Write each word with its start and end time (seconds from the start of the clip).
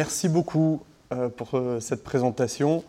Merci 0.00 0.30
beaucoup 0.30 0.80
euh, 1.12 1.28
pour 1.28 1.50
euh, 1.52 1.78
cette 1.78 2.02
présentation 2.02 2.84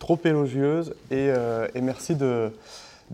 trop 0.00 0.18
élogieuse 0.24 0.92
et, 1.08 1.30
euh, 1.30 1.68
merci 1.80 2.16
de, 2.16 2.50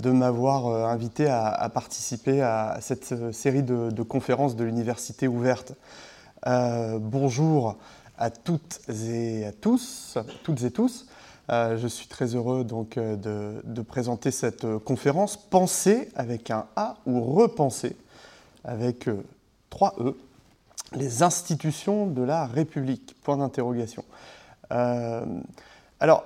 m'avoir 0.03 0.89
invité 0.89 1.27
à, 1.29 1.71
participer 1.75 2.41
à 2.41 2.79
cette 2.81 3.35
série 3.35 3.63
de, 3.63 4.03
conférences 4.03 4.57
de 4.57 4.65
l'Université 4.65 5.29
ouverte. 5.29 5.75
bonjour 6.47 7.77
à 8.17 8.31
toutes 8.31 8.81
et 8.89 9.45
à 9.45 9.53
tous, 9.53 10.17
toutes 10.43 10.63
et 10.63 10.71
tous. 10.71 11.07
Je 11.51 11.87
suis 11.87 12.07
très 12.07 12.35
heureux 12.35 12.65
donc 12.65 12.99
de, 12.99 13.83
présenter 13.83 14.31
cette 14.31 14.67
conférence 14.87 15.37
Penser 15.37 16.09
avec 16.15 16.51
un 16.51 16.65
A 16.77 16.97
ou 17.05 17.21
Repenser 17.21 17.95
avec 18.65 19.11
trois 19.69 19.97
E 20.01 20.17
les 20.97 21.23
institutions 21.23 22.07
de 22.07 22.23
la 22.23 22.47
République 22.47 23.15
Point 23.23 23.39
d'interrogation. 23.39 24.05
Euh, 24.73 25.25
alors, 26.01 26.25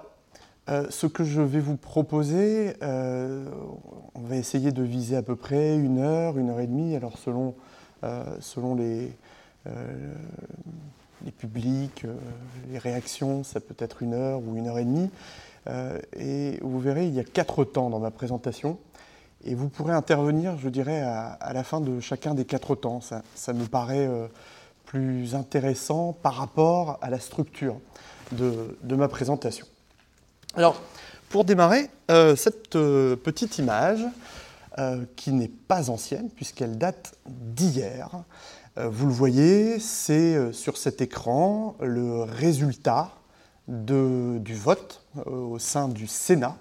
euh, 0.68 0.86
ce 0.90 1.06
que 1.06 1.24
je 1.24 1.40
vais 1.40 1.60
vous 1.60 1.76
proposer, 1.76 2.74
euh, 2.82 3.46
on 4.14 4.20
va 4.20 4.36
essayer 4.36 4.72
de 4.72 4.82
viser 4.82 5.16
à 5.16 5.22
peu 5.22 5.36
près 5.36 5.76
une 5.76 5.98
heure, 5.98 6.38
une 6.38 6.50
heure 6.50 6.60
et 6.60 6.66
demie, 6.66 6.94
alors 6.94 7.18
selon, 7.18 7.54
selon 8.40 8.76
les, 8.76 9.10
les 11.24 11.32
publics, 11.32 12.06
les 12.70 12.78
réactions, 12.78 13.42
ça 13.42 13.60
peut 13.60 13.74
être 13.78 14.02
une 14.02 14.14
heure 14.14 14.40
ou 14.40 14.56
une 14.56 14.68
heure 14.68 14.78
et 14.78 14.84
demie. 14.84 15.10
et 16.16 16.58
vous 16.62 16.78
verrez, 16.78 17.08
il 17.08 17.14
y 17.14 17.20
a 17.20 17.24
quatre 17.24 17.64
temps 17.64 17.90
dans 17.90 17.98
ma 17.98 18.12
présentation. 18.12 18.78
Et 19.44 19.54
vous 19.54 19.68
pourrez 19.68 19.94
intervenir, 19.94 20.58
je 20.58 20.68
dirais, 20.68 21.00
à, 21.00 21.52
la 21.52 21.64
fin 21.64 21.80
de 21.80 21.98
chacun 21.98 22.34
des 22.34 22.44
quatre 22.44 22.76
temps. 22.76 23.00
Ça 23.00 23.52
me 23.52 23.64
paraît 23.66 24.08
plus 24.88 25.34
intéressant 25.34 26.14
par 26.14 26.34
rapport 26.34 26.98
à 27.02 27.10
la 27.10 27.20
structure 27.20 27.76
de, 28.32 28.96
ma 28.96 29.06
présentation. 29.06 29.66
Alors, 30.54 30.80
pour 31.28 31.44
démarrer, 31.44 31.90
euh, 32.10 32.34
cette 32.36 32.74
euh, 32.74 33.14
petite 33.14 33.58
image, 33.58 34.00
euh, 34.78 35.04
qui 35.14 35.32
n'est 35.32 35.48
pas 35.48 35.90
ancienne 35.90 36.30
puisqu'elle 36.30 36.78
date 36.78 37.14
d'hier, 37.26 38.10
vous 38.76 39.08
le 39.08 39.12
voyez, 39.12 39.80
c'est 39.80 40.52
sur 40.52 40.76
cet 40.76 41.00
écran 41.00 41.74
le 41.80 42.22
résultat 42.22 43.10
du 43.66 44.54
vote 44.54 45.02
au 45.26 45.58
sein 45.58 45.88
du 45.88 46.06
Sénat, 46.06 46.56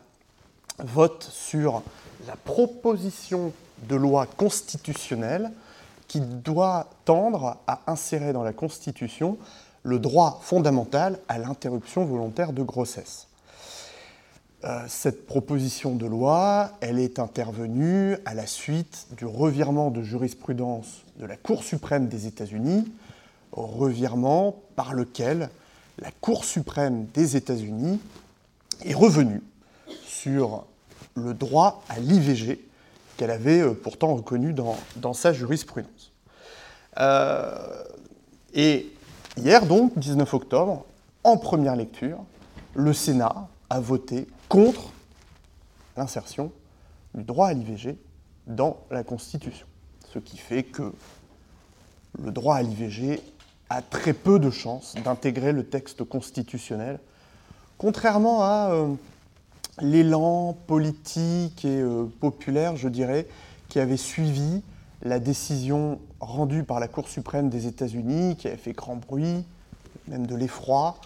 vote 0.79 1.29
sur 1.31 1.83
la 2.25 2.35
proposition 2.35 3.53
de 3.87 3.95
loi 3.95 4.25
constitutionnelle 4.25 5.51
qui 6.07 6.21
doit 6.21 6.89
tendre 7.05 7.57
à 7.67 7.81
insérer 7.87 8.33
dans 8.33 8.43
la 8.43 8.53
Constitution 8.53 9.37
le 9.83 9.99
droit 9.99 10.39
fondamental 10.41 11.19
à 11.27 11.37
l'interruption 11.37 12.05
volontaire 12.05 12.53
de 12.53 12.63
grossesse. 12.63 13.27
Euh, 14.63 14.83
cette 14.87 15.27
proposition 15.27 15.95
de 15.95 16.07
loi, 16.07 16.71
elle 16.81 16.99
est 16.99 17.19
intervenue 17.19 18.17
à 18.25 18.33
la 18.33 18.47
suite 18.47 19.07
du 19.15 19.25
revirement 19.25 19.91
de 19.91 20.01
jurisprudence 20.01 21.03
de 21.19 21.25
la 21.25 21.37
Cour 21.37 21.63
suprême 21.63 22.07
des 22.07 22.25
États-Unis, 22.25 22.91
revirement 23.51 24.55
par 24.75 24.93
lequel 24.93 25.49
la 25.99 26.11
Cour 26.21 26.43
suprême 26.43 27.05
des 27.13 27.35
États-Unis 27.35 27.99
est 28.83 28.93
revenue 28.93 29.41
sur 30.05 30.65
le 31.15 31.33
droit 31.33 31.83
à 31.87 31.99
l'IVG 31.99 32.59
qu'elle 33.17 33.31
avait 33.31 33.61
euh, 33.61 33.73
pourtant 33.73 34.15
reconnu 34.15 34.53
dans, 34.53 34.77
dans 34.97 35.13
sa 35.13 35.33
jurisprudence. 35.33 36.13
Euh, 36.99 37.83
et 38.53 38.91
hier, 39.35 39.65
donc, 39.65 39.97
19 39.97 40.33
octobre, 40.33 40.85
en 41.23 41.37
première 41.37 41.75
lecture, 41.75 42.19
le 42.75 42.93
Sénat 42.93 43.47
a 43.69 43.79
voté 43.79 44.27
contre 44.47 44.91
l'insertion 45.97 46.51
du 47.13 47.23
droit 47.23 47.47
à 47.47 47.53
l'IVG 47.53 47.97
dans 48.45 48.77
la 48.91 49.03
Constitution. 49.03 49.67
Ce 50.13 50.19
qui 50.19 50.37
fait 50.37 50.63
que 50.63 50.93
le 52.23 52.31
droit 52.31 52.55
à 52.55 52.61
l'IVG 52.61 53.21
a 53.69 53.81
très 53.81 54.13
peu 54.13 54.39
de 54.39 54.49
chances 54.49 54.95
d'intégrer 55.03 55.51
le 55.51 55.65
texte 55.65 56.03
constitutionnel, 56.03 56.99
contrairement 57.77 58.43
à 58.43 58.69
euh, 58.71 58.93
l'élan 59.81 60.53
politique 60.67 61.65
et 61.65 61.81
euh, 61.81 62.05
populaire, 62.19 62.75
je 62.75 62.89
dirais, 62.89 63.27
qui 63.69 63.79
avait 63.79 63.97
suivi 63.97 64.63
la 65.03 65.19
décision 65.19 65.99
rendue 66.19 66.63
par 66.63 66.79
la 66.79 66.87
Cour 66.87 67.07
suprême 67.07 67.49
des 67.49 67.67
États-Unis, 67.67 68.35
qui 68.37 68.47
avait 68.47 68.57
fait 68.57 68.73
grand 68.73 68.95
bruit, 68.95 69.45
même 70.07 70.25
de 70.25 70.35
l'effroi, 70.35 70.97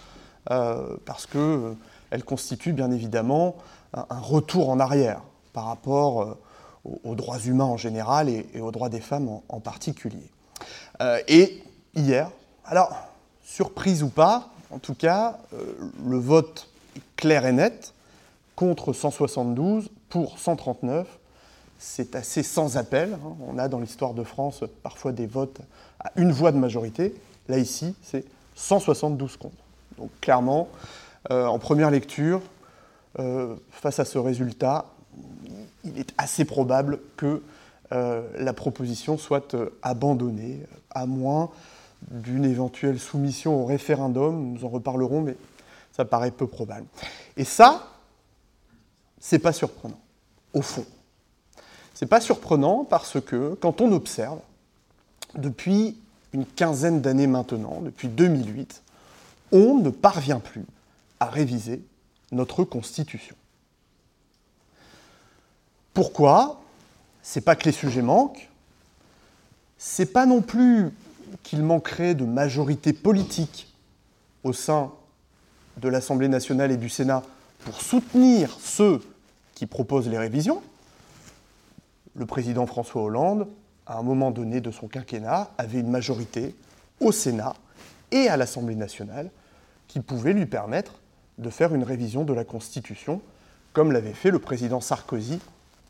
euh, 0.50 0.96
parce 1.06 1.26
qu'elle 1.26 1.42
euh, 1.42 2.20
constitue 2.26 2.74
bien 2.74 2.92
évidemment 2.92 3.56
un, 3.94 4.06
retour 4.20 4.70
en 4.70 4.80
arrière 4.80 5.22
par 5.53 5.66
rapport 5.66 6.38
aux, 6.86 7.16
droits 7.16 7.40
humains 7.40 7.66
en 7.66 7.78
général 7.78 8.30
et, 8.30 8.46
aux 8.62 8.72
droits 8.72 8.90
des 8.90 9.02
femmes 9.02 9.28
en, 9.28 9.44
en 9.50 9.59
particulier. 9.59 10.30
Et 11.28 11.62
hier, 11.94 12.32
alors, 12.64 12.96
surprise 13.44 14.02
ou 14.02 14.08
pas, 14.08 14.50
en 14.70 14.80
tout 14.80 14.94
cas, 14.94 15.40
le 16.06 16.18
vote 16.18 16.70
est 16.96 17.02
clair 17.18 17.46
et 17.46 17.52
net, 17.52 17.94
contre 18.62 18.94
172, 18.94 19.90
pour 20.08 20.38
139. 20.38 21.08
C'est 21.80 22.16
assez 22.16 22.44
sans 22.44 22.78
appel. 22.78 23.14
Hein. 23.14 23.36
On 23.50 23.58
a 23.58 23.68
dans 23.68 23.80
l'histoire 23.80 24.14
de 24.14 24.24
France 24.24 24.64
parfois 24.84 25.14
des 25.14 25.26
votes 25.26 25.62
à 26.00 26.12
une 26.16 26.32
voix 26.32 26.52
de 26.52 26.58
majorité. 26.58 27.16
Là, 27.50 27.58
ici, 27.58 27.96
c'est 28.04 28.24
172 28.54 29.38
contre. 29.38 29.56
Donc, 29.98 30.12
clairement, 30.22 30.68
euh, 31.32 31.48
en 31.48 31.58
première 31.58 31.90
lecture, 31.90 32.40
euh, 33.18 33.56
face 33.72 33.98
à 33.98 34.06
ce 34.06 34.20
résultat, 34.20 34.86
il 35.84 35.98
est 35.98 36.14
assez 36.20 36.46
probable 36.46 37.00
que 37.18 37.42
euh, 37.94 38.22
la 38.38 38.54
proposition 38.54 39.18
soit 39.18 39.56
abandonnée, 39.82 40.60
à 40.92 41.08
moins 41.08 41.50
d'une 42.12 42.46
éventuelle 42.46 43.00
soumission 43.00 43.64
au 43.64 43.66
référendum. 43.66 44.54
Nous 44.54 44.66
en 44.66 44.70
reparlerons, 44.70 45.22
mais 45.22 45.36
ça 45.94 46.06
paraît 46.06 46.30
peu 46.30 46.46
probable. 46.46 46.86
Et 47.38 47.44
ça, 47.44 47.88
c'est 49.22 49.40
pas 49.40 49.54
surprenant, 49.54 50.00
au 50.54 50.62
fond. 50.62 50.86
C'est 51.94 52.08
pas 52.08 52.20
surprenant 52.20 52.84
parce 52.84 53.22
que 53.22 53.54
quand 53.62 53.80
on 53.80 53.94
observe, 53.94 54.40
depuis 55.36 55.98
une 56.34 56.46
quinzaine 56.46 57.02
d'années 57.02 57.28
maintenant, 57.28 57.80
depuis 57.82 58.08
2008, 58.09 58.82
on 59.52 59.76
ne 59.76 59.90
parvient 59.90 60.40
plus 60.40 60.66
à 61.20 61.28
réviser 61.28 61.84
notre 62.32 62.64
Constitution. 62.64 63.36
Pourquoi? 65.94 66.62
C'est 67.22 67.42
pas 67.42 67.56
que 67.56 67.66
les 67.66 67.72
sujets 67.72 68.02
manquent, 68.02 68.50
c'est 69.78 70.08
pas 70.08 70.26
non 70.26 70.42
plus 70.42 70.90
qu'il 71.44 71.62
manquerait 71.62 72.16
de 72.16 72.26
majorité 72.26 72.94
politique 72.94 73.72
au 74.44 74.53
sein 74.53 74.92
de 75.78 75.88
l'Assemblée 75.88 76.28
nationale 76.28 76.72
et 76.72 76.78
du 76.78 76.90
Sénat 76.90 77.22
pour 77.59 77.82
soutenir 77.82 78.58
ceux 78.59 79.02
qui 79.62 79.68
proposent 79.68 80.10
les 80.10 80.18
révisions. 80.18 80.60
Le 82.16 82.26
président 82.26 82.66
François 82.66 83.04
Hollande, 83.04 83.48
à 83.86 84.00
un 84.00 84.02
moment 84.02 84.32
donné 84.32 84.59
de 84.59 84.72
son 84.72 84.88
quinquennat, 84.88 85.52
avait 85.59 85.82
une 85.82 85.91
majorité 85.91 86.56
au 87.00 87.12
Sénat 87.12 87.53
et 88.09 88.28
à 88.28 88.38
l'Assemblée 88.38 88.74
nationale 88.74 89.30
qui 89.88 90.00
pouvait 90.00 90.34
lui 90.34 90.47
permettre 90.47 90.94
de 91.38 91.52
faire 91.52 91.76
une 91.76 91.84
révision 91.84 92.24
de 92.24 92.34
la 92.34 92.44
Constitution, 92.44 93.22
comme 93.72 93.91
l'avait 93.91 94.16
fait 94.16 94.32
le 94.32 94.40
président 94.40 94.82
Sarkozy 94.82 95.40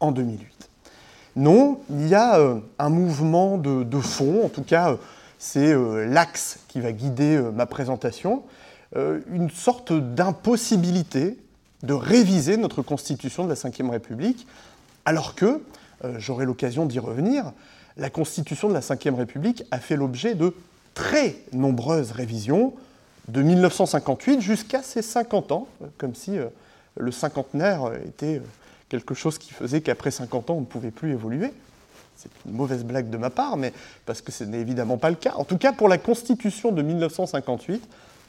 en 0.01 0.11
2008. 0.11 0.69
Non, 1.37 1.79
il 1.89 2.09
y 2.09 2.13
a 2.13 2.39
euh, 2.39 2.59
un 2.77 2.89
mouvement 2.89 3.57
de, 3.57 3.99
fond, 4.01 4.43
en 4.43 4.49
tout 4.49 4.63
cas, 4.63 4.91
euh, 4.91 4.97
c'est 5.39 5.71
euh, 5.71 6.05
l'axe 6.07 6.59
qui 6.67 6.81
va 6.81 6.91
guider 6.91 7.41
ma 7.53 7.65
présentation, 7.67 8.43
une 8.93 9.49
sorte 9.49 9.93
d'impossibilité 9.93 11.37
de 11.83 11.93
réviser 11.93 12.57
notre 12.57 12.81
Constitution 12.81 13.45
de 13.45 13.49
la 13.49 13.55
Ve 13.55 13.89
République, 13.89 14.47
alors 15.05 15.35
que, 15.35 15.61
euh, 16.03 16.15
j'aurai 16.19 16.45
l'occasion 16.45 16.85
d'y 16.85 16.99
revenir, 16.99 17.51
la 17.97 18.09
Constitution 18.09 18.69
de 18.69 18.73
la 18.73 18.79
Ve 18.79 19.15
République 19.17 19.63
a 19.71 19.79
fait 19.79 19.95
l'objet 19.95 20.35
de 20.35 20.53
très 20.93 21.35
nombreuses 21.53 22.11
révisions, 22.11 22.73
de 23.27 23.41
1958 23.41 24.41
jusqu'à 24.41 24.81
ses 24.81 25.01
50 25.01 25.51
ans, 25.51 25.67
comme 25.97 26.15
si 26.15 26.37
euh, 26.37 26.47
le 26.97 27.11
cinquantenaire 27.11 27.91
était 28.05 28.41
quelque 28.89 29.13
chose 29.13 29.37
qui 29.37 29.53
faisait 29.53 29.81
qu'après 29.81 30.11
50 30.11 30.49
ans, 30.49 30.55
on 30.55 30.61
ne 30.61 30.65
pouvait 30.65 30.91
plus 30.91 31.11
évoluer. 31.11 31.53
C'est 32.17 32.29
une 32.45 32.51
mauvaise 32.51 32.83
blague 32.83 33.09
de 33.09 33.17
ma 33.17 33.29
part, 33.29 33.57
mais 33.57 33.73
parce 34.05 34.21
que 34.21 34.31
ce 34.31 34.43
n'est 34.43 34.59
évidemment 34.59 34.97
pas 34.97 35.09
le 35.09 35.15
cas. 35.15 35.33
En 35.35 35.45
tout 35.45 35.57
cas, 35.57 35.71
pour 35.71 35.87
la 35.87 35.97
Constitution 35.97 36.71
de 36.71 36.81
1958, 36.81 37.81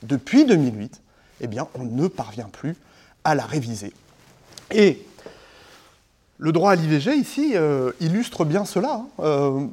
depuis 0.05 0.45
2008, 0.45 1.01
eh 1.41 1.47
bien, 1.47 1.67
on 1.75 1.85
ne 1.85 2.07
parvient 2.07 2.49
plus 2.49 2.77
à 3.25 3.35
la 3.35 3.45
réviser. 3.45 3.93
Et 4.71 5.05
le 6.43 6.51
droit 6.51 6.73
à 6.73 6.75
l'IVG, 6.75 7.15
ici, 7.15 7.53
euh, 7.55 7.93
illustre 8.01 8.45
bien 8.45 8.65
cela. 8.65 8.95
Hein. 8.95 9.07
Euh, 9.21 9.67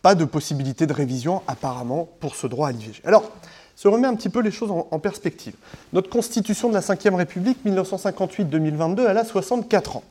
pas 0.00 0.14
de 0.14 0.24
possibilité 0.24 0.86
de 0.86 0.94
révision 0.94 1.42
apparemment 1.46 2.08
pour 2.20 2.34
ce 2.34 2.46
droit 2.46 2.68
à 2.68 2.72
l'IVG. 2.72 3.02
Alors, 3.04 3.30
se 3.76 3.88
remet 3.88 4.08
un 4.08 4.14
petit 4.14 4.30
peu 4.30 4.40
les 4.40 4.50
choses 4.50 4.70
en, 4.70 4.98
perspective. 4.98 5.54
Notre 5.92 6.08
constitution 6.08 6.70
de 6.70 6.74
la 6.74 6.80
Ve 6.80 7.14
République 7.14 7.58
1958-2022, 7.66 9.06
elle 9.06 9.18
a 9.18 9.24
64 9.24 9.96
ans. 9.96 10.04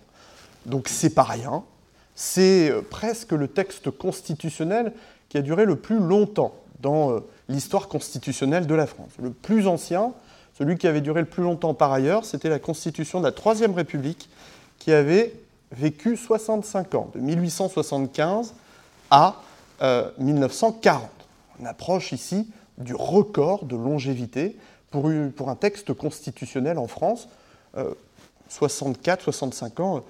Donc 0.68 0.88
c'est 0.88 1.16
pas 1.16 1.24
rien. 1.24 1.64
C'est 2.14 2.70
euh, 2.70 2.82
presque 2.82 3.32
le 3.32 3.48
texte 3.48 3.90
constitutionnel 3.90 4.94
qui 5.30 5.38
a 5.38 5.42
duré 5.42 5.66
le 5.66 5.78
plus 5.78 6.00
longtemps 6.00 6.54
dans 6.80 7.22
l'histoire 7.50 7.88
constitutionnelle 7.88 8.66
de 8.66 8.76
la 8.76 8.88
France. 8.88 9.12
Le 9.22 9.32
plus 9.32 9.68
ancien, 9.68 10.14
celui 10.60 10.78
qui 10.78 10.88
avait 10.88 11.02
duré 11.02 11.22
le 11.22 11.26
plus 11.26 11.42
longtemps 11.42 11.74
par 11.74 11.92
ailleurs, 11.92 12.26
c'était 12.26 12.50
la 12.50 12.60
constitution 12.60 13.20
de 13.20 13.26
la 13.26 13.32
Troisième 13.32 13.74
République 13.74 14.30
qui 14.78 14.92
avait 14.92 15.34
vécu 15.72 16.18
65 16.18 16.96
ans, 16.96 17.10
de 17.16 17.20
1875 17.20 18.54
à 19.10 19.36
1940. 20.20 21.02
Euh, 21.02 21.08
On 21.62 21.66
approche 21.66 22.12
ici 22.12 22.48
du 22.78 22.94
record 22.94 23.66
de 23.66 23.76
longévité 23.76 24.58
pour, 24.92 25.10
pour 25.36 25.50
un 25.50 25.56
texte 25.56 25.94
constitutionnel 25.94 26.78
en 26.78 26.88
France. 26.88 27.30
64, 28.50 29.22
65 29.22 29.80
ans, 29.80 30.04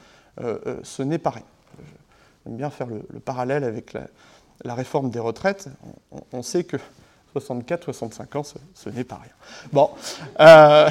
ce 0.83 1.03
n'est 1.03 1.17
pas 1.17 1.31
rien. 1.31 1.43
J'aime 2.45 2.57
bien 2.57 2.69
faire 2.69 2.87
le, 2.87 3.01
parallèle 3.19 3.63
avec 3.63 3.93
la, 4.63 4.73
réforme 4.73 5.09
des 5.09 5.19
retraites. 5.19 5.69
On, 6.31 6.41
sait 6.41 6.63
que 6.63 6.77
64, 7.33 7.85
65 7.85 8.35
ans, 8.35 8.43
ce, 8.73 8.89
n'est 8.89 9.03
pas 9.03 9.19
rien. 9.21 9.31
Bon. 9.71 9.89
Euh, 10.39 10.89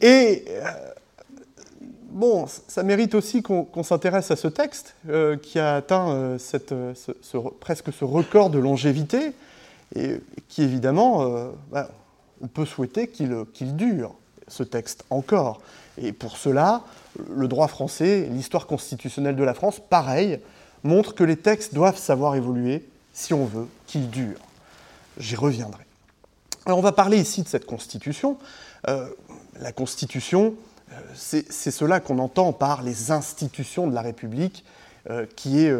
et 0.00 0.44
euh, 0.48 0.70
bon, 2.10 2.46
ça 2.46 2.82
mérite 2.82 3.14
aussi 3.14 3.42
qu'on 3.42 3.82
s'intéresse 3.82 4.30
à 4.30 4.36
ce 4.36 4.48
texte 4.48 4.94
euh, 5.08 5.36
qui 5.36 5.58
a 5.58 5.76
atteint 5.76 6.36
presque 7.60 7.92
ce 7.92 8.04
record 8.04 8.50
de 8.50 8.58
longévité 8.58 9.32
et 9.94 10.20
qui 10.48 10.62
évidemment, 10.62 11.52
bah, 11.70 11.90
on 12.40 12.46
peut 12.46 12.64
souhaiter 12.64 13.08
qu'il 13.08 13.76
dure, 13.76 14.14
ce 14.48 14.62
texte 14.62 15.04
encore. 15.10 15.60
Et 15.98 16.12
pour 16.12 16.38
cela, 16.38 16.82
le 17.30 17.46
droit 17.46 17.68
français, 17.68 18.26
l'histoire 18.30 18.66
constitutionnelle 18.66 19.36
de 19.36 19.44
la 19.44 19.52
France, 19.52 19.78
pareil, 19.78 20.38
montre 20.82 21.14
que 21.14 21.24
les 21.24 21.36
textes 21.36 21.74
doivent 21.74 21.98
savoir 21.98 22.34
évoluer 22.34 22.88
si 23.12 23.34
on 23.34 23.44
veut 23.44 23.68
qu'ils 23.86 24.08
durent. 24.08 24.40
J'y 25.18 25.36
reviendrai. 25.36 25.84
Alors 26.66 26.78
on 26.78 26.82
va 26.82 26.92
parler 26.92 27.18
ici 27.18 27.42
de 27.42 27.48
cette 27.48 27.66
constitution. 27.66 28.38
Euh, 28.88 29.08
la 29.60 29.72
constitution, 29.72 30.54
euh, 30.92 30.94
c'est 31.14 31.70
cela 31.70 32.00
qu'on 32.00 32.18
entend 32.18 32.52
par 32.52 32.82
les 32.82 33.10
institutions 33.10 33.86
de 33.86 33.94
la 33.94 34.02
République 34.02 34.64
euh, 35.10 35.26
qui, 35.34 35.66
est, 35.66 35.74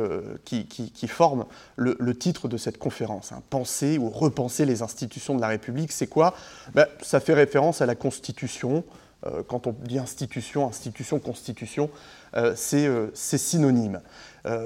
qui, 0.45 0.67
qui, 0.67 1.09
forme 1.09 1.47
le, 1.77 2.15
titre 2.15 2.49
de 2.49 2.57
cette 2.57 2.79
conférence. 2.79 3.33
Hein. 3.33 3.43
Penser 3.51 3.99
ou 3.99 4.11
repenser 4.11 4.67
les 4.67 4.83
institutions 4.83 5.37
de 5.37 5.41
la 5.41 5.49
République, 5.49 5.93
c'est 5.93 6.09
quoi? 6.09 6.35
Ben, 6.75 6.87
Ça 7.03 7.21
fait 7.21 7.35
référence 7.35 7.81
à 7.81 7.87
la 7.87 7.95
Constitution, 7.95 8.85
euh, 9.27 9.43
quand 9.47 9.67
on 9.67 9.73
dit 9.73 9.99
institution, 9.99 10.67
institution, 10.67 11.19
constitution, 11.19 11.91
euh, 12.37 12.55
euh, 12.75 13.11
c'est 13.15 13.39
synonyme. 13.39 14.01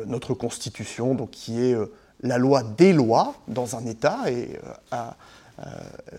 notre 0.07 0.33
constitution, 0.33 1.15
donc, 1.15 1.31
qui 1.31 1.61
est 1.61 1.77
la 2.23 2.39
loi 2.39 2.63
des 2.63 2.93
lois 2.93 3.35
dans 3.49 3.77
un 3.77 3.85
État, 3.87 4.31
et 4.31 4.59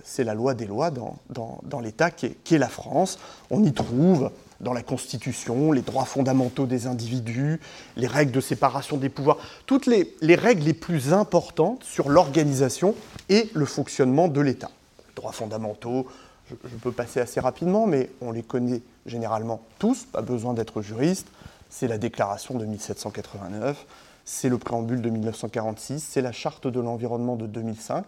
c'est 0.04 0.24
la 0.24 0.34
loi 0.34 0.54
des 0.54 0.66
lois 0.66 0.92
dans, 0.92 1.18
dans, 1.30 1.80
l'État 1.80 2.12
qui, 2.12 2.26
est, 2.26 2.58
la 2.58 2.70
France. 2.70 3.20
On 3.50 3.64
y 3.64 3.74
trouve 3.74 4.32
dans 4.60 4.74
la 4.74 4.82
Constitution 4.82 5.72
les 5.72 5.82
droits 5.82 6.06
fondamentaux 6.06 6.66
des 6.66 6.88
individus, 6.88 7.60
les 7.96 8.08
règles 8.08 8.32
de 8.32 8.42
séparation 8.42 8.98
des 8.98 9.10
pouvoirs, 9.10 9.38
toutes 9.66 9.86
les, 9.86 10.16
les 10.22 10.36
règles 10.36 10.64
les 10.64 10.74
plus 10.74 11.14
importantes 11.14 11.84
sur 11.84 12.10
l'organisation 12.10 12.96
et 13.30 13.50
le 13.54 13.66
fonctionnement 13.66 14.28
de 14.28 14.42
l'État. 14.42 14.72
Droits 15.16 15.32
fondamentaux, 15.32 16.08
je, 16.50 16.56
peux 16.82 16.92
passer 16.92 17.20
assez 17.20 17.40
rapidement, 17.40 17.88
mais 17.88 18.10
on 18.22 18.32
les 18.32 18.44
connaît 18.44 18.82
généralement 19.06 19.62
tous, 19.80 20.06
pas 20.06 20.22
besoin 20.22 20.54
d'être 20.54 20.82
juriste. 20.82 21.28
C'est 21.70 21.88
la 21.88 21.98
déclaration 21.98 22.58
de 22.58 22.66
1789, 22.66 23.86
c'est 24.28 24.50
le 24.50 24.58
préambule 24.58 25.02
de 25.02 25.10
1946, 25.10 26.04
c'est 26.04 26.22
la 26.22 26.34
charte 26.34 26.68
de 26.68 26.82
l'environnement 26.82 27.38
de 27.38 27.48
2005. 27.48 28.06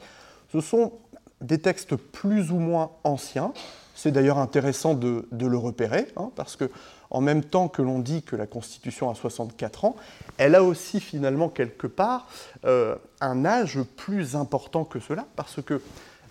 Ce 0.51 0.59
sont 0.59 0.91
des 1.39 1.59
textes 1.59 1.95
plus 1.95 2.51
ou 2.51 2.57
moins 2.59 2.91
anciens. 3.05 3.53
C'est 3.95 4.11
d'ailleurs 4.11 4.37
intéressant 4.37 4.95
de, 4.95 5.25
le 5.31 5.57
repérer, 5.57 6.07
hein, 6.17 6.29
parce 6.35 6.57
que 6.57 6.69
en 7.09 7.21
même 7.21 7.41
temps 7.41 7.69
que 7.69 7.81
l'on 7.81 7.99
dit 7.99 8.21
que 8.21 8.35
la 8.35 8.47
Constitution 8.47 9.09
a 9.09 9.15
64 9.15 9.85
ans, 9.85 9.95
elle 10.37 10.55
a 10.55 10.63
aussi 10.63 10.99
finalement 10.99 11.47
quelque 11.47 11.87
part 11.87 12.27
euh, 12.65 12.95
un 13.21 13.45
âge 13.45 13.81
plus 13.95 14.35
important 14.35 14.83
que 14.83 14.99
cela, 14.99 15.25
parce 15.37 15.61
que 15.61 15.81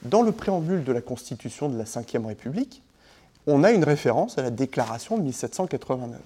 dans 0.02 0.20
le 0.20 0.32
préambule 0.32 0.84
de 0.84 0.92
la 0.92 1.00
Constitution 1.00 1.70
de 1.70 1.78
la 1.78 1.84
Ve 1.84 2.26
République, 2.26 2.82
on 3.46 3.64
a 3.64 3.70
une 3.70 3.84
référence 3.84 4.36
à 4.36 4.42
la 4.42 4.50
déclaration 4.50 5.16
de 5.16 5.22
1789, 5.22 6.20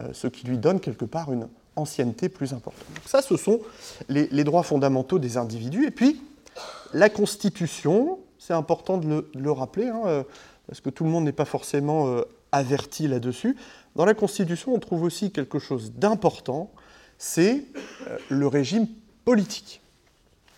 euh, 0.00 0.08
ce 0.12 0.28
qui 0.28 0.46
lui 0.46 0.58
donne 0.58 0.78
quelque 0.78 1.04
part 1.04 1.32
une 1.32 1.48
ancienneté 1.76 2.28
plus 2.28 2.52
importante. 2.52 2.86
ça, 3.06 3.22
ce 3.22 3.36
sont 3.36 3.60
les, 4.08 4.44
droits 4.44 4.62
fondamentaux 4.62 5.18
des 5.18 5.36
individus. 5.36 5.86
Et 5.86 5.90
puis, 5.90 6.22
la 6.92 7.08
Constitution, 7.08 8.18
c'est 8.38 8.52
important 8.52 8.98
de 8.98 9.28
le, 9.34 9.52
rappeler, 9.52 9.88
hein, 9.88 10.02
euh, 10.06 10.22
parce 10.66 10.80
que 10.80 10.90
tout 10.90 11.04
le 11.04 11.10
monde 11.10 11.24
n'est 11.24 11.32
pas 11.32 11.44
forcément 11.44 12.08
euh, 12.08 12.22
averti 12.52 13.08
là-dessus. 13.08 13.56
Dans 13.96 14.04
la 14.04 14.14
Constitution, 14.14 14.74
on 14.74 14.78
trouve 14.78 15.02
aussi 15.02 15.30
quelque 15.30 15.58
chose 15.58 15.92
d'important, 15.92 16.70
c'est 17.18 17.64
le 18.28 18.46
régime 18.46 18.86
politique. 19.24 19.80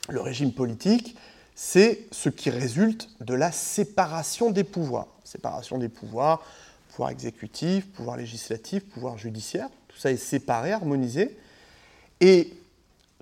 Le 0.08 0.20
régime 0.20 0.52
politique, 0.52 1.16
c'est 1.54 2.06
ce 2.10 2.28
qui 2.28 2.50
résulte 2.50 3.08
de 3.20 3.34
la 3.34 3.52
séparation 3.52 4.50
des 4.50 4.64
pouvoirs. 4.64 5.08
Séparation 5.24 5.78
des 5.78 5.88
pouvoirs, 5.88 6.42
pouvoir 6.90 7.10
exécutif, 7.10 7.86
pouvoir 7.92 8.16
législatif, 8.16 8.84
pouvoir 8.84 9.18
judiciaire, 9.18 9.68
tout 9.94 10.00
ça 10.00 10.10
est 10.10 10.16
séparé, 10.16 10.72
harmonisé. 10.72 11.36
Et 12.20 12.52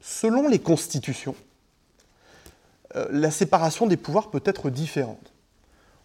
selon 0.00 0.48
les 0.48 0.58
constitutions, 0.58 1.34
euh, 2.96 3.06
la 3.10 3.30
séparation 3.30 3.86
des 3.86 3.96
pouvoirs 3.96 4.30
peut 4.30 4.42
être 4.44 4.70
différente. 4.70 5.32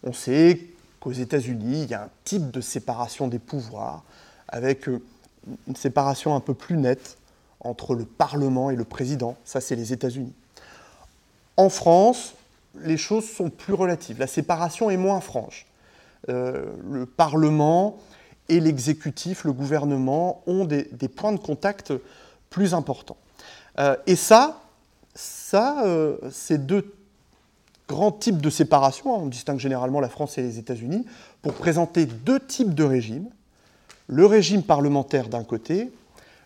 On 0.04 0.14
sait 0.14 0.62
qu'aux 1.00 1.14
États-Unis, 1.14 1.84
il 1.84 1.90
y 1.90 1.94
a 1.94 2.04
un 2.04 2.10
type 2.24 2.52
de 2.52 2.62
séparation 2.62 3.28
des 3.28 3.40
pouvoirs 3.40 4.04
avec 4.48 4.88
euh, 4.90 5.02
une 5.68 5.76
séparation 5.76 6.36
un 6.36 6.40
peu 6.40 6.54
plus 6.54 6.78
nette 6.78 7.18
entre 7.62 7.96
le 7.96 8.06
Parlement 8.06 8.70
et 8.70 8.76
le 8.76 8.84
président. 8.84 9.38
Ça, 9.46 9.62
c'est 9.62 9.76
les 9.76 9.94
États-Unis. 9.94 10.34
En 11.56 11.70
France, 11.70 12.36
les 12.76 12.98
choses 12.98 13.28
sont 13.28 13.50
plus 13.50 13.74
relatives. 13.74 14.20
La 14.20 14.28
séparation 14.28 14.90
est 14.90 14.98
moins 14.98 15.22
franche. 15.22 15.66
Euh, 16.30 16.66
le 16.90 17.06
Parlement 17.06 17.98
et 18.50 18.60
l'exécutif, 18.60 19.44
le 19.44 19.54
gouvernement, 19.54 20.42
ont 20.48 20.66
des, 20.66 20.86
points 21.08 21.34
de 21.34 21.40
contact 21.40 21.94
plus 22.50 22.74
importants. 22.74 23.18
Euh, 23.80 23.96
et 24.08 24.16
ça, 24.16 24.62
ça 25.16 25.86
euh, 25.86 26.18
ces 26.32 26.58
deux 26.58 26.94
grands 27.88 28.12
types 28.12 28.42
de 28.42 28.50
séparation, 28.50 29.16
hein, 29.16 29.20
on 29.24 29.28
distingue 29.28 29.60
généralement 29.60 30.00
la 30.00 30.10
France 30.10 30.38
et 30.38 30.42
les 30.42 30.60
États-Unis, 30.60 31.06
pour 31.42 31.54
présenter 31.54 32.06
deux 32.06 32.40
types 32.40 32.74
de 32.74 32.84
régimes. 32.84 33.30
Le 34.08 34.26
régime 34.26 34.64
parlementaire 34.64 35.28
d'un 35.28 35.44
côté, 35.44 35.92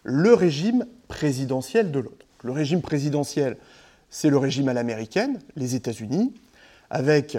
le 0.04 0.34
régime 0.34 0.86
présidentiel 1.08 1.92
de 1.92 2.00
l'autre. 2.00 2.26
Le 2.44 2.52
régime 2.52 2.82
présidentiel, 2.82 3.58
c'est 4.10 4.30
le 4.30 4.38
régime 4.38 4.68
à 4.70 4.74
l'américaine, 4.74 5.40
les 5.56 5.76
États-Unis, 5.76 6.34
avec 6.90 7.38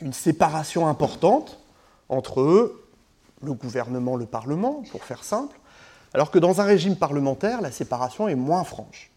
une 0.00 0.12
séparation 0.12 0.88
importante 0.88 1.58
entre 2.08 2.40
eux, 2.40 2.83
le 3.44 3.54
gouvernement, 3.54 4.16
le 4.16 4.26
Parlement, 4.26 4.82
pour 4.90 5.04
faire 5.04 5.24
simple, 5.24 5.58
alors 6.12 6.30
que 6.30 6.38
dans 6.38 6.60
un 6.60 6.64
régime 6.64 6.96
parlementaire, 6.96 7.60
la 7.60 7.70
séparation 7.70 8.28
est 8.28 8.34
moins 8.34 8.64
franche. 8.64 9.10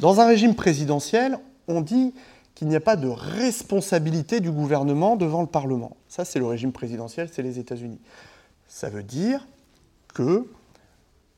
Dans 0.00 0.20
un 0.20 0.26
régime 0.26 0.54
présidentiel, 0.54 1.38
on 1.68 1.80
dit 1.80 2.14
qu'il 2.54 2.66
n'y 2.66 2.76
a 2.76 2.80
pas 2.80 2.96
de 2.96 3.08
responsabilité 3.08 4.40
du 4.40 4.50
gouvernement 4.50 5.14
devant 5.14 5.42
le 5.42 5.46
Parlement. 5.46 5.96
Ça, 6.08 6.24
c'est 6.24 6.40
le 6.40 6.46
régime 6.46 6.72
présidentiel, 6.72 7.28
c'est 7.32 7.42
les 7.42 7.60
États-Unis. 7.60 8.00
Ça 8.66 8.88
veut 8.88 9.04
dire 9.04 9.46
que, 10.12 10.50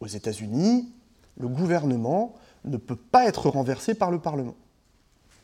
aux 0.00 0.06
États-Unis, 0.06 0.90
le 1.38 1.48
gouvernement 1.48 2.34
ne 2.64 2.78
peut 2.78 2.96
pas 2.96 3.26
être 3.26 3.50
renversé 3.50 3.94
par 3.94 4.10
le 4.10 4.18
Parlement. 4.18 4.54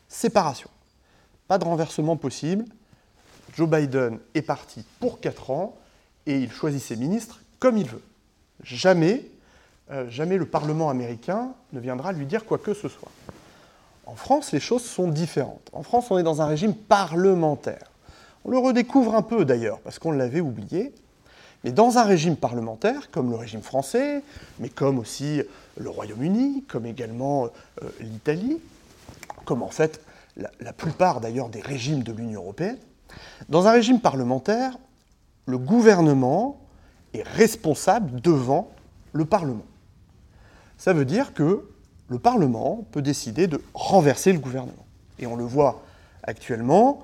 Séparation. 0.08 0.70
Pas 1.46 1.58
de 1.58 1.64
renversement 1.64 2.16
possible. 2.16 2.64
Joe 3.54 3.68
Biden 3.68 4.18
est 4.34 4.42
parti 4.42 4.84
pour 4.98 5.20
4 5.20 5.50
ans 5.50 5.74
et 6.26 6.38
il 6.38 6.52
choisit 6.52 6.82
ses 6.82 6.96
ministres 6.96 7.40
comme 7.58 7.76
il 7.76 7.86
veut. 7.86 8.02
Jamais, 8.62 9.24
euh, 9.90 10.08
jamais 10.10 10.36
le 10.36 10.46
Parlement 10.46 10.90
américain 10.90 11.52
ne 11.72 11.80
viendra 11.80 12.12
lui 12.12 12.26
dire 12.26 12.44
quoi 12.44 12.58
que 12.58 12.74
ce 12.74 12.88
soit. 12.88 13.10
En 14.06 14.14
France, 14.14 14.52
les 14.52 14.60
choses 14.60 14.84
sont 14.84 15.08
différentes. 15.08 15.68
En 15.72 15.82
France, 15.82 16.10
on 16.10 16.18
est 16.18 16.22
dans 16.22 16.40
un 16.40 16.46
régime 16.46 16.74
parlementaire. 16.74 17.90
On 18.44 18.50
le 18.50 18.58
redécouvre 18.58 19.14
un 19.14 19.22
peu 19.22 19.44
d'ailleurs, 19.44 19.80
parce 19.80 19.98
qu'on 19.98 20.12
l'avait 20.12 20.40
oublié. 20.40 20.94
Mais 21.64 21.72
dans 21.72 21.98
un 21.98 22.04
régime 22.04 22.36
parlementaire, 22.36 23.10
comme 23.10 23.30
le 23.30 23.36
régime 23.36 23.62
français, 23.62 24.22
mais 24.60 24.68
comme 24.68 24.98
aussi 25.00 25.42
le 25.76 25.90
Royaume-Uni, 25.90 26.64
comme 26.68 26.86
également 26.86 27.46
euh, 27.82 27.88
l'Italie, 28.00 28.58
comme 29.44 29.62
en 29.62 29.70
fait 29.70 30.00
la, 30.36 30.50
la 30.60 30.72
plupart 30.72 31.20
d'ailleurs 31.20 31.48
des 31.48 31.60
régimes 31.60 32.04
de 32.04 32.12
l'Union 32.12 32.42
européenne, 32.42 32.78
dans 33.48 33.66
un 33.66 33.72
régime 33.72 34.00
parlementaire, 34.00 34.78
le 35.46 35.58
gouvernement 35.58 36.60
est 37.14 37.26
responsable 37.26 38.20
devant 38.20 38.70
le 39.12 39.24
Parlement. 39.24 39.64
Ça 40.76 40.92
veut 40.92 41.04
dire 41.04 41.32
que 41.32 41.68
le 42.08 42.18
Parlement 42.18 42.84
peut 42.92 43.02
décider 43.02 43.46
de 43.46 43.62
renverser 43.72 44.32
le 44.32 44.38
gouvernement. 44.38 44.84
Et 45.18 45.26
on 45.26 45.36
le 45.36 45.44
voit 45.44 45.82
actuellement, 46.22 47.02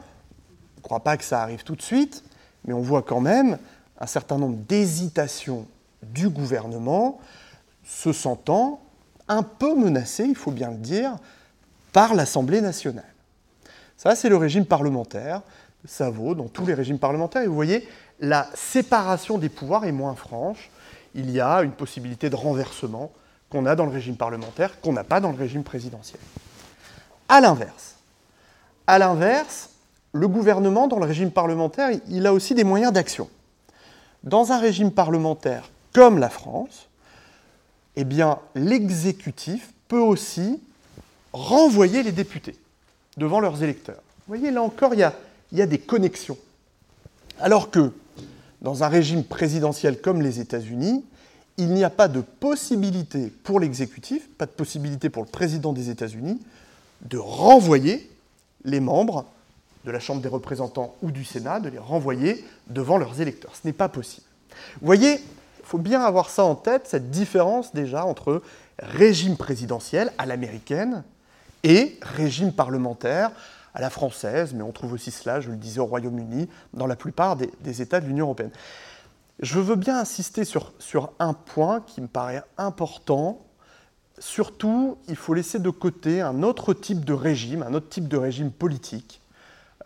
je 0.76 0.80
ne 0.80 0.82
crois 0.82 1.00
pas 1.00 1.16
que 1.16 1.24
ça 1.24 1.42
arrive 1.42 1.64
tout 1.64 1.76
de 1.76 1.82
suite, 1.82 2.22
mais 2.64 2.74
on 2.74 2.82
voit 2.82 3.02
quand 3.02 3.20
même 3.20 3.58
un 3.98 4.06
certain 4.06 4.38
nombre 4.38 4.56
d'hésitations 4.68 5.66
du 6.02 6.28
gouvernement 6.28 7.20
se 7.84 8.12
sentant 8.12 8.80
un 9.28 9.42
peu 9.42 9.74
menacé, 9.74 10.24
il 10.24 10.34
faut 10.34 10.50
bien 10.50 10.70
le 10.70 10.76
dire, 10.76 11.16
par 11.92 12.14
l'Assemblée 12.14 12.60
nationale. 12.60 13.04
Ça, 13.96 14.16
c'est 14.16 14.28
le 14.28 14.36
régime 14.36 14.66
parlementaire. 14.66 15.42
Ça 15.84 16.10
vaut 16.10 16.34
dans 16.34 16.48
tous 16.48 16.66
les 16.66 16.74
régimes 16.74 16.98
parlementaires. 16.98 17.42
Et 17.42 17.46
vous 17.46 17.54
voyez, 17.54 17.86
la 18.22 18.48
séparation 18.54 19.36
des 19.36 19.48
pouvoirs 19.48 19.84
est 19.84 19.92
moins 19.92 20.14
franche. 20.14 20.70
Il 21.14 21.30
y 21.30 21.40
a 21.40 21.62
une 21.62 21.72
possibilité 21.72 22.30
de 22.30 22.36
renversement 22.36 23.12
qu'on 23.50 23.66
a 23.66 23.74
dans 23.74 23.84
le 23.84 23.90
régime 23.90 24.16
parlementaire, 24.16 24.80
qu'on 24.80 24.92
n'a 24.92 25.04
pas 25.04 25.20
dans 25.20 25.32
le 25.32 25.36
régime 25.36 25.64
présidentiel. 25.64 26.20
À 27.28 27.40
l'inverse, 27.40 27.96
à 28.86 28.98
l'inverse, 28.98 29.70
le 30.12 30.28
gouvernement, 30.28 30.86
dans 30.86 30.98
le 30.98 31.04
régime 31.04 31.32
parlementaire, 31.32 31.90
il 32.08 32.26
a 32.26 32.32
aussi 32.32 32.54
des 32.54 32.64
moyens 32.64 32.92
d'action. 32.92 33.28
Dans 34.22 34.52
un 34.52 34.58
régime 34.58 34.92
parlementaire 34.92 35.68
comme 35.92 36.18
la 36.18 36.30
France, 36.30 36.88
eh 37.96 38.04
bien, 38.04 38.38
l'exécutif 38.54 39.72
peut 39.88 39.98
aussi 39.98 40.62
renvoyer 41.32 42.02
les 42.02 42.12
députés 42.12 42.56
devant 43.16 43.40
leurs 43.40 43.62
électeurs. 43.62 44.00
Vous 44.26 44.36
voyez, 44.36 44.50
là 44.52 44.62
encore, 44.62 44.94
il 44.94 45.00
y 45.00 45.02
a, 45.02 45.12
il 45.50 45.58
y 45.58 45.62
a 45.62 45.66
des 45.66 45.78
connexions. 45.78 46.38
Alors 47.40 47.70
que 47.70 47.92
dans 48.62 48.84
un 48.84 48.88
régime 48.88 49.24
présidentiel 49.24 50.00
comme 50.00 50.22
les 50.22 50.40
États-Unis, 50.40 51.04
il 51.58 51.68
n'y 51.68 51.84
a 51.84 51.90
pas 51.90 52.08
de 52.08 52.20
possibilité 52.20 53.32
pour 53.42 53.60
l'exécutif, 53.60 54.28
pas 54.38 54.46
de 54.46 54.52
possibilité 54.52 55.10
pour 55.10 55.22
le 55.22 55.28
président 55.28 55.72
des 55.72 55.90
États-Unis, 55.90 56.40
de 57.02 57.18
renvoyer 57.18 58.08
les 58.64 58.80
membres 58.80 59.26
de 59.84 59.90
la 59.90 59.98
Chambre 59.98 60.22
des 60.22 60.28
représentants 60.28 60.94
ou 61.02 61.10
du 61.10 61.24
Sénat, 61.24 61.60
de 61.60 61.68
les 61.68 61.78
renvoyer 61.78 62.44
devant 62.68 62.96
leurs 62.96 63.20
électeurs. 63.20 63.54
Ce 63.60 63.66
n'est 63.66 63.72
pas 63.72 63.88
possible. 63.88 64.26
Vous 64.80 64.86
voyez, 64.86 65.14
il 65.14 65.64
faut 65.64 65.78
bien 65.78 66.00
avoir 66.00 66.30
ça 66.30 66.44
en 66.44 66.54
tête, 66.54 66.86
cette 66.86 67.10
différence 67.10 67.74
déjà 67.74 68.04
entre 68.04 68.42
régime 68.78 69.36
présidentiel 69.36 70.12
à 70.18 70.26
l'américaine 70.26 71.02
et 71.64 71.98
régime 72.00 72.52
parlementaire 72.52 73.32
à 73.74 73.80
la 73.80 73.90
française, 73.90 74.54
mais 74.54 74.62
on 74.62 74.72
trouve 74.72 74.92
aussi 74.92 75.10
cela, 75.10 75.40
je 75.40 75.50
le 75.50 75.56
disais, 75.56 75.80
au 75.80 75.86
Royaume-Uni, 75.86 76.48
dans 76.74 76.86
la 76.86 76.96
plupart 76.96 77.36
des, 77.36 77.82
États 77.82 78.00
de 78.00 78.06
l'Union 78.06 78.26
européenne. 78.26 78.50
Je 79.40 79.58
veux 79.58 79.76
bien 79.76 79.98
insister 79.98 80.44
sur, 80.44 80.72
un 81.18 81.32
point 81.32 81.80
qui 81.80 82.00
me 82.00 82.06
paraît 82.06 82.42
important. 82.58 83.44
Surtout, 84.18 84.98
il 85.08 85.16
faut 85.16 85.34
laisser 85.34 85.58
de 85.58 85.70
côté 85.70 86.20
un 86.20 86.42
autre 86.42 86.74
type 86.74 87.04
de 87.04 87.12
régime, 87.12 87.62
un 87.62 87.74
autre 87.74 87.88
type 87.88 88.08
de 88.08 88.16
régime 88.16 88.50
politique. 88.50 89.20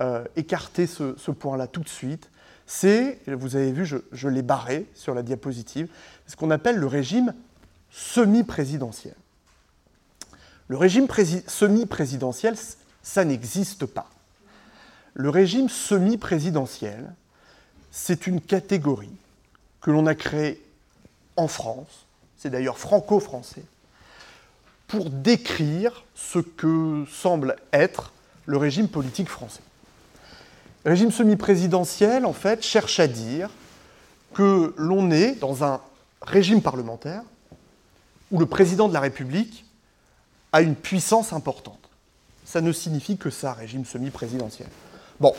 Euh, 0.03 0.25
écarter 0.37 0.87
ce, 0.87 1.31
point-là 1.31 1.67
tout 1.69 1.81
de 1.81 1.89
suite. 1.89 2.31
C'est, 2.67 3.21
vous 3.29 3.57
avez 3.57 3.73
vu, 3.73 3.87
je 3.87 4.29
l'ai 4.29 4.43
barré 4.43 4.87
sur 4.95 5.15
la 5.15 5.23
diapositive, 5.23 5.89
ce 6.27 6.37
qu'on 6.37 6.51
appelle 6.51 6.77
le 6.77 6.87
régime 6.87 7.33
semi-présidentiel. 7.91 9.15
Le 10.69 10.77
régime 10.77 11.07
semi-présidentiel, 11.47 12.57
ça 13.07 13.25
n'existe 13.25 13.87
pas. 13.87 14.11
Le 15.15 15.31
régime 15.31 15.69
semi-présidentiel, 15.69 17.15
c'est 17.93 18.27
une 18.27 18.41
catégorie 18.41 19.15
que 19.81 19.93
l'on 19.93 20.07
a 20.07 20.17
créée 20.17 20.61
en 21.37 21.47
France, 21.47 22.07
c'est 22.37 22.51
d'ailleurs 22.51 22.79
franco-français, 22.79 23.63
pour 24.89 25.09
décrire 25.09 26.05
ce 26.17 26.41
que 26.41 27.05
semble 27.09 27.57
être 27.73 28.13
le 28.45 28.57
régime 28.57 28.89
politique 28.89 29.29
français. 29.29 29.63
Le 30.85 30.91
régime 30.91 31.13
semi-présidentiel, 31.13 32.27
en 32.27 32.33
fait, 32.33 32.65
cherche 32.65 32.99
à 32.99 33.07
dire 33.07 33.51
que 34.35 34.75
l'on 34.77 35.13
est 35.13 35.37
dans 35.37 35.63
un 35.63 35.81
régime 36.23 36.61
parlementaire 36.61 37.23
où 38.33 38.41
le 38.41 38.47
président 38.47 38.89
de 38.89 38.95
la 38.95 39.01
République 39.01 39.65
a 40.53 40.61
une 40.61 40.75
puissance 40.75 41.33
importante. 41.33 41.86
Ça 42.47 42.63
ne 42.63 42.73
signifie 42.73 43.19
que 43.19 43.29
ça, 43.29 43.53
régime 43.53 43.85
semi-présidentiel. 43.85 44.69
Bon, 45.21 45.35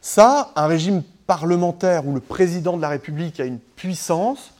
ça, 0.00 0.52
un 0.54 0.66
régime 0.66 1.02
parlementaire 1.26 2.06
où 2.06 2.14
le 2.14 2.20
président 2.20 2.76
de 2.76 2.82
la 2.82 2.90
République 2.90 3.40
a 3.40 3.44
une 3.44 3.58
puissance, 3.58 4.52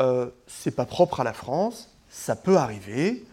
euh, 0.00 0.26
c'est 0.48 0.74
pas 0.74 0.86
propre 0.86 1.20
à 1.20 1.24
la 1.24 1.32
France, 1.32 1.88
ça 2.10 2.34
peut 2.34 2.56
arriver. 2.56 3.24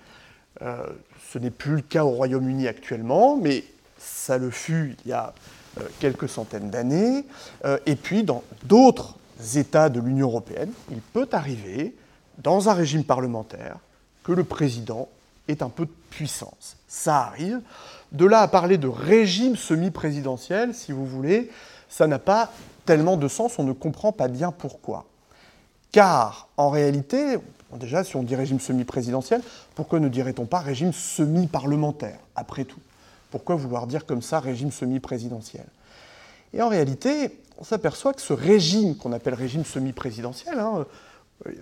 Euh, 0.62 0.86
ce 1.32 1.40
n'est 1.40 1.50
plus 1.50 1.78
le 1.78 1.82
cas 1.82 2.04
au 2.04 2.10
Royaume-Uni 2.10 2.68
actuellement, 2.68 3.38
mais 3.38 3.64
ça 3.98 4.38
le 4.38 4.52
fut 4.52 4.96
il 5.06 5.10
y 5.10 5.14
a 5.14 5.34
euh, 5.80 5.84
quelques 6.00 6.30
centaines 6.30 6.70
d'années. 6.70 7.26
Euh, 7.66 7.80
et 7.86 7.96
puis, 7.96 8.24
dans 8.24 8.44
d'autres 8.66 9.16
États 9.56 9.90
de 9.90 10.00
l'Union 10.00 10.28
européenne, 10.28 10.72
il 10.92 11.00
peut 11.00 11.28
arriver, 11.32 11.96
dans 12.38 12.70
un 12.70 12.74
régime 12.74 13.04
parlementaire, 13.04 13.78
que 14.24 14.32
le 14.32 14.44
président 14.44 15.10
ait 15.48 15.64
un 15.64 15.70
peu 15.70 15.86
de 15.86 15.92
puissance. 16.10 16.78
Ça 16.88 17.22
arrive. 17.22 17.62
De 18.12 18.26
là 18.26 18.42
à 18.42 18.48
parler 18.48 18.78
de 18.78 18.88
régime 18.88 19.56
semi-présidentiel, 19.56 20.74
si 20.74 20.92
vous 20.92 21.06
voulez, 21.06 21.50
ça 21.90 22.08
n'a 22.08 22.20
pas 22.20 22.52
tellement 22.86 23.18
de 23.18 23.28
sens, 23.28 23.60
on 23.60 23.64
ne 23.64 23.74
comprend 23.74 24.12
pas 24.12 24.28
bien 24.28 24.52
pourquoi. 24.52 25.06
Car, 25.92 26.48
en 26.58 26.70
réalité, 26.70 27.38
déjà, 27.74 28.04
si 28.04 28.16
on 28.16 28.24
dit 28.24 28.36
régime 28.36 28.60
semi-présidentiel, 28.60 29.42
pourquoi 29.76 30.00
ne 30.00 30.10
dirait-on 30.10 30.46
pas 30.46 30.60
régime 30.60 30.94
semi-parlementaire, 30.94 32.20
après 32.36 32.66
tout? 32.66 32.80
Pourquoi 33.32 33.56
vouloir 33.56 33.88
dire 33.88 34.06
comme 34.06 34.22
ça 34.22 34.40
régime 34.40 34.72
semi-présidentiel? 34.72 35.66
Et 36.54 36.62
en 36.62 36.70
réalité, 36.70 37.40
on 37.58 37.64
s'aperçoit 37.64 38.14
que 38.14 38.22
ce 38.22 38.34
régime 38.34 38.96
qu'on 38.96 39.12
appelle 39.12 39.34
régime 39.34 39.66
semi-présidentiel, 39.66 40.60
hein, 40.60 40.86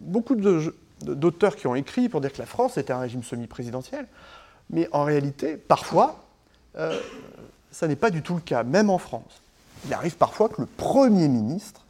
beaucoup 0.01 0.35
d'auteurs 1.03 1.55
qui 1.55 1.67
ont 1.67 1.75
écrit 1.75 2.09
pour 2.09 2.21
dire 2.21 2.31
que 2.31 2.39
la 2.39 2.45
France 2.45 2.77
était 2.77 2.93
un 2.93 2.99
régime 2.99 3.23
semi-présidentiel, 3.23 4.07
mais 4.69 4.87
en 4.91 5.03
réalité, 5.03 5.57
parfois, 5.57 6.23
euh, 6.77 6.99
ça 7.71 7.87
n'est 7.87 7.95
pas 7.95 8.09
du 8.09 8.21
tout 8.21 8.35
le 8.35 8.41
cas, 8.41 8.63
même 8.63 8.89
en 8.89 8.97
France. 8.97 9.41
Il 9.85 9.93
arrive 9.93 10.15
parfois 10.15 10.49
que 10.49 10.61
le 10.61 10.67
Premier 10.67 11.27
ministre, 11.27 11.81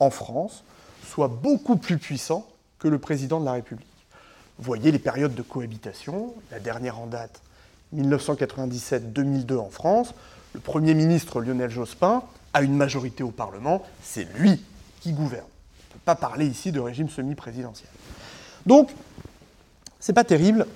en 0.00 0.10
France, 0.10 0.64
soit 1.06 1.28
beaucoup 1.28 1.76
plus 1.76 1.98
puissant 1.98 2.46
que 2.78 2.88
le 2.88 2.98
président 2.98 3.40
de 3.40 3.44
la 3.44 3.52
République. 3.52 3.86
Voyez 4.58 4.90
les 4.92 4.98
périodes 4.98 5.34
de 5.34 5.42
cohabitation, 5.42 6.34
la 6.50 6.60
dernière 6.60 6.98
en 6.98 7.06
date 7.06 7.40
1997-2002 7.96 9.56
en 9.56 9.70
France, 9.70 10.14
le 10.54 10.60
Premier 10.60 10.94
ministre 10.94 11.40
Lionel 11.40 11.70
Jospin 11.70 12.22
a 12.52 12.62
une 12.62 12.74
majorité 12.74 13.22
au 13.22 13.30
Parlement, 13.30 13.82
c'est 14.02 14.26
lui 14.36 14.62
qui 15.00 15.12
gouverne. 15.12 15.44
On 15.44 15.88
ne 15.88 15.92
peut 15.94 16.04
pas 16.04 16.14
parler 16.16 16.46
ici 16.46 16.72
de 16.72 16.80
régime 16.80 17.08
semi-présidentiel. 17.08 17.88
Donc, 18.68 18.90
c'est 19.98 20.12
pas 20.12 20.24
terrible 20.24 20.66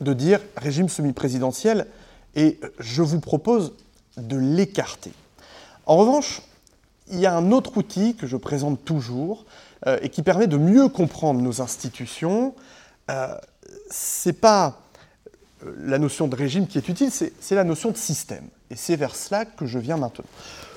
de 0.00 0.14
dire 0.14 0.40
régime 0.56 0.88
semi-présidentiel, 0.88 1.86
et 2.34 2.58
je 2.78 3.02
vous 3.02 3.20
propose 3.20 3.74
de 4.16 4.38
l'écarter. 4.38 5.12
En 5.84 5.98
revanche, 5.98 6.40
il 7.08 7.20
y 7.20 7.26
a 7.26 7.36
un 7.36 7.52
autre 7.52 7.76
outil 7.76 8.16
que 8.16 8.26
je 8.26 8.38
présente 8.38 8.86
toujours 8.86 9.44
euh, 9.86 9.98
et 10.00 10.08
qui 10.08 10.22
permet 10.22 10.46
de 10.46 10.56
mieux 10.56 10.88
comprendre 10.88 11.42
nos 11.42 11.60
institutions. 11.60 12.54
Euh, 13.10 13.36
Ce 13.90 14.30
n'est 14.30 14.32
pas 14.32 14.80
euh, 15.66 15.74
la 15.84 15.98
notion 15.98 16.28
de 16.28 16.36
régime 16.36 16.66
qui 16.66 16.78
est 16.78 16.88
utile, 16.88 17.10
c'est 17.10 17.54
la 17.54 17.64
notion 17.64 17.90
de 17.90 17.98
système. 17.98 18.48
Et 18.70 18.76
c'est 18.76 18.96
vers 18.96 19.14
cela 19.14 19.44
que 19.44 19.66
je 19.66 19.78
viens 19.78 19.98
maintenant. 19.98 20.24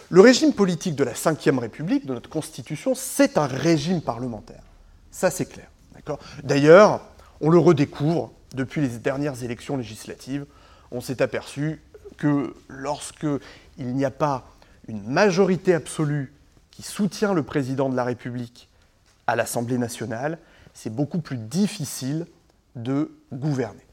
Le 0.10 0.20
régime 0.20 0.52
politique 0.52 0.96
de 0.96 1.06
la 1.06 1.14
Ve 1.14 1.58
République, 1.58 2.06
de 2.06 2.14
notre 2.14 2.30
Constitution, 2.30 2.96
c'est 2.96 3.38
un 3.38 3.48
régime 3.48 4.02
parlementaire. 4.02 4.64
Ça, 5.10 5.32
c'est 5.32 5.46
clair. 5.46 5.68
D'ailleurs, 6.44 7.02
on 7.42 7.50
le 7.50 7.58
redécouvre 7.58 8.32
depuis 8.54 8.82
les 8.82 8.88
dernières 9.00 9.44
élections 9.44 9.78
législatives. 9.78 10.46
On 10.92 11.02
s'est 11.02 11.22
aperçu 11.22 11.82
que 12.18 12.54
lorsqu'il 12.68 13.40
n'y 13.78 14.06
a 14.06 14.12
pas 14.12 14.46
une 14.88 15.04
majorité 15.04 15.74
absolue 15.74 16.34
qui 16.72 16.84
soutient 16.84 17.34
le 17.34 17.44
président 17.44 17.90
de 17.90 17.96
la 17.96 18.04
République 18.04 18.70
à 19.28 19.36
l'Assemblée 19.36 19.78
nationale, 19.78 20.38
c'est 20.74 20.94
beaucoup 20.94 21.20
plus 21.20 21.38
difficile 21.38 22.28
de 22.76 23.12
gouverner. 23.34 23.86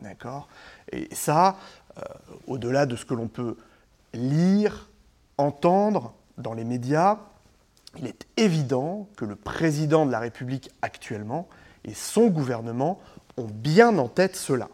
D'accord 0.00 0.48
Et 0.92 1.08
ça, 1.14 1.56
euh, 1.98 2.02
au-delà 2.46 2.86
de 2.86 2.96
ce 2.96 3.04
que 3.04 3.14
l'on 3.14 3.28
peut 3.28 3.56
lire, 4.14 4.88
entendre 5.36 6.14
dans 6.38 6.54
les 6.54 6.64
médias, 6.64 7.18
il 7.98 8.06
est 8.06 8.26
évident 8.36 9.08
que 9.16 9.24
le 9.24 9.36
président 9.36 10.06
de 10.06 10.10
la 10.10 10.20
République 10.20 10.70
actuellement 10.82 11.48
et 11.84 11.94
son 11.94 12.28
gouvernement 12.28 13.00
ont 13.36 13.48
bien 13.48 13.96
en 13.98 14.08
tête 14.08 14.36
cela. 14.36 14.68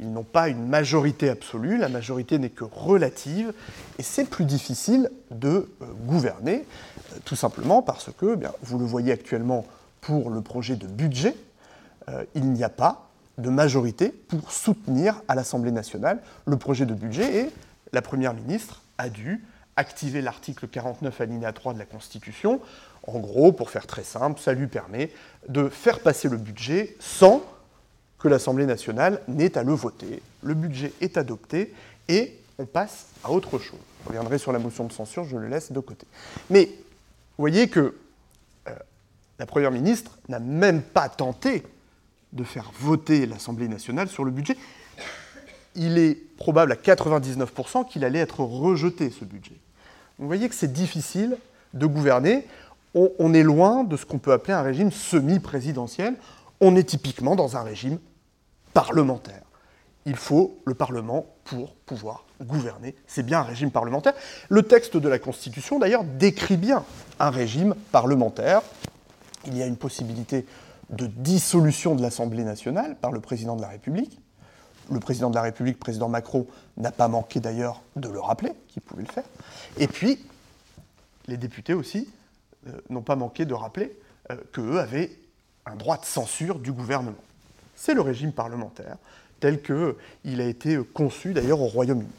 Ils 0.00 0.12
n'ont 0.12 0.24
pas 0.24 0.48
une 0.48 0.66
majorité 0.66 1.28
absolue, 1.30 1.78
la 1.78 1.88
majorité 1.88 2.38
n'est 2.38 2.50
que 2.50 2.64
relative, 2.64 3.52
et 3.98 4.02
c'est 4.02 4.28
plus 4.28 4.44
difficile 4.44 5.10
de 5.30 5.48
euh, 5.48 5.86
gouverner, 6.06 6.64
euh, 7.12 7.18
tout 7.24 7.36
simplement 7.36 7.80
parce 7.80 8.10
que, 8.16 8.34
bien, 8.34 8.52
vous 8.62 8.78
le 8.78 8.84
voyez 8.84 9.12
actuellement 9.12 9.64
pour 10.00 10.30
le 10.30 10.40
projet 10.40 10.74
de 10.74 10.88
budget, 10.88 11.36
euh, 12.08 12.24
il 12.34 12.50
n'y 12.50 12.64
a 12.64 12.68
pas 12.68 13.08
de 13.38 13.50
majorité 13.50 14.08
pour 14.08 14.50
soutenir 14.50 15.22
à 15.28 15.36
l'Assemblée 15.36 15.72
nationale 15.72 16.20
le 16.44 16.56
projet 16.56 16.86
de 16.86 16.94
budget, 16.94 17.42
et 17.42 17.50
la 17.92 18.02
Première 18.02 18.34
ministre 18.34 18.82
a 18.98 19.08
dû 19.08 19.44
activer 19.76 20.22
l'article 20.22 20.68
49 20.68 21.20
alinéa 21.20 21.52
3 21.52 21.74
de 21.74 21.78
la 21.78 21.84
Constitution. 21.84 22.60
En 23.06 23.18
gros, 23.18 23.52
pour 23.52 23.70
faire 23.70 23.86
très 23.86 24.04
simple, 24.04 24.40
ça 24.40 24.52
lui 24.52 24.66
permet 24.66 25.10
de 25.48 25.68
faire 25.68 26.00
passer 26.00 26.28
le 26.28 26.36
budget 26.36 26.96
sans 27.00 27.42
que 28.18 28.28
l'Assemblée 28.28 28.66
nationale 28.66 29.20
n'ait 29.28 29.58
à 29.58 29.62
le 29.62 29.72
voter. 29.72 30.22
Le 30.42 30.54
budget 30.54 30.92
est 31.00 31.16
adopté 31.16 31.74
et 32.08 32.38
on 32.58 32.66
passe 32.66 33.06
à 33.22 33.30
autre 33.30 33.58
chose. 33.58 33.78
Je 34.02 34.08
reviendrai 34.08 34.38
sur 34.38 34.52
la 34.52 34.58
motion 34.58 34.84
de 34.84 34.92
censure, 34.92 35.24
je 35.24 35.36
le 35.36 35.48
laisse 35.48 35.72
de 35.72 35.80
côté. 35.80 36.06
Mais 36.50 36.66
vous 36.66 37.42
voyez 37.42 37.68
que 37.68 37.94
euh, 38.68 38.72
la 39.38 39.46
Première 39.46 39.70
ministre 39.70 40.18
n'a 40.28 40.38
même 40.38 40.82
pas 40.82 41.08
tenté 41.08 41.62
de 42.32 42.44
faire 42.44 42.72
voter 42.78 43.26
l'Assemblée 43.26 43.68
nationale 43.68 44.08
sur 44.08 44.24
le 44.24 44.30
budget. 44.30 44.56
Il 45.74 45.98
est 45.98 46.14
probable 46.36 46.72
à 46.72 46.76
99% 46.76 47.88
qu'il 47.88 48.04
allait 48.04 48.20
être 48.20 48.40
rejeté, 48.40 49.10
ce 49.10 49.24
budget. 49.24 49.56
Vous 50.18 50.26
voyez 50.26 50.48
que 50.48 50.54
c'est 50.54 50.72
difficile 50.72 51.36
de 51.72 51.86
gouverner. 51.86 52.46
On, 52.94 53.34
est 53.34 53.42
loin 53.42 53.82
de 53.82 53.96
ce 53.96 54.06
qu'on 54.06 54.18
peut 54.18 54.32
appeler 54.32 54.52
un 54.52 54.62
régime 54.62 54.92
semi-présidentiel. 54.92 56.14
On 56.60 56.76
est 56.76 56.84
typiquement 56.84 57.34
dans 57.34 57.56
un 57.56 57.62
régime 57.62 57.98
parlementaire. 58.72 59.42
Il 60.06 60.14
faut 60.14 60.60
le 60.64 60.74
Parlement 60.74 61.26
pour 61.44 61.74
pouvoir 61.74 62.24
gouverner. 62.40 62.94
C'est 63.08 63.24
bien 63.24 63.40
un 63.40 63.44
régime 63.44 63.72
parlementaire. 63.72 64.14
Le 64.48 64.62
texte 64.62 64.96
de 64.96 65.08
la 65.08 65.18
Constitution, 65.18 65.80
d'ailleurs, 65.80 66.04
décrit 66.04 66.56
bien 66.56 66.84
un 67.18 67.30
régime 67.30 67.74
parlementaire. 67.90 68.62
Il 69.46 69.56
y 69.58 69.62
a 69.62 69.66
une 69.66 69.76
possibilité 69.76 70.46
de 70.90 71.06
dissolution 71.06 71.96
de 71.96 72.02
l'Assemblée 72.02 72.44
nationale 72.44 72.96
par 73.00 73.10
le 73.10 73.20
président 73.20 73.56
de 73.56 73.62
la 73.62 73.68
République. 73.68 74.20
Le 74.90 75.00
président 75.00 75.30
de 75.30 75.34
la 75.34 75.42
République, 75.42 75.80
président 75.80 76.08
Macron, 76.08 76.46
n'a 76.76 76.92
pas 76.92 77.08
manqué 77.08 77.40
d'ailleurs 77.40 77.82
de 77.96 78.08
le 78.08 78.20
rappeler, 78.20 78.52
qu'il 78.68 78.82
pouvait 78.82 79.02
le 79.02 79.08
faire. 79.08 79.24
Et 79.78 79.88
puis, 79.88 80.24
les 81.26 81.38
députés 81.38 81.74
aussi 81.74 82.08
n'ont 82.88 83.02
pas 83.02 83.16
manqué 83.16 83.44
de 83.44 83.54
rappeler 83.54 83.96
euh, 84.30 84.36
qu'eux 84.52 84.78
avaient 84.78 85.10
un 85.66 85.76
droit 85.76 85.96
de 85.96 86.04
censure 86.04 86.58
du 86.58 86.72
gouvernement. 86.72 87.16
C'est 87.74 87.94
le 87.94 88.00
régime 88.00 88.32
parlementaire 88.32 88.96
tel 89.40 89.60
qu'il 89.62 90.40
a 90.40 90.46
été 90.46 90.78
conçu 90.94 91.34
d'ailleurs 91.34 91.60
au 91.60 91.66
Royaume-Uni. 91.66 92.10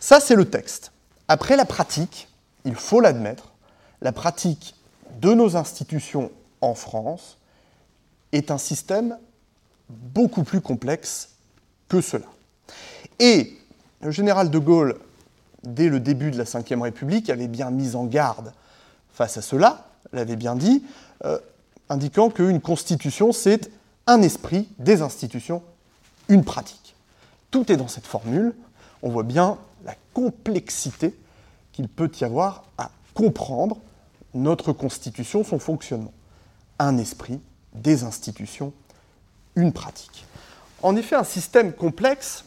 Ça, 0.00 0.20
c'est 0.20 0.34
le 0.34 0.50
texte. 0.50 0.92
Après, 1.28 1.56
la 1.56 1.64
pratique, 1.64 2.28
il 2.64 2.74
faut 2.74 3.00
l'admettre, 3.00 3.52
la 4.02 4.12
pratique 4.12 4.74
de 5.20 5.32
nos 5.32 5.56
institutions 5.56 6.30
en 6.60 6.74
France 6.74 7.38
est 8.32 8.50
un 8.50 8.58
système 8.58 9.16
beaucoup 9.88 10.44
plus 10.44 10.60
complexe 10.60 11.30
que 11.88 12.00
cela. 12.00 12.26
Et 13.18 13.56
le 14.02 14.10
général 14.10 14.50
de 14.50 14.58
Gaulle, 14.58 14.98
dès 15.62 15.88
le 15.88 16.00
début 16.00 16.30
de 16.30 16.38
la 16.38 16.44
Ve 16.44 16.82
République, 16.82 17.30
avait 17.30 17.48
bien 17.48 17.70
mis 17.70 17.94
en 17.94 18.04
garde 18.04 18.52
face 19.12 19.38
à 19.38 19.42
cela, 19.42 19.86
l'avait 20.12 20.36
bien 20.36 20.56
dit, 20.56 20.84
euh, 21.24 21.38
indiquant 21.88 22.30
qu'une 22.30 22.60
constitution, 22.60 23.32
c'est 23.32 23.70
un 24.06 24.22
esprit, 24.22 24.68
des 24.78 25.02
institutions, 25.02 25.62
une 26.28 26.44
pratique. 26.44 26.94
Tout 27.50 27.70
est 27.70 27.76
dans 27.76 27.88
cette 27.88 28.06
formule. 28.06 28.54
On 29.02 29.10
voit 29.10 29.22
bien 29.22 29.58
la 29.84 29.94
complexité 30.12 31.14
qu'il 31.72 31.88
peut 31.88 32.10
y 32.20 32.24
avoir 32.24 32.64
à 32.78 32.90
comprendre 33.14 33.78
notre 34.34 34.72
constitution, 34.72 35.44
son 35.44 35.58
fonctionnement. 35.58 36.12
Un 36.78 36.98
esprit, 36.98 37.40
des 37.74 38.04
institutions, 38.04 38.72
une 39.56 39.72
pratique. 39.72 40.26
En 40.82 40.96
effet, 40.96 41.16
un 41.16 41.24
système 41.24 41.72
complexe, 41.72 42.44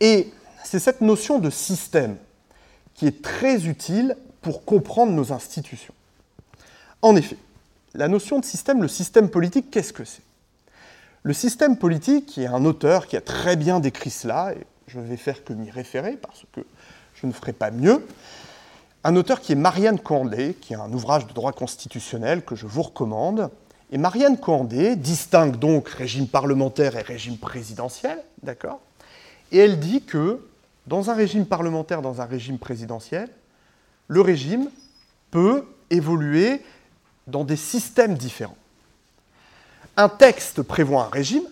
et 0.00 0.32
c'est 0.64 0.78
cette 0.78 1.00
notion 1.00 1.38
de 1.38 1.50
système 1.50 2.16
qui 2.94 3.06
est 3.06 3.22
très 3.22 3.66
utile 3.66 4.16
pour 4.40 4.64
comprendre 4.64 5.12
nos 5.12 5.32
institutions. 5.32 5.94
En 7.02 7.14
effet, 7.16 7.36
la 7.94 8.08
notion 8.08 8.38
de 8.38 8.44
système, 8.44 8.82
le 8.82 8.88
système 8.88 9.28
politique, 9.30 9.70
qu'est-ce 9.70 9.92
que 9.92 10.04
c'est? 10.04 10.22
Le 11.22 11.32
système 11.32 11.76
politique, 11.76 12.36
il 12.36 12.44
y 12.44 12.46
a 12.46 12.52
un 12.52 12.64
auteur 12.64 13.06
qui 13.06 13.16
a 13.16 13.20
très 13.20 13.56
bien 13.56 13.80
décrit 13.80 14.10
cela, 14.10 14.52
et 14.52 14.66
je 14.86 14.98
vais 14.98 15.16
faire 15.16 15.44
que 15.44 15.52
m'y 15.52 15.70
référer 15.70 16.16
parce 16.16 16.44
que 16.52 16.60
je 17.14 17.26
ne 17.26 17.32
ferai 17.32 17.52
pas 17.52 17.70
mieux, 17.70 18.06
un 19.04 19.16
auteur 19.16 19.40
qui 19.40 19.52
est 19.52 19.56
Marianne 19.56 19.98
Condé, 19.98 20.54
qui 20.54 20.72
est 20.72 20.76
un 20.76 20.92
ouvrage 20.92 21.26
de 21.26 21.32
droit 21.32 21.52
constitutionnel 21.52 22.42
que 22.42 22.56
je 22.56 22.66
vous 22.66 22.82
recommande. 22.82 23.50
Et 23.90 23.98
Marianne 23.98 24.38
Condé 24.38 24.96
distingue 24.96 25.56
donc 25.56 25.88
régime 25.88 26.26
parlementaire 26.26 26.96
et 26.96 27.02
régime 27.02 27.38
présidentiel, 27.38 28.22
d'accord? 28.42 28.80
Et 29.52 29.58
elle 29.58 29.78
dit 29.78 30.02
que 30.02 30.44
dans 30.86 31.10
un 31.10 31.14
régime 31.14 31.46
parlementaire, 31.46 32.02
dans 32.02 32.20
un 32.20 32.24
régime 32.24 32.58
présidentiel, 32.58 33.28
le 34.08 34.20
régime 34.20 34.68
peut 35.30 35.64
évoluer 35.90 36.62
dans 37.28 37.44
des 37.44 37.56
systèmes 37.56 38.16
différents. 38.16 38.56
Un 39.96 40.08
texte 40.08 40.62
prévoit 40.62 41.04
un 41.04 41.08
régime, 41.08 41.44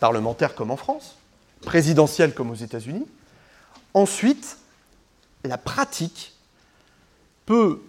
parlementaire 0.00 0.54
comme 0.54 0.70
en 0.70 0.76
France, 0.76 1.16
présidentiel 1.62 2.34
comme 2.34 2.50
aux 2.50 2.56
États-Unis. 2.56 3.06
Ensuite, 3.94 4.56
la 5.44 5.58
pratique 5.58 6.34
peut 7.46 7.82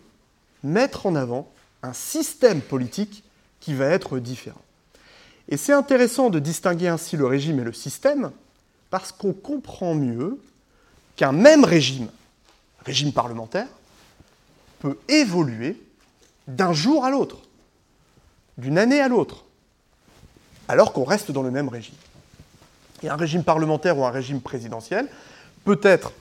mettre 0.64 1.06
en 1.06 1.16
avant 1.16 1.52
un 1.82 1.94
système 1.94 2.62
politique 2.62 3.24
qui 3.60 3.74
va 3.74 3.86
être 3.88 4.20
différent. 4.20 4.62
Et 5.50 5.58
c'est 5.58 5.74
intéressant 5.74 6.30
de 6.30 6.40
distinguer 6.40 6.88
ainsi 6.88 7.18
le 7.18 7.26
régime 7.26 7.60
et 7.60 7.64
le 7.64 7.74
système 7.74 8.32
parce 8.90 9.12
qu'on 9.12 9.34
comprend 9.34 9.94
mieux 9.94 10.40
qu'un 11.16 11.32
même 11.32 11.64
régime, 11.64 12.10
régime 12.86 13.12
parlementaire, 13.12 13.68
peut 14.80 14.98
évoluer 15.08 15.82
d'un 16.48 16.74
jour 16.74 17.06
à 17.06 17.10
l'autre, 17.10 17.38
d'une 18.58 18.78
année 18.78 19.00
à 19.00 19.08
l'autre, 19.08 19.46
alors 20.68 20.94
qu'on 20.94 21.04
reste 21.04 21.32
dans 21.32 21.44
le 21.44 21.52
même 21.52 21.70
régime. 21.70 21.96
Et 23.02 23.10
un 23.10 23.16
régime 23.16 23.44
parlementaire 23.44 23.98
ou 23.98 24.06
un 24.06 24.12
régime 24.12 24.42
présidentiel 24.42 25.08
peut 25.66 25.80
être... 25.84 26.14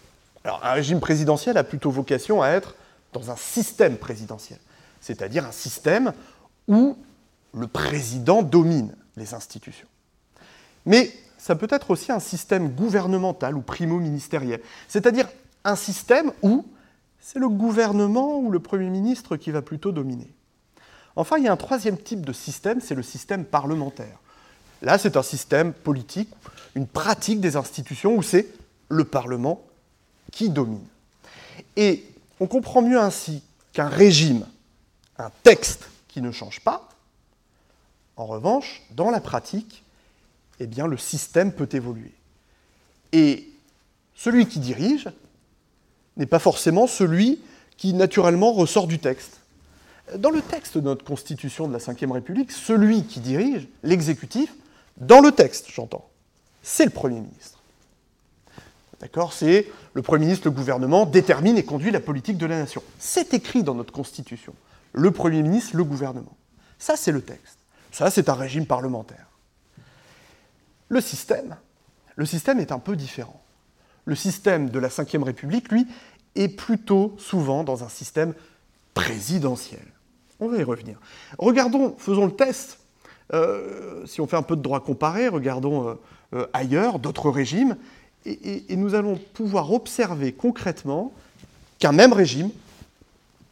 Alors 0.45 0.65
un 0.65 0.73
régime 0.73 1.01
présidentiel 1.01 1.57
a 1.57 1.65
plutôt 1.65 1.91
vocation 1.91 2.43
à 2.43 2.49
être 2.49 2.75
dans 3.13 3.31
un 3.31 3.37
système 3.37 3.97
présidentiel, 3.97 4.59
c'est-à-dire 5.01 5.47
un 5.47 5.53
système 5.53 6.13
où 6.67 6.97
le 7.55 7.67
président 7.67 8.43
domine 8.43 8.95
les 9.17 9.35
institutions. 9.35 9.87
Mais 10.87 11.13
ça 11.39 11.55
peut 11.55 11.69
être 11.71 11.91
aussi 11.91 12.11
un 12.11 12.21
système 12.21 12.69
gouvernemental 12.69 13.57
ou 13.57 13.61
primo-ministériel, 13.61 14.61
c'est-à-dire 14.89 15.29
un 15.65 15.77
système 15.77 16.33
où 16.43 16.65
c'est 17.23 17.39
le 17.39 17.49
gouvernement 17.49 18.39
ou 18.39 18.51
le 18.51 18.59
Premier 18.59 18.91
ministre 18.91 19.37
qui 19.37 19.53
va 19.53 19.63
plutôt 19.63 19.93
dominer. 19.93 20.29
Enfin, 21.15 21.39
il 21.39 21.45
y 21.45 21.49
a 21.49 21.53
un 21.53 21.57
troisième 21.57 21.97
type 21.97 22.27
de 22.27 22.33
système, 22.33 22.81
c'est 22.81 22.97
le 22.97 23.03
système 23.03 23.45
parlementaire. 23.45 24.19
Là, 24.83 24.99
c'est 24.99 25.17
un 25.17 25.23
système 25.23 25.73
politique, 25.73 26.29
une 26.75 26.89
pratique 26.89 27.41
des 27.41 27.57
institutions 27.57 28.17
où 28.17 28.23
c'est 28.23 28.49
le 28.89 29.05
Parlement 29.05 29.63
qui 30.33 30.51
domine. 30.51 30.85
Et 31.77 32.05
on 32.41 32.49
comprend 32.49 32.83
mieux 32.83 32.99
ainsi 32.99 33.43
qu'un 33.73 33.89
régime, 33.89 34.45
un 35.17 35.31
texte 35.45 35.89
qui 36.09 36.21
ne 36.21 36.33
change 36.33 36.61
pas, 36.61 36.89
en 38.17 38.27
revanche, 38.27 38.83
dans 38.91 39.11
la 39.11 39.21
pratique, 39.21 39.85
eh 40.59 40.67
bien, 40.67 40.87
le 40.87 40.99
système 40.99 41.53
peut 41.53 41.69
évoluer. 41.73 42.13
Et 43.13 43.49
celui 44.17 44.47
qui 44.47 44.59
dirige 44.59 45.09
n'est 46.17 46.27
pas 46.27 46.39
forcément 46.39 46.87
celui 46.87 47.41
qui 47.77 47.95
naturellement 47.95 48.53
ressort 48.53 48.87
du 48.87 48.99
texte. 48.99 49.41
Dans 50.17 50.31
le 50.31 50.43
texte 50.43 50.77
de 50.77 50.83
notre 50.83 51.05
Constitution 51.05 51.69
de 51.69 51.73
la 51.73 51.79
Ve 51.79 52.13
République, 52.13 52.53
celui 52.53 53.05
qui 53.05 53.21
dirige, 53.21 53.69
l'exécutif, 53.83 54.53
dans 54.99 55.21
le 55.21 55.33
texte, 55.33 55.69
j'entends, 55.71 56.09
c'est 56.63 56.85
le 56.85 56.91
Premier 56.91 57.21
ministre. 57.21 57.59
D'accord? 59.01 59.33
C'est 59.33 59.67
le 59.95 60.03
Premier 60.03 60.27
ministre, 60.27 60.47
le 60.47 60.53
gouvernement 60.53 61.07
détermine 61.07 61.57
et 61.59 61.65
conduit 61.65 61.91
la 61.91 62.01
politique 62.01 62.39
de 62.39 62.47
la 62.47 62.59
nation. 62.59 62.83
C'est 62.99 63.35
écrit 63.35 63.65
dans 63.65 63.75
notre 63.75 63.93
Constitution. 63.93 64.55
Le 64.93 65.11
Premier 65.11 65.43
ministre, 65.43 65.77
le 65.77 65.85
gouvernement. 65.85 66.37
Ça, 66.79 66.97
c'est 66.97 67.11
le 67.11 67.23
texte. 67.23 67.59
Ça, 67.91 68.11
c'est 68.11 68.29
un 68.29 68.35
régime 68.35 68.67
parlementaire. 68.67 69.27
Le 70.89 71.01
système, 71.01 71.57
le 72.15 72.27
système 72.27 72.61
est 72.61 72.71
un 72.71 72.79
peu 72.79 72.95
différent. 72.95 73.42
Le 74.05 74.15
système 74.15 74.71
de 74.71 74.79
la 74.79 74.89
Ve 74.89 75.23
République, 75.23 75.71
lui, 75.71 75.87
est 76.35 76.49
plutôt 76.49 77.15
souvent 77.19 77.65
dans 77.65 77.85
un 77.85 77.89
système 77.89 78.35
présidentielle. 78.95 79.87
On 80.41 80.49
va 80.49 80.59
y 80.59 80.63
revenir. 80.65 80.99
Regardons, 81.39 81.95
faisons 81.99 82.27
le 82.27 82.33
test. 82.33 82.79
Euh, 83.33 84.05
si 84.07 84.21
on 84.21 84.27
fait 84.27 84.37
un 84.37 84.43
peu 84.43 84.57
de 84.57 84.63
droit 84.63 84.81
comparé, 84.81 85.29
regardons 85.29 85.89
euh, 85.89 85.95
euh, 86.35 86.47
ailleurs, 86.53 86.99
d'autres 86.99 87.31
régimes, 87.31 87.77
et, 88.25 88.77
nous 88.77 88.95
allons 88.95 89.17
pouvoir 89.35 89.73
observer 89.73 90.33
concrètement 90.33 91.13
qu'un 91.81 91.91
même 91.91 92.13
régime 92.13 92.51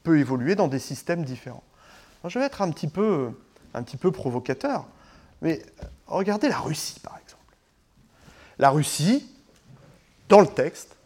peut 0.05 0.19
évoluer 0.19 0.55
dans 0.55 0.69
des 0.69 0.79
systèmes 0.79 1.25
différents. 1.25 1.65
je 2.25 2.39
vais 2.39 2.45
être 2.45 2.63
un 2.63 2.71
petit 2.71 2.87
peu 2.87 3.33
provocateur, 4.13 4.87
mais 5.43 5.61
regardez 6.07 6.49
la 6.49 6.61
Russie, 6.61 7.01
par 7.01 7.19
exemple. 7.19 7.43
La 8.61 8.71
Russie, 8.71 9.29
dans 10.31 10.41
le 10.41 10.47
texte, 10.47 10.97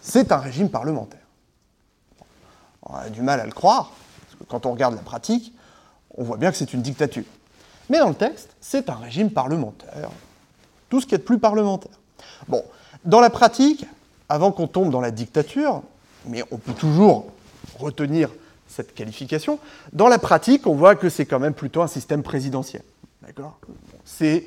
c'est 0.00 0.30
un 0.30 0.36
régime 0.36 0.70
parlementaire. 0.70 1.18
On 2.82 2.94
a 2.94 3.08
du 3.08 3.22
mal 3.22 3.40
à 3.40 3.46
le 3.46 3.52
croire, 3.52 3.92
parce 4.20 4.36
que 4.36 4.44
quand 4.44 4.66
on 4.66 4.72
regarde 4.72 4.94
la 4.94 5.02
pratique, 5.02 5.52
on 6.16 6.22
voit 6.22 6.36
bien 6.36 6.50
que 6.50 6.56
c'est 6.56 6.72
une 6.72 6.82
dictature. 6.82 7.24
Mais 7.90 7.98
dans 7.98 8.08
le 8.08 8.14
texte, 8.14 8.50
c'est 8.60 8.90
un 8.90 8.94
régime 8.94 9.30
parlementaire. 9.30 10.10
Tout 10.88 11.00
ce 11.00 11.06
qui 11.06 11.14
est 11.14 11.18
de 11.18 11.22
plus 11.22 11.38
parlementaire. 11.38 11.98
Bon, 12.48 12.62
dans 13.04 13.20
la 13.20 13.30
pratique, 13.30 13.86
avant 14.28 14.52
qu'on 14.52 14.68
tombe 14.68 14.90
dans 14.90 15.00
la 15.00 15.10
dictature, 15.10 15.82
mais 16.26 16.42
on 16.50 16.58
peut 16.58 16.74
toujours 16.74 17.26
retenir 17.78 18.30
cette 18.68 18.94
qualification, 18.94 19.58
dans 19.94 20.08
la 20.08 20.18
pratique, 20.18 20.66
on 20.66 20.74
voit 20.74 20.96
que 20.96 21.08
c'est 21.08 21.24
quand 21.24 21.38
même 21.38 21.54
plutôt 21.54 21.80
un 21.80 21.86
système 21.86 22.22
présidentiel. 22.22 22.82
D'accord? 23.22 23.58
C'est 24.04 24.46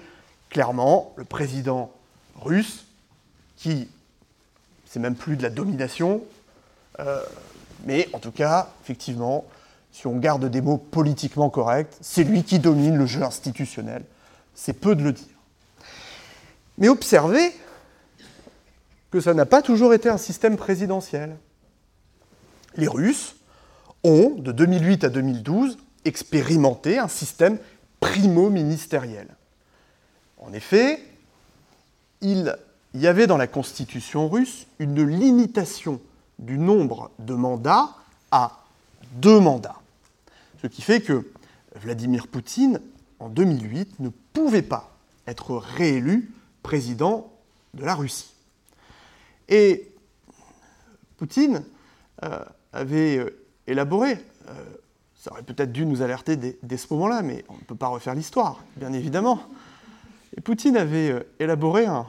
clairement 0.50 1.13
le 1.15 1.24
président 1.24 1.91
russe 2.39 2.86
qui, 3.62 3.88
c'est 4.86 5.00
même 5.00 5.15
plus 5.15 5.38
de 5.38 5.43
la 5.43 5.52
domination, 5.52 6.24
euh, 7.00 7.21
mais 7.86 8.10
en 8.13 8.19
tout 8.19 8.32
cas, 8.32 8.71
effectivement, 8.84 9.45
si 9.91 10.08
on 10.08 10.17
garde 10.17 10.45
des 10.45 10.62
mots 10.62 10.78
politiquement 10.78 11.50
corrects, 11.50 11.93
c'est 12.02 12.24
lui 12.24 12.43
qui 12.43 12.58
domine 12.58 12.97
le 12.97 13.06
jeu 13.06 13.21
institutionnel. 13.21 14.04
C'est 14.56 14.74
peu 14.74 14.95
de 14.95 15.04
le 15.04 15.12
dire. 15.12 15.28
Mais 16.80 16.89
observez 16.89 17.52
que 19.12 19.19
ça 19.19 19.34
n'a 19.34 19.45
pas 19.45 19.62
toujours 19.62 19.93
été 19.93 20.10
un 20.10 20.17
système 20.17 20.58
présidentiel. 20.58 21.38
Les 22.76 22.88
Russes 22.88 23.36
ont, 24.04 24.32
de 24.38 24.52
2008 24.52 25.04
à 25.04 25.10
2012, 25.10 25.78
expérimenté 26.06 26.97
un 26.97 27.10
système 27.10 27.60
primo-ministériel. 28.00 29.28
En 30.39 30.52
effet, 30.54 31.00
il 32.93 33.01
y 33.01 33.08
avait 33.08 33.27
dans 33.27 33.38
la 33.38 33.47
constitution 33.47 34.27
russe 34.27 34.67
une 34.80 35.04
limitation 35.04 36.01
du 36.39 36.58
nombre 36.58 37.12
de 37.19 37.34
mandats 37.34 37.95
à 38.32 38.63
deux 39.13 39.39
mandats. 39.39 39.80
Ce 40.62 40.67
qui 40.67 40.82
fait 40.82 41.01
que 41.01 41.32
Vladimir 41.75 42.27
Poutine, 42.27 42.82
en 43.19 43.30
2008, 43.30 43.99
ne 43.99 44.10
pouvait 44.34 44.62
pas 44.62 44.91
être 45.27 45.56
réélu 45.56 46.32
président 46.63 47.32
de 47.73 47.86
la 47.86 47.95
Russie. 47.95 48.34
Et 49.47 49.91
Poutine 51.17 51.63
euh, 52.23 52.39
avait 52.73 53.17
euh, 53.17 53.43
élaboré, 53.67 54.13
euh, 54.49 54.54
ça 55.15 55.32
aurait 55.32 55.43
peut-être 55.43 55.71
dû 55.71 55.86
nous 55.86 56.01
alerter 56.01 56.36
dès, 56.36 56.77
ce 56.77 56.88
moment-là, 56.93 57.21
mais 57.21 57.45
on 57.47 57.54
ne 57.54 57.62
peut 57.62 57.75
pas 57.75 57.88
refaire 57.88 58.15
l'histoire, 58.15 58.63
bien 58.75 58.91
évidemment. 58.91 59.41
Et 60.36 60.41
Poutine 60.41 60.77
avait 60.77 61.25
élaboré 61.39 61.86
un, 61.86 62.08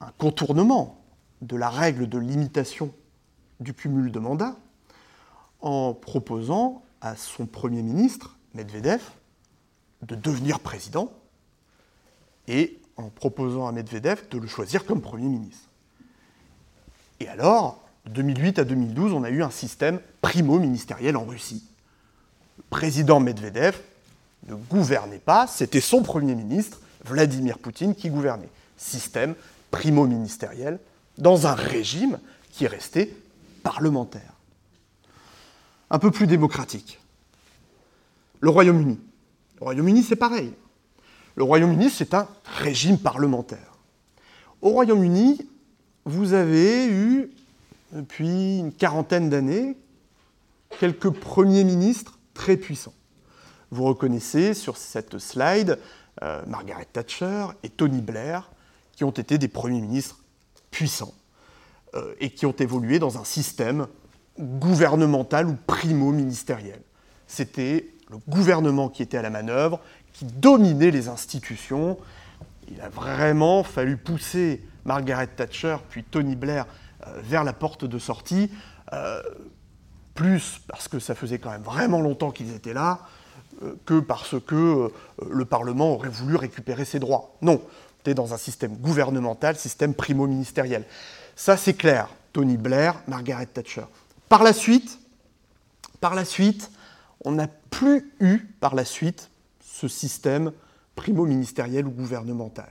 un 0.00 0.10
contournement 0.18 1.04
de 1.42 1.56
la 1.56 1.70
règle 1.70 2.08
de 2.08 2.18
limitation 2.18 2.92
du 3.60 3.74
cumul 3.74 4.10
de 4.12 4.18
mandats 4.18 4.56
en 5.60 5.94
proposant 5.94 6.82
à 7.00 7.16
son 7.16 7.46
Premier 7.46 7.82
ministre, 7.82 8.36
Medvedev, 8.54 9.02
de 10.02 10.14
devenir 10.14 10.60
président 10.60 11.12
et 12.48 12.80
en 12.96 13.08
proposant 13.08 13.66
à 13.66 13.72
Medvedev 13.72 14.28
de 14.30 14.38
le 14.38 14.46
choisir 14.46 14.84
comme 14.86 15.02
Premier 15.02 15.28
ministre. 15.28 15.68
Et 17.20 17.28
alors, 17.28 17.82
de 18.04 18.12
2008 18.12 18.58
à 18.60 18.64
2012, 18.64 19.12
on 19.12 19.24
a 19.24 19.30
eu 19.30 19.42
un 19.42 19.50
système 19.50 20.00
primo-ministériel 20.20 21.16
en 21.16 21.24
Russie. 21.24 21.64
Le 22.58 22.64
président 22.70 23.20
Medvedev 23.20 23.80
ne 24.48 24.54
gouvernait 24.54 25.18
pas, 25.18 25.46
c'était 25.46 25.80
son 25.80 26.02
Premier 26.02 26.34
ministre, 26.34 26.80
Vladimir 27.06 27.58
Poutine, 27.58 27.94
qui 27.94 28.10
gouvernait. 28.10 28.48
Système 28.76 29.34
primo-ministériel 29.70 30.78
dans 31.18 31.46
un 31.46 31.54
régime 31.54 32.18
qui 32.50 32.64
est 32.64 32.68
resté 32.68 33.14
parlementaire. 33.62 34.32
Un 35.90 35.98
peu 35.98 36.10
plus 36.10 36.26
démocratique. 36.26 37.00
Le 38.40 38.50
Royaume-Uni. 38.50 38.98
Le 39.58 39.64
Royaume-Uni, 39.64 40.02
c'est 40.02 40.16
pareil. 40.16 40.52
Le 41.36 41.44
Royaume-Uni, 41.44 41.90
c'est 41.90 42.14
un 42.14 42.28
régime 42.44 42.98
parlementaire. 42.98 43.78
Au 44.62 44.70
Royaume-Uni, 44.70 45.48
vous 46.04 46.32
avez 46.32 46.86
eu, 46.86 47.30
depuis 47.92 48.58
une 48.58 48.72
quarantaine 48.72 49.28
d'années, 49.28 49.76
quelques 50.80 51.10
premiers 51.10 51.64
ministres 51.64 52.18
très 52.34 52.56
puissants. 52.56 52.94
Vous 53.70 53.84
reconnaissez 53.84 54.54
sur 54.54 54.76
cette 54.76 55.18
slide 55.18 55.78
euh, 56.22 56.42
Margaret 56.46 56.86
Thatcher 56.90 57.48
et 57.62 57.68
Tony 57.68 58.00
Blair, 58.00 58.50
qui 58.92 59.04
ont 59.04 59.10
été 59.10 59.36
des 59.36 59.48
premiers 59.48 59.82
ministres 59.82 60.18
puissants 60.70 61.12
euh, 61.94 62.14
et 62.20 62.30
qui 62.30 62.46
ont 62.46 62.56
évolué 62.56 62.98
dans 62.98 63.18
un 63.18 63.24
système 63.24 63.86
gouvernemental 64.38 65.46
ou 65.46 65.58
primo-ministériel. 65.66 66.80
C'était 67.26 67.92
le 68.10 68.16
gouvernement 68.28 68.88
qui 68.88 69.02
était 69.02 69.18
à 69.18 69.22
la 69.22 69.28
manœuvre, 69.28 69.80
qui 70.14 70.24
dominait 70.24 70.90
les 70.90 71.08
institutions. 71.08 71.98
Il 72.68 72.80
a 72.80 72.88
vraiment 72.88 73.62
fallu 73.62 73.98
pousser 73.98 74.62
Margaret 74.86 75.26
Thatcher 75.26 75.76
puis 75.90 76.02
Tony 76.02 76.34
Blair 76.34 76.66
euh, 77.06 77.20
vers 77.22 77.44
la 77.44 77.52
porte 77.52 77.84
de 77.84 77.98
sortie, 77.98 78.50
plus 80.14 80.60
parce 80.68 80.86
que 80.86 81.00
ça 81.00 81.14
faisait 81.14 81.40
quand 81.40 81.50
même 81.50 81.62
vraiment 81.62 82.00
longtemps 82.00 82.30
qu'ils 82.30 82.54
étaient 82.54 82.72
là, 82.72 83.00
que 83.84 84.00
parce 84.00 84.36
que 84.46 84.90
le 85.28 85.44
Parlement 85.44 85.94
aurait 85.94 86.08
voulu 86.08 86.36
récupérer 86.36 86.84
ses 86.84 86.98
droits. 86.98 87.36
Non, 87.42 87.60
dans 88.14 88.34
un 88.34 88.36
système 88.36 88.76
gouvernemental, 88.76 89.56
système 89.56 89.94
primo-ministériel. 89.94 90.84
Ça, 91.34 91.56
c'est 91.56 91.74
clair. 91.74 92.08
Tony 92.32 92.56
Blair, 92.56 93.02
Margaret 93.08 93.46
Thatcher. 93.46 93.84
Par 94.28 94.42
la 94.42 94.52
suite, 94.52 94.98
par 96.00 96.14
la 96.14 96.24
suite, 96.24 96.70
on 97.24 97.32
n'a 97.32 97.48
plus 97.48 98.12
eu 98.20 98.38
par 98.60 98.74
la 98.74 98.84
suite 98.84 99.30
ce 99.60 99.88
système 99.88 100.52
primo-ministériel 100.94 101.86
ou 101.86 101.90
gouvernemental. 101.90 102.70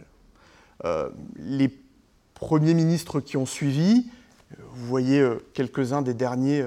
Euh, 0.83 1.09
les 1.37 1.69
premiers 2.33 2.73
ministres 2.73 3.21
qui 3.21 3.37
ont 3.37 3.45
suivi, 3.45 4.07
euh, 4.51 4.63
vous 4.71 4.85
voyez 4.85 5.19
euh, 5.19 5.37
quelques-uns 5.53 6.01
des 6.01 6.13
derniers 6.13 6.65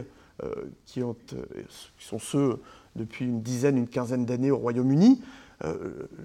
qui, 0.86 1.00
qui, 1.02 2.06
sont 2.06 2.20
ceux 2.20 2.62
depuis 2.98 3.24
une 3.24 3.40
dizaine, 3.40 3.78
une 3.78 3.88
quinzaine 3.88 4.26
d'années 4.26 4.50
au 4.50 4.58
Royaume-Uni. 4.58 5.22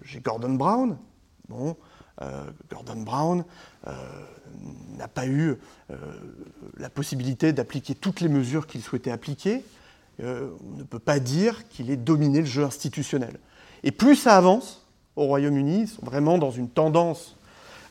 J'ai 0.04 0.20
Gordon 0.20 0.54
Brown, 0.54 0.98
bon, 1.50 1.76
euh, 2.22 2.44
Gordon 2.70 3.02
Brown 3.02 3.44
euh, 3.88 3.92
n'a 4.98 5.08
pas 5.08 5.26
eu 5.26 5.58
euh, 5.90 5.96
la 6.78 6.90
possibilité 6.90 7.54
d'appliquer 7.54 7.96
toutes 7.96 8.22
les 8.22 8.30
mesures 8.30 8.68
qu'il 8.68 8.84
souhaitait 8.84 9.10
appliquer. 9.10 9.66
on 10.20 10.78
ne 10.78 10.84
peut 10.84 11.00
pas 11.00 11.20
dire 11.20 11.68
qu'il 11.70 11.90
ait 11.90 11.98
dominé 11.98 12.40
le 12.42 12.46
jeu 12.46 12.64
institutionnel. 12.64 13.40
Et 13.82 13.92
plus 13.92 14.16
ça 14.16 14.38
avance 14.38 14.86
au 15.16 15.26
Royaume-Uni, 15.26 15.82
ils 15.82 15.88
sont 15.88 16.06
vraiment 16.06 16.38
dans 16.38 16.52
une 16.52 16.70
tendance 16.70 17.36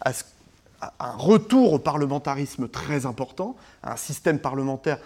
à, 0.00 0.12
un 1.00 1.16
retour 1.16 1.72
au 1.72 1.78
parlementarisme 1.78 2.68
très 2.68 3.06
important, 3.06 3.56
à 3.82 3.92
un 3.94 3.96
système 3.96 4.38
parlementaire 4.38 4.98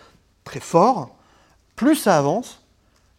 très 0.45 0.61
fort. 0.61 1.17
Plus 1.75 1.97
ça 1.97 2.19
avance, 2.19 2.63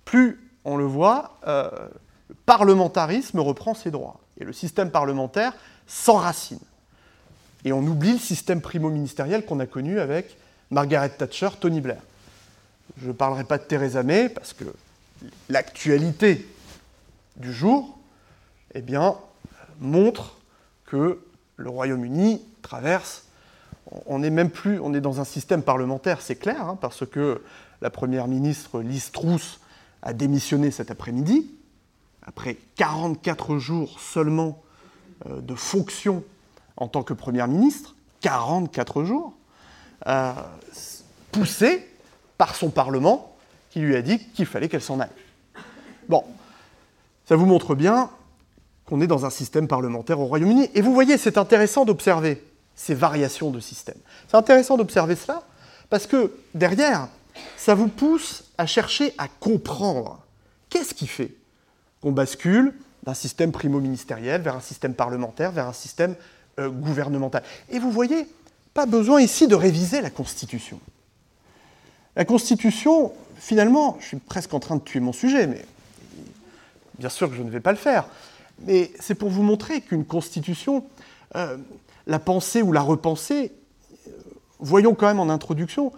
plus 0.06 0.47
on 0.68 0.76
le 0.76 0.84
voit, 0.84 1.38
le 1.48 2.36
parlementarisme 2.46 3.40
reprend 3.40 3.74
ses 3.74 3.90
droits. 3.90 4.20
Et 4.40 4.44
le 4.44 4.54
système 4.54 4.92
parlementaire 4.92 5.54
sans 5.88 6.18
racines. 6.18 6.60
Et 7.66 7.72
on 7.72 7.80
oublie 7.80 8.12
le 8.12 8.20
système 8.20 8.62
primo-ministériel 8.62 9.46
qu'on 9.46 9.60
a 9.60 9.66
connu 9.66 10.00
avec 10.00 10.38
Margaret 10.70 11.10
Thatcher, 11.10 11.50
Tony 11.60 11.82
Blair. 11.82 12.02
Je 13.02 13.08
ne 13.08 13.14
parlerai 13.14 13.46
pas 13.46 13.58
de 13.58 13.64
Theresa 13.64 14.04
May 14.04 14.30
parce 14.30 14.54
que 14.54 14.66
l'actualité 15.50 16.46
du 17.38 17.54
jour 17.54 17.98
eh 18.76 18.84
montre 19.80 20.36
que 20.86 21.20
le 21.56 21.70
Royaume-Uni 21.70 22.42
traverse. 22.62 23.24
On 24.06 24.20
n'est 24.20 24.30
même 24.30 24.50
plus, 24.50 24.80
on 24.82 24.94
est 24.94 25.02
dans 25.02 25.22
un 25.22 25.24
système 25.24 25.64
parlementaire, 25.64 26.22
c'est 26.22 26.36
clair, 26.36 26.62
hein, 26.62 26.78
parce 26.80 27.06
que 27.06 27.42
la 27.82 27.90
première 27.90 28.28
ministre 28.28 28.82
Liz 28.82 29.12
Truss 29.12 29.60
a 30.02 30.14
démissionné 30.14 30.72
cet 30.72 30.92
après-midi, 30.92 31.52
après 32.26 32.58
44 32.76 33.58
jours 33.58 34.00
seulement 34.00 34.62
euh, 35.26 35.42
de 35.42 35.56
fonction 35.56 36.24
en 36.76 36.88
tant 36.88 37.04
que 37.04 37.14
Première 37.14 37.48
ministre, 37.48 37.96
44 38.22 39.04
jours, 39.04 39.34
euh, 40.08 40.34
poussé 41.32 41.88
par 42.38 42.56
son 42.56 42.70
Parlement, 42.70 43.36
qui 43.72 43.80
lui 43.80 43.96
a 43.96 44.02
dit 44.02 44.20
qu'il 44.20 44.46
fallait 44.46 44.70
qu'elle 44.70 44.82
s'en 44.82 45.00
aille. 45.00 45.10
Bon, 46.08 46.24
ça 47.26 47.36
vous 47.36 47.46
montre 47.46 47.76
bien 47.76 48.10
qu'on 48.86 49.02
est 49.02 49.08
dans 49.08 49.26
un 49.26 49.30
système 49.30 49.68
parlementaire 49.68 50.20
au 50.20 50.26
Royaume-Uni. 50.26 50.70
Et 50.74 50.82
vous 50.82 50.94
voyez, 50.94 51.18
c'est 51.18 51.38
intéressant 51.38 51.84
d'observer 51.84 52.44
ces 52.76 52.94
variations 52.94 53.50
de 53.50 53.60
système. 53.60 53.98
C'est 54.28 54.38
intéressant 54.38 54.78
d'observer 54.78 55.16
cela 55.16 55.44
parce 55.90 56.08
que 56.08 56.34
derrière, 56.54 57.10
ça 57.58 57.76
vous 57.76 57.88
pousse 57.88 58.46
à 58.58 58.66
chercher 58.66 59.14
à 59.18 59.28
comprendre 59.28 60.24
qu'est-ce 60.70 60.94
qui 60.94 61.08
fait 61.08 61.34
qu'on 62.02 62.12
bascule 62.12 62.74
d'un 63.04 63.14
système 63.14 63.52
primo-ministériel 63.52 64.42
vers 64.42 64.56
un 64.56 64.62
système 64.62 64.94
parlementaire, 64.94 65.52
vers 65.52 65.68
un 65.68 65.74
système 65.74 66.16
euh, 66.60 66.70
gouvernemental? 66.70 67.44
Et 67.70 67.80
vous 67.80 67.92
voyez, 67.92 68.28
pas 68.74 68.86
besoin 68.86 69.22
ici 69.22 69.48
de 69.48 69.56
réviser 69.56 70.02
la 70.02 70.10
Constitution. 70.10 70.80
La 72.16 72.26
Constitution, 72.26 73.14
finalement, 73.36 73.98
je 74.00 74.08
suis 74.08 74.18
presque 74.18 74.54
en 74.54 74.60
train 74.60 74.76
de 74.76 74.82
tuer 74.82 75.00
mon 75.00 75.14
sujet, 75.14 75.48
mais 75.48 75.66
bien 76.98 77.10
sûr 77.10 77.30
que 77.30 77.36
je 77.36 77.44
ne 77.44 77.50
vais 77.50 77.60
pas 77.60 77.72
le 77.72 77.78
faire. 77.78 78.08
Mais 78.66 78.92
c'est 79.00 79.16
pour 79.16 79.30
vous 79.30 79.44
montrer 79.44 79.82
qu'une 79.82 80.06
Constitution, 80.06 80.84
euh, 81.36 81.58
la 82.08 82.20
pensée 82.20 82.62
ou 82.62 82.72
la 82.72 82.82
repenser, 82.82 83.52
euh, 84.08 84.12
voyons 84.60 84.96
quand 84.96 85.08
même 85.08 85.20
en 85.20 85.30
introduction 85.30 85.92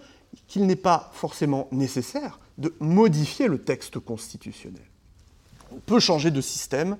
qu'il 0.48 0.66
n'est 0.66 0.76
pas 0.76 1.10
forcément 1.12 1.68
nécessaire 1.72 2.38
de 2.58 2.74
modifier 2.80 3.48
le 3.48 3.58
texte 3.58 3.98
constitutionnel. 3.98 4.84
On 5.72 5.78
peut 5.78 6.00
changer 6.00 6.30
de 6.30 6.40
système 6.40 6.96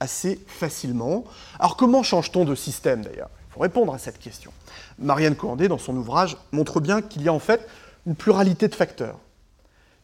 assez 0.00 0.40
facilement. 0.46 1.24
Alors 1.58 1.76
comment 1.76 2.02
change-t-on 2.02 2.44
de 2.44 2.54
système 2.54 3.02
d'ailleurs? 3.02 3.30
Il 3.50 3.54
faut 3.54 3.60
répondre 3.60 3.94
à 3.94 3.98
cette 3.98 4.18
question. 4.18 4.52
Marianne 4.98 5.36
Coandé, 5.36 5.68
dans 5.68 5.78
son 5.78 5.96
ouvrage, 5.96 6.36
montre 6.52 6.80
bien 6.80 7.02
qu'il 7.02 7.22
y 7.22 7.28
a 7.28 7.32
en 7.32 7.38
fait 7.38 7.66
une 8.06 8.14
pluralité 8.14 8.68
de 8.68 8.74
facteurs, 8.74 9.18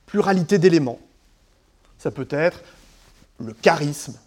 pluralité 0.07 0.59
d'éléments. 0.59 0.99
Ça 1.99 2.11
peut 2.11 2.29
être 2.31 2.63
le 3.39 3.53
charisme 3.53 4.19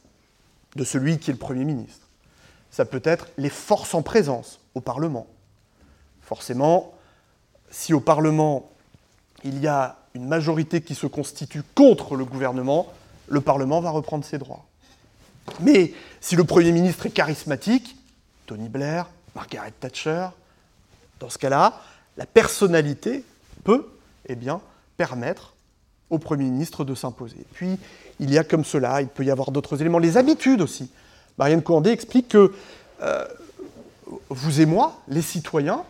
de 0.76 0.84
celui 0.84 1.20
qui 1.20 1.30
est 1.30 1.34
le 1.34 1.40
Premier 1.40 1.66
ministre. 1.66 2.08
Ça 2.72 2.86
peut 2.86 3.02
être 3.04 3.28
les 3.38 3.50
forces 3.50 3.94
en 3.94 4.02
présence 4.02 4.60
au 4.76 4.82
Parlement. 4.82 5.28
Forcément, 6.22 6.95
si 7.72 7.94
au 7.94 8.00
Parlement 8.00 8.72
il 9.44 9.60
y 9.60 9.68
a 9.68 9.98
une 10.16 10.28
majorité 10.28 10.82
qui 10.82 10.96
se 10.96 11.08
constitue 11.08 11.62
contre 11.76 12.16
le 12.16 12.26
gouvernement, 12.26 12.92
le 13.28 13.42
Parlement 13.42 13.82
va 13.82 13.92
reprendre 13.92 14.26
ses 14.26 14.38
droits. 14.38 14.66
Mais 15.60 15.94
si 16.22 16.36
le 16.36 16.44
Premier 16.44 16.72
ministre 16.72 17.06
est 17.06 17.12
charismatique, 17.12 17.96
Tony 18.48 18.70
Blair, 18.70 19.08
Margaret 19.36 19.74
Thatcher, 19.80 20.28
dans 21.20 21.30
ce 21.30 21.38
cas-là, 21.38 21.82
la 22.18 22.26
personnalité 22.26 23.24
peut 23.64 23.88
eh 24.28 24.36
bien, 24.36 24.62
permettre 24.98 25.54
au 26.10 26.18
Premier 26.18 26.46
ministre 26.46 26.84
de 26.84 26.96
s'imposer. 26.96 27.46
Puis, 27.54 27.78
il 28.20 28.32
y 28.32 28.38
a 28.38 28.44
comme 28.44 28.64
cela, 28.64 29.02
il 29.02 29.08
peut 29.08 29.26
y 29.26 29.32
avoir 29.32 29.52
d'autres 29.52 29.82
éléments, 29.82 30.00
les 30.00 30.18
habitudes 30.18 30.62
aussi. 30.62 30.90
Marianne 31.38 31.62
Coandé 31.62 31.90
explique 31.90 32.30
que 32.30 32.54
euh, 33.02 33.26
vous 34.30 34.62
et 34.62 34.66
moi, 34.66 35.02
les 35.08 35.22
citoyens, 35.22 35.84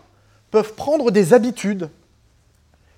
peuvent 0.55 0.75
prendre 0.75 1.11
des 1.11 1.33
habitudes. 1.33 1.89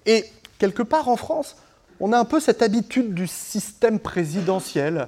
Et 0.06 0.26
quelque 0.60 0.84
part 0.84 1.10
en 1.10 1.16
France, 1.16 1.56
on 2.00 2.14
a 2.14 2.20
un 2.20 2.24
peu 2.24 2.40
cette 2.40 2.62
habitude 2.62 3.16
du 3.16 3.26
système 3.26 4.00
présidentiel. 4.00 5.08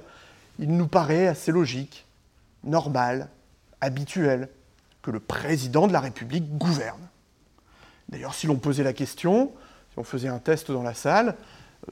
Il 0.58 0.76
nous 0.76 0.88
paraît 0.88 1.28
assez 1.28 1.52
logique, 1.52 2.06
normal, 2.64 3.28
habituel, 3.80 4.48
que 5.00 5.12
le 5.12 5.20
président 5.20 5.86
de 5.86 5.92
la 5.92 6.00
République 6.00 6.58
gouverne. 6.58 7.06
D'ailleurs, 8.08 8.34
si 8.34 8.48
l'on 8.48 8.56
posait 8.56 8.82
la 8.82 8.94
question, 8.94 9.52
si 9.92 10.00
on 10.00 10.02
faisait 10.02 10.26
un 10.26 10.40
test 10.40 10.72
dans 10.72 10.82
la 10.82 10.94
salle, 10.94 11.36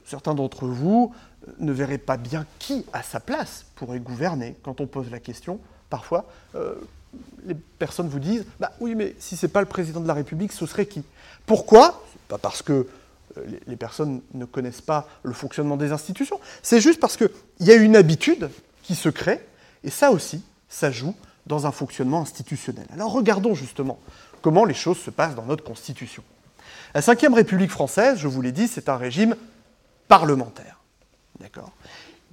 certains 0.03 0.35
d'entre 0.35 0.67
vous 0.67 1.15
ne 1.59 1.71
verraient 1.71 1.97
pas 1.97 2.17
bien 2.17 2.45
qui, 2.59 2.85
à 2.91 3.01
sa 3.01 3.21
place, 3.21 3.63
pourrait 3.75 3.99
gouverner 3.99 4.57
quand 4.61 4.81
on 4.81 4.87
pose 4.87 5.09
la 5.09 5.21
question. 5.21 5.61
Parfois, 5.89 6.25
euh, 6.55 6.75
les 7.45 7.55
personnes 7.55 8.07
vous 8.07 8.19
disent 8.19 8.45
Bah 8.59 8.71
oui, 8.79 8.95
mais 8.95 9.15
si 9.19 9.37
ce 9.37 9.45
n'est 9.45 9.51
pas 9.51 9.61
le 9.61 9.67
président 9.67 9.99
de 9.99 10.07
la 10.07 10.13
République, 10.13 10.51
ce 10.51 10.65
serait 10.65 10.85
qui? 10.85 11.03
Pourquoi? 11.45 12.03
Pas 12.27 12.37
parce 12.37 12.61
que 12.61 12.87
euh, 13.37 13.45
les 13.67 13.75
personnes 13.75 14.21
ne 14.33 14.45
connaissent 14.45 14.81
pas 14.81 15.07
le 15.23 15.33
fonctionnement 15.33 15.77
des 15.77 15.91
institutions, 15.91 16.39
c'est 16.61 16.81
juste 16.81 16.99
parce 16.99 17.17
qu'il 17.17 17.29
y 17.61 17.71
a 17.71 17.75
une 17.75 17.95
habitude 17.95 18.49
qui 18.83 18.95
se 18.95 19.09
crée, 19.09 19.39
et 19.83 19.89
ça 19.89 20.11
aussi, 20.11 20.43
ça 20.67 20.91
joue 20.91 21.15
dans 21.45 21.65
un 21.65 21.71
fonctionnement 21.71 22.21
institutionnel. 22.21 22.85
Alors 22.93 23.11
regardons 23.11 23.55
justement 23.55 23.99
comment 24.41 24.65
les 24.65 24.73
choses 24.73 24.99
se 24.99 25.09
passent 25.09 25.35
dans 25.35 25.45
notre 25.45 25.63
Constitution. 25.63 26.23
La 26.93 27.01
Ve 27.01 27.33
République 27.33 27.71
française, 27.71 28.17
je 28.19 28.27
vous 28.27 28.41
l'ai 28.41 28.51
dit, 28.51 28.67
c'est 28.67 28.89
un 28.89 28.97
régime 28.97 29.35
parlementaire. 30.07 30.79
D'accord? 31.39 31.71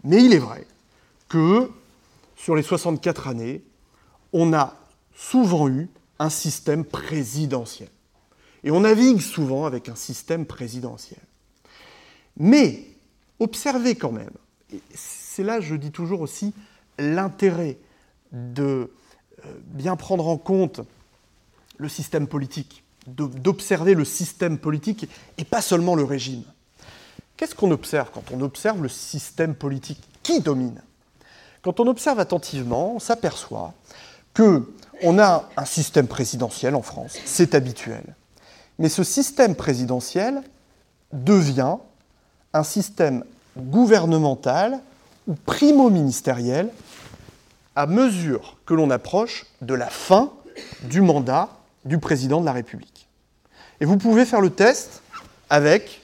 Mais 0.05 0.23
il 0.23 0.33
est 0.33 0.39
vrai 0.39 0.67
que 1.29 1.71
sur 2.37 2.55
les 2.55 2.63
64 2.63 3.29
années, 3.29 3.63
on 4.33 4.53
a 4.53 4.75
souvent 5.15 5.69
eu 5.69 5.89
un 6.19 6.31
système 6.31 6.85
présidentiel. 6.85 7.89
Et 8.65 8.71
on 8.71 8.81
navigue 8.81 9.21
souvent 9.21 9.65
avec 9.67 9.89
un 9.89 9.95
système 9.95 10.47
présidentiel. 10.47 11.21
Mais 12.37 12.85
observez 13.39 13.95
quand 13.95 14.13
même, 14.13 14.33
c'est 14.95 15.43
là, 15.43 15.61
je 15.61 15.75
dis 15.75 15.93
toujours 15.93 16.21
aussi, 16.21 16.53
l'intérêt 16.99 17.79
de 18.33 18.91
euh, 19.45 19.53
bien 19.67 19.97
prendre 19.97 20.27
en 20.27 20.37
compte 20.37 20.81
le 21.79 21.89
système 21.89 22.27
politique, 22.27 22.83
d'observer 23.07 23.95
le 23.95 24.05
système 24.05 24.59
politique 24.59 25.09
et 25.39 25.45
pas 25.45 25.63
seulement 25.63 25.95
le 25.95 26.05
régime. 26.05 26.43
Qu'est-ce 27.37 27.55
qu'on 27.55 27.71
observe 27.71 28.11
quand 28.13 28.33
on 28.33 28.41
observe 28.41 28.83
le 28.83 28.89
système 28.89 29.55
politique 29.55 30.01
Qui 30.23 30.41
domine? 30.41 30.83
Quand 31.63 31.81
on 31.81 31.87
observe 31.87 32.19
attentivement, 32.19 32.95
on 32.97 32.99
s'aperçoit 32.99 33.75
qu'on 34.37 35.19
a 35.19 35.49
un 35.57 35.65
système 35.65 36.07
présidentiel 36.07 36.75
en 36.75 36.83
France, 36.83 37.17
c'est 37.25 37.55
habituel. 37.55 38.05
Mais 38.79 38.89
ce 38.89 39.03
système 39.03 39.55
présidentiel 39.55 40.43
devient 41.13 41.77
un 42.53 42.63
système 42.63 43.25
gouvernemental 43.57 44.81
ou 45.27 45.35
primo-ministériel 45.35 46.71
à 47.75 47.87
mesure 47.87 48.57
que 48.67 48.75
l'on 48.75 48.91
approche 48.91 49.47
de 49.61 49.75
la 49.75 49.89
fin 49.89 50.33
du 50.83 51.01
mandat 51.01 51.49
du 51.85 51.99
président 51.99 52.41
de 52.41 52.47
la 52.47 52.53
République. 52.53 53.09
Et 53.81 53.85
vous 53.85 53.97
pouvez 53.97 54.25
faire 54.25 54.41
le 54.41 54.51
test 54.51 55.03
avec 55.51 56.03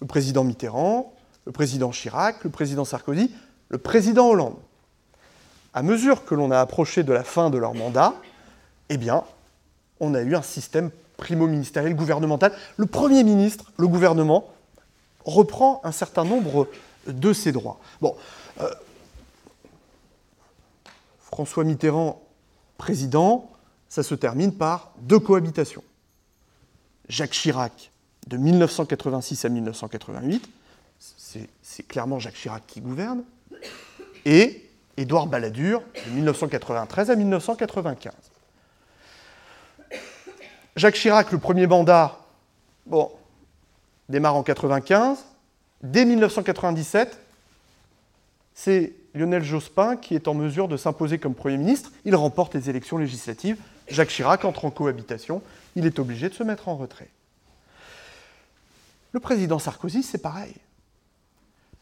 le 0.00 0.06
président 0.06 0.44
Mitterrand, 0.44 1.12
le 1.44 1.52
président 1.52 1.90
Chirac, 1.90 2.44
le 2.44 2.50
président 2.50 2.84
Sarkozy, 2.84 3.30
le 3.68 3.78
président 3.78 4.28
Hollande. 4.28 4.56
À 5.72 5.82
mesure 5.82 6.24
que 6.24 6.34
l'on 6.34 6.50
a 6.50 6.60
approché 6.60 7.02
de 7.02 7.12
la 7.12 7.22
fin 7.22 7.50
de 7.50 7.58
leur 7.58 7.74
mandat, 7.74 8.14
eh 8.88 8.96
bien, 8.96 9.24
on 10.00 10.14
a 10.14 10.22
eu 10.22 10.34
un 10.34 10.42
système 10.42 10.90
primo-ministériel 11.16 11.94
gouvernemental. 11.94 12.52
Le 12.76 12.86
Premier 12.86 13.22
ministre, 13.22 13.70
le 13.76 13.86
gouvernement, 13.86 14.48
reprend 15.24 15.80
un 15.84 15.92
certain 15.92 16.24
nombre 16.24 16.66
de 17.06 17.32
ses 17.32 17.52
droits. 17.52 17.78
Bon, 18.00 18.16
euh, 18.60 18.70
François 21.20 21.64
Mitterrand, 21.64 22.22
président, 22.78 23.50
ça 23.88 24.02
se 24.02 24.14
termine 24.14 24.52
par 24.52 24.92
deux 25.00 25.20
cohabitations. 25.20 25.84
Jacques 27.08 27.32
Chirac, 27.32 27.90
de 28.26 28.36
1986 28.36 29.44
à 29.44 29.48
1988, 29.48 30.48
c'est 31.62 31.82
clairement 31.86 32.18
Jacques 32.18 32.34
Chirac 32.34 32.62
qui 32.66 32.80
gouverne, 32.80 33.22
et 34.24 34.69
Édouard 35.00 35.26
Balladur, 35.26 35.82
de 36.06 36.10
1993 36.12 37.10
à 37.10 37.16
1995. 37.16 38.12
Jacques 40.76 40.94
Chirac, 40.94 41.32
le 41.32 41.38
premier 41.38 41.66
mandat, 41.66 42.18
bon, 42.86 43.10
démarre 44.10 44.34
en 44.34 44.40
1995. 44.40 45.24
Dès 45.82 46.04
1997, 46.04 47.18
c'est 48.54 48.92
Lionel 49.14 49.42
Jospin 49.42 49.96
qui 49.96 50.14
est 50.14 50.28
en 50.28 50.34
mesure 50.34 50.68
de 50.68 50.76
s'imposer 50.76 51.18
comme 51.18 51.34
Premier 51.34 51.56
ministre. 51.56 51.90
Il 52.04 52.14
remporte 52.14 52.54
les 52.54 52.68
élections 52.68 52.98
législatives. 52.98 53.56
Jacques 53.88 54.10
Chirac 54.10 54.44
entre 54.44 54.66
en 54.66 54.70
cohabitation. 54.70 55.42
Il 55.76 55.86
est 55.86 55.98
obligé 55.98 56.28
de 56.28 56.34
se 56.34 56.42
mettre 56.42 56.68
en 56.68 56.76
retrait. 56.76 57.08
Le 59.12 59.20
président 59.20 59.58
Sarkozy, 59.58 60.02
c'est 60.02 60.18
pareil. 60.18 60.54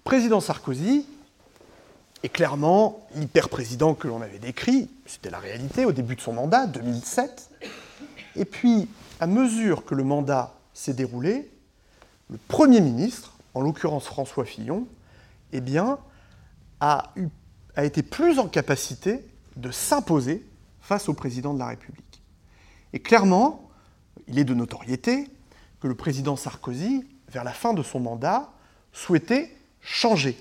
président 0.05 0.41
Sarkozy 0.41 1.05
est 2.23 2.29
clairement 2.29 3.07
l'hyper-président 3.15 3.95
que 3.95 4.09
l'on 4.09 4.21
avait 4.23 4.39
décrit. 4.39 4.91
C'était 5.07 5.31
la 5.31 5.39
réalité 5.39 5.85
au 5.85 5.93
début 5.93 6.17
de 6.17 6.21
son 6.21 6.33
mandat, 6.33 6.67
2007. 6.67 7.51
Et 8.37 8.45
puis, 8.45 8.89
à 9.21 9.27
mesure 9.27 9.85
que 9.85 9.95
le 9.95 10.05
mandat 10.05 10.55
s'est 10.75 10.95
déroulé, 10.95 11.51
le 12.31 12.39
Premier 12.49 12.81
ministre, 12.81 13.35
en 13.55 13.61
l'occurrence 13.61 14.05
François 14.05 14.45
Fillon, 14.45 14.87
eh 15.53 15.61
bien, 15.61 15.99
a, 16.81 17.15
a 17.77 17.85
été 17.85 18.03
plus 18.03 18.39
en 18.39 18.49
capacité 18.49 19.27
de 19.57 19.71
s'imposer 19.71 20.47
face 20.81 21.09
au 21.09 21.15
président 21.15 21.55
de 21.55 21.59
la 21.59 21.67
République. 21.67 22.23
Et 22.93 23.01
clairement, 23.01 23.69
il 24.27 24.39
est 24.39 24.45
de 24.45 24.55
notoriété 24.55 25.29
que 25.81 25.89
le 25.89 25.95
président 25.95 26.37
Sarkozy 26.37 27.05
vers 27.31 27.45
la 27.45 27.53
fin 27.53 27.75
de 27.75 27.83
son 27.83 28.01
mandat, 28.01 28.51
souhaitait 28.93 29.55
changer 29.81 30.37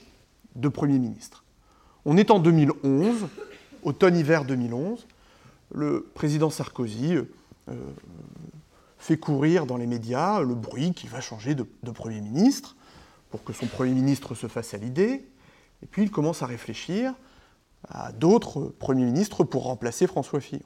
de 0.55 0.69
Premier 0.69 0.99
ministre. 0.99 1.43
On 2.09 2.15
est 2.15 2.31
en 2.31 2.39
2011, 2.39 3.27
automne-hiver 3.83 4.45
2011, 4.45 5.05
le 5.73 6.09
président 6.13 6.49
Sarkozy 6.49 7.15
euh, 7.15 7.25
fait 8.97 9.17
courir 9.17 9.65
dans 9.65 9.75
les 9.75 9.87
médias 9.87 10.39
le 10.39 10.55
bruit 10.55 10.93
qu'il 10.93 11.09
va 11.09 11.19
changer 11.19 11.53
de, 11.53 11.65
Premier 11.91 12.21
ministre, 12.21 12.77
pour 13.29 13.43
que 13.43 13.51
son 13.51 13.65
Premier 13.65 13.91
ministre 13.91 14.35
se 14.35 14.47
fasse 14.47 14.73
à 14.73 14.77
l'idée, 14.77 15.27
et 15.83 15.85
puis 15.85 16.03
il 16.03 16.09
commence 16.09 16.41
à 16.43 16.45
réfléchir 16.45 17.13
à 17.89 18.13
d'autres 18.13 18.73
Premiers 18.79 19.03
ministres 19.03 19.43
pour 19.43 19.63
remplacer 19.63 20.07
François 20.07 20.39
Fillon. 20.39 20.63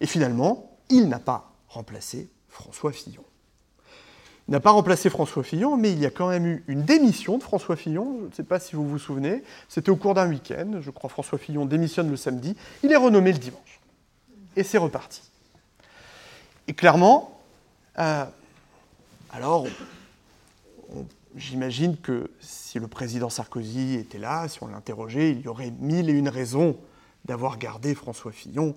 Et 0.00 0.06
finalement, 0.06 0.76
il 0.90 1.08
n'a 1.08 1.20
pas 1.20 1.54
remplacé 1.68 2.28
François 2.50 2.92
Fillon. 2.92 3.24
N'a 4.46 4.60
pas 4.60 4.72
remplacé 4.72 5.08
François 5.08 5.42
Fillon, 5.42 5.78
mais 5.78 5.90
il 5.90 5.98
y 5.98 6.04
a 6.04 6.10
quand 6.10 6.28
même 6.28 6.46
eu 6.46 6.64
une 6.68 6.82
démission 6.82 7.38
de 7.38 7.42
François 7.42 7.76
Fillon. 7.76 8.18
Je 8.20 8.26
ne 8.26 8.32
sais 8.32 8.42
pas 8.42 8.60
si 8.60 8.76
vous 8.76 8.86
vous 8.86 8.98
souvenez. 8.98 9.42
C'était 9.68 9.88
au 9.88 9.96
cours 9.96 10.12
d'un 10.12 10.28
week-end. 10.28 10.80
Je 10.80 10.90
crois 10.90 11.08
François 11.08 11.38
Fillon 11.38 11.64
démissionne 11.64 12.10
le 12.10 12.16
samedi. 12.16 12.54
Il 12.82 12.92
est 12.92 12.96
renommé 12.96 13.32
le 13.32 13.38
dimanche. 13.38 13.80
Et 14.54 14.62
c'est 14.62 14.76
reparti. 14.76 15.22
Et 16.68 16.74
clairement, 16.74 17.40
euh, 17.98 18.24
alors, 19.32 19.66
j'imagine 21.34 21.96
que 21.96 22.30
si 22.40 22.78
le 22.78 22.86
président 22.86 23.30
Sarkozy 23.30 23.94
était 23.94 24.18
là, 24.18 24.46
si 24.48 24.62
on 24.62 24.66
l'interrogeait, 24.66 25.30
il 25.30 25.40
y 25.40 25.48
aurait 25.48 25.72
mille 25.80 26.10
et 26.10 26.12
une 26.12 26.28
raisons 26.28 26.76
d'avoir 27.24 27.56
gardé 27.56 27.94
François 27.94 28.32
Fillon 28.32 28.76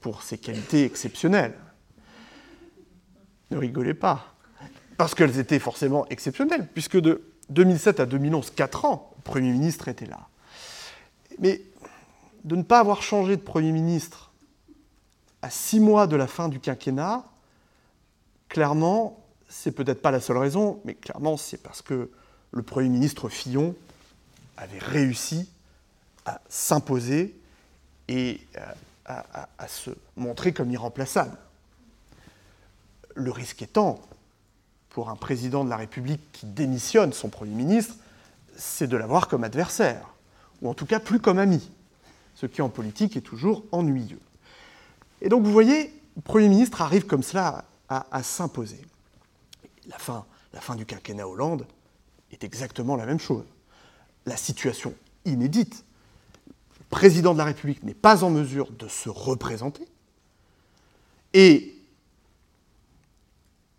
pour 0.00 0.22
ses 0.22 0.38
qualités 0.38 0.84
exceptionnelles. 0.84 1.58
Ne 3.50 3.58
rigolez 3.58 3.94
pas 3.94 4.33
parce 4.96 5.14
qu'elles 5.14 5.38
étaient 5.38 5.58
forcément 5.58 6.06
exceptionnelles, 6.08 6.68
puisque 6.72 6.98
de 6.98 7.22
2007 7.50 8.00
à 8.00 8.06
2011, 8.06 8.50
4 8.50 8.84
ans, 8.84 9.12
le 9.16 9.22
Premier 9.22 9.50
ministre 9.50 9.88
était 9.88 10.06
là. 10.06 10.28
Mais 11.38 11.62
de 12.44 12.56
ne 12.56 12.62
pas 12.62 12.78
avoir 12.78 13.02
changé 13.02 13.36
de 13.36 13.42
Premier 13.42 13.72
ministre 13.72 14.30
à 15.42 15.50
6 15.50 15.80
mois 15.80 16.06
de 16.06 16.16
la 16.16 16.26
fin 16.26 16.48
du 16.48 16.60
quinquennat, 16.60 17.24
clairement, 18.48 19.20
c'est 19.48 19.72
peut-être 19.72 20.00
pas 20.00 20.10
la 20.10 20.20
seule 20.20 20.38
raison, 20.38 20.80
mais 20.84 20.94
clairement, 20.94 21.36
c'est 21.36 21.62
parce 21.62 21.82
que 21.82 22.10
le 22.52 22.62
Premier 22.62 22.88
ministre 22.88 23.28
Fillon 23.28 23.74
avait 24.56 24.78
réussi 24.78 25.48
à 26.24 26.40
s'imposer 26.48 27.36
et 28.08 28.40
à, 29.04 29.48
à, 29.58 29.68
se 29.68 29.90
montrer 30.16 30.52
comme 30.52 30.70
irremplaçable. 30.70 31.36
Le 33.14 33.30
risque 33.30 33.62
étant, 33.62 34.00
pour 34.94 35.10
un 35.10 35.16
président 35.16 35.64
de 35.64 35.70
la 35.70 35.76
République 35.76 36.20
qui 36.30 36.46
démissionne 36.46 37.12
son 37.12 37.28
Premier 37.28 37.56
ministre, 37.56 37.96
c'est 38.56 38.86
de 38.86 38.96
l'avoir 38.96 39.26
comme 39.26 39.42
adversaire, 39.42 40.06
ou 40.62 40.70
en 40.70 40.74
tout 40.74 40.86
cas 40.86 41.00
plus 41.00 41.18
comme 41.18 41.40
ami, 41.40 41.68
ce 42.36 42.46
qui 42.46 42.62
en 42.62 42.68
politique 42.68 43.16
est 43.16 43.20
toujours 43.20 43.64
ennuyeux. 43.72 44.20
Et 45.20 45.28
donc 45.28 45.42
vous 45.42 45.50
voyez, 45.50 45.92
le 46.14 46.22
Premier 46.22 46.48
ministre 46.48 46.80
arrive 46.80 47.06
comme 47.06 47.24
cela 47.24 47.64
à, 47.88 48.22
s'imposer. 48.22 48.80
La 49.88 49.98
fin, 49.98 50.24
la 50.52 50.60
fin 50.60 50.76
du 50.76 50.86
quinquennat 50.86 51.26
Hollande 51.26 51.66
est 52.30 52.44
exactement 52.44 52.94
la 52.94 53.04
même 53.04 53.18
chose. 53.18 53.46
La 54.26 54.36
situation 54.36 54.94
inédite, 55.24 55.84
le 56.46 56.84
président 56.88 57.32
de 57.32 57.38
la 57.38 57.46
République 57.46 57.82
n'est 57.82 57.94
pas 57.94 58.22
en 58.22 58.30
mesure 58.30 58.70
de 58.70 58.86
se 58.86 59.08
représenter, 59.08 59.88
et 61.32 61.74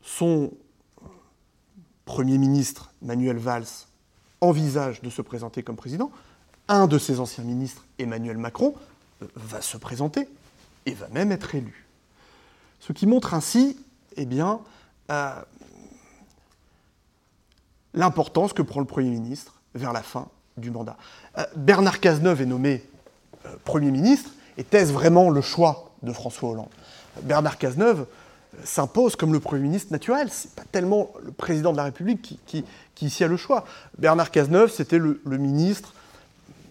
son 0.01 0.51
Premier 2.06 2.38
ministre 2.38 2.91
Manuel 3.02 3.38
Valls 3.38 3.88
envisage 4.41 5.02
de 5.02 5.10
se 5.10 5.22
présenter 5.22 5.63
comme 5.63 5.76
président, 5.76 6.12
un 6.68 6.88
de 6.88 6.98
ses 6.98 7.20
anciens 7.20 7.44
ministres, 7.44 7.84
Emmanuel 8.00 8.38
Macron, 8.38 8.76
va 9.36 9.62
se 9.62 9.78
présenter 9.78 10.28
et 10.86 10.94
va 10.94 11.08
même 11.10 11.32
être 11.32 11.56
élu. 11.56 11.86
Ce 12.80 12.94
qui 12.94 13.08
montre 13.08 13.34
ainsi 13.34 13.78
eh 14.18 14.26
bien, 14.26 14.60
euh, 15.12 15.34
l'importance 17.94 18.54
que 18.54 18.62
prend 18.62 18.80
le 18.80 18.86
Premier 18.86 19.10
ministre 19.10 19.56
vers 19.74 19.94
la 19.94 20.04
fin 20.04 20.28
du 20.58 20.72
mandat. 20.72 20.98
Euh, 21.38 21.46
Bernard 21.56 22.00
Cazeneuve 22.00 22.41
est 22.41 22.46
nommé 22.46 22.84
euh, 23.46 23.56
Premier 23.65 23.91
ministre. 23.91 24.32
Était-ce 24.58 24.94
vraiment 24.94 25.30
le 25.30 25.41
choix 25.41 25.91
de 26.02 26.13
François 26.13 26.50
Hollande? 26.50 26.70
Bernard 27.24 27.58
Cazeneuve, 27.58 28.06
s'impose 28.63 29.15
comme 29.15 29.34
le 29.34 29.39
Premier 29.39 29.63
ministre 29.63 29.91
naturel. 29.91 30.30
Ce 30.32 30.48
n'est 30.48 30.54
pas 30.56 30.63
tellement 30.72 31.12
le 31.24 31.32
président 31.32 31.72
de 31.72 31.78
la 31.78 31.84
République 31.84 32.39
qui, 32.46 32.65
ici 33.02 33.24
a 33.24 33.28
le 33.28 33.38
choix. 33.38 33.65
Bernard 33.98 34.32
Cazeneuve, 34.32 34.72
c'était 34.72 34.98
le, 34.98 35.20
ministre 35.26 35.94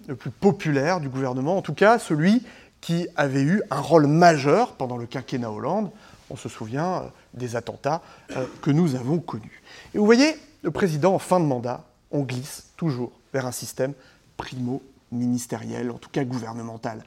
le 0.07 0.17
plus 0.17 0.31
populaire 0.31 1.01
du 1.01 1.09
gouvernement, 1.09 1.57
en 1.57 1.63
tout 1.63 1.75
cas 1.75 1.99
celui 1.99 2.43
qui 2.81 3.07
avait 3.17 3.43
eu 3.43 3.63
un 3.71 3.81
rôle 3.81 4.07
majeur 4.07 4.73
pendant 4.73 4.97
le 4.97 5.07
quinquennat 5.07 5.51
Hollande. 5.51 5.91
On 6.29 6.37
se 6.37 6.49
souvient 6.49 6.95
euh, 6.95 7.01
des 7.33 7.57
attentats 7.57 8.03
euh, 8.37 8.47
que 8.61 8.71
nous 8.71 8.95
avons 8.95 9.19
connus. 9.19 9.63
Et 9.95 9.99
vous 9.99 10.05
voyez, 10.05 10.37
le 10.63 10.71
président, 10.71 11.15
en 11.15 11.19
fin 11.19 11.41
de 11.41 11.45
mandat, 11.45 11.85
on 12.11 12.23
glisse 12.23 12.67
toujours 12.77 13.13
vers 13.33 13.47
un 13.47 13.53
système 13.53 13.95
primo-ministériel, 14.37 15.91
en 15.91 15.99
tout 15.99 16.11
cas 16.11 16.25
gouvernemental. 16.25 17.05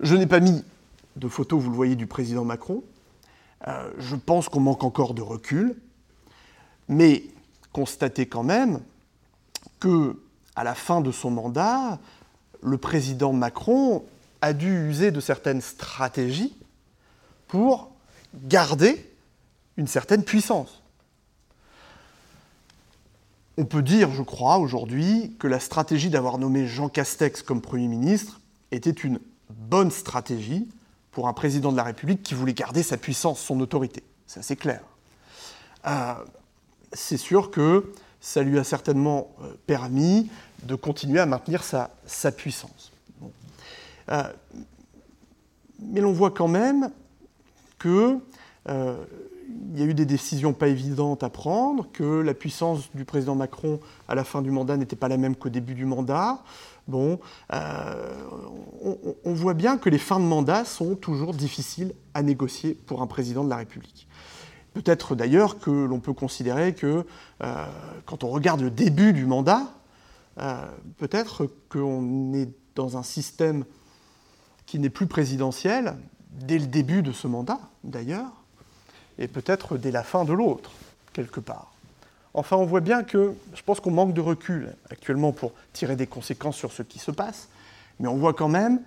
Je 0.00 0.14
n'ai 0.16 0.26
pas 0.26 0.40
mis 0.40 0.62
de 1.16 1.28
photo, 1.28 1.58
vous 1.58 1.70
le 1.70 1.76
voyez, 1.76 1.96
du 1.96 2.06
président 2.06 2.44
Macron, 2.44 2.82
euh, 3.66 3.90
je 3.98 4.16
pense 4.16 4.48
qu'on 4.48 4.60
manque 4.60 4.84
encore 4.84 5.14
de 5.14 5.22
recul, 5.22 5.76
mais 6.88 7.24
constatez 7.72 8.26
quand 8.26 8.42
même 8.42 8.80
que, 9.80 10.20
à 10.54 10.64
la 10.64 10.74
fin 10.74 11.00
de 11.00 11.10
son 11.10 11.30
mandat, 11.30 11.98
le 12.62 12.78
président 12.78 13.32
Macron 13.32 14.04
a 14.40 14.52
dû 14.52 14.88
user 14.88 15.10
de 15.10 15.20
certaines 15.20 15.60
stratégies 15.60 16.56
pour 17.48 17.90
garder 18.34 19.10
une 19.76 19.86
certaine 19.86 20.24
puissance. 20.24 20.82
On 23.58 23.64
peut 23.64 23.82
dire, 23.82 24.12
je 24.12 24.22
crois, 24.22 24.58
aujourd'hui, 24.58 25.34
que 25.38 25.46
la 25.46 25.60
stratégie 25.60 26.10
d'avoir 26.10 26.38
nommé 26.38 26.66
Jean 26.66 26.88
Castex 26.88 27.42
comme 27.42 27.62
Premier 27.62 27.88
ministre 27.88 28.40
était 28.70 28.90
une 28.90 29.18
bonne 29.50 29.90
stratégie 29.90 30.68
pour 31.16 31.28
un 31.28 31.32
président 31.32 31.72
de 31.72 31.78
la 31.78 31.82
République 31.82 32.22
qui 32.22 32.34
voulait 32.34 32.52
garder 32.52 32.82
sa 32.82 32.98
puissance, 32.98 33.40
son 33.40 33.58
autorité. 33.60 34.02
C'est 34.26 34.40
assez 34.40 34.54
clair. 34.54 34.82
Euh, 35.86 36.12
c'est 36.92 37.16
sûr 37.16 37.50
que 37.50 37.90
ça 38.20 38.42
lui 38.42 38.58
a 38.58 38.64
certainement 38.64 39.30
euh, 39.40 39.54
permis 39.66 40.28
de 40.64 40.74
continuer 40.74 41.18
à 41.18 41.24
maintenir 41.24 41.64
sa, 41.64 41.88
sa 42.04 42.32
puissance. 42.32 42.92
Euh, 44.10 44.24
mais 45.80 46.02
l'on 46.02 46.12
voit 46.12 46.32
quand 46.32 46.48
même 46.48 46.90
qu'il 47.80 48.20
y 48.68 49.82
a 49.82 49.84
eu 49.86 49.94
des 49.94 50.04
décisions 50.04 50.52
pas 50.52 50.68
évidentes 50.68 51.22
à 51.22 51.30
prendre, 51.30 51.90
que 51.92 52.20
la 52.20 52.34
puissance 52.34 52.90
du 52.94 53.06
président 53.06 53.36
Macron 53.36 53.80
à 54.06 54.14
la 54.14 54.22
fin 54.22 54.42
du 54.42 54.50
mandat 54.50 54.76
n'était 54.76 54.96
pas 54.96 55.08
la 55.08 55.16
même 55.16 55.34
qu'au 55.34 55.48
début 55.48 55.74
du 55.74 55.86
mandat, 55.86 56.42
bon, 56.88 57.18
euh, 57.52 58.28
on, 59.24 59.34
voit 59.34 59.54
bien 59.54 59.78
que 59.78 59.88
les 59.88 59.98
fins 59.98 60.20
de 60.20 60.24
mandat 60.24 60.64
sont 60.64 60.94
toujours 60.94 61.34
difficiles 61.34 61.94
à 62.14 62.22
négocier 62.22 62.74
pour 62.74 63.02
un 63.02 63.06
président 63.06 63.44
de 63.44 63.50
la 63.50 63.56
République. 63.56 64.08
Peut-être 64.74 65.14
d'ailleurs 65.14 65.58
que 65.58 65.70
l'on 65.70 66.00
peut 66.00 66.12
considérer 66.12 66.74
que 66.74 67.06
euh, 67.42 67.66
quand 68.04 68.24
on 68.24 68.28
regarde 68.28 68.60
le 68.60 68.70
début 68.70 69.12
du 69.12 69.26
mandat, 69.26 69.62
euh, 70.38 70.66
peut-être 70.98 71.48
qu'on 71.68 72.34
est 72.34 72.50
dans 72.74 72.96
un 72.96 73.02
système 73.02 73.64
qui 74.66 74.78
n'est 74.78 74.90
plus 74.90 75.06
présidentiel 75.06 75.96
dès 76.30 76.58
le 76.58 76.66
début 76.66 77.02
de 77.02 77.12
ce 77.12 77.26
mandat, 77.26 77.60
d'ailleurs, 77.84 78.30
et 79.18 79.28
peut-être 79.28 79.78
dès 79.78 79.90
la 79.90 80.02
fin 80.02 80.24
de 80.24 80.34
l'autre, 80.34 80.72
quelque 81.14 81.40
part. 81.40 81.75
Enfin, 82.36 82.56
on 82.58 82.66
voit 82.66 82.80
bien 82.80 83.02
que 83.02 83.32
je 83.54 83.62
pense 83.62 83.80
qu'on 83.80 83.90
manque 83.90 84.12
de 84.12 84.20
recul 84.20 84.74
actuellement 84.90 85.32
pour 85.32 85.52
tirer 85.72 85.96
des 85.96 86.06
conséquences 86.06 86.56
sur 86.56 86.70
ce 86.70 86.82
qui 86.82 86.98
se 86.98 87.10
passe, 87.10 87.48
mais 87.98 88.08
on 88.08 88.16
voit 88.16 88.34
quand 88.34 88.50
même 88.50 88.82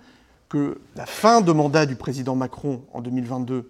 que 0.48 0.80
la 0.94 1.04
fin 1.04 1.40
de 1.40 1.50
mandat 1.50 1.84
du 1.84 1.96
président 1.96 2.36
Macron 2.36 2.82
en 2.92 3.00
2022 3.00 3.68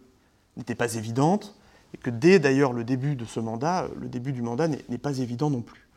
n'était 0.58 0.74
pas 0.74 0.96
évidente, 0.96 1.54
et 1.94 1.96
que 1.96 2.10
dès 2.10 2.38
d'ailleurs 2.38 2.74
le 2.74 2.84
début 2.84 3.16
de 3.16 3.24
ce 3.24 3.40
mandat, 3.40 3.88
le 3.98 4.08
début 4.08 4.32
du 4.32 4.42
mandat 4.42 4.68
n'est 4.68 4.98
pas 4.98 5.18
évident 5.18 5.48
non 5.48 5.62
plus. 5.62 5.88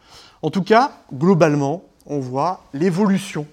En 0.41 0.49
tout 0.49 0.63
cas, 0.63 0.93
globalement, 1.13 1.84
on 2.05 2.19
voit 2.19 2.63
l'évolution 2.73 3.45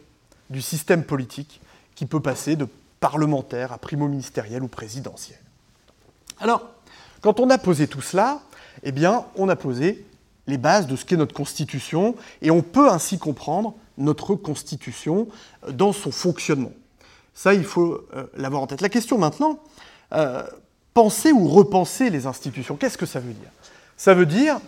du 0.48 0.62
système 0.62 1.02
politique 1.02 1.60
qui 1.96 2.06
peut 2.06 2.20
passer 2.20 2.54
de 2.54 2.68
parlementaire 3.00 3.72
à 3.72 3.78
primo-ministériel 3.78 4.62
ou 4.62 4.68
présidentiel. 4.68 5.38
Alors, 6.38 6.62
quand 7.20 7.40
on 7.40 7.50
a 7.50 7.58
posé 7.58 7.88
tout 7.88 8.00
cela, 8.00 8.40
eh 8.84 8.92
bien, 8.92 9.24
on 9.34 9.48
a 9.48 9.56
posé 9.56 10.06
les 10.50 10.58
bases 10.58 10.86
de 10.86 10.96
ce 10.96 11.04
qu'est 11.04 11.16
notre 11.16 11.34
Constitution, 11.34 12.14
et 12.42 12.50
on 12.50 12.62
peut 12.62 12.90
ainsi 12.90 13.18
comprendre 13.18 13.74
notre 13.96 14.34
Constitution 14.34 15.28
dans 15.70 15.92
son 15.92 16.10
fonctionnement. 16.10 16.72
Ça, 17.34 17.54
il 17.54 17.64
faut 17.64 18.06
euh, 18.14 18.26
l'avoir 18.36 18.62
en 18.62 18.66
tête. 18.66 18.80
La 18.80 18.88
question 18.88 19.16
maintenant, 19.16 19.60
euh, 20.12 20.42
penser 20.92 21.32
ou 21.32 21.48
repenser 21.48 22.10
les 22.10 22.26
institutions, 22.26 22.76
qu'est-ce 22.76 22.98
que 22.98 23.06
ça 23.06 23.20
veut 23.20 23.32
dire? 23.32 23.50
Ça 23.96 24.14
veut 24.14 24.26
dire, 24.26 24.60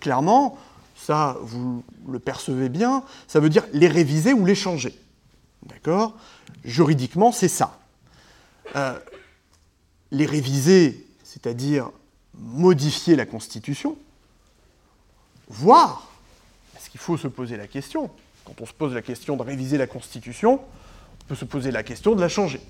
clairement, 0.00 0.58
ça 0.96 1.36
vous 1.42 1.84
le 2.08 2.18
percevez 2.18 2.68
bien, 2.68 3.04
ça 3.28 3.38
veut 3.38 3.48
dire 3.48 3.64
les 3.72 3.88
réviser 3.88 4.32
ou 4.32 4.44
les 4.44 4.54
changer. 4.54 4.98
D'accord? 5.66 6.16
Juridiquement, 6.64 7.32
c'est 7.32 7.48
ça. 7.48 7.78
Euh, 8.76 8.98
les 10.10 10.26
réviser, 10.26 11.06
c'est-à-dire 11.24 11.90
modifier 12.34 13.16
la 13.16 13.26
Constitution, 13.26 13.96
voire, 15.48 16.10
parce 16.72 16.88
qu'il 16.88 17.00
faut 17.00 17.16
se 17.16 17.28
poser 17.28 17.56
la 17.56 17.66
question, 17.66 18.10
quand 18.44 18.60
on 18.60 18.66
se 18.66 18.72
pose 18.72 18.94
la 18.94 19.02
question 19.02 19.36
de 19.36 19.42
réviser 19.42 19.78
la 19.78 19.86
Constitution, 19.86 20.60
on 21.22 21.24
peut 21.26 21.34
se 21.34 21.44
poser 21.44 21.70
la 21.70 21.82
question 21.82 22.14
de 22.14 22.20
la 22.20 22.28
changer. 22.28 22.60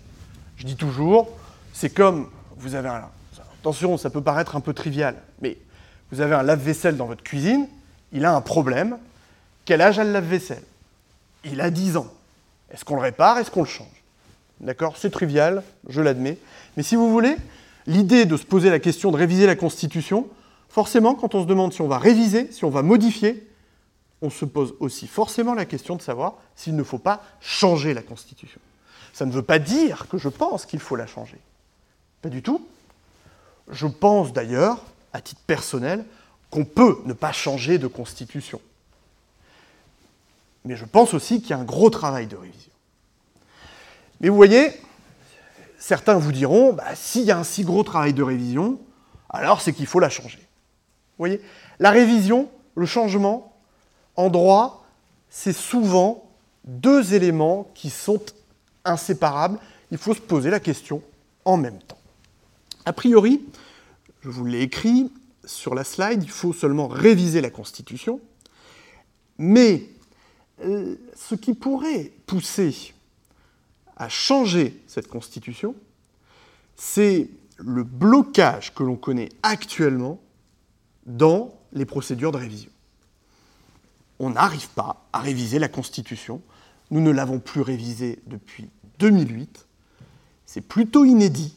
Je 0.57 0.65
dis 0.65 0.77
toujours, 0.77 1.29
c'est 1.73 1.91
comme 1.91 2.31
vous 2.57 2.75
avez 2.75 2.89
un... 2.89 3.05
Attention, 3.61 3.99
ça 3.99 4.11
peut 4.11 4.23
paraître 4.23 4.57
un 4.57 4.61
peu 4.61 4.73
trivial, 4.73 5.17
mais 5.43 5.59
vous 6.11 6.21
avez 6.21 6.35
un 6.35 6.43
lave-vaisselle 6.43 6.97
dans 6.97 7.07
votre 7.07 7.23
cuisine, 7.23 7.69
il 8.13 8.25
a 8.25 8.35
un 8.35 8.41
problème. 8.41 8.97
Quel 9.65 9.81
âge 9.81 9.99
a 9.99 10.05
le 10.05 10.13
lave-vaisselle? 10.13 10.63
Il 11.45 11.61
a 11.61 11.71
10 11.71 11.97
ans. 11.97 12.07
Est-ce 12.71 12.85
qu'on 12.85 12.95
le 12.95 13.03
répare? 13.03 13.39
Est-ce 13.39 13.51
qu'on 13.51 13.63
le 13.63 13.69
change? 13.69 13.89
D'accord? 14.61 14.97
C'est 14.97 15.11
trivial, 15.11 15.63
je 15.89 16.01
l'admets. 16.01 16.39
Mais 16.77 16.83
si 16.83 16.95
vous 16.95 17.11
voulez, 17.11 17.37
l'idée 17.87 18.25
de 18.25 18.37
se 18.37 18.45
poser 18.45 18.71
la 18.71 18.79
question 18.79 19.11
de 19.11 19.17
réviser 19.17 19.47
la 19.47 19.57
Constitution, 19.57 20.29
forcément, 20.77 21.15
quand 21.15 21.35
on 21.35 21.41
se 21.41 21.47
demande 21.47 21.73
si 21.73 21.81
on 21.81 21.89
va 21.89 21.97
réviser, 21.97 22.53
si 22.53 22.63
on 22.67 22.69
va 22.69 22.83
modifier, 22.83 23.49
on 24.21 24.29
se 24.29 24.45
pose 24.45 24.75
aussi 24.79 25.07
forcément 25.07 25.55
la 25.55 25.65
question 25.65 25.97
de 25.97 26.03
savoir 26.03 26.35
s'il 26.55 26.77
ne 26.77 26.83
faut 26.83 26.99
pas 26.99 27.23
changer 27.41 27.95
la 27.95 28.03
Constitution. 28.03 28.61
Ça 29.15 29.25
ne 29.25 29.33
veut 29.33 29.41
pas 29.41 29.59
dire 29.59 30.07
que 30.07 30.19
je 30.19 30.29
pense 30.29 30.67
qu'il 30.67 30.81
faut 30.81 30.95
la 30.95 31.07
changer. 31.07 31.39
Pas 32.21 32.29
du 32.29 32.43
tout. 32.43 32.61
Je 33.71 33.87
pense 33.87 34.35
d'ailleurs, 34.35 34.85
à 35.15 35.23
titre 35.23 35.41
personnel, 35.47 36.05
qu'on 36.51 36.67
peut 36.67 36.99
ne 37.07 37.15
pas 37.15 37.33
changer 37.33 37.79
de 37.79 37.87
Constitution. 37.87 38.61
Mais 40.67 40.77
je 40.77 40.85
pense 40.85 41.15
aussi 41.15 41.41
qu'il 41.41 41.53
y 41.53 41.55
a 41.55 41.59
un 41.59 41.65
gros 41.65 41.89
travail 41.89 42.27
de 42.27 42.37
révision. 42.37 42.73
Mais 44.21 44.29
vous 44.29 44.37
voyez, 44.37 44.73
certains 45.79 46.19
vous 46.19 46.33
diront, 46.33 46.75
bah, 46.75 46.95
s'il 46.95 47.23
y 47.23 47.31
a 47.31 47.39
un 47.39 47.45
si 47.45 47.65
gros 47.65 47.83
travail 47.83 48.13
de 48.13 48.23
révision, 48.23 48.79
alors 49.31 49.63
c'est 49.63 49.73
qu'il 49.73 49.87
faut 49.87 50.01
la 50.01 50.11
changer. 50.11 50.46
Voyez, 51.19 51.41
la 51.79 51.91
révision, 51.91 52.49
le 52.75 52.87
changement, 52.87 53.57
en 54.17 54.29
droit, 54.29 54.87
c'est 55.31 55.53
souvent 55.53 56.29
deux 56.65 57.15
éléments 57.15 57.71
qui 57.75 57.91
sont 57.91 58.21
inséparables. 58.85 59.59
Il 59.91 59.99
faut 59.99 60.15
se 60.15 60.21
poser 60.21 60.51
la 60.51 60.61
question 60.61 61.03
en 61.45 61.57
même 61.57 61.79
temps. 61.79 61.99
A 62.85 62.93
priori, 62.93 63.45
je 64.23 64.31
vous 64.31 64.45
l'ai 64.45 64.63
écrit 64.63 65.11
sur 65.45 65.75
la 65.75 65.85
slide, 65.85 66.23
il 66.23 66.31
faut 66.31 66.53
seulement 66.53 66.89
réviser 66.89 67.41
la 67.41 67.51
Constitution, 67.51 68.21
mais 69.39 69.89
euh, 70.65 70.97
ce 71.15 71.35
qui 71.35 71.55
pourrait 71.55 72.13
pousser 72.27 72.95
à 73.97 74.09
changer 74.09 74.83
cette 74.87 75.09
Constitution, 75.09 75.75
c'est 76.75 77.29
le 77.59 77.85
blocage 77.85 78.75
que 78.75 78.83
l'on 78.83 78.97
connaît 78.97 79.31
actuellement 79.43 80.21
dans 81.07 81.55
les 81.73 81.87
procédures 81.87 82.33
de 82.33 82.39
révision. 82.39 82.71
On 84.19 84.31
n'arrive 84.31 84.69
pas 84.71 85.07
à 85.13 85.21
réviser 85.21 85.59
la 85.59 85.69
Constitution. 85.69 86.41
Nous 86.91 87.01
ne 87.01 87.11
l'avons 87.11 87.39
plus 87.39 87.61
révisée 87.61 88.21
depuis 88.27 88.69
2008. 88.99 89.67
C'est 90.47 90.61
plutôt 90.61 91.05
inédit 91.05 91.57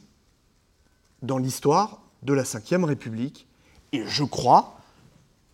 dans 1.22 1.38
l'histoire 1.38 2.02
de 2.24 2.34
la 2.34 2.44
Ve 2.44 2.84
République. 2.84 3.48
Et 3.92 4.04
je 4.06 4.24
crois 4.24 4.78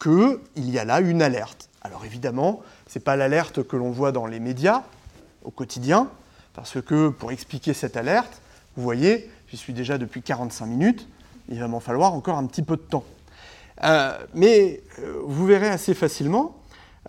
qu'il 0.02 0.40
y 0.70 0.80
a 0.80 0.86
là 0.86 1.00
une 1.00 1.22
alerte. 1.22 1.70
Alors 1.82 2.06
évidemment, 2.06 2.62
ce 2.88 2.98
n'est 2.98 3.04
pas 3.04 3.16
l'alerte 3.16 3.64
que 3.64 3.76
l'on 3.76 3.92
voit 3.92 4.12
dans 4.12 4.26
les 4.26 4.40
médias 4.40 4.84
au 5.44 5.52
quotidien, 5.52 6.10
parce 6.54 6.82
que 6.82 7.10
pour 7.10 7.32
expliquer 7.32 7.74
cette 7.74 7.96
alerte, 7.96 8.42
vous 8.76 8.84
voyez, 8.84 9.30
j'y 9.48 9.58
suis 9.58 9.74
déjà 9.74 9.98
depuis 9.98 10.22
45 10.22 10.66
minutes, 10.66 11.08
il 11.48 11.60
va 11.60 11.68
m'en 11.68 11.80
falloir 11.80 12.14
encore 12.14 12.38
un 12.38 12.46
petit 12.48 12.64
peu 12.64 12.76
de 12.76 12.82
temps. 12.82 13.06
Euh, 13.84 14.18
mais 14.34 14.82
euh, 15.00 15.22
vous 15.26 15.46
verrez 15.46 15.68
assez 15.68 15.94
facilement 15.94 16.56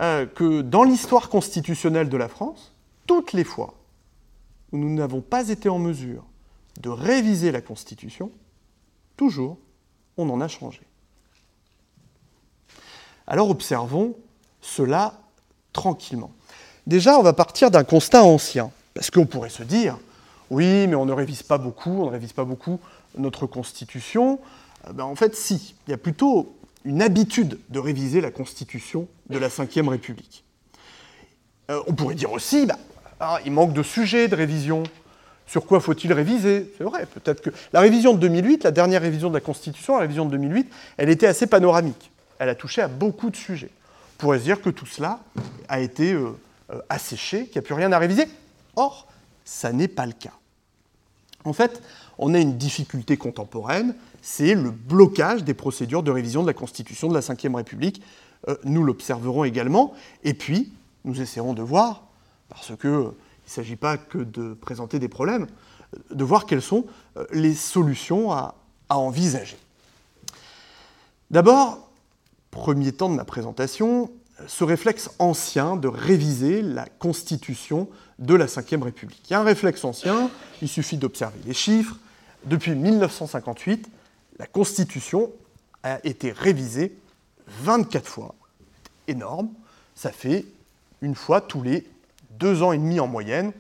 euh, 0.01 0.27
que 0.27 0.63
dans 0.63 0.83
l'histoire 0.83 1.29
constitutionnelle 1.29 2.09
de 2.09 2.17
la 2.17 2.29
France, 2.29 2.73
toutes 3.07 3.33
les 3.33 3.45
fois 3.45 3.75
où 4.73 4.79
nous 4.79 4.95
n'avons 4.95 5.21
pas 5.21 5.49
été 5.49 5.69
en 5.69 5.79
mesure 5.79 6.25
de 6.81 6.89
réviser 6.89 7.53
la 7.53 7.61
Constitution, 7.61 8.31
toujours, 9.17 9.59
on 10.17 10.29
en 10.29 10.41
a 10.41 10.49
changé. 10.49 10.81
Alors 13.27 13.49
observons 13.49 14.17
cela 14.61 15.21
tranquillement. 15.73 16.33
Déjà, 16.87 17.19
on 17.19 17.23
va 17.23 17.33
partir 17.33 17.71
d'un 17.71 17.85
constat 17.85 18.23
ancien. 18.23 18.71
Parce 18.95 19.11
qu'on 19.11 19.27
pourrait 19.27 19.51
se 19.51 19.63
dire, 19.63 19.99
oui, 20.51 20.87
mais 20.87 20.95
on 20.95 21.05
ne 21.05 21.13
révise 21.13 21.43
pas 21.43 21.59
beaucoup, 21.59 21.91
on 21.91 22.07
ne 22.07 22.11
révise 22.11 22.33
pas 22.33 22.45
beaucoup 22.45 22.81
notre 23.19 23.47
Constitution. 23.47 24.41
Ben, 24.93 25.05
en 25.05 25.15
fait, 25.15 25.37
si. 25.37 25.75
Il 25.87 25.91
y 25.91 25.95
a 25.95 25.99
plutôt 25.99 26.56
une 26.87 27.03
habitude 27.03 27.59
de 27.69 27.79
réviser 27.81 28.21
la 28.21 28.31
Constitution 28.31 29.09
de 29.29 29.39
la 29.39 29.49
Ve 29.49 29.89
République. 29.89 30.45
Euh, 31.69 31.83
on 31.89 31.93
pourrait 31.93 32.15
dire 32.15 32.31
aussi, 32.31 32.65
bah, 32.65 32.79
ah, 33.19 33.41
il 33.45 33.51
manque 33.51 33.73
de 33.73 33.83
sujets 33.83 34.29
de 34.29 34.37
révision. 34.37 34.85
Sur 35.49 35.67
quoi 35.67 35.81
faut-il 35.81 36.13
réviser? 36.13 36.73
C'est 36.79 36.85
vrai, 36.85 37.07
peut-être 37.07 37.43
que. 37.43 37.51
La 37.73 37.81
révision 37.81 38.15
de 38.15 38.19
2008, 38.21 38.63
la 38.65 38.71
dernière 38.71 39.03
révision 39.03 39.29
de 39.29 39.35
la 39.35 39.41
Constitution, 39.41 39.95
la 39.95 40.03
révision 40.03 40.27
de 40.27 40.31
2008, 40.31 40.73
elle 40.97 41.11
était 41.11 41.27
assez 41.27 41.49
panoramique. 41.49 42.11
Elle 42.39 42.49
a 42.49 42.55
touché 42.55 42.83
à 42.83 42.89
beaucoup 42.89 43.31
de 43.31 43.37
sujets. 43.37 43.71
On 44.15 44.19
pourrait 44.19 44.39
se 44.39 44.45
dire 44.45 44.63
que 44.63 44.71
tout 44.71 44.87
cela 44.87 45.21
a 45.69 45.81
été 45.81 46.13
euh, 46.13 46.37
asséché, 46.89 47.47
qu'il 47.47 47.55
n'y 47.55 47.59
a 47.59 47.63
plus 47.63 47.75
rien 47.75 47.91
à 47.91 47.99
réviser. 47.99 48.29
Or, 48.77 49.09
ça 49.45 49.73
n'est 49.73 49.89
pas 49.89 50.07
le 50.07 50.13
cas. 50.13 50.35
En 51.45 51.53
fait, 51.53 51.83
on 52.19 52.35
a 52.35 52.39
une 52.39 52.57
difficulté 52.57 53.17
contemporaine, 53.17 53.95
c'est 54.27 54.57
le 54.57 54.73
blocage 54.73 55.45
des 55.45 55.55
procédures 55.55 56.03
de 56.03 56.11
révision 56.11 56.43
de 56.43 56.49
la 56.49 56.53
Constitution 56.53 57.07
de 57.07 57.15
la 57.15 57.21
Ve 57.21 57.55
République. 57.55 58.03
Euh, 58.49 58.57
nous 58.65 58.83
l'observerons 58.83 59.45
également, 59.45 59.95
et 60.25 60.35
puis 60.35 60.73
nous 61.05 61.21
essaierons 61.21 61.55
de 61.55 61.63
voir, 61.63 62.09
parce 62.49 62.73
qu'il 62.77 62.91
ne 62.91 63.13
s'agit 63.47 63.77
pas 63.77 63.97
que 63.97 64.19
de 64.19 64.53
présenter 64.55 64.99
des 64.99 65.07
problèmes, 65.07 65.47
de 66.11 66.25
voir 66.25 66.47
quelles 66.47 66.61
sont 66.61 66.87
euh, 67.17 67.25
les 67.31 67.55
solutions 67.55 68.33
à 68.33 68.57
envisager. 68.89 69.59
D'abord, 71.31 71.89
premier 72.51 72.91
temps 72.91 73.09
de 73.09 73.15
ma 73.15 73.25
présentation, 73.25 74.11
ce 74.49 74.65
réflexe 74.65 75.09
ancien 75.21 75.77
de 75.77 75.87
réviser 75.87 76.63
la 76.63 76.87
Constitution 76.87 77.89
de 78.19 78.35
la 78.35 78.47
Ve 78.47 78.83
République. 78.83 79.23
Il 79.31 79.35
y 79.35 79.35
a 79.35 79.41
un 79.41 79.45
réflexe 79.45 79.85
ancien, 79.85 80.31
il 80.63 80.69
suffit 80.69 80.97
d'observer 80.97 81.39
les 81.45 81.55
chiffres. 81.55 81.95
Depuis 82.45 82.75
1958, 82.75 83.89
la 84.39 84.47
Constitution 84.47 85.31
a 85.83 85.99
été 86.05 86.33
révisée 86.33 86.97
24 87.61 88.09
fois. 88.09 88.35
Énorme, 89.09 89.49
ça 89.95 90.11
fait 90.11 90.45
une 91.01 91.15
fois 91.15 91.41
tous 91.41 91.63
les 91.63 91.87
deux 92.31 92.63
ans 92.63 92.73
et 92.73 92.79
demi 92.79 93.01
en 93.01 93.07
moyenne. 93.07 93.53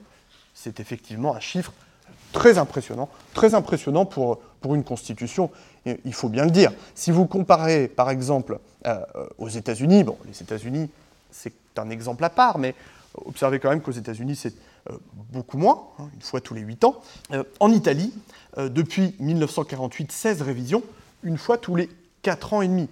C'est 0.54 0.80
effectivement 0.80 1.34
un 1.34 1.40
chiffre 1.40 1.72
très 2.32 2.58
impressionnant, 2.58 3.08
très 3.34 3.54
impressionnant 3.54 4.04
pour, 4.04 4.40
une 4.64 4.82
Constitution, 4.82 5.52
il 6.04 6.12
faut 6.12 6.28
bien 6.28 6.44
le 6.44 6.50
dire. 6.50 6.72
Si 6.96 7.12
vous 7.12 7.26
comparez, 7.26 7.86
par 7.86 8.10
exemple, 8.10 8.58
euh, 8.84 8.98
aux 9.38 9.48
États-Unis, 9.48 10.02
bon, 10.02 10.18
les 10.26 10.42
États-Unis, 10.42 10.90
c'est 11.30 11.54
un 11.76 11.88
exemple 11.88 12.24
à 12.24 12.30
part, 12.30 12.58
mais 12.58 12.74
observez 13.14 13.60
quand 13.60 13.70
même 13.70 13.80
qu'aux 13.80 13.92
États-Unis, 13.92 14.34
c'est 14.34 14.54
euh, 14.90 14.96
beaucoup 15.32 15.56
moins, 15.56 15.84
hein, 16.00 16.08
une 16.14 16.20
fois 16.20 16.40
tous 16.40 16.54
les 16.54 16.62
8 16.62 16.84
ans. 16.84 17.00
Euh, 17.32 17.44
en 17.60 17.70
Italie, 17.70 18.12
depuis 18.56 19.14
1948, 19.18 20.12
16 20.12 20.42
révisions, 20.42 20.82
une 21.22 21.38
fois 21.38 21.58
tous 21.58 21.76
les 21.76 21.90
4 22.22 22.54
ans 22.54 22.62
et 22.62 22.68
demi. 22.68 22.88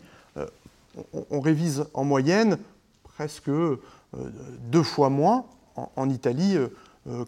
On, 1.30 1.40
révise 1.40 1.86
en 1.94 2.04
moyenne 2.04 2.58
presque 3.02 3.50
deux 4.12 4.82
fois 4.82 5.08
moins 5.08 5.44
en 5.96 6.08
Italie 6.08 6.56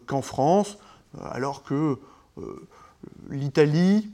qu'en 0.05 0.21
France, 0.21 0.77
alors 1.19 1.63
que 1.63 1.97
l'Italie, 3.29 4.09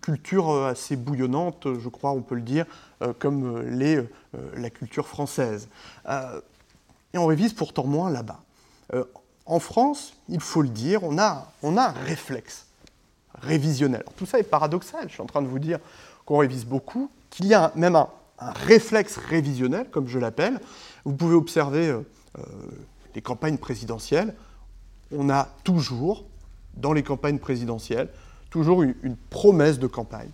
culture 0.00 0.50
euh, 0.50 0.70
assez 0.70 0.96
bouillonnante, 0.96 1.66
je 1.78 1.88
crois, 1.88 2.12
on 2.12 2.22
peut 2.22 2.34
le 2.34 2.42
dire, 2.42 2.66
euh, 3.02 3.12
comme 3.18 3.58
euh, 3.58 3.70
l'est 3.70 4.08
la 4.56 4.68
culture 4.68 5.06
française. 5.06 5.68
Et 7.14 7.18
on 7.18 7.24
révise 7.24 7.54
pourtant 7.54 7.84
moins 7.84 8.10
là-bas. 8.10 8.40
En 9.46 9.58
France, 9.60 10.12
il 10.28 10.40
faut 10.40 10.60
le 10.60 10.68
dire, 10.68 11.02
on 11.04 11.16
a 11.16 11.50
un 11.62 11.90
réflexe 11.90 12.65
révisionnel. 13.40 14.04
tout 14.16 14.26
ça 14.26 14.38
est 14.38 14.44
paradoxal, 14.44 15.04
je 15.08 15.14
suis 15.14 15.22
en 15.22 15.26
train 15.26 15.42
de 15.42 15.48
vous 15.48 15.58
dire 15.58 15.78
qu'on 16.24 16.38
révise 16.38 16.64
beaucoup, 16.64 17.10
qu'il 17.30 17.46
y 17.46 17.54
a 17.54 17.72
même 17.74 17.96
un, 17.96 18.08
réflexe 18.38 19.16
révisionnel, 19.16 19.88
comme 19.90 20.08
je 20.08 20.18
l'appelle. 20.18 20.60
Vous 21.04 21.14
pouvez 21.14 21.34
observer 21.34 21.96
les 23.14 23.22
campagnes 23.22 23.56
présidentielles. 23.56 24.34
On 25.10 25.30
a 25.30 25.48
toujours, 25.64 26.24
dans 26.76 26.92
les 26.92 27.02
campagnes 27.02 27.38
présidentielles, 27.38 28.10
toujours 28.50 28.82
une, 28.82 29.16
promesse 29.30 29.78
de 29.78 29.86
campagne 29.86 30.30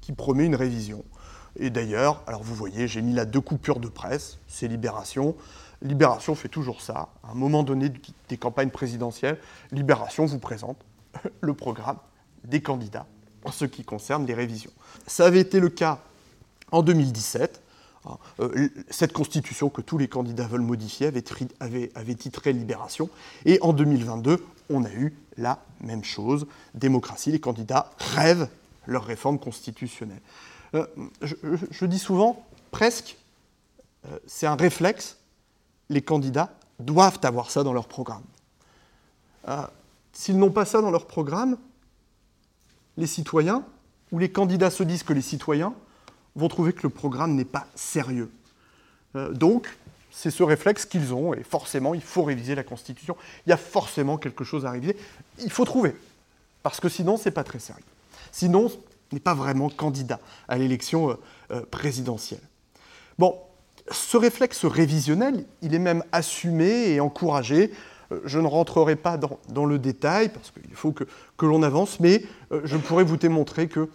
qui 0.00 0.12
promet 0.12 0.44
une 0.44 0.56
révision. 0.56 1.04
Et 1.56 1.70
d'ailleurs, 1.70 2.22
alors 2.26 2.42
vous 2.42 2.54
voyez, 2.54 2.88
j'ai 2.88 3.02
mis 3.02 3.14
là 3.14 3.24
deux 3.24 3.40
coupures 3.40 3.80
de 3.80 3.88
presse, 3.88 4.38
c'est 4.48 4.68
Libération. 4.68 5.36
Libération 5.82 6.34
fait 6.34 6.48
toujours 6.48 6.80
ça. 6.82 7.08
À 7.22 7.30
un 7.30 7.34
moment 7.34 7.62
donné 7.62 7.92
des 8.28 8.36
campagnes 8.36 8.70
présidentielles, 8.70 9.38
Libération 9.70 10.26
vous 10.26 10.38
présente 10.38 10.76
le 11.40 11.54
programme 11.54 11.98
des 12.44 12.60
candidats 12.60 13.06
en 13.44 13.52
ce 13.52 13.64
qui 13.64 13.84
concerne 13.84 14.26
les 14.26 14.34
révisions. 14.34 14.70
Ça 15.06 15.26
avait 15.26 15.40
été 15.40 15.60
le 15.60 15.68
cas 15.68 16.00
en 16.72 16.82
2017. 16.82 17.60
Euh, 18.40 18.68
cette 18.90 19.14
constitution 19.14 19.70
que 19.70 19.80
tous 19.80 19.96
les 19.96 20.08
candidats 20.08 20.46
veulent 20.46 20.60
modifier 20.60 21.10
avait, 21.60 22.14
titré 22.14 22.52
Libération. 22.52 23.08
Et 23.46 23.58
en 23.62 23.72
2022, 23.72 24.44
on 24.70 24.84
a 24.84 24.90
eu 24.90 25.14
la 25.38 25.62
même 25.80 26.04
chose. 26.04 26.46
Démocratie, 26.74 27.32
les 27.32 27.40
candidats 27.40 27.90
rêvent 27.98 28.48
leur 28.86 29.04
réforme 29.04 29.38
constitutionnelle. 29.38 30.20
Euh, 30.74 30.86
je, 31.22 31.86
dis 31.86 31.98
souvent, 31.98 32.44
presque, 32.70 33.16
euh, 34.06 34.18
c'est 34.26 34.46
un 34.46 34.56
réflexe, 34.56 35.16
les 35.88 36.02
candidats 36.02 36.52
doivent 36.80 37.20
avoir 37.22 37.50
ça 37.50 37.62
dans 37.62 37.72
leur 37.72 37.88
programme. 37.88 38.24
S'ils 40.12 40.38
n'ont 40.38 40.50
pas 40.50 40.64
ça 40.64 40.80
dans 40.80 40.90
leur 40.90 41.06
programme, 41.06 41.58
les 42.96 43.06
citoyens, 43.06 43.64
ou 44.12 44.18
les 44.18 44.30
candidats 44.30 44.70
se 44.70 44.82
disent 44.82 45.02
que 45.02 45.12
les 45.12 45.22
citoyens 45.22 45.74
vont 46.36 46.48
trouver 46.48 46.72
que 46.72 46.82
le 46.82 46.88
programme 46.88 47.34
n'est 47.34 47.44
pas 47.44 47.66
sérieux. 47.74 48.30
Euh, 49.16 49.32
donc, 49.32 49.68
c'est 50.10 50.30
ce 50.30 50.42
réflexe 50.42 50.86
qu'ils 50.86 51.12
ont, 51.12 51.34
et 51.34 51.42
forcément, 51.42 51.94
il 51.94 52.00
faut 52.00 52.22
réviser 52.22 52.54
la 52.54 52.62
Constitution. 52.62 53.16
Il 53.46 53.50
y 53.50 53.52
a 53.52 53.56
forcément 53.56 54.16
quelque 54.16 54.44
chose 54.44 54.64
à 54.64 54.70
réviser. 54.70 54.96
Il 55.40 55.50
faut 55.50 55.64
trouver, 55.64 55.94
parce 56.62 56.80
que 56.80 56.88
sinon, 56.88 57.16
ce 57.16 57.28
n'est 57.28 57.34
pas 57.34 57.44
très 57.44 57.58
sérieux. 57.58 57.82
Sinon, 58.30 58.70
on 59.12 59.14
n'est 59.14 59.20
pas 59.20 59.34
vraiment 59.34 59.68
candidat 59.68 60.20
à 60.48 60.56
l'élection 60.56 61.10
euh, 61.10 61.14
euh, 61.50 61.62
présidentielle. 61.70 62.40
Bon, 63.18 63.38
ce 63.90 64.16
réflexe 64.16 64.64
révisionnel, 64.64 65.44
il 65.62 65.74
est 65.74 65.78
même 65.78 66.02
assumé 66.10 66.90
et 66.90 67.00
encouragé. 67.00 67.72
Je 68.24 68.38
ne 68.38 68.46
rentrerai 68.46 68.96
pas 68.96 69.16
dans, 69.16 69.64
le 69.64 69.78
détail, 69.78 70.28
parce 70.28 70.50
qu'il 70.50 70.74
faut 70.74 70.92
que, 70.92 71.04
l'on 71.40 71.62
avance, 71.62 72.00
mais 72.00 72.22
je 72.64 72.76
pourrais 72.76 73.04
vous 73.04 73.16
démontrer 73.16 73.68
que 73.68 73.88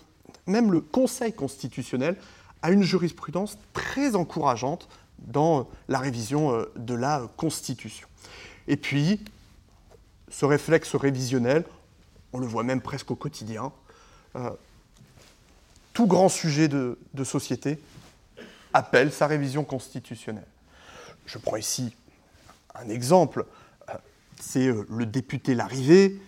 même 0.48 0.72
le 0.72 0.82
Conseil 0.82 1.34
constitutionnel 1.34 2.16
a 2.62 2.72
une 2.72 2.84
jurisprudence 2.84 3.58
très 3.74 4.16
encourageante 4.16 4.90
dans 5.20 5.70
la 5.88 6.00
révision 6.00 6.54
euh, 6.54 6.72
de 6.76 6.94
la 6.94 7.30
Constitution. 7.38 8.08
Et 8.68 8.78
puis, 8.78 9.24
ce 10.30 10.46
réflexe 10.46 10.96
révisionnel, 10.96 11.66
on 12.34 12.40
le 12.40 12.48
voit 12.48 12.64
même 12.64 12.82
presque 12.82 13.12
au 13.12 13.16
quotidien, 13.16 13.72
euh, 14.36 14.50
tout 15.94 16.08
grand 16.08 16.30
sujet 16.30 16.68
de, 16.68 16.98
société 17.24 17.80
appelle 18.74 19.12
sa 19.12 19.28
révision 19.28 19.64
constitutionnelle. 19.64 20.48
Je 21.26 21.38
prends 21.38 21.58
ici 21.58 21.94
un 22.76 22.90
exemple, 22.90 23.42
euh, 23.42 23.59
c'est 24.40 24.68
le 24.90 25.06
député 25.06 25.56
Larrivé 25.56 26.20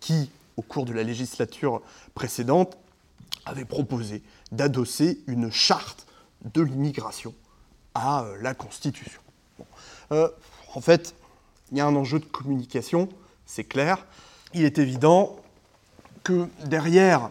qui, 0.00 0.30
au 0.56 0.62
cours 0.62 0.84
de 0.84 0.92
la 0.92 1.02
législature 1.02 1.82
précédente, 2.14 2.76
avait 3.44 3.64
proposé 3.64 4.22
d'adosser 4.52 5.20
une 5.26 5.50
charte 5.50 6.06
de 6.44 6.62
l'immigration 6.62 7.34
à 7.94 8.24
euh, 8.24 8.36
la 8.40 8.54
Constitution. 8.54 9.20
Euh, 10.12 10.28
en 10.74 10.80
fait, 10.80 11.14
il 11.72 11.78
y 11.78 11.80
a 11.80 11.86
un 11.86 11.96
enjeu 11.96 12.18
de 12.18 12.24
communication, 12.24 13.08
c'est 13.46 13.64
clair. 13.64 14.06
Il 14.54 14.64
est 14.64 14.78
évident 14.78 15.36
que 16.22 16.48
derrière 16.64 17.30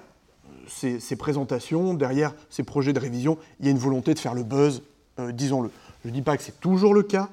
ces, 0.68 1.16
présentations, 1.16 1.94
derrière 1.94 2.34
ces 2.50 2.64
projets 2.64 2.94
de 2.94 3.00
révision, 3.00 3.38
il 3.60 3.66
y 3.66 3.70
a 3.70 3.72
une 3.72 3.78
volonté 3.78 4.14
de 4.14 4.20
faire 4.20 4.34
le 4.34 4.44
buzz, 4.44 4.82
euh, 5.20 5.32
disons-le. 5.32 5.70
Je 6.04 6.10
ne 6.10 6.14
dis 6.14 6.22
pas 6.22 6.38
que 6.38 6.44
c'est 6.44 6.60
toujours 6.60 6.94
le 6.94 7.04
cas, 7.04 7.30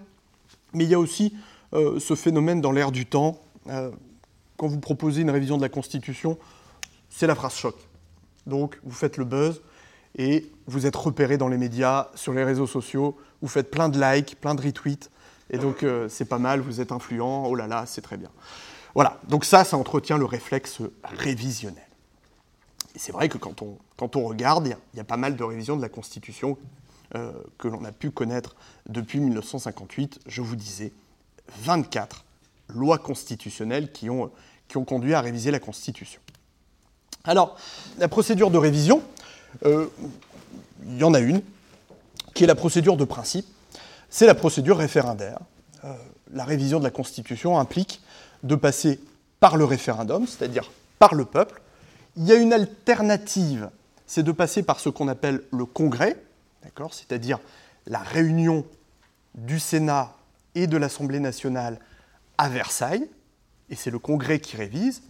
mais 0.75 0.85
il 0.85 0.91
y 0.91 0.95
a 0.95 0.99
aussi 0.99 1.35
ce 1.73 2.15
phénomène 2.15 2.61
dans 2.61 2.73
l'air 2.73 2.93
du 2.93 3.07
temps. 3.07 3.41
quand 3.67 4.67
vous 4.67 4.81
proposez 4.81 5.23
une 5.23 5.31
révision 5.31 5.57
de 5.57 5.63
la 5.63 5.69
Constitution, 5.69 6.39
c'est 7.09 7.27
la 7.27 7.35
phrase 7.35 7.55
choc. 7.55 7.77
Donc 8.47 8.79
vous 8.85 8.95
faites 8.95 9.17
le 9.17 9.25
buzz 9.25 9.63
et 10.17 10.51
vous 10.67 10.87
êtes 10.87 10.97
repéré 10.97 11.39
dans 11.39 11.49
les 11.49 11.59
médias, 11.59 12.09
sur 12.15 12.33
les 12.33 12.45
réseaux 12.45 12.67
sociaux, 12.67 13.17
vous 13.41 13.49
faites 13.49 13.71
plein 13.71 13.89
de 13.89 14.01
likes, 14.01 14.39
plein 14.41 14.55
de 14.55 14.63
retweets, 14.63 15.11
et 15.51 15.59
donc 15.59 15.83
euh, 15.83 16.09
c'est 16.09 16.25
pas 16.25 16.39
mal, 16.39 16.61
vous 16.61 16.81
êtes 16.81 16.93
influent, 16.93 17.47
oh 17.47 17.55
là 17.55 17.67
là, 17.67 17.85
c'est 17.87 18.03
très 18.03 18.17
bien. 18.17 18.31
Voilà, 18.95 19.19
donc 19.29 19.45
ça, 19.45 19.65
ça 19.65 19.77
entretient 19.77 20.19
le 20.19 20.25
réflexe 20.25 20.81
révisionnel. 21.03 21.87
Et 22.95 22.99
c'est 22.99 23.13
vrai 23.13 23.29
que 23.31 23.39
quand 23.39 23.63
on, 23.63 23.79
quand 23.97 24.17
on 24.17 24.25
regarde, 24.25 24.77
il 24.93 24.97
y, 24.97 25.01
a 25.01 25.05
pas 25.05 25.17
mal 25.17 25.35
de 25.35 25.45
révisions 25.45 25.77
de 25.77 25.83
la 25.83 25.89
Constitution 25.89 26.59
euh, 27.15 27.33
que 27.57 27.69
l'on 27.69 27.85
a 27.85 27.93
pu 27.93 28.11
connaître 28.11 28.55
depuis 28.87 29.19
1958, 29.19 30.21
je 30.27 30.43
vous 30.43 30.57
disais, 30.57 30.93
24 31.61 32.25
lois 32.69 32.99
constitutionnelles 32.99 33.93
qui 33.93 34.11
ont, 34.11 34.31
conduit 34.87 35.13
à 35.13 35.21
réviser 35.21 35.51
la 35.51 35.61
Constitution. 35.61 36.21
Alors, 37.25 37.57
la 37.99 38.09
procédure 38.09 38.51
de 38.51 38.57
révision, 38.57 39.03
euh, 39.67 39.87
il 40.87 40.99
y 40.99 41.05
en 41.05 41.13
a 41.13 41.21
une, 41.21 41.43
qui 42.35 42.45
est 42.45 42.47
la 42.47 42.55
procédure 42.55 42.97
de 42.97 43.05
principe, 43.05 43.47
c'est 44.09 44.27
la 44.27 44.35
procédure 44.35 44.79
référendaire. 44.79 45.39
Euh, 45.85 45.95
la 46.33 46.45
révision 46.45 46.79
de 46.79 46.85
la 46.85 46.91
Constitution 46.91 47.59
implique 47.59 48.01
de 48.43 48.55
passer 48.55 48.99
par 49.41 49.57
le 49.57 49.65
référendum, 49.65 50.27
c'est-à-dire 50.27 50.71
par 50.99 51.15
le 51.15 51.25
peuple. 51.25 51.61
Il 52.17 52.25
y 52.25 52.33
a 52.33 52.37
une 52.37 52.53
alternative, 52.53 53.71
c'est 54.07 54.23
de 54.23 54.33
passer 54.33 54.63
par 54.63 54.81
ce 54.81 54.89
qu'on 54.89 55.09
appelle 55.09 55.43
le 55.51 55.65
Congrès, 55.65 56.17
c'est-à-dire 56.91 57.39
la 57.87 57.99
réunion 57.99 58.65
du 59.35 59.59
Sénat 59.59 60.15
et 60.55 60.67
de 60.67 60.77
l'Assemblée 60.77 61.21
nationale 61.21 61.81
à 62.39 62.49
Versailles, 62.49 63.09
et 63.71 63.75
c'est 63.75 63.91
le 63.91 63.99
Congrès 63.99 64.41
qui 64.41 64.57
révise. 64.57 65.03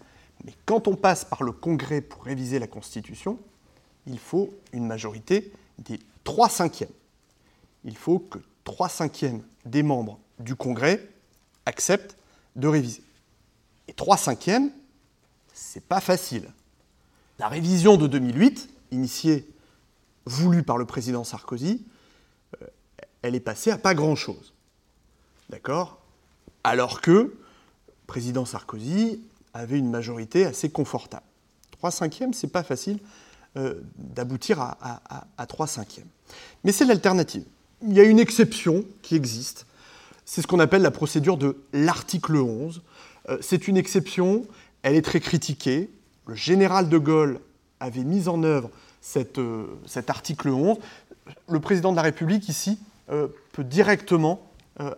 Mais 0.45 0.55
quand 0.67 0.89
on 0.89 0.97
passe 0.97 1.25
par 1.25 1.43
le 1.43 1.53
Congrès 1.53 2.01
pour 2.01 2.25
réviser 2.25 2.59
la 2.59 2.67
Constitution, 2.67 3.39
il 4.07 4.19
faut 4.19 4.53
une 4.73 4.87
majorité 4.87 5.53
des 5.79 5.99
3 6.25 6.49
cinquièmes. 6.49 6.93
Il 7.85 7.97
faut 7.97 8.19
que 8.19 8.39
3 8.65 8.89
cinquièmes 8.89 9.43
des 9.65 9.83
membres 9.83 10.19
du 10.39 10.55
Congrès 10.55 11.09
acceptent 11.67 12.17
de 12.57 12.69
réviser. 12.69 13.03
Et 13.89 13.95
3 13.95 14.17
cinquièmes, 14.17 14.71
c'est 15.53 15.85
pas 15.85 16.01
facile. 16.01 16.49
La 17.39 17.49
révision 17.49 17.97
de 17.97 18.07
2008, 18.07 18.69
initiée, 18.91 19.49
voulue 20.25 20.63
par 20.63 20.79
le 20.79 20.85
président 20.85 21.25
Sarkozy, 21.25 21.85
euh, 22.61 22.67
elle 23.23 23.35
est 23.35 23.41
passée 23.41 23.71
à 23.71 23.79
pas 23.79 23.95
grand-chose. 23.95 24.55
D'accord? 25.53 25.99
Alors 26.65 27.03
que 27.03 27.11
le 27.11 27.37
président 28.07 28.47
Sarkozy 28.47 29.21
avait 29.53 29.79
une 29.79 29.91
majorité 29.91 30.47
assez 30.47 30.71
confortable. 30.71 31.27
3 31.73 31.91
cinquièmes, 31.91 32.33
c'est 32.33 32.51
pas 32.51 32.63
facile 32.63 32.99
euh, 33.59 33.75
d'aboutir 33.97 34.61
à, 34.61 35.03
à, 35.37 35.47
3 35.47 35.67
cinquièmes. 35.67 36.09
Mais 36.65 36.73
c'est 36.73 36.87
l'alternative. 36.87 37.45
Il 37.83 37.93
y 37.93 38.01
a 38.01 38.05
une 38.05 38.19
exception 38.19 38.83
qui 39.03 39.15
existe. 39.15 39.67
C'est 40.25 40.41
ce 40.41 40.47
qu'on 40.47 40.59
appelle 40.59 40.81
la 40.81 40.91
procédure 40.91 41.37
de 41.37 41.59
l'article 41.75 42.37
11. 42.37 42.81
Euh, 43.29 43.37
c'est 43.43 43.69
une 43.69 43.77
exception, 43.77 44.47
elle 44.83 44.97
est 44.97 45.03
très 45.03 45.21
critiquée. 45.21 45.91
Le 46.27 46.35
général 46.35 46.89
de 46.89 46.97
Gaulle 46.97 47.41
avait 47.79 48.05
mis 48.05 48.27
en 48.27 48.43
œuvre 48.43 48.71
cette, 49.03 49.39
euh, 49.39 49.67
cet 49.85 50.09
article 50.09 50.49
11. 50.49 50.79
Le 51.51 51.61
président 51.61 51.91
de 51.91 51.97
la 51.97 52.03
République, 52.03 52.49
ici, 52.49 52.79
peut 53.53 53.65
directement 53.65 54.52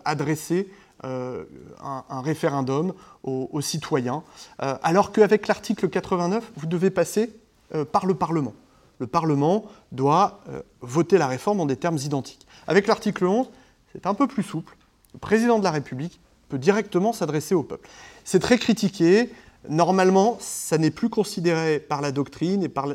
adresser 0.04 0.68
euh, 1.04 1.44
un, 1.82 2.22
référendum 2.22 2.94
aux, 3.24 3.60
citoyens, 3.60 4.22
euh, 4.62 4.76
alors 4.82 5.12
qu'avec 5.12 5.48
l'article 5.48 5.90
89, 5.90 6.52
vous 6.56 6.66
devez 6.66 6.88
passer 6.88 7.30
euh, 7.74 7.84
par 7.84 8.06
le 8.06 8.14
Parlement. 8.14 8.54
Le 9.00 9.06
Parlement 9.06 9.66
doit 9.92 10.40
voter 10.80 11.18
la 11.18 11.26
réforme 11.26 11.60
en 11.60 11.66
des 11.66 11.76
termes 11.76 11.98
identiques. 11.98 12.46
Avec 12.66 12.86
l'article 12.86 13.26
11, 13.26 13.50
c'est 13.92 14.06
un 14.06 14.14
peu 14.14 14.26
plus 14.26 14.44
souple. 14.44 14.76
Le 15.12 15.18
président 15.18 15.58
de 15.58 15.64
la 15.64 15.72
République 15.72 16.20
peut 16.48 16.58
directement 16.58 17.12
s'adresser 17.12 17.54
au 17.54 17.64
peuple. 17.64 17.88
C'est 18.24 18.38
très 18.38 18.56
critiqué. 18.56 19.30
Normalement, 19.68 20.38
ça 20.40 20.78
n'est 20.78 20.92
plus 20.92 21.10
considéré 21.10 21.80
par 21.80 22.00
la 22.00 22.12
doctrine 22.12 22.62
et 22.62 22.68
par 22.70 22.86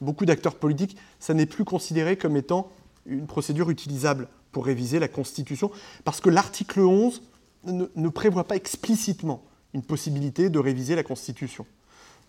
beaucoup 0.00 0.24
d'acteurs 0.24 0.54
politiques, 0.54 0.96
ça 1.18 1.34
n'est 1.34 1.44
plus 1.44 1.64
considéré 1.64 2.16
comme 2.16 2.36
étant 2.36 2.70
une 3.04 3.26
procédure 3.26 3.68
utilisable 3.68 4.28
pour 4.52 4.66
réviser 4.66 4.98
la 4.98 5.08
Constitution, 5.08 5.70
parce 6.04 6.20
que 6.20 6.30
l'article 6.30 6.80
11 6.80 7.22
ne, 7.64 8.08
prévoit 8.08 8.44
pas 8.44 8.56
explicitement 8.56 9.42
une 9.74 9.82
possibilité 9.82 10.48
de 10.48 10.58
réviser 10.58 10.94
la 10.94 11.02
Constitution. 11.02 11.66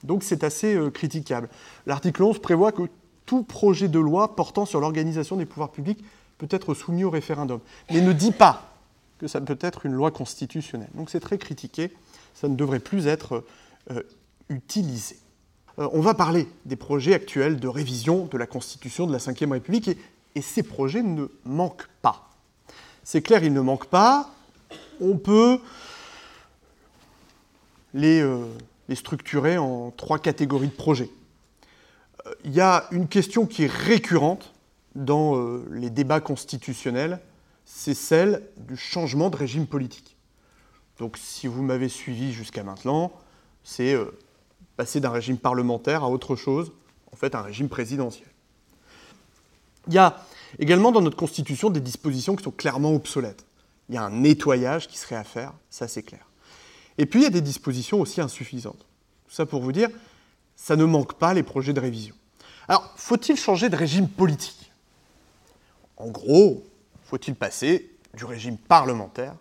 Donc 0.04 0.24
c'est 0.24 0.44
assez 0.44 0.76
euh, 0.76 0.90
critiquable. 0.90 1.50
L'article 1.86 2.24
11 2.24 2.40
prévoit 2.40 2.72
que 2.72 2.84
tout 3.26 3.44
projet 3.44 3.88
de 3.88 4.00
loi 4.00 4.36
portant 4.36 4.66
sur 4.66 4.80
l'organisation 4.80 5.36
des 5.36 5.46
pouvoirs 5.46 5.72
publics 5.72 6.04
peut 6.38 6.48
être 6.50 6.74
soumis 6.74 7.04
au 7.04 7.10
référendum, 7.10 7.60
mais 7.92 8.02
ne 8.02 8.14
dit 8.14 8.32
pas 8.32 8.74
que 9.20 9.28
ça 9.28 9.42
peut 9.42 9.58
être 9.62 9.86
une 9.86 9.94
loi 9.94 10.12
constitutionnelle. 10.12 10.90
Donc 10.96 11.10
c'est 11.10 11.20
très 11.20 11.38
critiqué, 11.38 11.92
ça 12.34 12.48
ne 12.48 12.56
devrait 12.56 12.80
plus 12.80 13.08
être 13.08 13.44
euh, 13.92 14.02
utilisé. 14.50 15.18
Euh, 15.78 15.88
on 15.92 16.02
va 16.02 16.14
parler 16.14 16.48
des 16.66 16.76
projets 16.76 17.14
actuels 17.14 17.60
de 17.60 17.68
révision 17.68 18.26
de 18.26 18.38
la 18.38 18.48
Constitution 18.48 19.06
de 19.08 19.12
la 19.12 19.18
Ve 19.18 19.52
République, 19.52 19.92
et 20.36 20.42
ces 20.42 20.64
projets 20.64 21.04
ne 21.04 21.28
manquent 21.46 21.90
pas. 22.02 22.30
C'est 23.04 23.22
clair, 23.22 23.44
ils 23.44 23.54
ne 23.54 23.62
manquent 23.62 23.88
pas. 23.88 24.30
On 25.02 25.18
peut 25.18 25.60
les, 27.94 28.22
euh, 28.22 28.46
structurer 28.94 29.58
en 29.58 29.92
trois 29.92 30.20
catégories 30.20 30.68
de 30.68 30.74
projets. 30.74 31.10
Euh, 32.26 32.34
il 32.44 32.52
y 32.52 32.62
a 32.62 32.88
une 32.92 33.08
question 33.08 33.46
qui 33.46 33.64
est 33.64 33.72
récurrente 33.72 34.54
dans 34.96 35.36
euh, 35.36 35.66
les 35.72 35.90
débats 35.90 36.20
constitutionnels, 36.20 37.20
c'est 37.66 37.94
celle 37.94 38.44
du 38.58 38.78
changement 38.78 39.30
de 39.30 39.38
régime 39.38 39.68
politique. 39.68 40.18
Donc 40.98 41.18
si 41.18 41.48
vous 41.48 41.64
m'avez 41.64 41.90
suivi 41.90 42.34
jusqu'à 42.34 42.64
maintenant, 42.64 43.12
c'est 43.64 43.96
passer 44.76 45.00
d'un 45.00 45.12
régime 45.12 45.38
parlementaire 45.38 46.04
à 46.04 46.10
autre 46.10 46.36
chose, 46.36 46.74
en 47.12 47.16
fait 47.16 47.36
un 47.36 47.42
régime 47.42 47.70
présidentiel. 47.70 48.28
Il 49.90 49.96
y 49.96 49.98
a 49.98 50.24
également 50.60 50.92
dans 50.92 51.02
notre 51.02 51.18
Constitution 51.18 51.72
des 51.72 51.80
dispositions 51.80 52.36
qui 52.36 52.44
sont 52.44 52.52
clairement 52.52 52.94
obsolètes. 52.94 53.44
Il 53.90 53.96
y 53.96 53.98
a 53.98 54.04
un 54.04 54.12
nettoyage 54.12 54.88
qui 54.88 55.00
serait 55.00 55.16
à 55.16 55.24
faire, 55.24 55.52
ça 55.72 55.88
c'est 55.88 56.04
clair. 56.04 56.26
Et 57.00 57.08
puis 57.08 57.22
il 57.22 57.24
y 57.24 57.26
a 57.26 57.32
des 57.32 57.42
dispositions 57.42 58.00
aussi 58.00 58.22
insuffisantes. 58.22 58.86
Tout 59.28 59.34
ça 59.34 59.48
pour 59.48 59.64
vous 59.64 59.72
dire, 59.72 59.90
ça 60.56 60.76
ne 60.76 60.86
manque 60.86 61.16
pas 61.16 61.34
les 61.34 61.42
projets 61.42 61.74
de 61.74 61.80
révision. 61.80 62.14
Alors, 62.68 62.94
faut-il 62.98 63.36
changer 63.36 63.68
de 63.68 63.76
régime 63.76 64.08
politique? 64.08 64.72
En 65.98 66.10
gros, 66.10 66.64
faut-il 67.06 67.34
passer 67.34 67.90
du 68.14 68.26
régime 68.26 68.58
parlementaire 68.58 69.34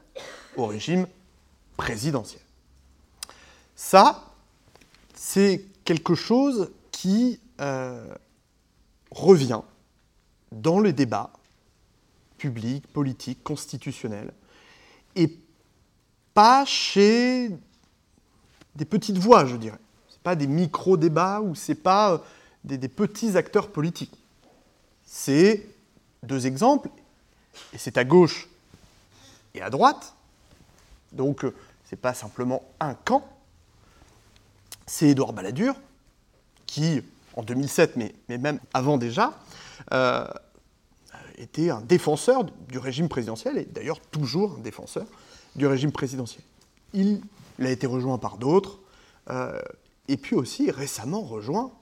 au 0.57 0.65
régime 0.65 1.07
présidentiel? 1.77 2.41
Ça, 3.77 4.25
c'est 5.15 5.63
quelque 5.85 6.15
chose 6.15 6.71
qui 6.91 7.39
euh, 7.61 8.15
revient 9.11 9.61
dans 10.53 10.81
le 10.81 10.93
débat 10.93 11.31
public, 12.39 12.87
politique, 12.87 13.43
constitutionnel, 13.43 14.33
et 15.17 15.37
pas 16.33 16.65
chez 16.65 17.51
des 18.77 18.85
petites 18.85 19.19
voix, 19.19 19.45
je 19.45 19.57
dirais. 19.57 19.79
Ce 20.09 20.19
pas 20.19 20.37
des 20.37 20.47
micro-débats 20.47 21.41
ou 21.41 21.55
ce 21.55 21.73
pas 21.73 22.13
euh, 22.13 22.19
des, 22.65 22.89
petits 22.89 23.37
acteurs 23.37 23.69
politiques. 23.71 24.17
C'est 25.05 25.67
deux 26.23 26.47
exemples, 26.47 26.91
et 27.73 27.79
c'est 27.79 27.99
à 27.99 28.05
gauche 28.05 28.49
et 29.55 29.63
à 29.63 29.71
droite. 29.71 30.15
Donc, 31.13 31.45
euh, 31.45 31.55
ce 31.89 31.95
n'est 31.95 32.01
pas 32.01 32.15
simplement 32.15 32.63
un 32.79 32.95
camp. 32.95 33.27
C'est 34.87 35.09
Édouard 35.09 35.33
Balladur, 35.33 35.75
qui, 36.67 37.03
en 37.35 37.43
2007, 37.43 37.97
mais, 37.97 38.15
mais 38.29 38.39
même 38.39 38.61
avant 38.73 38.97
déjà, 38.97 39.33
euh, 39.93 40.27
était 41.37 41.71
un 41.71 41.81
défenseur 41.81 42.45
du 42.45 42.79
régime 42.79 43.09
présidentiel, 43.09 43.59
et 43.59 43.65
d'ailleurs 43.65 44.01
toujours 44.01 44.57
un 44.59 44.61
défenseur 44.61 45.07
du 45.55 45.67
régime 45.67 45.93
présidentiel. 45.93 46.43
Il, 46.95 47.21
a 47.61 47.71
été 47.71 47.87
rejoint 47.87 48.19
par 48.19 48.39
d'autres, 48.39 48.79
euh, 49.31 49.61
et 50.09 50.17
puis 50.17 50.35
aussi 50.37 50.71
récemment 50.71 51.23
rejoint 51.23 51.73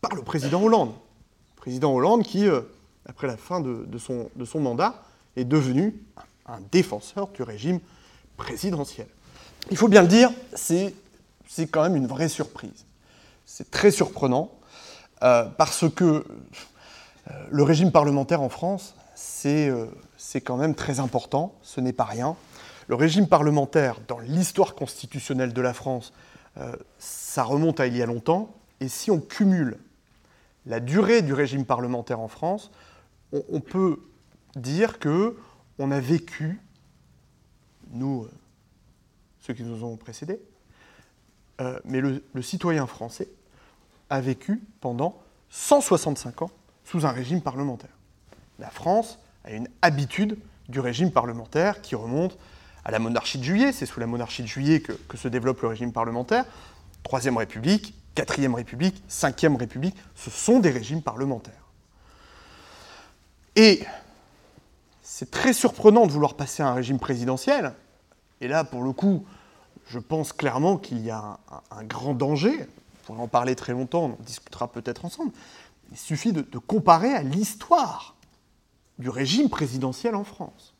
par 0.00 0.14
le 0.14 0.22
président 0.22 0.62
Hollande. 0.62 0.92
président 1.56 1.94
Hollande 1.94 2.24
qui, 2.24 2.46
euh, 2.46 2.62
après 3.06 3.26
la 3.26 3.36
fin 3.36 3.60
de, 3.60 3.86
son, 3.98 4.30
de, 4.36 4.44
son, 4.44 4.60
mandat, 4.60 5.02
est 5.36 5.44
devenu 5.44 5.94
un 6.46 6.60
défenseur 6.72 7.28
du 7.28 7.42
régime 7.42 7.80
présidentiel. 8.36 9.08
Il 9.70 9.76
faut 9.76 9.88
bien 9.88 10.02
le 10.02 10.08
dire, 10.08 10.30
c'est 10.54 10.94
quand 11.70 11.82
même 11.82 11.96
une 11.96 12.06
vraie 12.06 12.28
surprise. 12.28 12.86
C'est 13.44 13.70
très 13.70 13.90
surprenant, 13.90 14.52
parce 15.20 15.84
que 15.94 16.24
le 17.50 17.62
régime 17.62 17.92
parlementaire 17.92 18.42
en 18.42 18.48
France, 18.48 18.94
euh, 19.46 19.86
c'est 20.16 20.40
quand 20.40 20.56
même 20.56 20.74
très 20.74 21.00
important, 21.00 21.54
ce 21.62 21.80
n'est 21.80 21.92
pas 21.92 22.04
rien. 22.04 22.36
Le 22.86 22.94
régime 22.94 23.26
parlementaire, 23.26 24.00
dans 24.06 24.18
l'histoire 24.18 24.74
constitutionnelle 24.74 25.52
de 25.52 25.60
la 25.60 25.74
France, 25.74 26.12
euh, 26.56 26.74
ça 26.98 27.42
remonte 27.42 27.80
à 27.80 27.86
il 27.86 27.96
y 27.96 28.02
a 28.02 28.06
longtemps, 28.06 28.54
et 28.80 28.88
si 28.88 29.10
on 29.10 29.20
cumule 29.20 29.78
la 30.66 30.80
durée 30.80 31.22
du 31.22 31.32
régime 31.32 31.64
parlementaire 31.64 32.20
en 32.20 32.28
France, 32.28 32.70
on, 33.32 33.60
peut 33.60 34.00
dire 34.56 34.98
que 34.98 35.36
on 35.78 35.90
a 35.90 36.00
vécu, 36.00 36.60
nous, 37.90 38.26
ceux 39.40 39.54
qui 39.54 39.62
nous 39.62 39.84
ont 39.84 39.96
précédés, 39.96 40.40
mais 41.84 42.00
le 42.00 42.42
citoyen 42.42 42.86
français 42.86 43.28
a 44.08 44.20
vécu 44.20 44.62
pendant 44.80 45.18
165 45.50 46.42
ans 46.42 46.50
sous 46.90 47.06
un 47.06 47.10
régime 47.10 47.42
parlementaire. 47.42 47.90
La 48.58 48.70
France 48.70 49.18
a 49.44 49.52
une 49.52 49.68
habitude 49.82 50.38
du 50.68 50.80
régime 50.80 51.12
parlementaire 51.12 51.82
qui 51.82 51.94
remonte 51.94 52.38
à 52.84 52.90
la 52.90 52.98
monarchie 52.98 53.38
de 53.38 53.44
juillet. 53.44 53.72
C'est 53.72 53.86
sous 53.86 54.00
la 54.00 54.06
monarchie 54.06 54.42
de 54.42 54.48
juillet 54.48 54.80
que, 54.80 55.16
se 55.16 55.28
développe 55.28 55.60
le 55.60 55.68
régime 55.68 55.92
parlementaire. 55.92 56.46
Troisième 57.02 57.36
République, 57.36 57.94
quatrième 58.14 58.54
République, 58.54 59.02
cinquième 59.06 59.56
République, 59.56 59.96
ce 60.14 60.30
sont 60.30 60.60
des 60.60 60.70
régimes 60.70 61.02
parlementaires. 61.02 61.52
Et 63.54 63.84
c'est 65.02 65.30
très 65.30 65.52
surprenant 65.52 66.06
de 66.06 66.12
vouloir 66.12 66.34
passer 66.34 66.62
à 66.62 66.68
un 66.68 66.74
régime 66.74 66.98
présidentiel. 66.98 67.74
Et 68.40 68.48
là, 68.48 68.64
pour 68.64 68.82
le 68.82 68.92
coup, 68.92 69.26
je 69.88 69.98
pense 69.98 70.32
clairement 70.32 70.76
qu'il 70.76 71.04
y 71.04 71.10
a 71.10 71.38
un, 71.70 71.84
grand 71.84 72.14
danger. 72.14 72.54
On 72.60 73.06
pourrait 73.06 73.22
en 73.22 73.28
parler 73.28 73.56
très 73.56 73.72
longtemps, 73.72 74.04
on 74.04 74.12
en 74.12 74.18
discutera 74.20 74.68
peut-être 74.68 75.04
ensemble. 75.04 75.32
Il 75.90 75.96
suffit 75.96 76.32
de, 76.32 76.42
comparer 76.58 77.14
à 77.14 77.22
l'histoire 77.22 78.16
du 78.98 79.08
régime 79.08 79.48
présidentiel 79.48 80.14
en 80.14 80.24
France. 80.24 80.74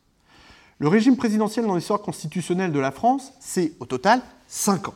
Le 0.77 0.87
régime 0.87 1.17
présidentiel 1.17 1.65
dans 1.65 1.75
l'histoire 1.75 2.01
constitutionnelle 2.01 2.71
de 2.71 2.79
la 2.79 2.91
France, 2.91 3.33
c'est 3.39 3.73
au 3.79 3.85
total 3.85 4.21
5 4.47 4.89
ans. 4.89 4.95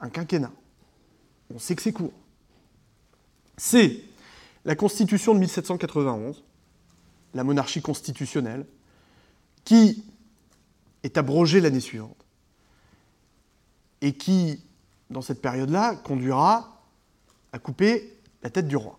Un 0.00 0.08
quinquennat. 0.08 0.52
On 1.54 1.58
sait 1.58 1.74
que 1.74 1.82
c'est 1.82 1.92
court. 1.92 2.12
C'est 3.56 4.02
la 4.64 4.76
Constitution 4.76 5.34
de 5.34 5.40
1791, 5.40 6.44
la 7.34 7.44
monarchie 7.44 7.82
constitutionnelle, 7.82 8.64
qui 9.64 10.04
est 11.02 11.18
abrogée 11.18 11.60
l'année 11.60 11.80
suivante 11.80 12.24
et 14.00 14.12
qui, 14.12 14.62
dans 15.10 15.22
cette 15.22 15.42
période-là, 15.42 15.96
conduira 15.96 16.77
à 17.52 17.58
couper 17.58 18.14
la 18.42 18.50
tête 18.50 18.68
du 18.68 18.76
roi. 18.76 18.98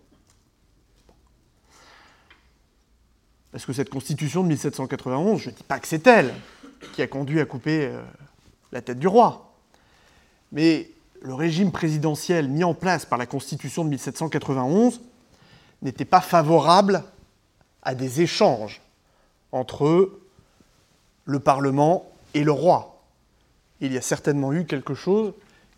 Parce 3.51 3.65
que 3.65 3.73
cette 3.73 3.89
constitution 3.89 4.43
de 4.43 4.49
1791, 4.49 5.41
je 5.41 5.49
ne 5.49 5.55
dis 5.55 5.63
pas 5.63 5.79
que 5.79 5.87
c'est 5.87 6.05
elle 6.07 6.33
qui 6.93 7.01
a 7.01 7.07
conduit 7.07 7.39
à 7.39 7.45
couper 7.45 7.87
euh, 7.87 8.01
la 8.71 8.81
tête 8.81 8.99
du 8.99 9.07
roi, 9.07 9.53
mais 10.51 10.89
le 11.21 11.33
régime 11.33 11.71
présidentiel 11.71 12.47
mis 12.47 12.63
en 12.63 12.73
place 12.73 13.05
par 13.05 13.17
la 13.17 13.25
constitution 13.25 13.83
de 13.83 13.89
1791 13.89 15.01
n'était 15.81 16.05
pas 16.05 16.21
favorable 16.21 17.03
à 17.83 17.95
des 17.95 18.21
échanges 18.21 18.81
entre 19.51 20.19
le 21.25 21.39
Parlement 21.39 22.09
et 22.33 22.43
le 22.43 22.51
roi. 22.51 23.01
Il 23.81 23.93
y 23.93 23.97
a 23.97 24.01
certainement 24.01 24.53
eu 24.53 24.65
quelque 24.65 24.93
chose 24.93 25.33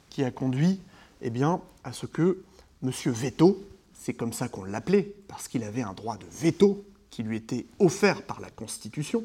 qui 0.09 0.23
a 0.23 0.31
conduit 0.31 0.81
eh 1.21 1.29
bien, 1.29 1.61
à 1.83 1.93
ce 1.93 2.05
que 2.05 2.43
Monsieur 2.81 3.11
Veto, 3.11 3.63
c'est 3.93 4.13
comme 4.13 4.33
ça 4.33 4.47
qu'on 4.47 4.63
l'appelait, 4.63 5.13
parce 5.27 5.47
qu'il 5.47 5.63
avait 5.63 5.83
un 5.83 5.93
droit 5.93 6.17
de 6.17 6.25
veto 6.31 6.83
qui 7.11 7.23
lui 7.23 7.37
était 7.37 7.65
offert 7.79 8.23
par 8.23 8.39
la 8.39 8.49
Constitution, 8.49 9.23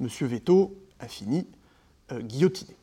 Monsieur 0.00 0.26
Veto 0.26 0.74
a 0.98 1.06
fini 1.06 1.46
euh, 2.10 2.20
guillotiné. 2.20 2.74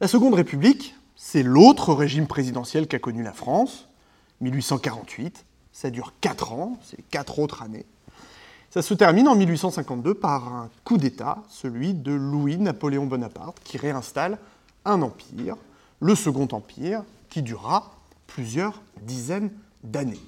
La 0.00 0.08
Seconde 0.08 0.34
République, 0.34 0.94
c'est 1.14 1.42
l'autre 1.42 1.94
régime 1.94 2.26
présidentiel 2.26 2.88
qu'a 2.88 2.98
connu 2.98 3.22
la 3.22 3.32
France, 3.32 3.88
1848. 4.40 5.44
Ça 5.72 5.90
dure 5.90 6.12
4 6.20 6.52
ans, 6.52 6.78
c'est 6.82 7.02
4 7.10 7.38
autres 7.38 7.62
années. 7.62 7.86
Ça 8.70 8.82
se 8.82 8.94
termine 8.94 9.28
en 9.28 9.36
1852 9.36 10.14
par 10.14 10.52
un 10.52 10.70
coup 10.84 10.98
d'État, 10.98 11.42
celui 11.48 11.94
de 11.94 12.12
Louis-Napoléon 12.12 13.06
Bonaparte, 13.06 13.60
qui 13.62 13.78
réinstalle 13.78 14.38
un 14.84 15.02
empire, 15.02 15.56
le 16.00 16.14
Second 16.14 16.48
Empire, 16.50 17.02
qui 17.30 17.42
durera 17.42 17.95
plusieurs 18.26 18.82
dizaines 19.02 19.50
d'années. 19.82 20.20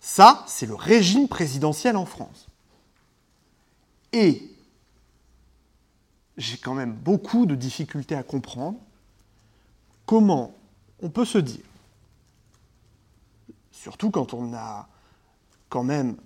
Ça, 0.00 0.44
c'est 0.46 0.66
le 0.66 0.74
régime 0.74 1.28
présidentiel 1.28 1.96
en 1.96 2.06
France. 2.06 2.46
Et 4.12 4.50
j'ai 6.36 6.58
quand 6.58 6.74
même 6.74 6.92
beaucoup 6.92 7.46
de 7.46 7.54
difficultés 7.54 8.14
à 8.14 8.22
comprendre 8.22 8.78
comment 10.04 10.54
on 11.00 11.10
peut 11.10 11.24
se 11.24 11.38
dire, 11.38 11.64
surtout 13.72 14.10
quand 14.10 14.32
on 14.32 14.54
a 14.54 14.88
quand 15.68 15.82
même, 15.82 16.16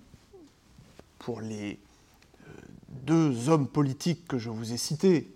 pour 1.19 1.41
les 1.41 1.79
euh, 2.47 2.51
deux 2.87 3.49
hommes 3.49 3.67
politiques 3.67 4.27
que 4.27 4.37
je 4.37 4.49
vous 4.49 4.73
ai 4.73 4.77
cités, 4.77 5.35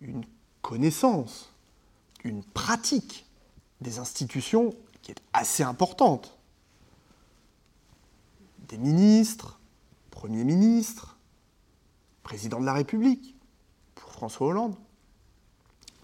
une 0.00 0.24
connaissance, 0.62 1.50
une 2.24 2.42
pratique 2.42 3.27
des 3.80 3.98
institutions 3.98 4.74
qui 5.02 5.12
est 5.12 5.22
assez 5.32 5.62
importante. 5.62 6.34
des 8.68 8.76
ministres, 8.76 9.58
Premier 10.10 10.44
ministre, 10.44 11.16
président 12.22 12.60
de 12.60 12.66
la 12.66 12.74
République, 12.74 13.34
pour 13.94 14.12
François 14.12 14.48
Hollande. 14.48 14.74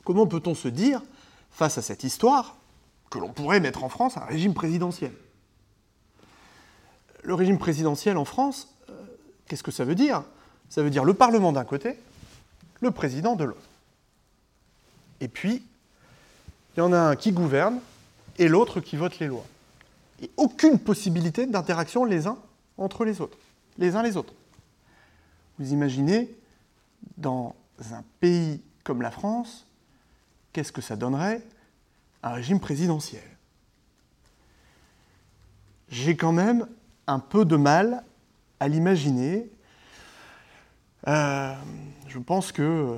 Comment 0.05 0.27
peut-on 0.27 0.55
se 0.55 0.69
dire, 0.69 1.03
face 1.51 1.77
à 1.77 1.83
cette 1.83 2.05
histoire, 2.05 2.57
que 3.11 3.19
l'on 3.19 3.33
pourrait 3.33 3.61
mettre 3.61 3.85
en 3.85 3.89
France 3.89 4.17
un 4.17 4.25
régime 4.25 4.55
présidentiel? 4.55 5.13
Le 7.23 7.35
régime 7.35 7.59
présidentiel 7.59 8.17
en 8.17 8.25
France, 8.25 8.75
euh, 8.89 8.93
qu'est-ce 9.47 9.63
que 9.63 9.71
ça 9.71 9.85
veut 9.85 9.95
dire? 9.95 10.25
Ça 10.71 10.83
veut 10.83 10.91
dire 10.91 11.05
le 11.05 11.15
Parlement 11.15 11.53
d'un 11.53 11.65
côté, 11.65 11.99
le 12.81 12.91
président 12.91 13.37
de 13.37 13.45
l'autre. 13.45 13.69
Et 15.21 15.29
puis, 15.29 15.67
il 16.77 16.81
y 16.81 16.83
en 16.83 16.93
a 16.93 16.99
un 16.99 17.17
qui 17.17 17.33
gouverne 17.33 17.81
et 18.39 18.49
l'autre 18.49 18.81
qui 18.81 18.97
vote 18.97 19.19
les 19.19 19.27
lois. 19.27 19.47
Et 20.23 20.31
aucune 20.37 20.79
possibilité 20.79 21.47
d'interaction 21.47 22.05
les 22.05 22.27
uns 22.27 22.39
entre 22.79 23.05
les 23.05 23.21
autres, 23.21 23.39
les 23.79 23.97
uns 23.97 24.03
les 24.03 24.17
autres. 24.17 24.35
Vous 25.59 25.73
imaginez, 25.73 26.35
dans 27.17 27.55
un 27.93 28.03
pays 28.21 28.61
comme 28.83 29.03
la 29.03 29.11
France, 29.11 29.67
qu'est-ce 30.53 30.73
que 30.73 30.81
ça 30.81 30.97
donnerait 30.97 31.43
un 32.23 32.33
régime 32.33 32.61
présidentiel? 32.61 33.23
J'ai 35.89 36.17
quand 36.17 36.33
même 36.33 36.67
un 37.07 37.21
peu 37.21 37.45
de 37.45 37.57
mal 37.57 38.03
à 38.59 38.67
l'imaginer. 38.67 39.49
Euh, 41.07 41.55
je 42.09 42.19
pense 42.19 42.51
que 42.51 42.63
euh, 42.63 42.97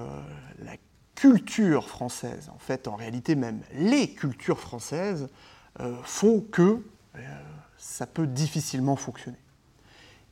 la 0.60 0.76
culture 1.16 1.88
française, 1.88 2.50
en 2.54 2.58
fait, 2.58 2.86
en 2.86 2.94
réalité 2.94 3.34
même 3.34 3.60
les 3.74 4.10
cultures 4.10 4.60
françaises, 4.60 5.28
euh, 5.80 5.96
font 6.04 6.40
que 6.40 6.80
ça 7.76 8.06
peut 8.06 8.26
difficilement 8.26 8.94
fonctionner. 8.94 9.38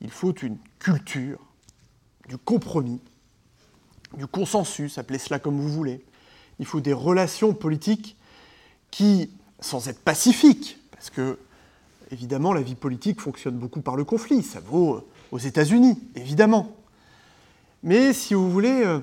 Il 0.00 0.10
faut 0.10 0.34
une 0.34 0.58
culture 0.78 1.38
du 2.28 2.38
compromis, 2.38 3.00
du 4.16 4.26
consensus, 4.26 4.98
appelez 4.98 5.18
cela 5.18 5.38
comme 5.38 5.58
vous 5.58 5.68
voulez. 5.68 6.04
Il 6.58 6.66
faut 6.66 6.80
des 6.80 6.92
relations 6.92 7.54
politiques 7.54 8.16
qui, 8.90 9.30
sans 9.60 9.88
être 9.88 10.00
pacifiques, 10.00 10.78
parce 10.92 11.10
que 11.10 11.38
évidemment 12.10 12.52
la 12.52 12.62
vie 12.62 12.74
politique 12.74 13.20
fonctionne 13.20 13.56
beaucoup 13.56 13.80
par 13.80 13.96
le 13.96 14.04
conflit, 14.04 14.42
ça 14.42 14.60
vaut 14.60 15.08
aux 15.32 15.38
États-Unis, 15.38 15.98
évidemment. 16.14 16.76
Mais 17.82 18.12
si 18.12 18.34
vous 18.34 18.50
voulez, 18.50 18.82
euh, 18.84 18.94
euh, 18.94 19.00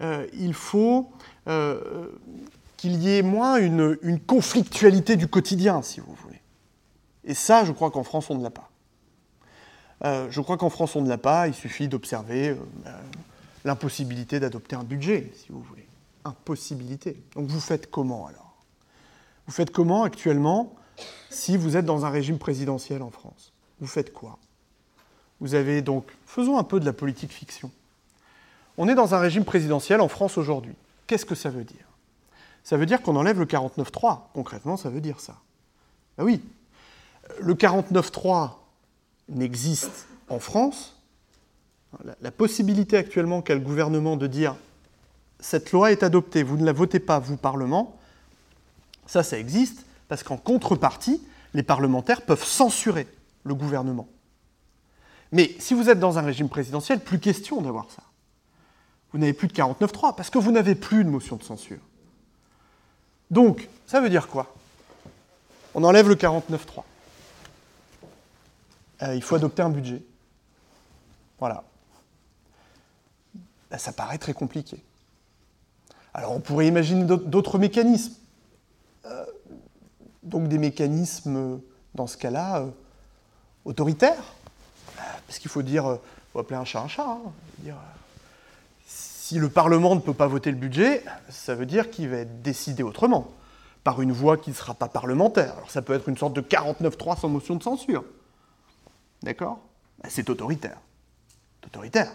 il 0.00 0.54
faut 0.54 1.10
euh, 1.48 2.10
qu'il 2.78 3.02
y 3.02 3.16
ait 3.16 3.22
moins 3.22 3.56
une, 3.56 4.20
conflictualité 4.26 5.16
du 5.16 5.28
quotidien, 5.28 5.82
si 5.82 6.00
vous 6.00 6.14
voulez. 6.22 6.40
Et 7.24 7.34
ça, 7.34 7.64
je 7.64 7.72
crois 7.72 7.90
qu'en 7.90 8.04
France, 8.04 8.30
on 8.30 8.36
ne 8.36 8.42
l'a 8.42 8.50
pas. 8.50 8.70
Euh, 10.04 10.28
je 10.30 10.40
crois 10.40 10.56
qu'en 10.56 10.70
France, 10.70 10.94
on 10.94 11.02
ne 11.02 11.08
l'a 11.08 11.18
pas. 11.18 11.48
Il 11.48 11.54
suffit 11.54 11.88
d'observer 11.88 12.50
euh, 12.50 12.56
euh, 12.86 13.00
l'impossibilité 13.64 14.38
d'adopter 14.40 14.76
un 14.76 14.84
budget, 14.84 15.30
si 15.34 15.50
vous 15.50 15.60
voulez. 15.60 15.86
Impossibilité. 16.24 17.20
Donc 17.34 17.48
vous 17.48 17.60
faites 17.60 17.90
comment 17.90 18.26
alors? 18.26 18.56
Vous 19.46 19.52
faites 19.52 19.72
comment 19.72 20.04
actuellement 20.04 20.74
si 21.30 21.56
vous 21.56 21.76
êtes 21.76 21.84
dans 21.84 22.04
un 22.04 22.10
régime 22.10 22.38
présidentiel 22.38 23.02
en 23.02 23.10
France? 23.10 23.52
Vous 23.80 23.86
faites 23.86 24.12
quoi? 24.12 24.38
Vous 25.40 25.54
avez 25.54 25.82
donc. 25.82 26.06
Faisons 26.26 26.58
un 26.58 26.64
peu 26.64 26.78
de 26.78 26.84
la 26.84 26.92
politique 26.92 27.32
fiction. 27.32 27.72
On 28.78 28.88
est 28.88 28.94
dans 28.94 29.14
un 29.14 29.18
régime 29.18 29.44
présidentiel 29.44 30.00
en 30.00 30.08
France 30.08 30.38
aujourd'hui. 30.38 30.74
Qu'est-ce 31.06 31.26
que 31.26 31.34
ça 31.34 31.50
veut 31.50 31.64
dire? 31.64 31.84
Ça 32.64 32.76
veut 32.76 32.86
dire 32.86 33.02
qu'on 33.02 33.16
enlève 33.16 33.38
le 33.38 33.44
49.3. 33.44 34.20
Concrètement, 34.32 34.76
ça 34.76 34.88
veut 34.88 35.00
dire 35.00 35.20
ça. 35.20 35.36
Ben 36.16 36.24
oui. 36.24 36.42
Le 37.40 37.54
49.3, 37.54 38.52
n'existe 39.28 40.06
en 40.28 40.38
France, 40.38 40.96
la, 42.20 42.30
possibilité 42.30 42.96
actuellement 42.96 43.42
qu'a 43.42 43.54
le 43.54 43.60
gouvernement 43.60 44.16
de 44.16 44.26
dire 44.26 44.56
cette 45.40 45.72
loi 45.72 45.92
est 45.92 46.02
adoptée, 46.02 46.42
vous 46.42 46.56
ne 46.56 46.64
la 46.64 46.72
votez 46.72 46.98
pas, 46.98 47.18
vous, 47.18 47.36
Parlement, 47.36 47.96
ça, 49.06 49.22
ça 49.22 49.38
existe, 49.38 49.84
parce 50.08 50.22
qu'en 50.22 50.36
contrepartie, 50.36 51.22
les 51.54 51.62
parlementaires 51.62 52.22
peuvent 52.22 52.44
censurer 52.44 53.06
le 53.44 53.54
gouvernement. 53.54 54.08
Mais 55.32 55.54
si 55.58 55.74
vous 55.74 55.88
êtes 55.88 56.00
dans 56.00 56.18
un 56.18 56.22
régime 56.22 56.48
présidentiel, 56.48 57.00
plus 57.00 57.18
question 57.18 57.60
d'avoir 57.60 57.90
ça. 57.90 58.02
Vous 59.12 59.18
n'avez 59.18 59.32
plus 59.32 59.48
de 59.48 59.52
49.3, 59.52 60.14
parce 60.14 60.30
que 60.30 60.38
vous 60.38 60.52
n'avez 60.52 60.74
plus 60.74 61.04
de 61.04 61.08
motion 61.08 61.36
de 61.36 61.42
censure. 61.42 61.80
Donc, 63.30 63.68
ça 63.86 64.00
veut 64.00 64.10
dire 64.10 64.28
quoi? 64.28 64.54
On 65.74 65.84
enlève 65.84 66.08
le 66.08 66.14
49.3. 66.14 66.82
Euh, 69.02 69.14
il 69.14 69.22
faut 69.22 69.36
adopter 69.36 69.62
un 69.62 69.70
budget. 69.70 70.02
Voilà. 71.38 71.62
Ben, 73.70 73.78
ça 73.78 73.92
paraît 73.92 74.18
très 74.18 74.32
compliqué. 74.32 74.82
Alors 76.14 76.32
on 76.32 76.40
pourrait 76.40 76.66
imaginer 76.66 77.04
d'autres 77.04 77.58
mécanismes. 77.58 78.14
Euh, 79.04 79.24
donc 80.22 80.48
des 80.48 80.58
mécanismes, 80.58 81.60
dans 81.94 82.06
ce 82.06 82.16
cas-là, 82.16 82.60
euh, 82.60 82.70
autoritaires. 83.64 84.34
Parce 85.26 85.38
qu'il 85.38 85.50
faut 85.50 85.62
dire, 85.62 85.98
faut 86.32 86.40
appeler 86.40 86.56
un 86.56 86.64
chat 86.64 86.80
un 86.80 86.88
chat. 86.88 87.06
Hein. 87.06 87.72
Si 89.28 89.38
le 89.38 89.50
Parlement 89.50 89.94
ne 89.94 90.00
peut 90.00 90.14
pas 90.14 90.26
voter 90.26 90.50
le 90.50 90.56
budget, 90.56 91.04
ça 91.28 91.54
veut 91.54 91.66
dire 91.66 91.90
qu'il 91.90 92.08
va 92.08 92.16
être 92.16 92.40
décidé 92.40 92.82
autrement, 92.82 93.30
par 93.84 94.00
une 94.00 94.10
voie 94.10 94.38
qui 94.38 94.48
ne 94.48 94.54
sera 94.54 94.72
pas 94.72 94.88
parlementaire. 94.88 95.52
Alors 95.52 95.70
ça 95.70 95.82
peut 95.82 95.92
être 95.92 96.08
une 96.08 96.16
sorte 96.16 96.32
de 96.32 96.40
49-3 96.40 97.20
sans 97.20 97.28
motion 97.28 97.54
de 97.56 97.62
censure. 97.62 98.04
D'accord? 99.22 99.60
Bah, 100.02 100.08
C'est 100.10 100.30
autoritaire. 100.30 100.78
Autoritaire. 101.66 102.10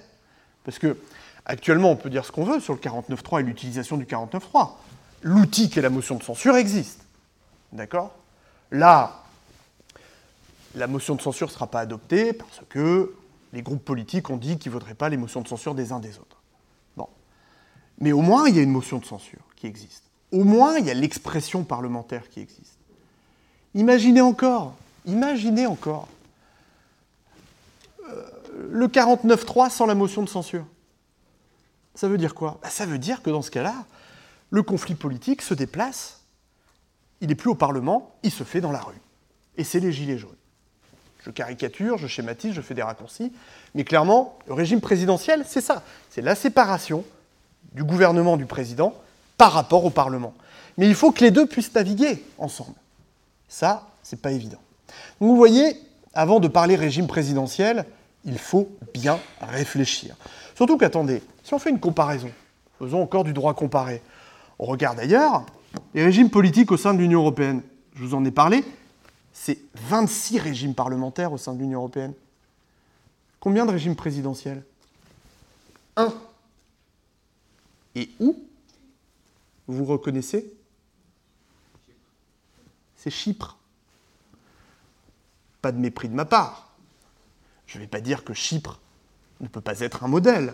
Parce 0.63 0.79
que 0.79 0.97
actuellement, 1.45 1.91
on 1.91 1.95
peut 1.95 2.09
dire 2.09 2.25
ce 2.25 2.31
qu'on 2.31 2.45
veut 2.45 2.59
sur 2.59 2.73
le 2.73 2.79
49.3 2.79 3.41
et 3.41 3.43
l'utilisation 3.43 3.97
du 3.97 4.05
49.3. 4.05 4.71
L'outil 5.21 5.69
qui 5.69 5.77
est 5.77 5.83
la 5.83 5.91
motion 5.91 6.15
de 6.15 6.23
censure 6.23 6.57
existe. 6.57 7.05
D'accord? 7.73 8.15
Là, 8.71 9.21
la 10.73 10.87
motion 10.87 11.13
de 11.13 11.21
censure 11.21 11.45
ne 11.45 11.53
sera 11.53 11.67
pas 11.67 11.81
adoptée 11.81 12.33
parce 12.33 12.61
que 12.69 13.13
les 13.51 13.61
groupes 13.61 13.85
politiques 13.85 14.31
ont 14.31 14.37
dit 14.37 14.57
qu'ils 14.57 14.71
ne 14.71 14.77
voteraient 14.79 14.95
pas 14.95 15.09
les 15.09 15.17
motions 15.17 15.41
de 15.41 15.47
censure 15.47 15.75
des 15.75 15.91
uns 15.91 15.99
des 15.99 16.17
autres. 16.17 16.37
Mais 17.99 18.11
au 18.11 18.21
moins, 18.21 18.47
il 18.47 18.55
y 18.55 18.59
a 18.59 18.63
une 18.63 18.71
motion 18.71 18.97
de 18.97 19.05
censure 19.05 19.41
qui 19.55 19.67
existe. 19.67 20.03
Au 20.31 20.43
moins, 20.43 20.77
il 20.77 20.85
y 20.85 20.91
a 20.91 20.93
l'expression 20.93 21.63
parlementaire 21.63 22.29
qui 22.29 22.39
existe. 22.39 22.77
Imaginez 23.75 24.21
encore, 24.21 24.75
imaginez 25.05 25.65
encore 25.65 26.07
le 28.69 28.87
49-3 28.87 29.69
sans 29.69 29.85
la 29.85 29.95
motion 29.95 30.21
de 30.21 30.29
censure. 30.29 30.65
Ça 31.95 32.07
veut 32.07 32.17
dire 32.17 32.33
quoi? 32.33 32.59
Bah, 32.61 32.69
Ça 32.69 32.85
veut 32.85 32.97
dire 32.97 33.21
que 33.21 33.29
dans 33.29 33.41
ce 33.41 33.51
cas-là, 33.51 33.85
le 34.49 34.63
conflit 34.63 34.95
politique 34.95 35.41
se 35.41 35.53
déplace, 35.53 36.21
il 37.21 37.29
n'est 37.29 37.35
plus 37.35 37.49
au 37.49 37.55
Parlement, 37.55 38.15
il 38.23 38.31
se 38.31 38.43
fait 38.43 38.61
dans 38.61 38.71
la 38.71 38.81
rue. 38.81 38.99
Et 39.57 39.63
c'est 39.63 39.79
les 39.79 39.91
gilets 39.91 40.17
jaunes. 40.17 40.35
Je 41.21 41.31
caricature, 41.31 41.97
je 41.97 42.07
schématise, 42.07 42.53
je 42.53 42.61
fais 42.61 42.73
des 42.73 42.81
raccourcis, 42.81 43.31
mais 43.75 43.83
clairement, 43.83 44.37
le 44.47 44.53
régime 44.53 44.81
présidentiel, 44.81 45.45
c'est 45.47 45.61
ça. 45.61 45.83
C'est 46.09 46.21
la 46.21 46.35
séparation 46.35 47.05
du 47.73 47.83
gouvernement 47.83 48.37
du 48.37 48.45
président 48.45 48.93
par 49.37 49.51
rapport 49.51 49.85
au 49.85 49.89
Parlement. 49.89 50.33
Mais 50.77 50.87
il 50.87 50.95
faut 50.95 51.11
que 51.11 51.23
les 51.23 51.31
deux 51.31 51.45
puissent 51.45 51.73
naviguer 51.73 52.23
ensemble. 52.37 52.75
Ça, 53.47 53.87
c'est 54.01 54.21
pas 54.21 54.31
évident. 54.31 54.59
Donc 55.19 55.29
vous 55.29 55.35
voyez, 55.35 55.77
avant 56.13 56.39
de 56.39 56.47
parler 56.47 56.75
régime 56.75 57.07
présidentiel, 57.07 57.85
il 58.25 58.37
faut 58.37 58.69
bien 58.93 59.19
réfléchir. 59.41 60.15
Surtout 60.55 60.77
qu'attendez, 60.77 61.21
si 61.43 61.53
on 61.53 61.59
fait 61.59 61.69
une 61.69 61.79
comparaison, 61.79 62.29
faisons 62.79 63.01
encore 63.01 63.23
du 63.23 63.33
droit 63.33 63.53
comparé. 63.53 64.01
On 64.59 64.65
regarde 64.65 64.99
ailleurs, 64.99 65.45
les 65.93 66.03
régimes 66.03 66.29
politiques 66.29 66.71
au 66.71 66.77
sein 66.77 66.93
de 66.93 66.99
l'Union 66.99 67.19
européenne. 67.19 67.61
Je 67.95 68.03
vous 68.03 68.15
en 68.15 68.23
ai 68.25 68.31
parlé, 68.31 68.63
c'est 69.33 69.57
26 69.75 70.39
régimes 70.39 70.75
parlementaires 70.75 71.33
au 71.33 71.37
sein 71.37 71.53
de 71.53 71.59
l'Union 71.59 71.79
européenne. 71.79 72.13
Combien 73.39 73.65
de 73.65 73.71
régimes 73.71 73.95
présidentiels? 73.95 74.63
Un. 75.97 76.13
Et 77.95 78.09
où 78.19 78.47
Vous 79.67 79.85
reconnaissez 79.85 80.51
C'est 82.95 83.11
Chypre. 83.11 83.57
Pas 85.61 85.71
de 85.71 85.77
mépris 85.77 86.09
de 86.09 86.15
ma 86.15 86.25
part. 86.25 86.69
Je 87.67 87.77
ne 87.77 87.83
vais 87.83 87.89
pas 87.89 88.01
dire 88.01 88.23
que 88.23 88.33
Chypre 88.33 88.79
ne 89.39 89.47
peut 89.47 89.61
pas 89.61 89.79
être 89.79 90.03
un 90.03 90.07
modèle. 90.07 90.53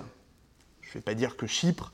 Je 0.81 0.89
ne 0.89 0.93
vais 0.95 1.01
pas 1.01 1.13
dire 1.13 1.37
que 1.37 1.47
Chypre 1.47 1.91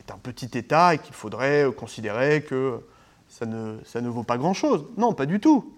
est 0.00 0.10
un 0.10 0.18
petit 0.18 0.58
État 0.58 0.94
et 0.94 0.98
qu'il 0.98 1.14
faudrait 1.14 1.66
considérer 1.76 2.42
que 2.42 2.80
ça 3.28 3.46
ne, 3.46 3.78
ça 3.84 4.00
ne 4.00 4.08
vaut 4.08 4.24
pas 4.24 4.36
grand-chose. 4.36 4.86
Non, 4.96 5.14
pas 5.14 5.26
du 5.26 5.40
tout. 5.40 5.74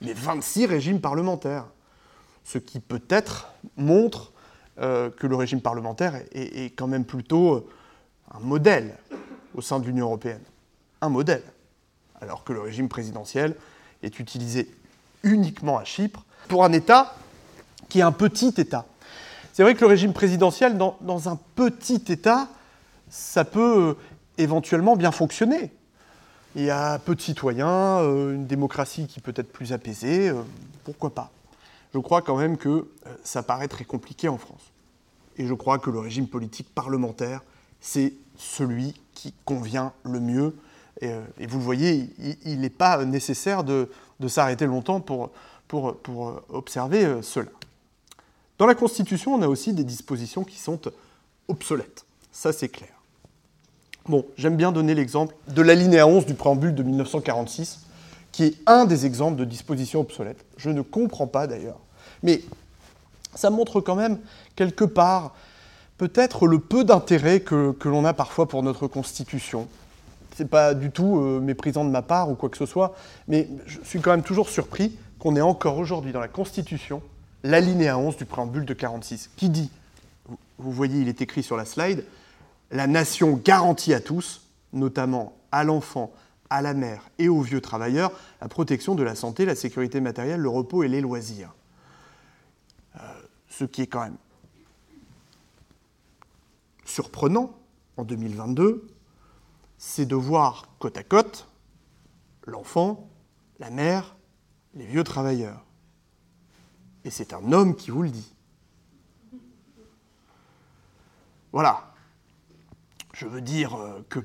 Mais 0.00 0.12
26 0.12 0.66
régimes 0.66 1.00
parlementaires. 1.00 1.66
Ce 2.44 2.58
qui 2.58 2.80
peut-être 2.80 3.52
montre 3.76 4.31
euh, 4.80 5.10
que 5.10 5.26
le 5.26 5.36
régime 5.36 5.60
parlementaire 5.60 6.14
est, 6.32 6.74
quand 6.74 6.86
même 6.86 7.04
plutôt 7.04 7.56
euh, 7.56 7.68
un 8.32 8.40
modèle 8.40 8.96
au 9.54 9.60
sein 9.60 9.78
de 9.78 9.84
l'Union 9.84 10.06
européenne. 10.06 10.40
Un 11.02 11.10
modèle. 11.10 11.42
Alors 12.22 12.42
que 12.42 12.54
le 12.54 12.60
régime 12.60 12.88
présidentiel 12.88 13.54
est 14.02 14.18
utilisé 14.18 14.74
uniquement 15.24 15.76
à 15.76 15.84
Chypre, 15.84 16.24
pour 16.48 16.64
un 16.64 16.72
État 16.72 17.14
qui 17.90 17.98
est 17.98 18.02
un 18.02 18.12
petit 18.12 18.54
État. 18.56 18.86
C'est 19.52 19.62
vrai 19.62 19.74
que 19.74 19.82
le 19.82 19.88
régime 19.88 20.14
présidentiel, 20.14 20.78
dans, 20.78 21.28
un 21.28 21.38
petit 21.54 22.02
État, 22.08 22.48
ça 23.10 23.44
peut 23.44 23.90
euh, 23.90 23.94
éventuellement 24.38 24.96
bien 24.96 25.12
fonctionner. 25.12 25.70
Il 26.56 26.64
y 26.64 26.70
a 26.70 26.98
peu 26.98 27.14
de 27.14 27.20
citoyens, 27.20 27.98
une 28.00 28.46
démocratie 28.46 29.06
qui 29.06 29.20
peut 29.20 29.34
être 29.36 29.52
plus 29.52 29.74
apaisée, 29.74 30.32
pourquoi 30.84 31.14
pas 31.14 31.30
Je 31.94 31.98
crois 31.98 32.22
quand 32.22 32.36
même 32.36 32.56
que 32.56 32.88
ça 33.22 33.42
paraît 33.42 33.68
très 33.68 33.84
compliqué 33.84 34.28
en 34.28 34.38
France. 34.38 34.72
Et 35.36 35.46
je 35.46 35.54
crois 35.54 35.78
que 35.78 35.90
le 35.90 35.98
régime 35.98 36.26
politique 36.26 36.68
parlementaire, 36.74 37.42
c'est 37.80 38.14
celui 38.36 38.94
qui 39.14 39.34
convient 39.44 39.92
le 40.04 40.20
mieux. 40.20 40.56
Et, 41.00 41.12
vous 41.46 41.58
le 41.58 41.64
voyez, 41.64 42.10
il 42.44 42.60
n'est 42.60 42.70
pas 42.70 43.04
nécessaire 43.04 43.64
de, 43.64 43.88
s'arrêter 44.28 44.66
longtemps 44.66 45.00
pour, 45.00 45.30
pour 45.68 46.42
observer 46.48 47.22
cela. 47.22 47.50
Dans 48.58 48.66
la 48.66 48.74
Constitution, 48.74 49.34
on 49.34 49.42
a 49.42 49.48
aussi 49.48 49.72
des 49.72 49.84
dispositions 49.84 50.44
qui 50.44 50.58
sont 50.58 50.80
obsolètes. 51.48 52.04
Ça, 52.30 52.52
c'est 52.52 52.68
clair. 52.68 52.92
Bon, 54.06 54.24
j'aime 54.36 54.56
bien 54.56 54.72
donner 54.72 54.94
l'exemple 54.94 55.34
de 55.48 55.62
l'alinéa 55.62 56.06
11 56.06 56.26
du 56.26 56.34
préambule 56.34 56.74
de 56.74 56.82
1946, 56.82 57.86
qui 58.32 58.44
est 58.44 58.54
un 58.66 58.86
des 58.86 59.06
exemples 59.06 59.36
de 59.36 59.44
dispositions 59.44 60.00
obsolètes. 60.00 60.44
Je 60.56 60.70
ne 60.70 60.80
comprends 60.82 61.26
pas 61.26 61.46
d'ailleurs. 61.46 61.78
Mais 62.22 62.42
ça 63.34 63.50
montre 63.50 63.80
quand 63.80 63.94
même, 63.94 64.18
quelque 64.56 64.84
part, 64.84 65.34
peut-être 65.98 66.46
le 66.46 66.58
peu 66.58 66.84
d'intérêt 66.84 67.40
que, 67.40 67.76
l'on 67.84 68.04
a 68.04 68.14
parfois 68.14 68.48
pour 68.48 68.62
notre 68.62 68.86
Constitution. 68.88 69.68
Ce 70.36 70.42
n'est 70.42 70.48
pas 70.48 70.74
du 70.74 70.90
tout 70.90 71.20
euh, 71.20 71.40
méprisant 71.40 71.84
de 71.84 71.90
ma 71.90 72.02
part 72.02 72.30
ou 72.30 72.34
quoi 72.34 72.48
que 72.48 72.56
ce 72.56 72.66
soit, 72.66 72.94
mais 73.28 73.48
je 73.66 73.78
suis 73.84 74.00
quand 74.00 74.10
même 74.10 74.22
toujours 74.22 74.48
surpris 74.48 74.96
qu'on 75.18 75.36
ait 75.36 75.42
encore 75.42 75.76
aujourd'hui 75.76 76.12
dans 76.12 76.20
la 76.20 76.28
Constitution 76.28 77.02
l'alinéa 77.44 77.98
11 77.98 78.16
du 78.16 78.24
préambule 78.24 78.64
de 78.64 78.74
46, 78.74 79.30
qui 79.36 79.48
dit, 79.48 79.70
vous 80.58 80.72
voyez, 80.72 81.00
il 81.00 81.08
est 81.08 81.20
écrit 81.20 81.42
sur 81.42 81.56
la 81.56 81.64
slide, 81.64 82.04
la 82.70 82.86
nation 82.86 83.40
garantit 83.44 83.94
à 83.94 84.00
tous, 84.00 84.42
notamment 84.72 85.34
à 85.50 85.64
l'enfant, 85.64 86.12
à 86.52 86.60
la 86.60 86.74
mère 86.74 87.08
et 87.18 87.28
aux 87.28 87.40
vieux 87.40 87.62
travailleurs, 87.62 88.12
la 88.40 88.48
protection 88.48 88.94
de 88.94 89.02
la 89.02 89.14
santé, 89.14 89.44
la 89.46 89.54
sécurité 89.54 90.00
matérielle, 90.00 90.40
le 90.40 90.48
repos 90.48 90.82
et 90.82 90.88
les 90.88 91.00
loisirs. 91.00 91.54
Euh, 92.96 92.98
ce 93.48 93.64
qui 93.64 93.82
est 93.82 93.86
quand 93.86 94.02
même 94.02 94.18
surprenant 96.84 97.54
en 97.96 98.04
2022, 98.04 98.86
c'est 99.78 100.04
de 100.04 100.14
voir 100.14 100.68
côte 100.78 100.98
à 100.98 101.02
côte 101.02 101.48
l'enfant, 102.44 103.08
la 103.58 103.70
mère, 103.70 104.14
les 104.74 104.84
vieux 104.84 105.04
travailleurs. 105.04 105.64
Et 107.04 107.10
c'est 107.10 107.32
un 107.32 107.52
homme 107.52 107.74
qui 107.74 107.90
vous 107.90 108.02
le 108.02 108.10
dit. 108.10 108.34
Voilà. 111.52 111.94
Je 113.14 113.26
veux 113.26 113.40
dire 113.40 113.74
euh, 113.74 114.04
que 114.08 114.20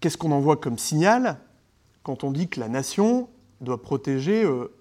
qu'est-ce 0.00 0.16
qu'on 0.16 0.32
envoie 0.32 0.56
comme 0.56 0.78
signal 0.78 1.38
quand 2.02 2.24
on 2.24 2.30
dit 2.30 2.48
que 2.48 2.60
la 2.60 2.68
nation 2.68 3.28
doit 3.60 3.82
protéger 3.82 4.44
euh, 4.44 4.72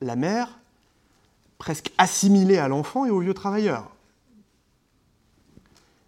la 0.00 0.16
mère 0.16 0.58
presque 1.58 1.92
assimilée 1.98 2.58
à 2.58 2.68
l'enfant 2.68 3.04
et 3.04 3.10
aux 3.10 3.20
vieux 3.20 3.34
travailleurs 3.34 3.90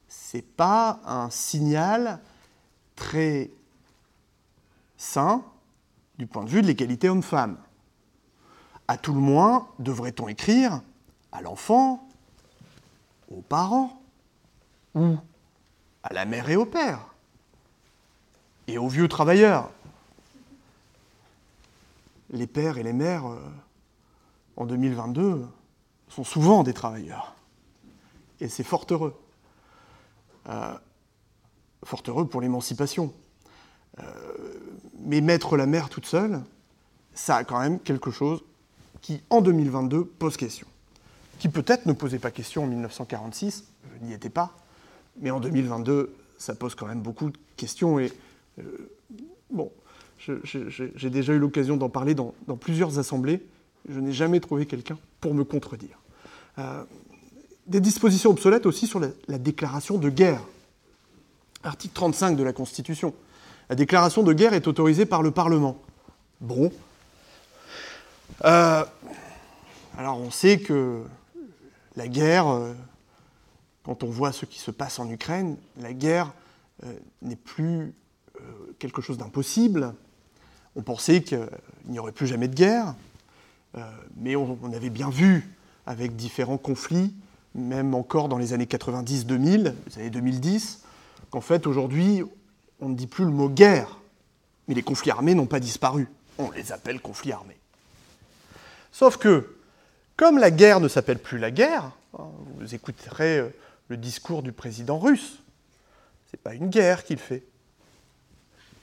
C'est 0.08 0.46
pas 0.46 1.00
un 1.04 1.28
signal 1.30 2.20
très 2.96 3.50
sain 4.96 5.42
du 6.18 6.26
point 6.26 6.44
de 6.44 6.50
vue 6.50 6.62
de 6.62 6.66
l'égalité 6.66 7.08
homme-femme. 7.08 7.58
À 8.86 8.96
tout 8.96 9.14
le 9.14 9.20
moins, 9.20 9.68
devrait-on 9.78 10.28
écrire 10.28 10.82
à 11.32 11.40
l'enfant, 11.40 12.08
aux 13.30 13.40
parents, 13.40 14.02
ou 14.94 15.16
à 16.02 16.12
la 16.12 16.24
mère 16.24 16.50
et 16.50 16.56
au 16.56 16.66
père, 16.66 17.09
et 18.70 18.78
aux 18.78 18.88
vieux 18.88 19.08
travailleurs. 19.08 19.68
Les 22.30 22.46
pères 22.46 22.78
et 22.78 22.84
les 22.84 22.92
mères, 22.92 23.26
euh, 23.26 23.38
en 24.56 24.64
2022, 24.64 25.44
sont 26.08 26.24
souvent 26.24 26.62
des 26.62 26.72
travailleurs. 26.72 27.34
Et 28.40 28.48
c'est 28.48 28.62
fort 28.62 28.86
heureux. 28.90 29.20
Euh, 30.48 30.74
fort 31.84 32.02
heureux 32.06 32.28
pour 32.28 32.40
l'émancipation. 32.40 33.12
Euh, 33.98 34.04
mais 35.00 35.20
mettre 35.20 35.56
la 35.56 35.66
mère 35.66 35.88
toute 35.88 36.06
seule, 36.06 36.40
ça 37.12 37.36
a 37.36 37.44
quand 37.44 37.58
même 37.58 37.80
quelque 37.80 38.12
chose 38.12 38.44
qui, 39.00 39.20
en 39.30 39.40
2022, 39.40 40.04
pose 40.04 40.36
question. 40.36 40.66
Qui 41.40 41.48
peut-être 41.48 41.86
ne 41.86 41.92
posait 41.92 42.20
pas 42.20 42.30
question 42.30 42.64
en 42.64 42.66
1946, 42.66 43.64
je 43.94 44.06
n'y 44.06 44.12
étais 44.12 44.30
pas, 44.30 44.54
mais 45.18 45.32
en 45.32 45.40
2022, 45.40 46.14
ça 46.38 46.54
pose 46.54 46.76
quand 46.76 46.86
même 46.86 47.00
beaucoup 47.00 47.30
de 47.30 47.38
questions. 47.56 47.98
Et 47.98 48.12
bon, 49.50 49.70
j'ai 50.18 51.10
déjà 51.10 51.32
eu 51.32 51.38
l'occasion 51.38 51.76
d'en 51.76 51.88
parler 51.88 52.14
dans, 52.14 52.34
plusieurs 52.58 52.98
assemblées. 52.98 53.42
Je 53.88 53.98
n'ai 53.98 54.12
jamais 54.12 54.40
trouvé 54.40 54.66
quelqu'un 54.66 54.98
pour 55.20 55.34
me 55.34 55.44
contredire. 55.44 55.98
Euh, 56.58 56.84
des 57.66 57.80
dispositions 57.80 58.30
obsolètes 58.30 58.66
aussi 58.66 58.86
sur 58.86 59.00
la, 59.00 59.08
la, 59.28 59.38
déclaration 59.38 59.96
de 59.96 60.10
guerre. 60.10 60.42
Article 61.62 61.94
35 61.94 62.36
de 62.36 62.42
la 62.42 62.52
Constitution. 62.52 63.14
La 63.70 63.76
déclaration 63.76 64.22
de 64.22 64.32
guerre 64.32 64.52
est 64.52 64.66
autorisée 64.66 65.06
par 65.06 65.22
le 65.22 65.30
Parlement. 65.30 65.80
Bon, 66.40 66.70
euh, 68.44 68.84
alors 69.98 70.18
on 70.18 70.30
sait 70.30 70.60
que 70.60 71.02
la 71.96 72.08
guerre, 72.08 72.48
euh, 72.48 72.72
quand 73.84 74.02
on 74.02 74.08
voit 74.08 74.32
ce 74.32 74.46
qui 74.46 74.58
se 74.58 74.70
passe 74.70 74.98
en 74.98 75.10
Ukraine, 75.10 75.56
la 75.76 75.92
guerre 75.92 76.32
euh, 76.84 76.92
n'est 77.22 77.36
plus 77.36 77.92
quelque 78.78 79.02
chose 79.02 79.18
d'impossible. 79.18 79.94
On 80.76 80.82
pensait 80.82 81.22
qu'il 81.22 81.48
n'y 81.86 81.98
aurait 81.98 82.12
plus 82.12 82.26
jamais 82.26 82.48
de 82.48 82.54
guerre, 82.54 82.94
mais 84.16 84.36
on, 84.36 84.72
avait 84.72 84.90
bien 84.90 85.10
vu 85.10 85.48
avec 85.86 86.16
différents 86.16 86.58
conflits, 86.58 87.14
même 87.54 87.94
encore 87.94 88.28
dans 88.28 88.38
les 88.38 88.52
années 88.52 88.66
90-2000, 88.66 89.74
les 89.86 89.98
années 89.98 90.10
2010, 90.10 90.82
qu'en 91.30 91.40
fait 91.40 91.66
aujourd'hui 91.66 92.22
on 92.80 92.88
ne 92.88 92.94
dit 92.94 93.06
plus 93.06 93.24
le 93.24 93.30
mot 93.30 93.48
guerre, 93.48 93.98
mais 94.66 94.74
les 94.74 94.82
conflits 94.82 95.10
armés 95.10 95.34
n'ont 95.34 95.46
pas 95.46 95.60
disparu. 95.60 96.08
On 96.38 96.50
les 96.50 96.72
appelle 96.72 97.00
conflits 97.00 97.32
armés. 97.32 97.58
Sauf 98.92 99.16
que, 99.16 99.56
comme 100.16 100.38
la 100.38 100.50
guerre 100.50 100.80
ne 100.80 100.88
s'appelle 100.88 101.18
plus 101.18 101.38
la 101.38 101.50
guerre, 101.50 101.92
hein, 102.18 102.28
vous 102.58 102.74
écouterez 102.74 103.38
euh, 103.38 103.48
le 103.88 103.96
discours 103.96 104.42
du 104.42 104.52
président 104.52 104.98
russe, 104.98 105.42
ce 106.26 106.36
n'est 106.36 106.40
pas 106.42 106.54
une 106.54 106.68
guerre 106.68 107.04
qu'il 107.04 107.18
fait, 107.18 107.44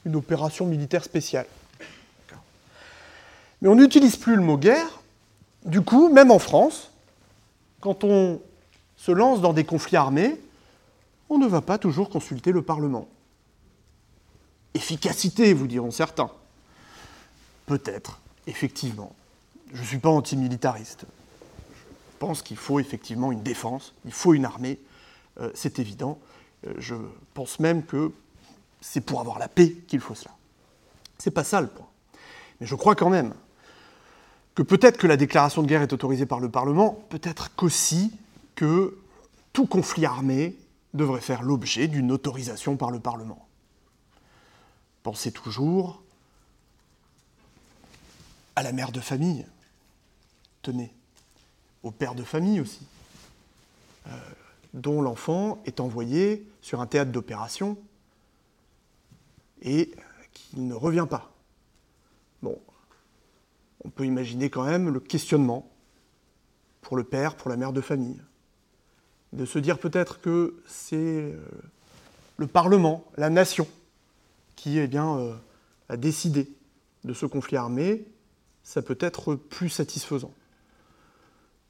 une 0.08 0.16
opération 0.16 0.66
militaire 0.66 1.04
spéciale. 1.04 1.46
Mais 3.62 3.70
on 3.70 3.76
n'utilise 3.76 4.16
plus 4.16 4.36
le 4.36 4.42
mot 4.42 4.58
guerre, 4.58 5.02
du 5.66 5.82
coup, 5.82 6.10
même 6.10 6.32
en 6.32 6.40
France, 6.40 6.92
quand 7.82 8.04
on 8.04 8.42
se 8.96 9.12
lance 9.12 9.42
dans 9.42 9.54
des 9.54 9.64
conflits 9.64 9.98
armés, 9.98 10.40
on 11.30 11.38
ne 11.38 11.48
va 11.48 11.62
pas 11.62 11.78
toujours 11.78 12.10
consulter 12.10 12.52
le 12.52 12.62
Parlement. 12.62 13.08
Efficacité, 14.74 15.54
vous 15.54 15.68
diront 15.68 15.92
certains. 15.92 16.32
Peut-être, 17.66 18.20
effectivement 18.48 19.14
je 19.74 19.82
ne 19.82 19.86
suis 19.86 20.00
pas 20.00 20.10
antimilitariste. 20.10 21.06
Je 21.74 22.20
pense 22.20 22.42
qu'il 22.42 22.58
faut 22.58 22.80
effectivement 22.80 23.32
une 23.32 23.44
défense, 23.44 23.94
il 24.06 24.12
faut 24.12 24.34
une 24.34 24.46
armée, 24.46 24.80
euh, 25.40 25.52
c'est 25.54 25.80
évident. 25.80 26.20
Euh, 26.66 26.74
je 26.78 26.96
pense 27.34 27.60
même 27.60 27.86
que 27.86 28.12
c'est 28.82 29.02
pour 29.02 29.20
avoir 29.20 29.40
la 29.40 29.48
paix 29.48 29.74
qu'il 29.88 30.00
faut 30.00 30.16
cela. 30.16 30.36
C'est 31.18 31.32
pas 31.32 31.44
ça 31.44 31.62
le 31.62 31.68
point. 31.68 31.88
Mais 32.60 32.68
je 32.68 32.76
crois 32.76 32.96
quand 32.96 33.10
même 33.10 33.34
que 34.56 34.64
peut-être 34.64 34.98
que 34.98 35.08
la 35.08 35.18
déclaration 35.18 35.62
de 35.62 35.68
guerre 35.68 35.82
est 35.82 35.94
autorisée 35.94 36.26
par 36.26 36.40
le 36.40 36.50
Parlement, 36.50 37.04
peut-être 37.10 37.56
qu'aussi 37.56 38.12
que 38.56 38.98
tout 39.54 39.68
conflit 39.68 40.06
armé 40.06 40.56
devrait 40.94 41.22
faire 41.22 41.44
l'objet 41.44 41.88
d'une 41.88 42.12
autorisation 42.12 42.78
par 42.78 42.92
le 42.92 43.00
Parlement. 43.00 43.48
Pensez 45.04 45.32
toujours 45.32 46.02
à 48.56 48.64
la 48.64 48.72
mère 48.72 48.92
de 48.92 49.00
famille 49.00 49.46
tenez, 50.68 50.92
au 51.82 51.92
père 51.92 52.14
de 52.14 52.24
famille 52.24 52.60
aussi, 52.60 52.86
euh, 54.08 54.12
dont 54.74 55.02
l'enfant 55.02 55.60
est 55.66 55.80
envoyé 55.80 56.46
sur 56.62 56.82
un 56.82 56.88
théâtre 56.88 57.12
d'opération 57.12 57.78
et 59.62 59.92
qui 60.34 60.60
ne 60.60 60.74
revient 60.74 61.08
pas. 61.10 61.32
Bon, 62.42 62.60
on 63.84 63.90
peut 63.90 64.06
imaginer 64.06 64.50
quand 64.50 64.64
même 64.64 64.90
le 64.90 65.00
questionnement 65.00 65.70
pour 66.82 66.98
le 66.98 67.04
père, 67.04 67.36
pour 67.36 67.50
la 67.50 67.58
mère 67.58 67.74
de 67.74 67.82
famille, 67.82 68.22
de 69.34 69.46
se 69.46 69.60
dire 69.60 69.80
peut-être 69.80 70.22
que 70.22 70.62
c'est 70.68 70.96
euh, 70.96 71.36
le 72.38 72.48
Parlement, 72.48 73.04
la 73.18 73.30
nation, 73.30 73.68
qui 74.56 74.78
eh 74.80 74.88
bien, 74.88 75.18
euh, 75.18 75.36
a 75.90 75.98
décidé 75.98 76.50
de 77.04 77.14
ce 77.14 77.26
conflit 77.26 77.58
armé 77.58 78.06
ça 78.68 78.82
peut 78.82 78.98
être 79.00 79.36
plus 79.36 79.70
satisfaisant. 79.70 80.34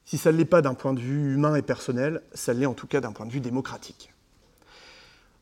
Si 0.04 0.18
ça 0.18 0.32
ne 0.32 0.38
l'est 0.38 0.46
pas 0.46 0.64
d'un 0.64 0.74
point 0.74 0.96
de 0.96 1.00
vue 1.00 1.36
humain 1.36 1.54
et 1.54 1.62
personnel, 1.62 2.24
ça 2.34 2.54
l'est 2.54 2.66
en 2.66 2.74
tout 2.74 2.88
cas 2.88 3.02
d'un 3.02 3.12
point 3.12 3.28
de 3.28 3.32
vue 3.32 3.40
démocratique. 3.40 4.12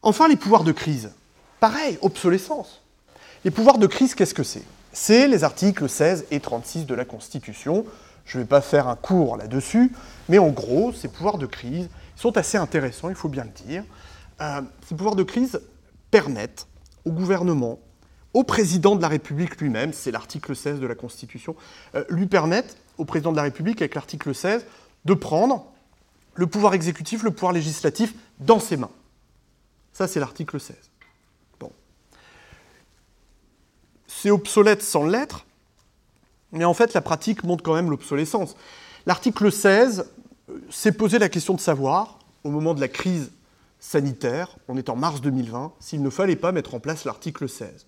Enfin, 0.01 0.27
les 0.27 0.35
pouvoirs 0.35 0.65
de 0.65 0.73
crise. 0.73 1.13
Pareil, 1.65 1.97
obsolescence. 2.03 2.83
Les 3.43 3.49
pouvoirs 3.49 3.79
de 3.79 3.87
crise, 3.87 4.13
qu'est-ce 4.13 4.35
que 4.35 4.43
c'est? 4.43 4.61
C'est 4.93 5.27
les 5.27 5.43
articles 5.43 5.89
16 5.89 6.27
et 6.29 6.39
36 6.39 6.85
de 6.85 6.93
la 6.93 7.05
Constitution. 7.05 7.87
Je 8.23 8.37
ne 8.37 8.43
vais 8.43 8.47
pas 8.47 8.61
faire 8.61 8.87
un 8.87 8.95
cours 8.95 9.35
là-dessus, 9.35 9.91
mais 10.29 10.37
en 10.37 10.49
gros, 10.49 10.93
ces 10.93 11.07
pouvoirs 11.07 11.39
de 11.39 11.47
crise 11.47 11.89
sont 12.15 12.37
assez 12.37 12.59
intéressants, 12.59 13.09
il 13.09 13.15
faut 13.15 13.29
bien 13.29 13.45
le 13.45 13.65
dire. 13.65 13.83
Euh, 14.41 14.61
ces 14.87 14.93
pouvoirs 14.93 15.15
de 15.15 15.23
crise 15.23 15.59
permettent 16.11 16.67
au 17.03 17.11
gouvernement, 17.11 17.79
au 18.35 18.43
président 18.43 18.95
de 18.95 19.01
la 19.01 19.07
République 19.07 19.59
lui-même, 19.59 19.91
c'est 19.91 20.11
l'article 20.11 20.55
16 20.55 20.79
de 20.79 20.85
la 20.85 20.93
Constitution, 20.93 21.55
euh, 21.95 22.03
lui 22.09 22.27
permettent 22.27 22.77
au 22.99 23.05
président 23.05 23.31
de 23.31 23.37
la 23.37 23.43
République, 23.43 23.81
avec 23.81 23.95
l'article 23.95 24.35
16, 24.35 24.67
de 25.05 25.13
prendre 25.15 25.65
le 26.35 26.45
pouvoir 26.45 26.75
exécutif, 26.75 27.23
le 27.23 27.31
pouvoir 27.31 27.53
législatif 27.53 28.13
dans 28.39 28.59
ses 28.59 28.77
mains. 28.77 28.91
Ça, 29.93 30.07
c'est 30.07 30.19
l'article 30.19 30.59
16. 30.59 30.75
Bon. 31.59 31.71
C'est 34.25 34.31
obsolète 34.31 34.81
sans 34.81 35.05
l'être, 35.05 35.45
mais 36.51 36.65
en 36.65 36.73
fait, 36.73 36.95
la 36.95 37.01
pratique 37.01 37.43
montre 37.43 37.61
quand 37.61 37.75
même 37.75 37.91
l'obsolescence. 37.91 38.55
L'article 39.05 39.51
16 39.51 40.07
euh, 40.49 40.53
s'est 40.71 40.93
posé 40.93 41.19
la 41.19 41.29
question 41.29 41.53
de 41.53 41.59
savoir, 41.59 42.17
au 42.43 42.49
moment 42.49 42.73
de 42.73 42.81
la 42.81 42.87
crise 42.87 43.29
sanitaire, 43.79 44.57
on 44.67 44.77
est 44.77 44.89
en 44.89 44.95
mars 44.95 45.21
2020, 45.21 45.73
s'il 45.79 46.01
ne 46.01 46.09
fallait 46.09 46.35
pas 46.35 46.51
mettre 46.51 46.73
en 46.73 46.79
place 46.79 47.05
l'article 47.05 47.47
16. 47.47 47.85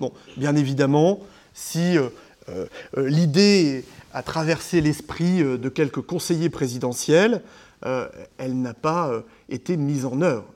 Bon, 0.00 0.10
bien 0.38 0.56
évidemment, 0.56 1.20
si 1.52 1.98
euh, 1.98 2.08
euh, 2.48 2.66
l'idée 2.96 3.84
a 4.14 4.22
traversé 4.22 4.80
l'esprit 4.80 5.42
euh, 5.42 5.58
de 5.58 5.68
quelques 5.68 6.00
conseillers 6.00 6.48
présidentiels, 6.48 7.42
euh, 7.84 8.08
elle 8.38 8.58
n'a 8.58 8.72
pas 8.72 9.10
euh, 9.10 9.20
été 9.50 9.76
mise 9.76 10.06
en 10.06 10.22
œuvre. 10.22 10.46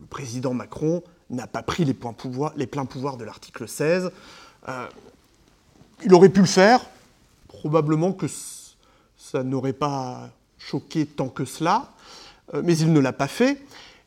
Le 0.00 0.06
président 0.06 0.54
Macron 0.54 1.02
n'a 1.28 1.46
pas 1.46 1.62
pris 1.62 1.84
les, 1.84 1.92
pleins 1.92 2.14
pouvoirs 2.14 3.18
de 3.18 3.24
l'article 3.24 3.68
16. 3.68 4.12
Il 6.04 6.14
aurait 6.14 6.28
pu 6.28 6.40
le 6.40 6.46
faire, 6.46 6.80
probablement 7.48 8.12
que 8.12 8.26
ça 9.16 9.42
n'aurait 9.42 9.72
pas 9.72 10.30
choqué 10.58 11.06
tant 11.06 11.28
que 11.28 11.44
cela, 11.44 11.92
mais 12.62 12.76
il 12.78 12.92
ne 12.92 13.00
l'a 13.00 13.12
pas 13.12 13.28
fait. 13.28 13.58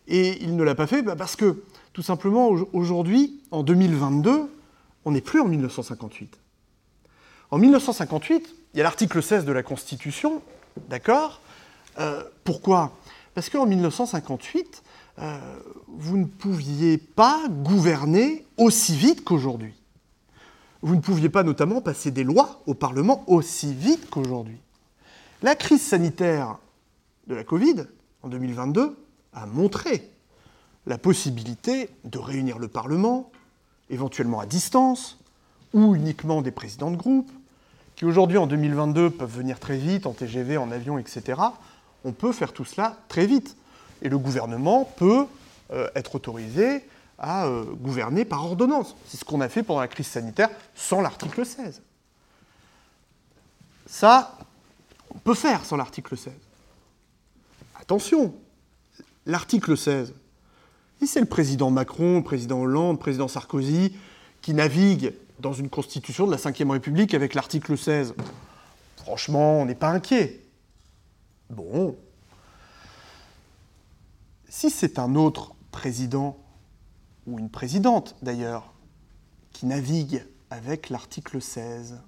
Et 0.07 0.43
il 0.43 0.55
ne 0.55 0.63
l'a 0.63 0.75
pas 0.75 0.87
fait 0.87 1.01
bah, 1.01 1.15
parce 1.15 1.35
que, 1.35 1.63
tout 1.93 2.01
simplement, 2.01 2.49
aujourd'hui, 2.73 3.41
en 3.51 3.63
2022, 3.63 4.49
on 5.05 5.11
n'est 5.11 5.21
plus 5.21 5.39
en 5.39 5.47
1958. 5.47 6.37
En 7.51 7.57
1958, 7.57 8.55
il 8.73 8.77
y 8.77 8.81
a 8.81 8.83
l'article 8.83 9.21
16 9.21 9.45
de 9.45 9.51
la 9.51 9.63
Constitution, 9.63 10.41
d'accord? 10.89 11.41
Euh, 11.99 12.23
Pourquoi? 12.43 12.97
Parce 13.33 13.49
qu'en 13.49 13.65
1958, 13.65 14.83
euh, 15.19 15.37
vous 15.87 16.17
ne 16.17 16.25
pouviez 16.25 16.97
pas 16.97 17.43
gouverner 17.49 18.45
aussi 18.57 18.95
vite 18.95 19.23
qu'aujourd'hui. 19.23 19.73
Vous 20.83 20.95
ne 20.95 21.01
pouviez 21.01 21.29
pas 21.29 21.43
notamment 21.43 21.81
passer 21.81 22.09
des 22.09 22.23
lois 22.23 22.61
au 22.65 22.73
Parlement 22.73 23.23
aussi 23.27 23.73
vite 23.73 24.09
qu'aujourd'hui. 24.09 24.57
La 25.43 25.55
crise 25.55 25.81
sanitaire 25.81 26.57
de 27.27 27.35
la 27.35 27.43
Covid, 27.43 27.85
en 28.23 28.29
2022, 28.29 28.97
a 29.33 29.45
montré 29.45 30.09
la 30.87 30.97
possibilité 30.97 31.89
de 32.03 32.17
réunir 32.17 32.57
le 32.57 32.67
Parlement, 32.67 33.31
éventuellement 33.89 34.39
à 34.39 34.45
distance, 34.47 35.19
ou 35.73 35.95
uniquement 35.95 36.41
des 36.41 36.51
présidents 36.51 36.91
de 36.91 36.97
groupe, 36.97 37.31
qui 37.95 38.05
aujourd'hui, 38.05 38.37
en 38.37 38.47
2022, 38.47 39.11
peuvent 39.11 39.37
venir 39.37 39.59
très 39.59 39.77
vite, 39.77 40.07
en 40.07 40.13
TGV, 40.13 40.57
en 40.57 40.71
avion, 40.71 40.97
etc., 40.97 41.39
on 42.03 42.13
peut 42.13 42.31
faire 42.31 42.53
tout 42.53 42.65
cela 42.65 42.97
très 43.07 43.27
vite. 43.27 43.55
Et 44.01 44.09
le 44.09 44.17
gouvernement 44.17 44.91
peut 44.97 45.25
euh, 45.71 45.87
être 45.93 46.15
autorisé 46.15 46.83
à 47.21 47.45
euh, 47.45 47.63
gouverner 47.63 48.25
par 48.25 48.43
ordonnance. 48.43 48.95
C'est 49.05 49.17
ce 49.17 49.23
qu'on 49.23 49.39
a 49.41 49.47
fait 49.47 49.63
pendant 49.63 49.79
la 49.79 49.87
crise 49.87 50.07
sanitaire 50.07 50.49
sans 50.75 50.99
l'article 50.99 51.45
16. 51.45 51.81
Ça, 53.85 54.37
on 55.13 55.19
peut 55.19 55.35
faire 55.35 55.63
sans 55.63 55.77
l'article 55.77 56.17
16. 56.17 56.33
Attention, 57.79 58.33
l'article 59.25 59.77
16, 59.77 60.13
si 60.99 61.07
c'est 61.07 61.19
le 61.19 61.27
président 61.27 61.69
Macron, 61.69 62.17
le 62.17 62.23
président 62.23 62.59
Hollande, 62.59 62.95
le 62.97 62.99
président 62.99 63.27
Sarkozy 63.27 63.95
qui 64.41 64.53
navigue 64.53 65.13
dans 65.39 65.53
une 65.53 65.69
constitution 65.69 66.25
de 66.25 66.31
la 66.31 66.37
Ve 66.37 66.69
République 66.69 67.13
avec 67.13 67.35
l'article 67.35 67.77
16. 67.77 68.15
Franchement, 68.97 69.61
on 69.61 69.65
n'est 69.65 69.75
pas 69.75 69.89
inquiet. 69.89 70.43
Bon. 71.49 71.95
Si 74.49 74.69
c'est 74.69 74.97
un 74.99 75.15
autre 75.15 75.53
président, 75.71 76.37
ou 77.31 77.39
une 77.39 77.49
présidente 77.49 78.15
d'ailleurs, 78.21 78.73
qui 79.53 79.65
navigue 79.65 80.25
avec 80.49 80.89
l'article 80.89 81.41
16, 81.41 81.99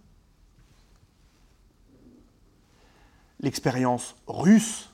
l'expérience 3.39 4.15
russe 4.27 4.89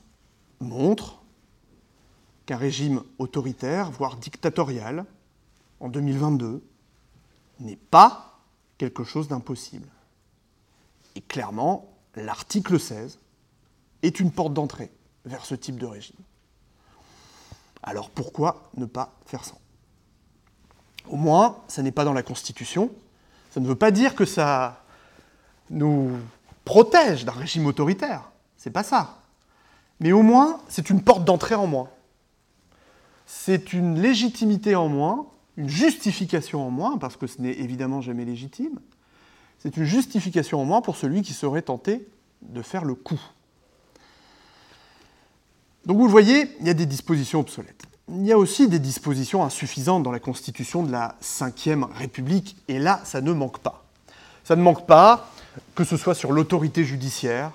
montre 0.59 1.21
qu'un 2.45 2.57
régime 2.57 3.03
autoritaire, 3.17 3.91
voire 3.91 4.17
dictatorial, 4.17 5.05
en 5.80 5.89
2022, 5.89 6.63
n'est 7.59 7.75
pas 7.75 8.39
quelque 8.77 9.03
chose 9.03 9.27
d'impossible. 9.27 9.88
Et 11.15 11.21
clairement, 11.21 11.89
l'article 12.15 12.80
16 12.80 13.19
est 14.03 14.19
une 14.19 14.32
porte 14.32 14.53
d'entrée 14.53 14.91
vers 15.25 15.45
ce 15.45 15.55
type 15.55 15.77
de 15.77 15.86
régime. 15.86 16.15
Alors 17.84 18.09
pourquoi 18.09 18.69
ne 18.75 18.86
pas 18.86 19.15
faire 19.25 19.43
ça? 19.43 19.55
Au 21.10 21.16
moins, 21.16 21.57
ça 21.68 21.82
n'est 21.82 21.91
pas 21.91 22.05
dans 22.05 22.14
la 22.14 22.24
Constitution. 22.24 22.91
Ça 23.51 23.60
ne 23.60 23.68
veut 23.68 23.76
pas 23.76 23.91
dire 23.91 24.16
que 24.16 24.26
ça 24.26 24.84
nous 25.70 26.12
protège 26.66 27.26
d'un 27.26 27.32
régime 27.34 27.66
autoritaire. 27.66 28.30
C'est 28.57 28.70
pas 28.70 28.84
ça. 28.84 29.18
Mais 29.99 30.12
au 30.12 30.22
moins, 30.22 30.60
c'est 30.70 30.89
une 30.89 31.01
porte 31.01 31.26
d'entrée 31.26 31.55
en 31.55 31.68
moins. 31.68 31.89
C'est 33.26 33.74
une 33.74 34.01
légitimité 34.01 34.76
en 34.76 34.88
moins 34.88 35.28
une 35.60 35.68
justification 35.68 36.66
en 36.66 36.72
moins, 36.72 36.97
parce 36.97 37.18
que 37.18 37.28
ce 37.28 37.41
n'est 37.41 37.51
évidemment 37.51 37.99
jamais 37.99 38.24
légitime, 38.24 38.80
c'est 39.60 39.76
une 39.76 39.84
justification 39.84 40.62
en 40.62 40.66
moins 40.66 40.82
pour 40.82 40.95
celui 40.95 41.22
qui 41.22 41.34
serait 41.34 41.62
tenté 41.62 42.07
de 42.41 42.62
faire 42.62 42.86
le 42.86 42.95
coup. 42.95 43.20
Donc 45.86 45.97
vous 45.97 46.05
le 46.05 46.12
voyez, 46.12 46.49
il 46.62 46.68
y 46.68 46.70
a 46.70 46.74
des 46.74 46.86
dispositions 46.86 47.41
obsolètes. 47.41 47.84
Il 48.12 48.26
y 48.26 48.32
a 48.32 48.38
aussi 48.38 48.68
des 48.68 48.80
dispositions 48.80 49.43
insuffisantes 49.43 50.01
dans 50.01 50.12
la 50.12 50.20
Constitution 50.20 50.82
de 50.82 50.91
la 50.91 51.16
Ve 51.22 51.86
République, 51.95 52.55
et 52.68 52.80
là, 52.80 53.01
ça 53.03 53.22
ne 53.22 53.32
manque 53.34 53.60
pas. 53.60 53.84
Ça 54.43 54.55
ne 54.55 54.64
manque 54.64 54.88
pas, 54.88 55.30
que 55.76 55.84
ce 55.84 55.95
soit 55.95 56.16
sur 56.16 56.32
l'autorité 56.32 56.84
judiciaire. 56.84 57.51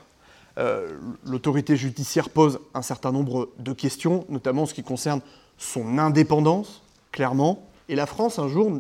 Euh, 0.59 0.97
l'autorité 1.25 1.77
judiciaire 1.77 2.29
pose 2.29 2.61
un 2.73 2.83
certain 2.83 3.11
nombre 3.11 3.51
de 3.59 3.73
questions, 3.73 4.25
notamment 4.29 4.63
en 4.63 4.67
ce 4.67 4.75
qui 4.75 4.85
concerne 4.85 5.21
son 5.59 5.99
indépendance, 5.99 6.83
clairement. 7.11 7.67
Et 7.89 7.97
la 7.97 8.07
France, 8.07 8.39
un 8.39 8.47
jour, 8.47 8.71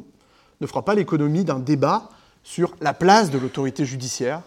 ne 0.60 0.66
fera 0.66 0.84
pas 0.84 0.94
l'économie 0.94 1.44
d'un 1.44 1.58
débat 1.58 2.08
sur 2.44 2.76
la 2.80 2.94
place 2.94 3.30
de 3.32 3.38
l'autorité 3.38 3.84
judiciaire, 3.84 4.42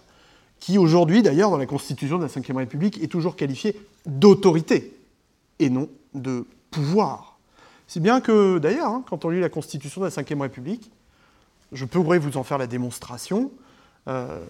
qui 0.62 0.78
aujourd'hui, 0.78 1.24
d'ailleurs, 1.24 1.52
dans 1.52 1.58
la 1.58 1.66
Constitution 1.66 2.18
de 2.18 2.24
la 2.24 2.30
Ve 2.30 2.56
République, 2.56 3.04
est 3.04 3.08
toujours 3.08 3.36
qualifiée 3.36 3.78
d'autorité 4.06 4.96
et 5.60 5.70
non 5.70 5.90
de 6.14 6.46
pouvoir. 6.72 7.38
Si 7.88 8.00
bien 8.00 8.22
que, 8.22 8.60
d'ailleurs, 8.60 8.92
hein, 8.92 9.04
quand 9.10 9.26
on 9.26 9.30
lit 9.30 9.40
la 9.40 9.50
Constitution 9.50 10.02
de 10.02 10.06
la 10.06 10.12
Ve 10.12 10.42
République, 10.42 10.92
je 11.72 11.86
pourrais 11.86 12.20
vous 12.20 12.38
en 12.38 12.44
faire 12.44 12.58
la 12.58 12.68
démonstration. 12.68 13.52
Euh, 14.08 14.44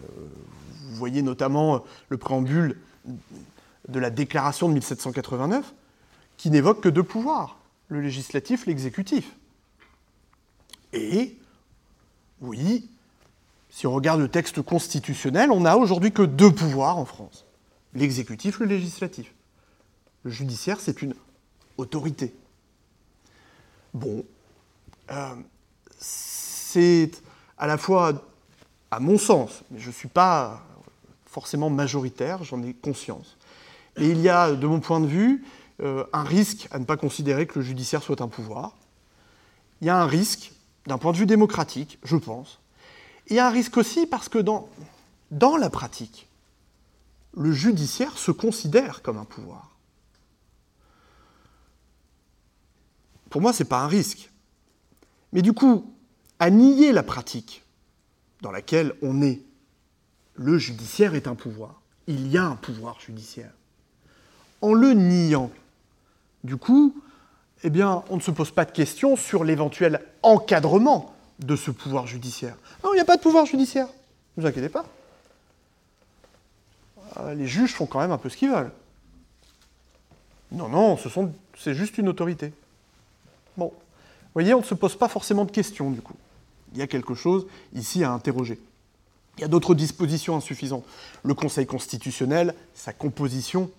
vous 0.90 0.96
voyez 0.96 1.22
notamment 1.22 1.84
le 2.10 2.18
préambule 2.18 2.80
de 3.88 4.00
la 4.00 4.10
Déclaration 4.10 4.68
de 4.70 4.74
1789, 4.74 5.74
qui 6.38 6.50
n'évoque 6.50 6.82
que 6.82 6.90
deux 6.90 7.04
pouvoirs, 7.04 7.58
le 7.90 8.02
législatif, 8.02 8.66
l'exécutif. 8.66 9.36
Et, 10.94 11.38
oui, 12.42 12.90
si 13.70 13.88
on 13.88 13.94
regarde 13.94 14.20
le 14.20 14.28
texte 14.28 14.62
constitutionnel, 14.62 15.52
on 15.52 15.62
n'a 15.62 15.78
aujourd'hui 15.78 16.12
que 16.12 16.24
deux 16.24 16.52
pouvoirs 16.52 16.98
en 16.98 17.06
France. 17.06 17.46
L'exécutif, 17.94 18.60
le 18.60 18.66
législatif. 18.66 19.34
Le 20.24 20.32
judiciaire, 20.32 20.80
c'est 20.80 21.02
une 21.02 21.14
autorité. 21.78 22.34
Bon, 23.94 24.24
euh, 25.12 25.36
c'est 26.00 27.12
à 27.58 27.68
la 27.68 27.78
fois, 27.78 28.14
à 28.92 29.00
mon 29.00 29.18
sens, 29.18 29.64
mais 29.72 29.80
je 29.80 29.88
ne 29.88 29.94
suis 29.94 30.08
pas 30.08 30.62
forcément 31.26 31.70
majoritaire, 31.70 32.44
j'en 32.44 32.62
ai 32.64 32.74
conscience. 32.74 33.38
Et 33.98 34.10
il 34.10 34.22
y 34.22 34.30
a, 34.30 34.52
de 34.52 34.68
mon 34.68 34.80
point 34.80 35.00
de 35.00 35.08
vue, 35.08 35.46
euh, 35.82 36.04
un 36.14 36.24
risque 36.24 36.68
à 36.72 36.80
ne 36.80 36.86
pas 36.86 36.98
considérer 36.98 37.48
que 37.48 37.60
le 37.60 37.66
judiciaire 37.66 38.04
soit 38.04 38.22
un 38.22 38.28
pouvoir. 38.28 38.76
Il 39.82 39.88
y 39.88 39.90
a 39.90 39.98
un 39.98 40.08
risque 40.08 40.52
d'un 40.86 40.98
point 40.98 41.12
de 41.12 41.18
vue 41.18 41.26
démocratique, 41.26 42.00
je 42.04 42.16
pense. 42.16 42.60
Il 43.28 43.36
y 43.36 43.40
a 43.40 43.48
un 43.48 43.52
risque 43.52 43.78
aussi 43.78 44.08
parce 44.08 44.30
que 44.30 44.40
dans 44.40 44.70
dans 45.32 45.58
la 45.58 45.70
pratique, 45.70 46.28
le 47.36 47.52
judiciaire 47.52 48.18
se 48.18 48.32
considère 48.32 49.02
comme 49.02 49.18
un 49.18 49.26
pouvoir. 49.26 49.77
Pour 53.30 53.42
moi, 53.42 53.54
ce 53.54 53.64
n'est 53.64 53.70
pas 53.70 53.80
un 53.80 53.88
risque. 53.88 54.32
Mais 55.34 55.42
du 55.42 55.54
coup, 55.54 55.94
à 56.40 56.50
nier 56.50 56.92
la 56.92 57.04
pratique 57.04 57.64
dans 58.42 58.52
laquelle 58.52 58.94
on 59.02 59.22
est, 59.22 59.42
le 60.36 60.58
judiciaire 60.58 61.16
est 61.16 61.28
un 61.28 61.36
pouvoir. 61.36 61.82
Il 62.08 62.28
y 62.28 62.38
a 62.38 62.46
un 62.46 62.56
pouvoir 62.56 63.00
judiciaire. 63.00 63.52
En 64.62 64.74
le 64.74 64.94
niant, 64.94 65.52
du 66.44 66.58
coup, 66.58 66.96
eh 67.64 67.70
bien, 67.70 68.04
on 68.10 68.18
ne 68.18 68.22
se 68.22 68.32
pose 68.32 68.52
pas 68.52 68.66
de 68.66 68.72
questions 68.72 69.16
sur 69.16 69.44
l'éventuel 69.44 70.02
encadrement 70.24 71.14
de 71.40 71.56
ce 71.56 71.72
pouvoir 71.72 72.08
judiciaire. 72.08 72.56
Non, 72.84 72.94
il 72.94 72.96
n'y 72.96 73.02
a 73.02 73.06
pas 73.06 73.18
de 73.18 73.22
pouvoir 73.22 73.46
judiciaire. 73.46 73.88
Ne 74.36 74.44
vous 74.44 74.48
inquiétez 74.48 74.70
pas. 74.70 74.86
Euh, 77.18 77.34
les 77.34 77.48
juges 77.48 77.74
font 77.74 77.86
quand 77.86 78.00
même 78.00 78.12
un 78.12 78.18
peu 78.18 78.30
ce 78.30 78.38
qu'ils 78.38 78.50
veulent. 78.50 78.72
Non, 80.52 80.70
non, 80.70 80.98
c'est 81.58 81.74
juste 81.74 81.98
une 81.98 82.08
autorité. 82.08 82.54
Bon, 83.58 83.68
vous 83.68 84.34
voyez, 84.34 84.54
on 84.54 84.60
ne 84.60 84.66
se 84.66 84.76
pose 84.76 84.96
pas 84.96 85.08
forcément 85.08 85.46
de 85.46 85.52
questions 85.52 85.92
du 85.92 86.02
coup. 86.02 86.16
Il 86.74 86.80
y 86.80 86.82
a 86.82 86.88
quelque 86.88 87.16
chose 87.16 87.48
ici 87.74 88.04
à 88.04 88.12
interroger. 88.12 88.60
Il 89.38 89.42
y 89.42 89.44
a 89.44 89.48
d'autres 89.48 89.76
dispositions 89.76 90.36
insuffisantes. 90.36 90.86
Le 91.24 91.34
Conseil 91.34 91.66
constitutionnel, 91.66 92.56
sa 92.74 92.94
composition 92.94 93.70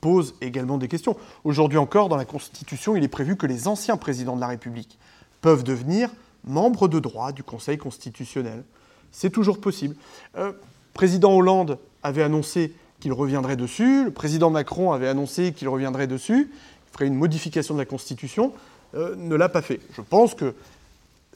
pose 0.00 0.34
également 0.40 0.78
des 0.78 0.88
questions. 0.88 1.16
Aujourd'hui 1.44 1.78
encore, 1.78 2.08
dans 2.08 2.16
la 2.16 2.24
Constitution, 2.24 2.96
il 2.96 3.04
est 3.04 3.08
prévu 3.08 3.36
que 3.36 3.46
les 3.46 3.68
anciens 3.68 3.96
présidents 3.96 4.36
de 4.36 4.40
la 4.40 4.48
République 4.48 4.98
peuvent 5.40 5.64
devenir 5.64 6.10
membres 6.44 6.88
de 6.88 7.00
droit 7.00 7.32
du 7.32 7.42
Conseil 7.42 7.78
constitutionnel. 7.78 8.64
C'est 9.12 9.30
toujours 9.30 9.60
possible. 9.60 9.96
Euh, 10.36 10.52
président 10.92 11.32
Hollande 11.32 11.78
avait 12.02 12.22
annoncé 12.22 12.74
qu'il 13.00 13.12
reviendrait 13.12 13.56
dessus, 13.56 14.04
le 14.04 14.10
président 14.10 14.50
Macron 14.50 14.92
avait 14.92 15.08
annoncé 15.08 15.52
qu'il 15.52 15.68
reviendrait 15.68 16.06
dessus, 16.06 16.50
il 16.50 16.92
ferait 16.92 17.06
une 17.06 17.14
modification 17.14 17.74
de 17.74 17.78
la 17.78 17.84
Constitution, 17.84 18.52
euh, 18.94 19.14
ne 19.16 19.34
l'a 19.34 19.48
pas 19.48 19.62
fait. 19.62 19.80
Je 19.96 20.00
pense 20.00 20.34
que 20.34 20.54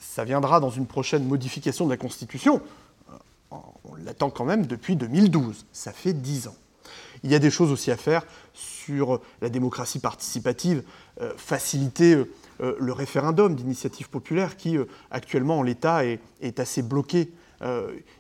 ça 0.01 0.25
viendra 0.25 0.61
dans 0.61 0.71
une 0.71 0.87
prochaine 0.87 1.25
modification 1.25 1.87
de 1.87 1.91
la 1.91 1.97
Constitution. 1.97 2.61
Euh, 3.11 3.57
on 3.85 3.95
l'attend 4.05 4.31
quand 4.31 4.45
même 4.45 4.67
depuis 4.67 4.97
2012, 4.97 5.67
ça 5.73 5.93
fait 5.93 6.13
dix 6.13 6.47
ans. 6.47 6.55
Il 7.25 7.31
y 7.33 7.35
a 7.35 7.41
des 7.41 7.51
choses 7.51 7.73
aussi 7.73 7.91
à 7.91 7.97
faire 7.97 8.25
sur 8.55 9.21
la 9.41 9.49
démocratie 9.49 9.99
participative, 9.99 10.85
euh, 11.21 11.33
faciliter 11.37 12.25
le 12.61 12.93
référendum 12.93 13.55
d'initiative 13.55 14.09
populaire 14.09 14.57
qui, 14.57 14.77
actuellement, 15.13 15.61
en 15.61 15.63
l'état, 15.63 16.05
est, 16.05 16.59
assez 16.59 16.83
bloqué. 16.83 17.31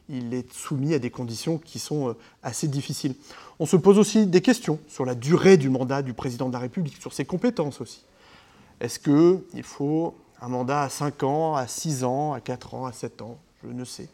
il 0.09 0.33
est 0.33 0.53
soumis 0.53 0.95
à 0.95 1.01
des 1.01 1.11
conditions 1.11 1.59
qui 1.59 1.81
sont 1.81 2.15
assez 2.45 2.69
difficiles. 2.69 3.17
On 3.59 3.67
se 3.67 3.75
pose 3.75 3.99
aussi 3.99 4.29
des 4.29 4.41
questions 4.41 4.79
sur 4.87 5.05
la 5.05 5.17
durée 5.17 5.57
du 5.57 5.71
mandat 5.71 6.03
du 6.03 6.13
président 6.13 6.47
de 6.47 6.53
la 6.53 6.61
République, 6.61 6.99
sur 7.01 7.13
ses 7.13 7.25
compétences 7.25 7.81
aussi. 7.81 8.05
Est-ce 8.81 8.99
qu'il 8.99 9.63
faut 9.63 10.15
un 10.41 10.49
mandat 10.49 10.83
à 10.83 10.89
5 10.89 11.23
ans, 11.23 11.57
à 11.57 11.67
6 11.67 12.05
ans, 12.05 12.33
à 12.33 12.41
4 12.41 12.75
ans, 12.75 12.87
à 12.87 12.93
7 12.93 13.23
ans? 13.23 13.39
Je 13.65 13.71
ne 13.71 13.85
sais. 13.85 14.09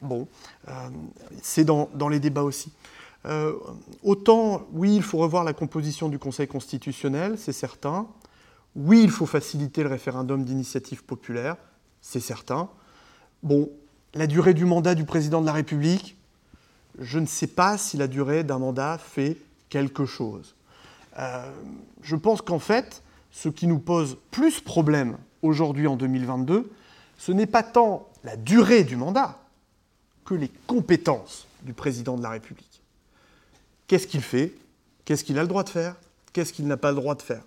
bon, 0.00 0.26
c'est 1.42 1.64
dans, 1.64 1.88
dans, 1.94 2.08
les 2.08 2.18
débats 2.18 2.42
aussi. 2.42 2.72
Euh, 3.26 3.54
autant, 4.02 4.66
oui, 4.72 4.96
il 4.96 5.02
faut 5.02 5.18
revoir 5.18 5.44
la 5.44 5.52
composition 5.52 6.08
du 6.08 6.18
Conseil 6.18 6.48
constitutionnel, 6.48 7.38
c'est 7.38 7.52
certain. 7.52 8.06
Oui, 8.74 9.00
il 9.02 9.10
faut 9.10 9.26
faciliter 9.26 9.82
le 9.82 9.88
référendum 9.88 10.44
d'initiative 10.44 11.04
populaire, 11.04 11.56
c'est 12.00 12.20
certain. 12.20 12.68
Bon, 13.42 13.70
la 14.14 14.26
durée 14.26 14.54
du 14.54 14.64
mandat 14.64 14.94
du 14.94 15.04
président 15.04 15.40
de 15.40 15.46
la 15.46 15.52
République, 15.52 16.16
je 16.98 17.18
ne 17.18 17.26
sais 17.26 17.46
pas 17.46 17.78
si 17.78 17.96
la 17.96 18.08
durée 18.08 18.44
d'un 18.44 18.58
mandat 18.58 18.98
fait 18.98 19.36
quelque 19.68 20.04
chose. 20.04 20.54
Euh, 21.18 21.50
je 22.02 22.16
pense 22.16 22.42
qu'en 22.42 22.58
fait, 22.58 23.02
ce 23.32 23.48
qui 23.48 23.66
nous 23.66 23.78
pose 23.78 24.18
plus 24.30 24.60
problème 24.60 25.16
aujourd'hui 25.40 25.86
en 25.86 25.96
2022, 25.96 26.70
ce 27.18 27.32
n'est 27.32 27.46
pas 27.46 27.62
tant 27.62 28.08
la 28.24 28.36
durée 28.36 28.84
du 28.84 28.96
mandat 28.96 29.38
que 30.24 30.34
les 30.34 30.50
compétences 30.66 31.46
du 31.62 31.72
président 31.72 32.16
de 32.16 32.22
la 32.22 32.30
République. 32.30 32.82
Qu'est-ce 33.86 34.06
qu'il 34.06 34.22
fait? 34.22 34.52
Qu'est-ce 35.04 35.24
qu'il 35.24 35.38
a 35.38 35.42
le 35.42 35.48
droit 35.48 35.64
de 35.64 35.68
faire? 35.68 35.96
Qu'est-ce 36.32 36.52
qu'il 36.52 36.66
n'a 36.66 36.76
pas 36.76 36.90
le 36.90 36.96
droit 36.96 37.14
de 37.14 37.22
faire? 37.22 37.42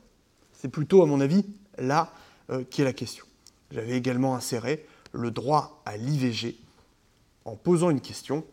C'est 0.53 0.67
plutôt, 0.67 1.01
à 1.01 1.05
mon 1.05 1.21
avis, 1.21 1.45
là 1.77 2.11
euh, 2.49 2.63
qui 2.69 2.81
est 2.81 2.85
la 2.85 2.93
question. 2.93 3.25
J'avais 3.71 3.97
également 3.97 4.35
inséré 4.35 4.85
le 5.11 5.31
droit 5.31 5.81
à 5.85 5.97
l'IVG 5.97 6.57
en 7.45 7.55
posant 7.55 7.89
une 7.89 8.01
question, 8.01 8.43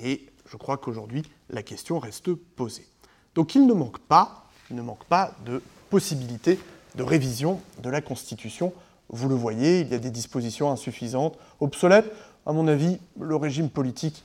et 0.00 0.26
je 0.50 0.56
crois 0.56 0.78
qu'aujourd'hui, 0.78 1.22
la 1.50 1.62
question 1.62 1.98
reste 1.98 2.32
posée. 2.34 2.86
Donc 3.34 3.54
il 3.54 3.66
ne 3.66 3.74
manque 3.74 3.98
pas, 3.98 4.48
il 4.70 4.76
ne 4.76 4.82
manque 4.82 5.04
pas 5.04 5.34
de 5.44 5.62
possibilité 5.90 6.58
de 6.94 7.02
révision 7.02 7.60
de 7.82 7.90
la 7.90 8.00
Constitution. 8.00 8.72
Vous 9.08 9.28
le 9.28 9.34
voyez, 9.34 9.80
il 9.80 9.88
y 9.88 9.94
a 9.94 9.98
des 9.98 10.10
dispositions 10.10 10.70
insuffisantes, 10.70 11.38
obsolètes. 11.60 12.10
À 12.46 12.52
mon 12.52 12.68
avis, 12.68 12.98
le 13.18 13.36
régime 13.36 13.70
politique 13.70 14.24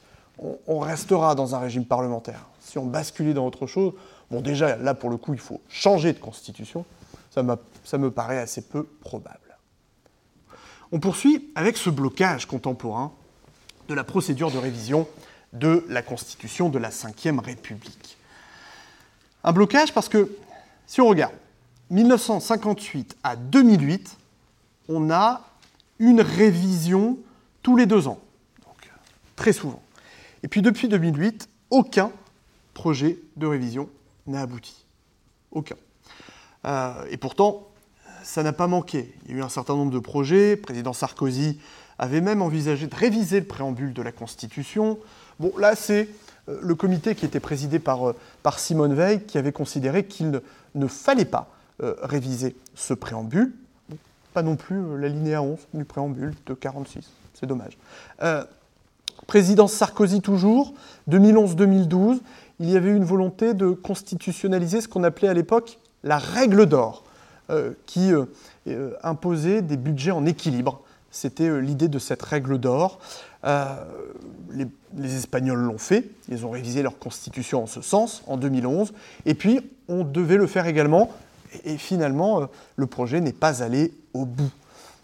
on, 0.67 0.79
restera 0.79 1.35
dans 1.35 1.55
un 1.55 1.59
régime 1.59 1.85
parlementaire. 1.85 2.45
Si 2.59 2.77
on 2.77 2.85
basculait 2.85 3.33
dans 3.33 3.45
autre 3.45 3.67
chose, 3.67 3.93
bon 4.31 4.41
déjà 4.41 4.75
là 4.77 4.93
pour 4.93 5.09
le 5.09 5.17
coup 5.17 5.33
il 5.33 5.39
faut 5.39 5.61
changer 5.69 6.13
de 6.13 6.19
constitution, 6.19 6.85
ça, 7.29 7.43
ça 7.83 7.97
me 7.97 8.11
paraît 8.11 8.39
assez 8.39 8.61
peu 8.61 8.83
probable. 9.01 9.39
On 10.91 10.99
poursuit 10.99 11.51
avec 11.55 11.77
ce 11.77 11.89
blocage 11.89 12.45
contemporain 12.45 13.11
de 13.87 13.93
la 13.93 14.03
procédure 14.03 14.51
de 14.51 14.57
révision 14.57 15.07
de 15.51 15.85
la 15.89 16.01
Constitution 16.01 16.69
de 16.69 16.79
la 16.79 16.89
Ve 16.89 17.39
République. 17.39 18.17
Un 19.43 19.51
blocage 19.51 19.93
parce 19.93 20.09
que, 20.09 20.35
si 20.87 21.01
on 21.01 21.07
regarde, 21.07 21.33
1958 21.93 23.17
à 23.23 23.35
2008, 23.35 24.17
on 24.89 25.11
a 25.11 25.41
une 25.99 26.21
révision 26.21 27.17
tous 27.61 27.77
les 27.77 27.85
deux 27.85 28.07
ans, 28.07 28.19
donc 28.65 28.91
très 29.35 29.53
souvent. 29.53 29.81
Et 30.41 30.47
puis 30.47 30.61
depuis 30.61 30.89
2008, 30.89 31.47
aucun 31.69 32.11
projet 32.73 33.19
de 33.37 33.47
révision 33.47 33.89
n'a 34.27 34.41
abouti. 34.41 34.85
Aucun. 35.51 35.75
Euh, 36.65 37.05
et 37.09 37.17
pourtant, 37.17 37.67
ça 38.23 38.41
n'a 38.43 38.53
pas 38.53 38.67
manqué. 38.67 39.13
Il 39.25 39.31
y 39.31 39.35
a 39.35 39.37
eu 39.37 39.43
un 39.43 39.49
certain 39.49 39.75
nombre 39.75 39.91
de 39.91 39.99
projets. 39.99 40.51
Le 40.55 40.61
président 40.61 40.93
Sarkozy 40.93 41.59
avait 41.99 42.21
même 42.21 42.41
envisagé 42.41 42.87
de 42.87 42.95
réviser 42.95 43.39
le 43.39 43.45
préambule 43.45 43.93
de 43.93 44.01
la 44.01 44.11
Constitution. 44.11 44.97
Bon, 45.39 45.53
là, 45.57 45.75
c'est 45.75 46.09
euh, 46.49 46.59
le 46.61 46.75
comité 46.75 47.15
qui 47.15 47.25
était 47.25 47.39
présidé 47.39 47.79
euh, 47.87 48.13
par 48.41 48.59
Simone 48.59 48.93
Veil 48.93 49.23
qui 49.23 49.37
avait 49.37 49.51
considéré 49.51 50.05
qu'il 50.05 50.41
ne, 50.75 50.87
fallait 50.87 51.25
pas 51.25 51.49
réviser 52.01 52.55
ce 52.75 52.93
préambule. 52.93 53.53
pas 54.33 54.43
non 54.43 54.55
plus 54.55 54.97
l'alinéa 54.97 55.41
11 55.41 55.59
du 55.73 55.85
préambule 55.85 56.33
de 56.45 56.53
46. 56.53 57.09
C'est 57.33 57.45
dommage. 57.45 57.77
Présidence 59.27 59.73
Sarkozy 59.73 60.21
toujours, 60.21 60.73
2011-2012, 61.09 62.19
il 62.59 62.69
y 62.69 62.77
avait 62.77 62.91
une 62.91 63.03
volonté 63.03 63.53
de 63.53 63.71
constitutionnaliser 63.71 64.81
ce 64.81 64.87
qu'on 64.87 65.03
appelait 65.03 65.27
à 65.27 65.33
l'époque 65.33 65.79
la 66.03 66.17
règle 66.17 66.65
d'or, 66.65 67.03
euh, 67.49 67.73
qui 67.85 68.13
euh, 68.13 68.25
euh, 68.67 68.93
imposait 69.03 69.61
des 69.61 69.77
budgets 69.77 70.11
en 70.11 70.25
équilibre. 70.25 70.81
C'était 71.11 71.61
l'idée 71.61 71.87
de 71.87 71.99
cette 71.99 72.21
règle 72.21 72.57
d'or. 72.57 72.99
Les, 73.43 74.67
Espagnols 75.15 75.59
l'ont 75.59 75.77
fait, 75.77 76.09
ils 76.29 76.45
ont 76.45 76.49
révisé 76.49 76.81
leur 76.81 76.97
constitution 76.97 77.63
en 77.63 77.67
ce 77.67 77.81
sens 77.81 78.23
en 78.25 78.37
2011, 78.37 78.93
et 79.25 79.35
puis 79.35 79.59
on 79.87 80.03
devait 80.03 80.37
le 80.37 80.47
faire 80.47 80.65
également, 80.65 81.11
et 81.65 81.77
finalement 81.77 82.47
le 82.75 82.87
projet 82.87 83.21
n'est 83.21 83.33
pas 83.33 83.63
allé 83.63 83.93
au 84.13 84.25
bout. 84.25 84.51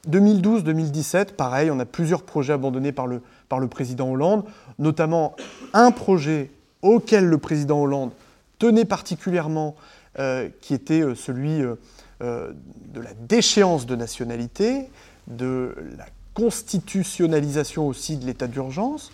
2012-2017, 0.08 1.34
pareil, 1.34 1.72
on 1.72 1.80
a 1.80 1.86
plusieurs 1.86 2.24
projets 2.24 2.54
abandonnés 2.54 2.92
par 2.92 3.08
le, 3.08 3.22
par 3.50 3.60
le 3.60 3.68
président 3.68 4.10
Hollande, 4.10 4.44
notamment 4.78 5.36
un 5.74 5.92
projet 5.92 6.52
auquel 6.82 7.26
le 7.26 7.38
président 7.38 7.82
Hollande 7.82 8.12
tenait 8.60 8.86
particulièrement, 8.86 9.76
euh, 10.18 10.50
qui 10.62 10.74
était 10.74 11.02
euh, 11.02 11.16
celui 11.16 11.62
euh, 11.62 11.76
de 12.22 13.02
la 13.02 13.14
déchéance 13.14 13.86
de 13.86 13.96
nationalité, 13.96 14.90
de 15.28 15.76
la 15.98 16.06
constitutionnalisation 16.34 17.88
aussi 17.88 18.18
de 18.18 18.26
l'état 18.26 18.48
d'urgence. 18.48 19.12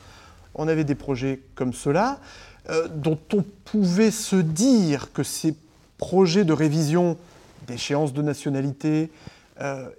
On 0.53 0.67
avait 0.67 0.83
des 0.83 0.95
projets 0.95 1.41
comme 1.55 1.73
cela, 1.73 2.19
dont 2.95 3.19
on 3.33 3.43
pouvait 3.65 4.09
se 4.09 4.37
dire 4.37 5.11
que 5.13 5.21
ces 5.21 5.55
projets 5.97 6.43
de 6.43 6.53
révision 6.53 7.17
d'échéance 7.67 8.13
de 8.13 8.21
nationalité, 8.21 9.09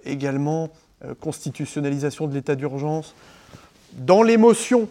également 0.05 0.69
constitutionnalisation 1.19 2.27
de 2.27 2.33
l'état 2.33 2.55
d'urgence, 2.55 3.13
dans 3.93 4.23
l'émotion 4.23 4.87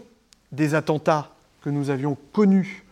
des 0.52 0.74
attentats 0.74 1.30
que 1.62 1.70
nous 1.70 1.90
avions 1.90 2.16
connus, 2.32 2.84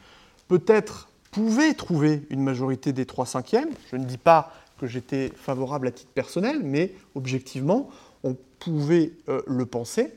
peut-être 0.49 1.09
pouvait 1.31 1.74
trouver 1.74 2.23
une 2.31 2.43
majorité 2.43 2.93
des 2.93 3.07
3 3.07 3.27
cinquièmes. 3.27 3.70
Je 3.91 3.97
ne 3.97 4.05
dis 4.05 4.19
pas 4.19 4.53
que 4.78 4.86
j'étais 4.86 5.32
favorable 5.36 5.89
à 5.89 5.91
titre 5.91 6.12
personnel, 6.12 6.61
mais 6.62 6.93
objectivement, 7.15 7.91
on 8.23 8.36
pouvait 8.59 9.12
euh, 9.28 9.43
le 9.47 9.66
penser. 9.66 10.12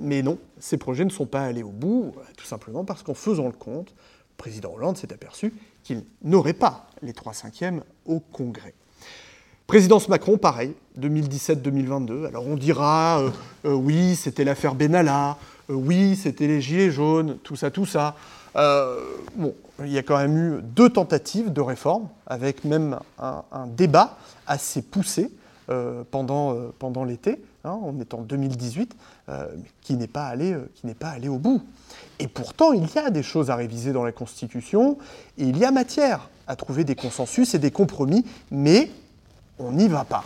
mais 0.00 0.22
non, 0.22 0.38
ces 0.58 0.78
projets 0.78 1.04
ne 1.04 1.10
sont 1.10 1.26
pas 1.26 1.42
allés 1.42 1.62
au 1.62 1.70
bout, 1.70 2.12
tout 2.36 2.44
simplement 2.44 2.84
parce 2.84 3.02
qu'en 3.02 3.14
faisant 3.14 3.46
le 3.46 3.52
compte, 3.52 3.90
le 3.90 4.36
président 4.36 4.72
Hollande 4.74 4.96
s'est 4.96 5.12
aperçu 5.12 5.52
qu'il 5.82 6.04
n'aurait 6.22 6.52
pas 6.52 6.86
les 7.02 7.12
3 7.12 7.32
cinquièmes 7.32 7.82
au 8.06 8.20
Congrès. 8.20 8.74
Présidence 9.72 10.08
Macron, 10.10 10.36
pareil, 10.36 10.74
2017-2022. 11.00 12.26
Alors 12.26 12.46
on 12.46 12.56
dira, 12.56 13.20
euh, 13.20 13.30
euh, 13.64 13.72
oui, 13.72 14.16
c'était 14.16 14.44
l'affaire 14.44 14.74
Benalla, 14.74 15.38
euh, 15.70 15.72
oui, 15.72 16.14
c'était 16.16 16.46
les 16.46 16.60
Gilets 16.60 16.90
jaunes, 16.90 17.38
tout 17.42 17.56
ça, 17.56 17.70
tout 17.70 17.86
ça. 17.86 18.14
bon, 18.54 19.54
il 19.80 19.90
y 19.90 19.96
a 19.96 20.02
quand 20.02 20.18
même 20.18 20.36
eu 20.36 20.60
deux 20.62 20.90
tentatives 20.90 21.52
de 21.52 21.60
réforme, 21.62 22.08
avec 22.26 22.64
même 22.64 22.98
un, 23.18 23.66
débat 23.66 24.18
assez 24.46 24.82
poussé 24.82 25.30
pendant, 26.10 27.04
l'été, 27.06 27.42
hein, 27.64 27.78
on 27.82 27.98
est 27.98 28.12
en 28.12 28.20
2018, 28.20 28.94
qui 29.80 29.96
n'est 29.96 30.06
pas 30.06 30.26
allé 30.26 31.28
au 31.28 31.38
bout. 31.38 31.62
Et 32.22 32.28
pourtant, 32.28 32.72
il 32.72 32.88
y 32.94 32.98
a 32.98 33.10
des 33.10 33.24
choses 33.24 33.50
à 33.50 33.56
réviser 33.56 33.92
dans 33.92 34.04
la 34.04 34.12
Constitution, 34.12 34.96
et 35.38 35.42
il 35.42 35.58
y 35.58 35.64
a 35.64 35.72
matière 35.72 36.28
à 36.46 36.54
trouver 36.54 36.84
des 36.84 36.94
consensus 36.94 37.52
et 37.54 37.58
des 37.58 37.72
compromis, 37.72 38.24
mais 38.52 38.92
on 39.58 39.72
n'y 39.72 39.88
va 39.88 40.04
pas. 40.04 40.22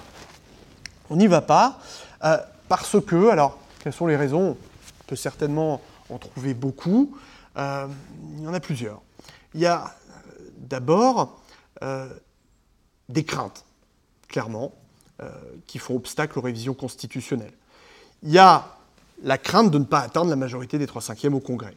On 1.08 1.16
n'y 1.16 1.26
va 1.26 1.40
pas 1.40 1.80
euh, 2.22 2.36
parce 2.68 3.00
que, 3.00 3.30
alors, 3.30 3.58
quelles 3.78 3.94
sont 3.94 4.06
les 4.06 4.16
raisons 4.16 4.58
On 4.58 5.04
peut 5.06 5.16
certainement 5.16 5.80
en 6.10 6.18
trouver 6.18 6.52
beaucoup? 6.52 7.16
Euh, 7.56 7.86
il 8.36 8.44
y 8.44 8.46
en 8.46 8.52
a 8.52 8.60
plusieurs. 8.60 9.00
Il 9.54 9.62
y 9.62 9.66
a 9.66 9.84
euh, 9.86 10.50
d'abord 10.58 11.40
des 13.08 13.24
craintes, 13.24 13.64
clairement, 14.28 14.72
qui 15.66 15.78
font 15.78 15.94
obstacle 15.94 16.38
aux 16.38 16.42
révisions 16.42 16.72
constitutionnelles. 16.72 17.52
Il 18.22 18.30
y 18.30 18.38
a 18.38 18.64
la 19.22 19.36
crainte 19.36 19.70
de 19.70 19.78
ne 19.78 19.84
pas 19.84 20.00
atteindre 20.00 20.30
la 20.30 20.36
majorité 20.36 20.78
des 20.78 20.86
3 20.86 21.02
cinquièmes 21.02 21.34
au 21.34 21.40
Congrès, 21.40 21.76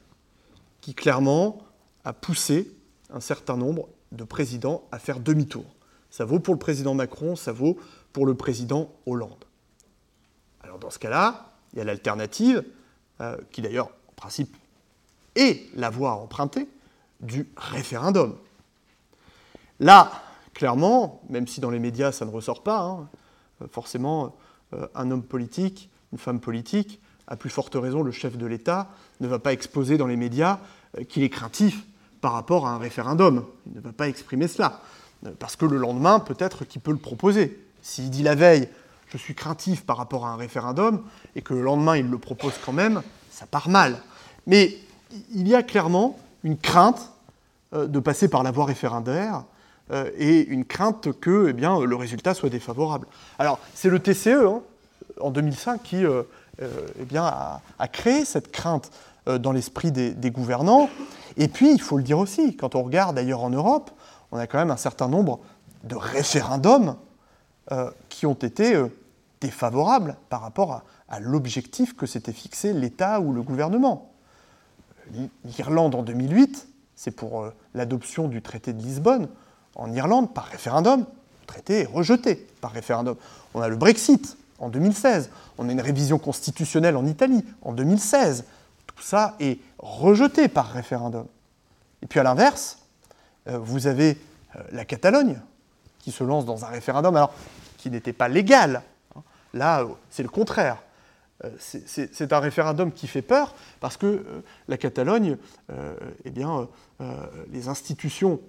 qui 0.82 0.94
clairement 0.94 1.60
a 2.06 2.14
poussé 2.14 2.72
un 3.12 3.20
certain 3.20 3.58
nombre 3.58 3.90
de 4.12 4.24
présidents 4.24 4.84
à 4.92 5.00
faire 5.00 5.20
demi-tour. 5.20 5.66
Ça 6.10 6.26
vaut 6.26 6.40
pour 6.40 6.54
le 6.54 6.60
président 6.60 6.94
Macron, 6.94 7.36
ça 7.36 7.52
vaut 7.52 7.78
pour 8.14 8.26
le 8.26 8.36
président 8.36 8.92
Hollande. 9.06 9.46
Alors 10.62 10.80
dans 10.80 10.90
ce 10.90 11.00
cas-là, 11.00 11.52
il 11.74 11.80
y 11.80 11.82
a 11.82 11.86
l'alternative, 11.86 12.64
euh, 13.22 13.38
qui 13.52 13.62
d'ailleurs, 13.62 13.90
en 14.08 14.14
principe, 14.16 14.56
est 15.36 15.70
la 15.76 15.90
voie 15.90 16.14
empruntée 16.14 16.68
du 17.22 17.48
référendum. 17.56 18.36
Là, 19.80 20.12
clairement, 20.54 21.22
même 21.30 21.48
si 21.48 21.62
dans 21.62 21.70
les 21.70 21.80
médias 21.80 22.12
ça 22.12 22.26
ne 22.26 22.32
ressort 22.32 22.64
pas, 22.64 22.82
hein, 22.82 23.10
forcément, 23.72 24.36
euh, 24.74 24.88
un 24.96 25.12
homme 25.12 25.24
politique, 25.24 25.90
une 26.12 26.18
femme 26.18 26.40
politique, 26.40 27.00
à 27.28 27.36
plus 27.36 27.50
forte 27.50 27.76
raison 27.76 28.02
le 28.02 28.12
chef 28.12 28.38
de 28.38 28.46
l'État, 28.46 28.90
ne 29.20 29.28
va 29.28 29.40
pas 29.40 29.54
exposer 29.54 29.98
dans 29.98 30.08
les 30.08 30.16
médias 30.16 30.60
euh, 30.98 31.04
qu'il 31.04 31.24
est 31.24 31.30
craintif 31.30 31.84
par 32.22 32.34
rapport 32.34 32.68
à 32.68 32.72
un 32.72 32.78
référendum. 32.78 33.46
Il 33.68 33.78
ne 33.78 33.82
va 33.82 33.92
pas 33.92 34.08
exprimer 34.08 34.48
cela. 34.48 34.82
Parce 35.38 35.56
que 35.56 35.66
le 35.66 35.78
lendemain, 35.78 36.20
peut-être 36.20 36.64
qu'il 36.66 36.82
peut 36.82 36.92
le 36.92 36.98
proposer. 36.98 37.60
S'il 37.82 38.10
dit 38.10 38.24
la 38.24 38.36
veille, 38.36 38.70
je 39.08 39.18
suis 39.18 39.36
craintif 39.36 39.86
par 39.86 39.98
rapport 39.98 40.26
à 40.26 40.32
un 40.32 40.36
référendum, 40.36 41.02
et 41.36 41.42
que 41.42 41.54
le 41.54 41.62
lendemain, 41.62 41.98
il 41.98 42.10
le 42.10 42.18
propose 42.18 42.54
quand 42.66 42.74
même, 42.74 43.02
ça 43.32 43.46
part 43.46 43.70
mal. 43.70 44.02
Mais 44.48 44.78
il 45.34 45.48
y 45.48 45.56
a 45.56 45.64
clairement 45.64 46.18
une 46.44 46.58
crainte 46.58 47.12
euh, 47.74 47.88
de 47.88 48.00
passer 48.00 48.28
par 48.28 48.44
la 48.44 48.52
voie 48.52 48.66
référendaire 48.66 49.44
euh, 49.92 50.10
et 50.18 50.46
une 50.46 50.66
crainte 50.66 51.12
que 51.20 51.48
eh 51.50 51.54
bien, 51.54 51.80
le 51.80 51.96
résultat 51.96 52.34
soit 52.34 52.50
défavorable. 52.50 53.08
Alors, 53.38 53.60
c'est 53.74 53.90
le 53.90 54.00
TCE, 54.00 54.28
hein, 54.28 54.62
en 55.20 55.32
2005, 55.32 55.84
qui 55.84 56.06
euh, 56.06 56.24
eh 56.60 57.06
bien, 57.06 57.24
a, 57.24 57.88
créé 57.88 58.26
cette 58.26 58.52
crainte 58.52 58.92
dans 59.28 59.52
l'esprit 59.52 59.92
des, 59.92 60.32
gouvernants. 60.32 60.90
Et 61.38 61.48
puis, 61.48 61.72
il 61.72 61.82
faut 61.82 61.98
le 61.98 62.04
dire 62.04 62.20
aussi, 62.20 62.56
quand 62.56 62.76
on 62.76 62.84
regarde 62.84 63.18
ailleurs 63.18 63.44
en 63.44 63.50
Europe, 63.50 63.92
on 64.32 64.38
a 64.38 64.48
quand 64.48 64.58
même 64.58 64.72
un 64.72 64.78
certain 64.78 65.08
nombre 65.08 65.40
de 65.84 65.96
référendums 65.96 66.96
euh, 67.72 67.92
qui 68.10 68.26
ont 68.26 68.34
été 68.34 68.76
euh, 68.76 68.88
défavorables 69.42 70.18
par 70.30 70.42
rapport 70.42 70.84
à, 71.08 71.20
l'objectif 71.20 71.96
que 71.96 72.06
s'était 72.06 72.34
fixé 72.34 72.74
l'État 72.74 73.20
ou 73.20 73.34
le 73.34 73.42
gouvernement. 73.42 74.12
L'Irlande 75.44 75.96
en 75.96 76.04
2008, 76.04 76.68
c'est 76.96 77.12
pour 77.12 77.42
euh, 77.42 77.54
l'adoption 77.74 78.28
du 78.28 78.42
traité 78.42 78.74
de 78.74 78.82
Lisbonne. 78.82 79.30
En 79.76 79.92
Irlande, 79.94 80.34
par 80.34 80.46
référendum, 80.46 81.02
le 81.02 81.48
traité 81.48 81.82
est 81.82 81.86
rejeté 81.86 82.48
par 82.62 82.72
référendum. 82.72 83.16
On 83.54 83.62
a 83.62 83.68
le 83.68 83.76
Brexit 83.76 84.38
en 84.60 84.70
2016. 84.70 85.30
On 85.58 85.70
a 85.70 85.72
une 85.72 85.82
révision 85.82 86.20
constitutionnelle 86.20 86.98
en 86.98 87.06
Italie 87.06 87.44
en 87.62 87.74
2016. 87.74 88.46
Tout 89.00 89.06
ça 89.06 89.38
est 89.40 89.60
rejeté 89.78 90.50
par 90.50 90.70
référendum. 90.74 91.26
Et 92.02 92.06
puis 92.06 92.20
à 92.20 92.24
l'inverse, 92.24 92.80
euh, 93.48 93.58
vous 93.58 93.88
avez 93.88 94.18
euh, 94.58 94.60
la 94.74 94.84
Catalogne 94.84 95.40
qui 96.00 96.12
se 96.12 96.22
lance 96.26 96.46
dans 96.46 96.66
un 96.66 96.68
référendum, 96.68 97.16
alors 97.16 97.34
qui 97.78 97.90
n'était 97.90 98.12
pas 98.12 98.28
légal. 98.28 98.82
Hein. 99.16 99.22
Là, 99.54 99.88
c'est 100.10 100.22
le 100.22 100.28
contraire. 100.28 100.84
Euh, 101.46 101.50
c'est 101.58 102.34
un 102.34 102.40
référendum 102.40 102.92
qui 102.92 103.08
fait 103.08 103.22
peur 103.22 103.56
parce 103.80 103.96
que 103.96 104.26
la 104.68 104.78
Catalogne, 104.78 105.38
eh 106.26 106.32
bien, 106.32 106.68
les 107.50 107.70
institutions 107.70 108.42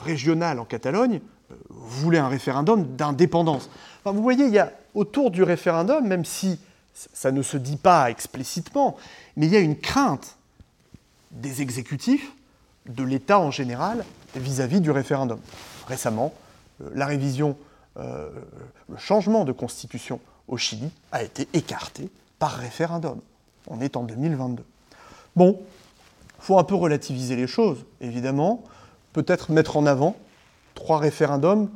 régionales 0.00 0.58
en 0.58 0.64
Catalogne 0.64 1.20
voulaient 1.68 2.18
un 2.18 2.26
référendum 2.26 2.96
d'indépendance. 2.96 3.70
vous 4.04 4.22
voyez, 4.22 4.46
il 4.46 4.52
y 4.52 4.58
a 4.58 4.72
autour 4.94 5.30
du 5.30 5.44
référendum, 5.44 6.04
même 6.04 6.24
si 6.24 6.58
ça 7.12 7.30
ne 7.30 7.42
se 7.42 7.56
dit 7.56 7.76
pas 7.76 8.10
explicitement, 8.10 8.96
mais 9.36 9.46
il 9.46 9.52
y 9.52 9.56
a 9.56 9.60
une 9.60 9.78
crainte 9.78 10.36
des 11.30 11.60
exécutifs 11.62 12.32
de 12.88 13.04
l'État 13.04 13.38
en 13.38 13.50
général 13.50 14.04
vis-à-vis 14.34 14.80
du 14.80 14.90
référendum. 14.90 15.38
Récemment, 15.86 16.32
euh, 16.82 16.90
la 16.94 17.06
révision, 17.06 17.56
euh, 17.98 18.30
le 18.88 18.96
changement 18.96 19.44
de 19.44 19.52
constitution 19.52 20.20
au 20.48 20.56
Chili 20.56 20.90
a 21.12 21.22
été 21.22 21.48
écarté 21.52 22.08
par 22.38 22.52
référendum. 22.52 23.20
On 23.66 23.80
est 23.80 23.96
en 23.96 24.04
2022. 24.04 24.64
Bon, 25.34 25.60
il 26.38 26.44
faut 26.44 26.58
un 26.58 26.64
peu 26.64 26.74
relativiser 26.74 27.36
les 27.36 27.46
choses, 27.46 27.84
évidemment. 28.00 28.62
Peut-être 29.12 29.50
mettre 29.50 29.76
en 29.76 29.86
avant 29.86 30.16
trois 30.74 30.98
référendums 30.98 31.70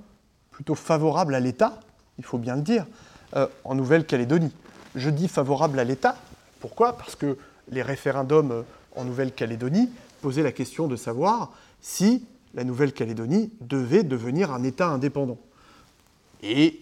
plutôt 0.50 0.74
favorables 0.74 1.34
à 1.34 1.40
l'État, 1.40 1.80
il 2.18 2.24
faut 2.24 2.38
bien 2.38 2.56
le 2.56 2.62
dire, 2.62 2.86
euh, 3.36 3.46
en 3.64 3.74
Nouvelle-Calédonie. 3.74 4.52
Je 4.94 5.10
dis 5.10 5.28
favorables 5.28 5.78
à 5.78 5.84
l'État, 5.84 6.16
pourquoi? 6.60 6.96
Parce 6.96 7.16
que 7.16 7.38
les 7.70 7.82
référendums 7.82 8.64
en 8.96 9.04
Nouvelle-Calédonie 9.04 9.90
poser 10.20 10.42
la 10.42 10.52
question 10.52 10.88
de 10.88 10.96
savoir 10.96 11.52
si 11.80 12.26
la 12.54 12.64
Nouvelle-Calédonie 12.64 13.52
devait 13.60 14.02
devenir 14.02 14.52
un 14.52 14.62
État 14.64 14.88
indépendant. 14.88 15.38
Et 16.42 16.80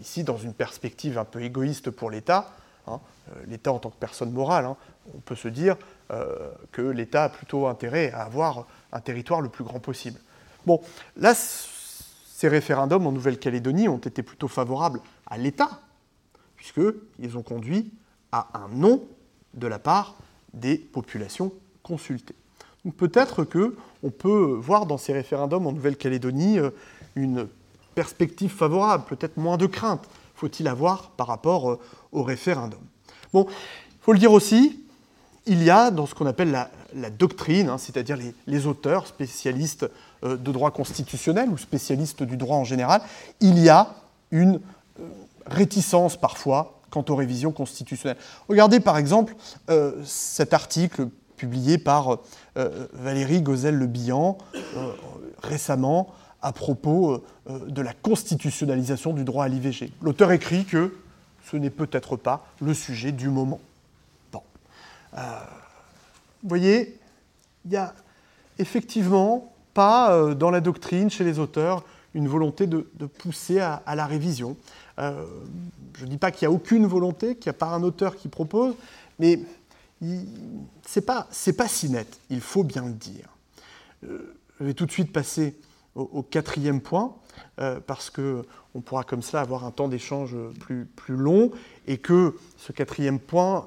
ici, 0.00 0.24
dans 0.24 0.36
une 0.36 0.52
perspective 0.52 1.18
un 1.18 1.24
peu 1.24 1.42
égoïste 1.42 1.90
pour 1.90 2.10
l'État, 2.10 2.50
hein, 2.86 3.00
euh, 3.30 3.34
l'État 3.46 3.72
en 3.72 3.78
tant 3.78 3.90
que 3.90 3.98
personne 3.98 4.32
morale, 4.32 4.64
hein, 4.64 4.76
on 5.14 5.20
peut 5.20 5.36
se 5.36 5.48
dire 5.48 5.76
euh, 6.10 6.50
que 6.72 6.82
l'État 6.82 7.24
a 7.24 7.28
plutôt 7.28 7.66
intérêt 7.66 8.10
à 8.12 8.22
avoir 8.22 8.66
un 8.92 9.00
territoire 9.00 9.40
le 9.40 9.48
plus 9.48 9.64
grand 9.64 9.80
possible. 9.80 10.18
Bon, 10.66 10.80
là, 11.16 11.34
ces 11.34 12.48
référendums 12.48 13.06
en 13.06 13.12
Nouvelle-Calédonie 13.12 13.88
ont 13.88 13.98
été 13.98 14.22
plutôt 14.22 14.48
favorables 14.48 15.00
à 15.26 15.38
l'État, 15.38 15.80
puisqu'ils 16.58 17.38
ont 17.38 17.42
conduit 17.42 17.90
à 18.30 18.48
un 18.52 18.68
non 18.68 19.02
de 19.54 19.66
la 19.66 19.78
part 19.78 20.16
des 20.52 20.76
populations 20.76 21.52
consultées 21.82 22.34
peut-être 22.92 23.44
qu'on 23.44 24.10
peut 24.10 24.56
voir 24.60 24.86
dans 24.86 24.98
ces 24.98 25.12
référendums 25.12 25.66
en 25.66 25.72
Nouvelle-Calédonie 25.72 26.58
euh, 26.58 26.70
une 27.16 27.48
perspective 27.94 28.50
favorable, 28.50 29.04
peut-être 29.08 29.36
moins 29.36 29.56
de 29.56 29.66
crainte 29.66 30.02
faut-il 30.34 30.68
avoir 30.68 31.10
par 31.10 31.26
rapport 31.26 31.68
euh, 31.68 31.80
au 32.12 32.22
référendum. 32.22 32.78
Bon, 33.32 33.48
il 33.48 34.02
faut 34.02 34.12
le 34.12 34.20
dire 34.20 34.30
aussi, 34.30 34.84
il 35.46 35.64
y 35.64 35.70
a 35.70 35.90
dans 35.90 36.06
ce 36.06 36.14
qu'on 36.14 36.26
appelle 36.26 36.52
la, 36.94 37.10
doctrine, 37.10 37.68
hein, 37.68 37.78
c'est-à-dire 37.78 38.16
les, 38.46 38.66
auteurs 38.68 39.08
spécialistes 39.08 39.90
euh, 40.22 40.36
de 40.36 40.52
droit 40.52 40.70
constitutionnel 40.70 41.48
ou 41.48 41.58
spécialistes 41.58 42.22
du 42.22 42.36
droit 42.36 42.56
en 42.56 42.62
général, 42.62 43.02
il 43.40 43.58
y 43.58 43.68
a 43.68 43.94
une 44.30 44.60
réticence 45.50 46.16
parfois 46.16 46.80
quant 46.90 47.04
aux 47.08 47.16
révisions 47.16 47.52
constitutionnelles. 47.52 48.16
Regardez 48.48 48.80
par 48.80 48.96
exemple 48.96 49.34
cet 50.04 50.54
article 50.54 51.08
publié 51.38 51.78
par 51.78 52.18
euh, 52.58 52.86
Valérie 52.92 53.40
Gozelle-Le 53.40 53.86
Bihan 53.86 54.36
euh, 54.54 54.92
récemment 55.42 56.12
à 56.42 56.52
propos 56.52 57.24
euh, 57.48 57.58
de 57.68 57.80
la 57.80 57.94
constitutionnalisation 57.94 59.14
du 59.14 59.24
droit 59.24 59.46
à 59.46 59.48
l'IVG. 59.48 59.92
L'auteur 60.02 60.32
écrit 60.32 60.66
que 60.66 60.94
ce 61.50 61.56
n'est 61.56 61.70
peut-être 61.70 62.16
pas 62.16 62.46
le 62.60 62.74
sujet 62.74 63.12
du 63.12 63.30
moment. 63.30 63.60
Bon. 64.32 64.42
vous 65.14 66.48
voyez, 66.48 66.98
il 67.64 67.70
n'y 67.70 67.76
a 67.76 67.94
effectivement 68.58 69.52
pas 69.72 70.34
dans 70.34 70.50
la 70.50 70.60
doctrine, 70.60 71.08
chez 71.08 71.24
les 71.24 71.38
auteurs, 71.38 71.84
une 72.12 72.28
volonté 72.28 72.66
de, 72.66 72.84
pousser 73.06 73.60
à, 73.60 73.82
la 73.94 74.04
révision. 74.04 74.56
Euh, 74.98 75.24
je 75.96 76.04
ne 76.04 76.10
dis 76.10 76.18
pas 76.18 76.30
qu'il 76.30 76.46
n'y 76.48 76.52
a 76.52 76.54
aucune 76.54 76.86
volonté, 76.86 77.36
qu'il 77.36 77.50
n'y 77.50 77.56
a 77.56 77.58
pas 77.58 77.68
un 77.68 77.82
auteur 77.82 78.16
qui 78.16 78.28
propose, 78.28 78.74
mais 79.18 79.40
ce 80.00 81.00
n'est 81.00 81.06
pas, 81.06 81.26
si 81.68 81.90
net, 81.90 82.20
il 82.30 82.40
faut 82.40 82.64
bien 82.64 82.84
le 82.84 82.92
dire. 82.92 83.28
Euh, 84.04 84.34
je 84.60 84.64
vais 84.64 84.74
tout 84.74 84.86
de 84.86 84.92
suite 84.92 85.12
passer 85.12 85.56
au, 85.94 86.22
quatrième 86.22 86.80
point, 86.80 87.16
euh, 87.60 87.80
parce 87.84 88.10
qu'on 88.10 88.80
pourra 88.84 89.02
comme 89.02 89.22
cela 89.22 89.42
avoir 89.42 89.64
un 89.64 89.72
temps 89.72 89.88
d'échange 89.88 90.36
plus, 90.60 90.86
long, 91.08 91.50
et 91.88 91.98
que 91.98 92.36
ce 92.56 92.70
quatrième 92.70 93.18
point 93.18 93.66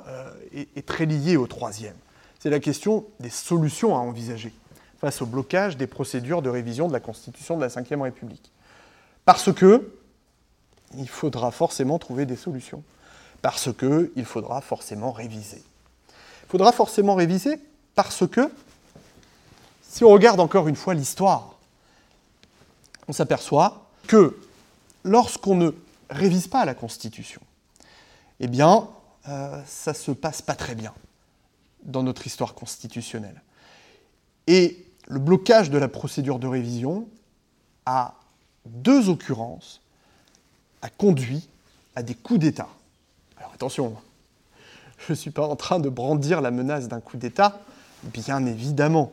est, 0.54 0.70
est 0.78 0.88
très 0.88 1.06
lié 1.06 1.36
au 1.36 1.48
troisième. 1.48 1.96
C'est 2.40 2.50
la 2.50 2.60
question 2.60 3.06
des 3.20 3.30
solutions 3.30 3.96
à 3.96 4.00
envisager 4.00 4.54
face 5.00 5.22
au 5.22 5.26
blocage 5.26 5.78
des 5.78 5.88
procédures 5.88 6.42
de 6.42 6.50
révision 6.50 6.88
de 6.88 6.94
la 6.94 7.00
Constitution 7.00 7.58
de 7.58 7.62
la 7.62 7.68
Ve 7.68 8.02
République. 8.02 8.52
Parce 9.26 9.52
que 9.52 9.92
il 10.98 11.08
faudra 11.10 11.52
forcément 11.52 12.00
trouver 12.00 12.26
des 12.26 12.36
solutions. 12.36 12.84
Parce 13.42 13.70
qu'il 13.74 14.26
faudra 14.26 14.62
forcément 14.62 15.12
réviser. 15.12 15.64
Il 16.10 16.50
faudra 16.50 16.72
forcément 16.72 17.16
réviser 17.16 17.60
parce 17.96 18.28
que, 18.28 18.52
si 19.82 20.04
on 20.04 20.10
regarde 20.10 20.40
encore 20.40 20.68
une 20.68 20.76
fois 20.76 20.94
l'histoire, 20.94 21.56
on 23.08 23.14
s'aperçoit 23.14 23.88
que 24.08 24.40
lorsqu'on 25.04 25.56
ne 25.56 25.72
révise 26.10 26.48
pas 26.48 26.66
la 26.66 26.76
Constitution, 26.76 27.42
eh 28.40 28.48
bien, 28.48 28.88
euh, 29.28 29.62
ça 29.66 29.92
ne 29.92 29.98
se 29.98 30.12
passe 30.12 30.42
pas 30.42 30.56
très 30.56 30.76
bien 30.76 30.94
dans 31.84 32.04
notre 32.04 32.28
histoire 32.28 32.54
constitutionnelle. 32.54 33.42
Et 34.48 34.86
le 35.08 35.20
blocage 35.20 35.70
de 35.70 35.78
la 35.78 35.88
procédure 35.88 36.40
de 36.40 36.48
révision 36.48 37.08
a 37.86 38.16
deux 38.66 39.10
occurrences 39.10 39.81
a 40.82 40.90
conduit 40.90 41.48
à 41.96 42.04
des 42.04 42.16
coups 42.16 42.40
d'État. 42.40 42.70
Alors 43.38 43.52
attention, 43.54 43.96
je 44.98 45.14
ne 45.14 45.16
suis 45.16 45.32
pas 45.32 45.48
en 45.48 45.56
train 45.56 45.80
de 45.80 45.90
brandir 45.90 46.42
la 46.42 46.52
menace 46.52 46.88
d'un 46.88 47.00
coup 47.00 47.18
d'État, 47.18 47.60
bien 48.04 48.46
évidemment. 48.46 49.12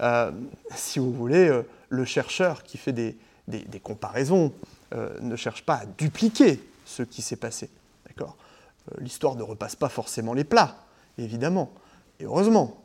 Euh, 0.00 0.30
si 0.74 0.98
vous 0.98 1.12
voulez, 1.12 1.48
euh, 1.48 1.62
le 1.88 2.04
chercheur 2.04 2.62
qui 2.62 2.78
fait 2.78 2.92
des, 2.92 3.16
comparaisons 3.82 4.52
euh, 4.94 5.18
ne 5.20 5.36
cherche 5.36 5.64
pas 5.64 5.76
à 5.76 5.86
dupliquer 5.86 6.62
ce 6.84 7.02
qui 7.02 7.22
s'est 7.22 7.36
passé. 7.36 7.70
L'histoire 8.98 9.36
ne 9.36 9.42
repasse 9.42 9.76
pas 9.76 9.90
forcément 9.90 10.32
les 10.32 10.44
plats, 10.44 10.74
évidemment, 11.18 11.70
et 12.18 12.24
heureusement. 12.24 12.82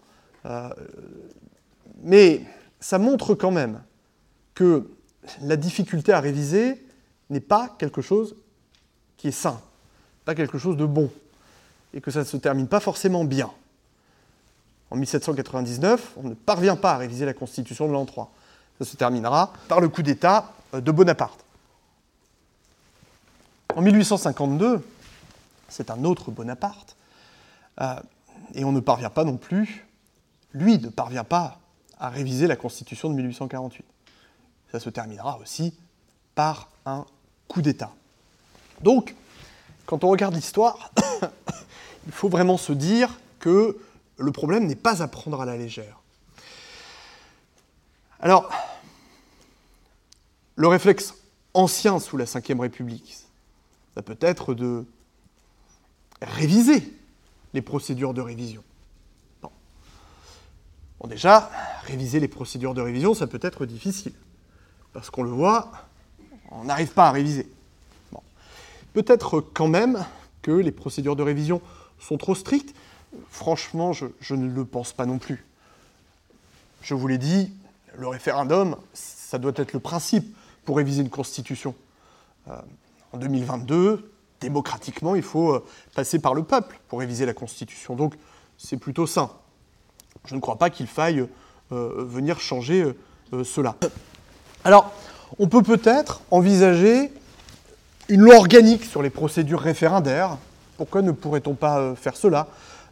mais 2.03 2.41
ça 2.81 2.99
montre 2.99 3.33
quand 3.33 3.51
même 3.51 3.81
que 4.53 4.91
la 5.41 5.55
difficulté 5.55 6.11
à 6.11 6.19
réviser 6.19 6.82
n'est 7.33 7.41
pas 7.41 7.75
quelque 7.77 8.01
chose 8.01 8.35
qui 9.17 9.27
est 9.27 9.31
sain, 9.31 9.59
pas 10.25 10.35
quelque 10.35 10.57
chose 10.57 10.77
de 10.77 10.85
bon, 10.85 11.11
et 11.93 12.01
que 12.01 12.11
ça 12.11 12.19
ne 12.19 12.25
se 12.25 12.37
termine 12.37 12.67
pas 12.67 12.79
forcément 12.79 13.25
bien. 13.25 13.51
En 14.89 14.95
1799, 14.95 16.13
on 16.17 16.29
ne 16.29 16.33
parvient 16.33 16.75
pas 16.75 16.93
à 16.93 16.97
réviser 16.97 17.25
la 17.25 17.33
Constitution 17.33 17.87
de 17.87 17.93
l'an 17.93 18.05
3. 18.05 18.31
Ça 18.79 18.85
se 18.85 18.95
terminera 18.95 19.53
par 19.67 19.81
le 19.81 19.89
coup 19.89 20.03
d'État 20.03 20.53
euh, 20.73 20.81
de 20.81 20.91
Bonaparte. 20.91 21.43
En 23.75 23.81
1852, 23.81 24.85
c'est 25.67 25.89
un 25.89 26.03
autre 26.03 26.31
Bonaparte, 26.31 26.95
euh, 27.81 27.95
et 28.53 28.63
on 28.63 28.71
ne 28.71 28.79
parvient 28.79 29.09
pas 29.09 29.23
non 29.23 29.37
plus, 29.37 29.87
lui 30.53 30.77
ne 30.77 30.89
parvient 30.89 31.23
pas 31.23 31.59
à 31.97 32.09
réviser 32.09 32.45
la 32.45 32.55
Constitution 32.55 33.09
de 33.09 33.15
1848. 33.15 33.85
Ça 34.71 34.79
se 34.79 34.89
terminera 34.89 35.39
aussi 35.39 35.73
par 36.35 36.69
un 36.85 37.05
coup 37.47 37.61
d'État. 37.61 37.93
Donc, 38.81 39.15
quand 39.85 40.03
on 40.03 40.09
regarde 40.09 40.35
l'histoire, 40.35 40.91
il 42.05 42.11
faut 42.11 42.29
vraiment 42.29 42.57
se 42.57 42.73
dire 42.73 43.19
que 43.39 43.77
le 44.17 44.31
problème 44.31 44.67
n'est 44.67 44.75
pas 44.75 45.01
à 45.01 45.07
prendre 45.07 45.41
à 45.41 45.45
la 45.45 45.57
légère. 45.57 45.99
Alors, 48.19 48.49
le 50.55 50.67
réflexe 50.67 51.15
ancien 51.53 51.99
sous 51.99 52.17
la 52.17 52.25
Ve 52.25 52.59
République, 52.59 53.17
ça 53.95 54.01
peut 54.01 54.17
être 54.21 54.53
de 54.53 54.85
réviser 56.21 56.93
les 57.53 57.61
procédures 57.61 58.13
de 58.13 58.21
révision. 58.21 58.63
Bon. 59.41 59.51
bon. 60.99 61.07
déjà, 61.07 61.51
réviser 61.83 62.19
les 62.19 62.27
procédures 62.27 62.73
de 62.73 62.81
révision, 62.81 63.13
ça 63.13 63.27
peut 63.27 63.39
être 63.41 63.65
difficile. 63.65 64.13
Parce 64.93 65.09
qu'on 65.09 65.23
le 65.23 65.29
voit, 65.29 65.71
on 66.59 66.65
n'arrive 66.65 66.93
pas 66.93 67.07
à 67.07 67.11
réviser. 67.11 67.47
Peut-être 68.93 69.41
quand 69.41 69.67
même 69.67 70.05
que 70.41 70.51
les 70.51 70.71
procédures 70.71 71.15
de 71.15 71.23
révision 71.23 71.61
sont 71.99 72.17
trop 72.17 72.35
strictes. 72.35 72.75
Franchement, 73.29 73.91
je, 73.93 74.35
ne 74.35 74.47
le 74.47 74.65
pense 74.65 74.93
pas 74.93 75.05
non 75.05 75.17
plus. 75.17 75.45
Je 76.81 76.93
vous 76.93 77.07
l'ai 77.07 77.17
dit, 77.17 77.51
le 77.97 78.07
référendum, 78.07 78.75
ça 78.93 79.39
doit 79.39 79.53
être 79.55 79.73
le 79.73 79.79
principe 79.79 80.35
pour 80.65 80.77
réviser 80.77 81.01
une 81.01 81.09
constitution. 81.09 81.75
Euh, 82.49 82.55
en 83.13 83.17
2022, 83.17 84.11
démocratiquement, 84.41 85.15
il 85.15 85.21
faut 85.21 85.53
euh, 85.53 85.65
passer 85.95 86.19
par 86.19 86.33
le 86.33 86.43
peuple 86.43 86.79
pour 86.87 86.99
réviser 86.99 87.25
la 87.25 87.33
constitution. 87.33 87.95
Donc, 87.95 88.15
c'est 88.57 88.77
plutôt 88.77 89.07
sain. 89.07 89.31
Je 90.25 90.35
ne 90.35 90.39
crois 90.39 90.57
pas 90.57 90.69
qu'il 90.69 90.87
faille 90.87 91.27
euh, 91.71 92.05
venir 92.05 92.39
changer 92.39 92.93
cela. 93.43 93.75
Alors, 94.63 94.93
on 95.39 95.47
peut 95.47 95.63
peut-être 95.63 96.21
envisager 96.31 97.11
une 98.09 98.21
loi 98.21 98.35
organique 98.35 98.83
sur 98.83 99.01
les 99.01 99.09
procédures 99.09 99.59
référendaires. 99.59 100.37
Pourquoi 100.77 101.01
ne 101.01 101.11
pourrait-on 101.11 101.53
pas 101.55 101.79
euh, 101.79 101.95
faire 101.95 102.15
cela? 102.15 102.47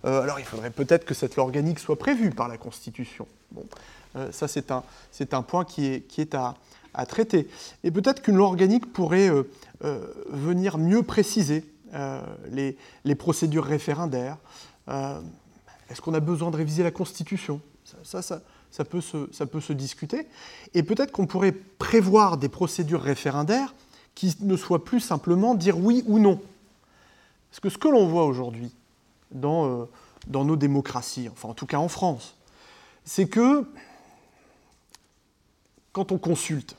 Euh, 0.05 0.21
Alors 0.21 0.39
il 0.39 0.45
faudrait 0.45 0.69
peut-être 0.69 1.05
que 1.05 1.13
cette 1.13 1.35
loi 1.35 1.45
organique 1.45 1.79
soit 1.79 1.97
prévue 1.97 2.31
par 2.31 2.47
la 2.47 2.57
Constitution. 2.57 3.27
Bon, 3.51 3.65
euh, 4.15 4.31
ça 4.31 4.47
c'est 4.47 4.71
un, 4.71 5.41
point 5.41 5.65
qui 5.65 5.85
est, 5.85 6.35
à, 6.35 6.55
traiter. 7.05 7.47
Et 7.83 7.91
peut-être 7.91 8.21
qu'une 8.21 8.35
loi 8.35 8.47
organique 8.47 8.91
pourrait 8.91 9.29
venir 10.29 10.77
mieux 10.77 11.03
préciser 11.03 11.65
les, 12.51 13.15
procédures 13.15 13.65
référendaires. 13.65 14.37
Est-ce 14.87 16.01
qu'on 16.01 16.13
a 16.13 16.19
besoin 16.19 16.51
de 16.51 16.57
réviser 16.57 16.83
la 16.83 16.91
Constitution? 16.91 17.61
Peut 18.85 19.01
se, 19.01 19.29
ça 19.31 19.45
peut 19.45 19.61
se 19.61 19.73
discuter. 19.73 20.27
Et 20.73 20.83
peut-être 20.83 21.11
qu'on 21.11 21.27
pourrait 21.27 21.51
prévoir 21.51 22.37
des 22.37 22.49
procédures 22.49 23.01
référendaires 23.01 23.73
qui 24.15 24.35
ne 24.41 24.55
soient 24.55 24.83
plus 24.83 24.99
simplement 24.99 25.55
dire 25.55 25.77
oui 25.77 26.03
ou 26.07 26.19
non. 26.19 26.41
Parce 27.49 27.59
que 27.59 27.69
ce 27.69 27.77
que 27.77 27.87
l'on 27.87 28.07
voit 28.07 28.25
aujourd'hui 28.25 28.73
dans, 29.31 29.67
euh, 29.67 29.85
dans 30.27 30.45
nos 30.45 30.55
démocraties, 30.55 31.29
enfin 31.29 31.49
en 31.49 31.53
tout 31.53 31.65
cas 31.65 31.77
en 31.77 31.89
France, 31.89 32.35
c'est 33.03 33.27
que 33.27 33.65
quand 35.91 36.11
on 36.11 36.17
consulte, 36.17 36.77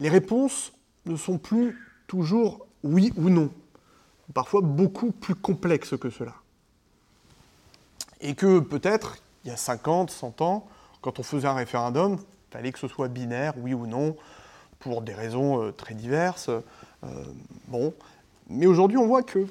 les 0.00 0.08
réponses 0.08 0.72
ne 1.06 1.16
sont 1.16 1.38
plus 1.38 1.78
toujours 2.06 2.66
oui 2.82 3.12
ou 3.16 3.30
non, 3.30 3.50
parfois 4.34 4.60
beaucoup 4.60 5.12
plus 5.12 5.34
complexes 5.34 5.96
que 5.96 6.10
cela. 6.10 6.34
Et 8.20 8.34
que 8.34 8.58
peut-être 8.58 9.16
il 9.44 9.48
y 9.48 9.50
a 9.50 9.56
50, 9.56 10.10
100 10.10 10.40
ans, 10.40 10.66
quand 11.00 11.18
on 11.18 11.22
faisait 11.22 11.48
un 11.48 11.54
référendum, 11.54 12.18
il 12.18 12.52
fallait 12.52 12.72
que 12.72 12.78
ce 12.78 12.88
soit 12.88 13.08
binaire, 13.08 13.54
oui 13.58 13.74
ou 13.74 13.86
non, 13.86 14.16
pour 14.78 15.02
des 15.02 15.14
raisons 15.14 15.62
euh, 15.62 15.72
très 15.72 15.94
diverses. 15.94 16.50
Euh, 17.04 17.24
bon. 17.68 17.94
Mais 18.48 18.66
aujourd'hui, 18.66 18.98
on 18.98 19.06
voit 19.06 19.22
que 19.22 19.46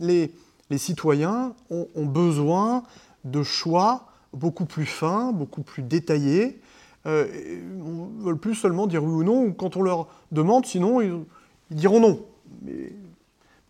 les, 0.00 0.32
citoyens 0.76 1.52
ont, 1.68 2.06
besoin 2.06 2.82
de 3.24 3.42
choix 3.42 4.06
beaucoup 4.32 4.64
plus 4.64 4.86
fins, 4.86 5.32
beaucoup 5.32 5.60
plus 5.60 5.82
détaillés. 5.82 6.60
Euh, 7.04 7.26
ils 7.34 8.18
ne 8.18 8.24
veulent 8.24 8.38
plus 8.38 8.54
seulement 8.54 8.86
dire 8.86 9.04
oui 9.04 9.10
ou 9.10 9.24
non, 9.24 9.44
ou 9.44 9.52
quand 9.52 9.76
on 9.76 9.82
leur 9.82 10.06
demande, 10.30 10.64
sinon 10.64 11.02
ils, 11.02 11.24
ils 11.70 11.76
diront 11.76 12.00
non. 12.00 12.24
Mais 12.62 12.92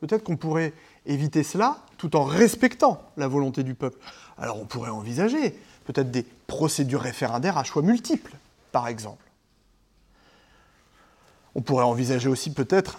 peut-être 0.00 0.22
qu'on 0.22 0.36
pourrait 0.36 0.74
éviter 1.06 1.42
cela 1.42 1.78
tout 1.96 2.16
en 2.16 2.24
respectant 2.24 3.02
la 3.16 3.28
volonté 3.28 3.62
du 3.62 3.74
peuple. 3.74 3.98
Alors 4.38 4.60
on 4.60 4.64
pourrait 4.64 4.90
envisager 4.90 5.58
peut-être 5.84 6.10
des 6.10 6.22
procédures 6.22 7.00
référendaires 7.00 7.58
à 7.58 7.64
choix 7.64 7.82
multiples, 7.82 8.34
par 8.70 8.88
exemple. 8.88 9.24
On 11.54 11.60
pourrait 11.60 11.84
envisager 11.84 12.28
aussi 12.28 12.52
peut-être 12.52 12.98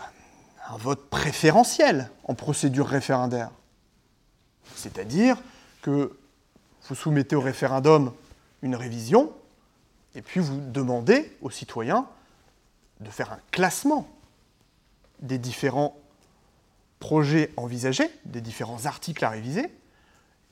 un 0.68 0.78
vote 0.78 1.10
préférentiel 1.10 2.10
en 2.26 2.36
procédure 2.36 2.88
référendaire. 2.88 3.52
C'est-à-dire 4.76 5.38
que 5.82 6.18
vous 6.88 6.96
soumettez 6.96 7.36
au 7.36 7.42
référendum 7.42 8.14
une 8.62 8.76
révision, 8.76 9.32
et 10.16 10.22
puis 10.22 10.40
vous 10.40 10.60
demandez 10.60 11.36
aux 11.42 11.50
citoyens 11.50 12.08
de 13.00 13.10
faire 13.10 13.34
un 13.34 13.40
classement 13.52 14.08
des 15.20 15.38
différents 15.38 15.98
projets 17.04 17.52
envisagés, 17.58 18.10
des 18.24 18.40
différents 18.40 18.86
articles 18.86 19.26
à 19.26 19.30
réviser, 19.30 19.66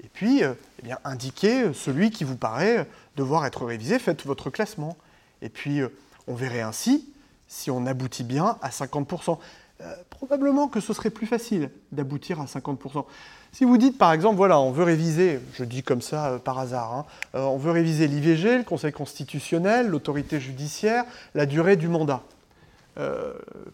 et 0.04 0.10
puis 0.12 0.44
euh, 0.44 0.54
eh 0.80 0.82
bien, 0.84 0.98
indiquer 1.06 1.72
celui 1.74 2.12
qui 2.12 2.26
vous 2.26 2.36
paraît 2.36 2.86
devoir 3.16 3.46
être 3.46 3.66
révisé, 3.66 4.00
faites 4.00 4.26
votre 4.26 4.50
classement. 4.50 4.98
Et 5.42 5.48
puis 5.48 5.80
euh, 5.80 5.88
on 6.28 6.36
verrait 6.36 6.62
ainsi 6.62 7.08
si 7.48 7.72
on 7.72 7.86
aboutit 7.86 8.26
bien 8.26 8.58
à 8.62 8.70
50%. 8.70 9.38
Euh, 9.82 9.96
probablement 10.10 10.68
que 10.68 10.82
ce 10.82 10.94
serait 10.94 11.10
plus 11.10 11.26
facile 11.26 11.70
d'aboutir 11.94 12.42
à 12.42 12.46
50%. 12.46 13.06
Si 13.54 13.64
vous 13.64 13.78
dites 13.78 13.98
par 13.98 14.12
exemple, 14.12 14.36
voilà, 14.36 14.60
on 14.60 14.72
veut 14.72 14.84
réviser, 14.84 15.40
je 15.54 15.64
dis 15.64 15.84
comme 15.84 16.02
ça 16.02 16.34
euh, 16.34 16.38
par 16.38 16.60
hasard, 16.60 16.94
hein, 16.94 17.06
euh, 17.36 17.44
on 17.44 17.58
veut 17.58 17.72
réviser 17.72 18.08
l'IVG, 18.08 18.58
le 18.58 18.64
Conseil 18.64 18.92
constitutionnel, 18.92 19.88
l'autorité 19.88 20.40
judiciaire, 20.42 21.06
la 21.34 21.46
durée 21.46 21.78
du 21.78 21.88
mandat. 21.88 22.22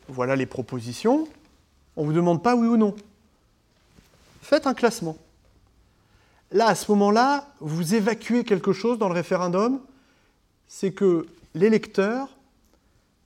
voilà 0.07 0.35
les 0.35 0.45
propositions. 0.45 1.27
On 1.97 2.03
ne 2.03 2.07
vous 2.07 2.13
demande 2.13 2.43
pas 2.43 2.55
oui 2.55 2.67
ou 2.67 2.77
non. 2.77 2.95
Faites 4.41 4.67
un 4.67 4.75
classement. 4.75 5.17
Là, 6.51 6.67
à 6.67 6.75
ce 6.75 6.89
moment-là, 6.91 7.49
vous 7.59 7.95
évacuez 7.95 8.43
quelque 8.43 8.71
chose 8.71 8.99
dans 8.99 9.09
le 9.09 9.15
référendum, 9.15 9.81
c'est 10.67 10.93
que 10.93 11.27
l'électeur 11.55 12.29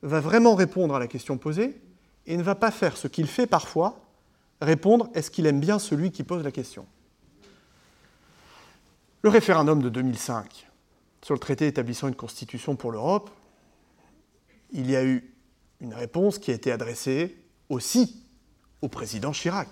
va 0.01 0.21
vraiment 0.21 0.55
répondre 0.55 0.95
à 0.95 0.99
la 0.99 1.07
question 1.07 1.37
posée 1.37 1.79
et 2.25 2.37
ne 2.37 2.43
va 2.43 2.55
pas 2.55 2.71
faire 2.71 2.97
ce 2.97 3.07
qu'il 3.07 3.27
fait 3.27 3.45
parfois, 3.45 3.99
répondre 4.61 5.09
est-ce 5.13 5.29
qu'il 5.29 5.45
aime 5.45 5.59
bien 5.59 5.77
celui 5.77 6.11
qui 6.11 6.23
pose 6.23 6.43
la 6.43 6.51
question? 6.51 6.87
Le 9.21 9.29
référendum 9.29 9.81
de 9.83 9.89
2005 9.89 10.67
sur 11.23 11.35
le 11.35 11.39
traité 11.39 11.67
établissant 11.67 12.07
une 12.07 12.15
constitution 12.15 12.75
pour 12.75 12.91
l'Europe, 12.91 13.29
il 14.71 14.89
y 14.89 14.95
a 14.95 15.03
eu 15.03 15.31
une 15.81 15.93
réponse 15.93 16.39
qui 16.39 16.51
a 16.51 16.53
été 16.53 16.71
adressée 16.71 17.37
aussi 17.69 18.23
au 18.81 18.87
président 18.87 19.31
Chirac. 19.31 19.69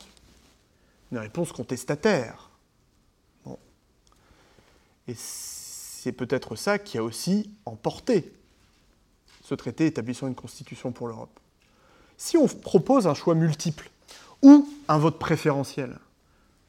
Une 1.12 1.18
réponse 1.18 1.52
contestataire. 1.52 2.50
Bon. 3.46 3.58
Et 5.08 5.16
c'est 5.16 6.12
peut-être 6.12 6.56
ça 6.56 6.80
qui 6.80 6.98
a 6.98 7.04
aussi 7.04 7.50
emporté 7.66 8.32
ce 9.44 9.56
traité 9.56 9.88
établissant 9.88 10.28
une 10.28 10.36
constitution 10.36 10.92
pour 10.92 11.08
l'Europe. 11.08 11.40
Si 12.18 12.38
on 12.38 12.48
propose 12.48 13.08
un 13.08 13.14
choix 13.14 13.34
multiple 13.34 13.90
ou 14.44 14.70
un 14.88 14.98
vote 14.98 15.18
préférentiel, 15.18 15.98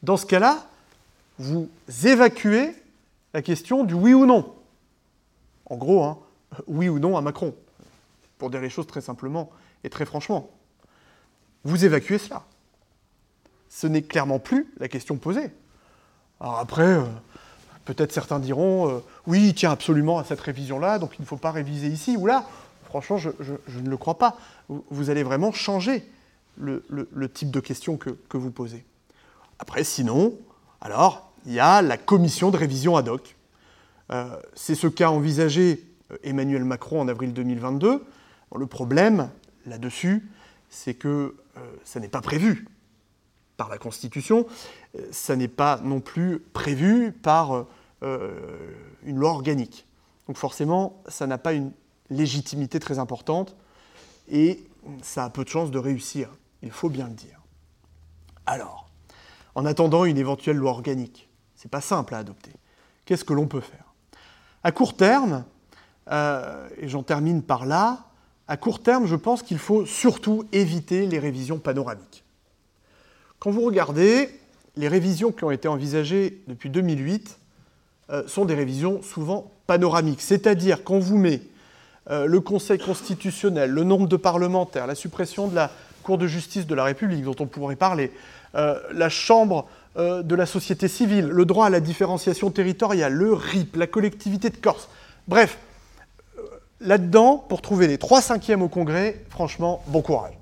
dans 0.02 0.16
ce 0.16 0.24
cas-là, 0.24 0.66
vous 1.38 1.68
évacuez 2.04 2.74
la 3.34 3.42
question 3.42 3.84
du 3.84 3.94
oui 3.94 4.14
ou 4.14 4.26
non. 4.26 4.54
En 5.66 5.76
gros, 5.76 6.02
hein, 6.02 6.18
oui 6.66 6.88
ou 6.88 6.98
non 6.98 7.16
à 7.16 7.20
Macron, 7.20 7.54
pour 8.38 8.50
dire 8.50 8.60
les 8.60 8.70
choses 8.70 8.86
très 8.86 9.00
simplement 9.00 9.50
et 9.84 9.90
très 9.90 10.06
franchement. 10.06 10.50
Vous 11.64 11.84
évacuez 11.84 12.18
cela. 12.18 12.42
Ce 13.68 13.86
n'est 13.86 14.02
clairement 14.02 14.38
plus 14.38 14.72
la 14.78 14.88
question 14.88 15.16
posée. 15.16 15.50
Alors 16.40 16.58
après, 16.58 16.86
euh, 16.86 17.04
peut-être 17.84 18.12
certains 18.12 18.38
diront, 18.38 18.88
euh, 18.88 18.98
oui, 19.26 19.48
il 19.48 19.54
tient 19.54 19.70
absolument 19.70 20.18
à 20.18 20.24
cette 20.24 20.40
révision-là, 20.40 20.98
donc 20.98 21.12
il 21.18 21.22
ne 21.22 21.26
faut 21.26 21.36
pas 21.36 21.50
réviser 21.52 21.88
ici 21.88 22.16
ou 22.16 22.26
là. 22.26 22.46
Franchement, 22.84 23.18
je, 23.18 23.30
ne 23.30 23.88
le 23.88 23.96
crois 23.96 24.18
pas. 24.18 24.36
Vous, 24.68 25.10
allez 25.10 25.22
vraiment 25.22 25.52
changer 25.52 26.04
le, 26.56 26.82
type 27.28 27.52
de 27.52 27.60
questions 27.60 27.96
que, 27.96 28.36
vous 28.36 28.50
posez. 28.50 28.84
Après, 29.60 29.84
sinon, 29.84 30.34
alors, 30.80 31.30
il 31.46 31.52
y 31.52 31.60
a 31.60 31.82
la 31.82 31.96
commission 31.96 32.50
de 32.50 32.56
révision 32.56 32.96
ad 32.96 33.08
hoc. 33.08 33.36
Euh, 34.10 34.34
c'est 34.54 34.74
ce 34.74 34.88
qu'a 34.88 35.12
envisagé 35.12 35.86
Emmanuel 36.24 36.64
Macron 36.64 37.00
en 37.00 37.06
avril 37.06 37.32
2022. 37.32 38.04
le 38.56 38.66
problème 38.66 39.30
là-dessus, 39.66 40.28
c'est 40.70 40.94
que 40.94 41.36
euh, 41.56 41.60
ça 41.84 42.00
n'est 42.00 42.08
pas 42.08 42.22
prévu 42.22 42.66
par 43.56 43.68
la 43.68 43.76
Constitution, 43.76 44.46
ça 45.10 45.36
n'est 45.36 45.48
pas 45.48 45.78
non 45.84 46.00
plus 46.00 46.38
prévu 46.38 47.12
par 47.12 47.66
une 48.00 49.18
loi 49.18 49.32
organique. 49.32 49.86
Donc 50.26 50.38
forcément, 50.38 51.02
ça 51.08 51.26
n'a 51.26 51.36
pas 51.36 51.52
une 51.52 51.70
légitimité 52.08 52.80
très 52.80 52.98
importante 52.98 53.54
et 54.30 54.64
ça 55.02 55.24
a 55.24 55.30
peu 55.30 55.44
de 55.44 55.50
chances 55.50 55.70
de 55.70 55.78
réussir, 55.78 56.30
il 56.62 56.70
faut 56.70 56.88
bien 56.88 57.08
le 57.08 57.14
dire. 57.14 57.40
Alors, 58.46 58.88
en 59.54 59.66
attendant 59.66 60.04
une 60.04 60.18
éventuelle 60.18 60.56
loi 60.56 60.70
organique, 60.70 61.28
c'est 61.54 61.70
pas 61.70 61.80
simple 61.80 62.14
à 62.14 62.18
adopter. 62.18 62.52
Qu'est-ce 63.04 63.24
que 63.24 63.34
l'on 63.34 63.46
peut 63.46 63.60
faire? 63.60 63.92
À 64.62 64.72
court 64.72 64.96
terme, 64.96 65.44
euh, 66.10 66.68
et 66.78 66.88
j'en 66.88 67.02
termine 67.02 67.42
par 67.42 67.66
là, 67.66 68.09
à 68.50 68.56
court 68.56 68.82
terme, 68.82 69.06
je 69.06 69.14
pense 69.14 69.44
qu'il 69.44 69.58
faut 69.58 69.86
surtout 69.86 70.44
éviter 70.50 71.06
les 71.06 71.20
révisions 71.20 71.60
panoramiques. 71.60 72.24
Quand 73.38 73.52
vous 73.52 73.60
regardez, 73.60 74.28
les 74.76 74.88
révisions 74.88 75.30
qui 75.30 75.44
ont 75.44 75.52
été 75.52 75.68
envisagées 75.68 76.42
depuis 76.48 76.68
2008 76.68 77.38
euh, 78.10 78.26
sont 78.26 78.44
des 78.44 78.56
révisions 78.56 79.02
souvent 79.02 79.52
panoramiques, 79.68 80.20
c'est-à-dire 80.20 80.82
qu'on 80.82 80.98
vous 80.98 81.16
met 81.16 81.42
euh, 82.10 82.26
le 82.26 82.40
Conseil 82.40 82.80
constitutionnel, 82.80 83.70
le 83.70 83.84
nombre 83.84 84.08
de 84.08 84.16
parlementaires, 84.16 84.88
la 84.88 84.96
suppression 84.96 85.46
de 85.46 85.54
la 85.54 85.70
Cour 86.02 86.18
de 86.18 86.26
justice 86.26 86.66
de 86.66 86.74
la 86.74 86.82
République, 86.82 87.22
dont 87.22 87.36
on 87.38 87.46
pourrait 87.46 87.76
parler, 87.76 88.10
euh, 88.56 88.80
la 88.92 89.08
Chambre 89.08 89.68
de 89.96 90.34
la 90.34 90.46
société 90.46 90.86
civile, 90.88 91.26
le 91.26 91.44
droit 91.44 91.66
à 91.66 91.70
la 91.70 91.80
différenciation 91.80 92.50
territoriale, 92.50 93.12
le 93.12 93.32
RIP, 93.32 93.76
la 93.76 93.88
collectivité 93.88 94.48
de 94.48 94.56
Corse. 94.56 94.88
Bref, 95.26 95.58
là-dedans, 96.80 97.36
pour 97.36 97.62
trouver 97.62 97.86
les 97.86 97.98
3 97.98 98.22
cinquièmes 98.22 98.62
au 98.62 98.68
Congrès, 98.68 99.24
franchement, 99.30 99.82
bon 99.86 100.02
courage. 100.02 100.34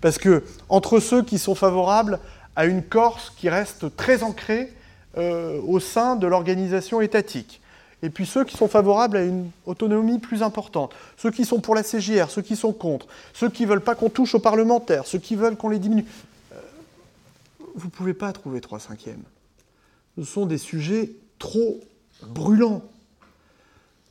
Parce 0.00 0.18
que 0.18 0.44
entre 0.68 1.00
ceux 1.00 1.22
qui 1.22 1.38
sont 1.38 1.54
favorables 1.54 2.20
à 2.54 2.66
une 2.66 2.82
Corse 2.82 3.32
qui 3.36 3.48
reste 3.48 3.96
très 3.96 4.22
ancrée 4.22 4.72
au 5.16 5.80
sein 5.80 6.14
de 6.14 6.26
l'organisation 6.26 7.00
étatique, 7.00 7.62
et 8.02 8.10
puis 8.10 8.26
ceux 8.26 8.44
qui 8.44 8.56
sont 8.56 8.68
favorables 8.68 9.16
à 9.16 9.22
une 9.22 9.50
autonomie 9.64 10.18
plus 10.18 10.42
importante, 10.42 10.94
ceux 11.16 11.30
qui 11.30 11.44
sont 11.44 11.60
pour 11.60 11.74
la 11.74 11.82
CJR, 11.82 12.30
ceux 12.30 12.42
qui 12.42 12.56
sont 12.56 12.72
contre, 12.72 13.06
ceux 13.32 13.48
qui 13.48 13.64
ne 13.64 13.68
veulent 13.68 13.80
pas 13.80 13.94
qu'on 13.94 14.10
touche 14.10 14.34
aux 14.34 14.40
parlementaires, 14.40 15.06
ceux 15.06 15.18
qui 15.18 15.34
veulent 15.34 15.56
qu'on 15.56 15.70
les 15.70 15.78
diminue. 15.78 16.04
Euh, 16.52 16.60
vous 17.74 17.86
ne 17.86 17.90
pouvez 17.90 18.14
pas 18.14 18.32
trouver 18.32 18.60
trois 18.60 18.80
cinquièmes. 18.80 19.22
Ce 20.18 20.24
sont 20.24 20.46
des 20.46 20.58
sujets 20.58 21.10
trop 21.38 21.80
brûlants. 22.22 22.82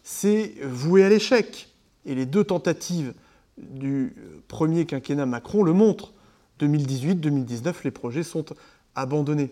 C'est 0.08 0.54
voué 0.62 1.04
à 1.04 1.10
l'échec. 1.10 1.68
Et 2.06 2.14
les 2.14 2.28
deux 2.28 2.44
tentatives 2.44 3.16
du 3.58 4.16
premier 4.48 4.86
quinquennat 4.86 5.26
Macron 5.26 5.64
le 5.64 5.74
montrent. 5.74 6.14
2018-2019, 6.60 7.74
les 7.84 7.90
projets 7.90 8.22
sont 8.22 8.46
abandonnés. 8.94 9.52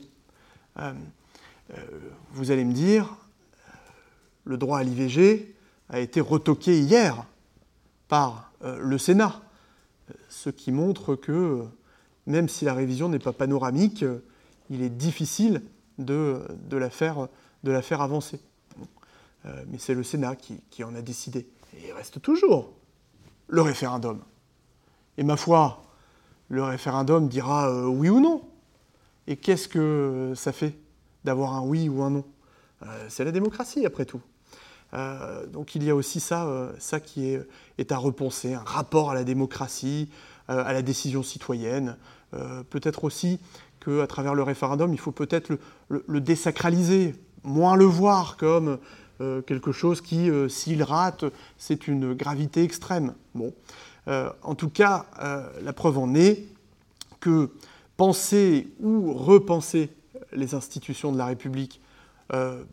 Euh, 0.77 0.93
euh, 1.71 1.81
vous 2.33 2.51
allez 2.51 2.65
me 2.65 2.71
dire, 2.71 3.17
le 4.45 4.57
droit 4.57 4.77
à 4.77 4.83
l'IVG 4.83 5.55
a 5.89 5.99
été 5.99 6.21
retoqué 6.21 6.79
hier 6.79 7.25
par 8.07 8.53
euh, 8.63 8.77
le 8.79 8.99
Sénat, 8.99 9.41
ce 10.29 10.51
qui 10.51 10.71
montre 10.71 11.15
que 11.15 11.63
même 12.27 12.47
si 12.47 12.63
la 12.63 12.75
révision 12.75 13.09
n'est 13.09 13.17
pas 13.17 13.33
panoramique, 13.33 14.05
il 14.69 14.83
est 14.83 14.89
difficile 14.91 15.63
de, 15.97 16.45
la, 16.71 16.91
faire, 16.91 17.27
de 17.63 17.71
la, 17.71 17.81
faire, 17.81 18.01
avancer. 18.01 18.39
Euh, 19.45 19.63
mais 19.67 19.77
c'est 19.77 19.93
le 19.93 20.03
Sénat 20.03 20.35
qui, 20.35 20.83
en 20.83 20.95
a 20.95 21.01
décidé. 21.01 21.47
Et 21.75 21.87
il 21.87 21.93
reste 21.93 22.21
toujours 22.21 22.73
le 23.47 23.61
référendum. 23.61 24.21
Et 25.17 25.23
ma 25.23 25.37
foi, 25.37 25.83
le 26.49 26.63
référendum 26.63 27.27
dira 27.27 27.69
euh, 27.69 27.85
oui 27.85 28.09
ou 28.09 28.19
non. 28.19 28.47
Et 29.27 29.37
qu'est-ce 29.37 29.67
que 29.67 30.33
ça 30.35 30.51
fait 30.51 30.75
d'avoir 31.23 31.53
un 31.53 31.61
oui 31.61 31.89
ou 31.89 32.03
un 32.03 32.09
non? 32.09 32.25
C'est 33.07 33.23
la 33.23 33.31
démocratie, 33.31 33.85
après 33.85 34.03
tout. 34.03 34.21
Euh, 34.93 35.47
donc 35.47 35.75
il 35.75 35.83
y 35.83 35.89
a 35.89 35.95
aussi 35.95 36.19
ça, 36.19 36.45
euh, 36.45 36.71
ça 36.77 36.99
qui 36.99 37.35
est, 37.77 37.91
à 37.91 37.97
repenser, 37.97 38.53
un 38.53 38.63
rapport 38.63 39.11
à 39.11 39.13
la 39.13 39.23
démocratie, 39.23 40.09
euh, 40.49 40.63
à 40.63 40.73
la 40.73 40.81
décision 40.81 41.23
citoyenne. 41.23 41.97
peut-être 42.71 43.03
aussi 43.03 43.39
qu'à 43.79 44.07
travers 44.07 44.33
le 44.33 44.41
référendum, 44.41 44.91
il 44.91 44.99
faut 44.99 45.11
peut-être 45.11 45.55
le, 45.89 46.19
désacraliser, 46.19 47.13
moins 47.43 47.75
le 47.75 47.85
voir 47.85 48.37
comme 48.37 48.79
quelque 49.19 49.71
chose 49.71 50.01
qui, 50.01 50.29
s'il 50.49 50.83
rate, 50.83 51.25
c'est 51.57 51.87
une 51.87 52.13
gravité 52.13 52.63
extrême. 52.63 53.13
Bon. 53.35 53.53
en 54.07 54.55
tout 54.55 54.69
cas, 54.69 55.05
la 55.61 55.73
preuve 55.73 55.97
en 55.97 56.13
est 56.13 56.45
que 57.19 57.51
penser 57.95 58.67
ou 58.81 59.13
repenser 59.13 59.89
les 60.33 60.55
institutions 60.55 61.11
de 61.11 61.17
la 61.17 61.27
République 61.27 61.79
euh, 62.31 62.63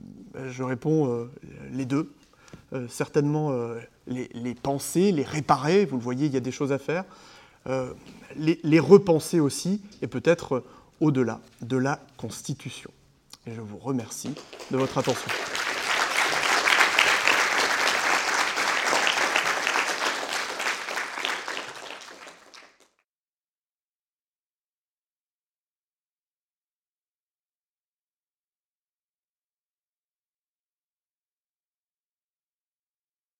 je 0.50 0.62
réponds 0.62 1.08
euh, 1.08 1.30
les 1.72 1.84
deux. 1.84 2.12
Euh, 2.72 2.86
certainement 2.88 3.52
les, 4.06 4.28
les, 4.32 4.54
penser, 4.54 5.12
les 5.12 5.24
réparer, 5.24 5.84
vous 5.84 5.96
le 5.96 6.02
voyez, 6.02 6.26
il 6.26 6.32
y 6.32 6.36
a 6.36 6.40
des 6.40 6.52
choses 6.52 6.72
à 6.72 6.78
faire. 6.78 7.04
Les, 8.36 8.60
les, 8.62 8.80
repenser 8.80 9.40
aussi, 9.40 9.82
et 10.02 10.06
peut-être 10.06 10.64
au-delà 11.00 11.40
de 11.62 11.76
la 11.76 12.00
Constitution. 12.16 12.90
Et 13.46 13.52
je 13.52 13.60
vous 13.60 13.78
remercie 13.78 14.34
de 14.70 14.76
votre 14.76 14.98
attention. 14.98 15.30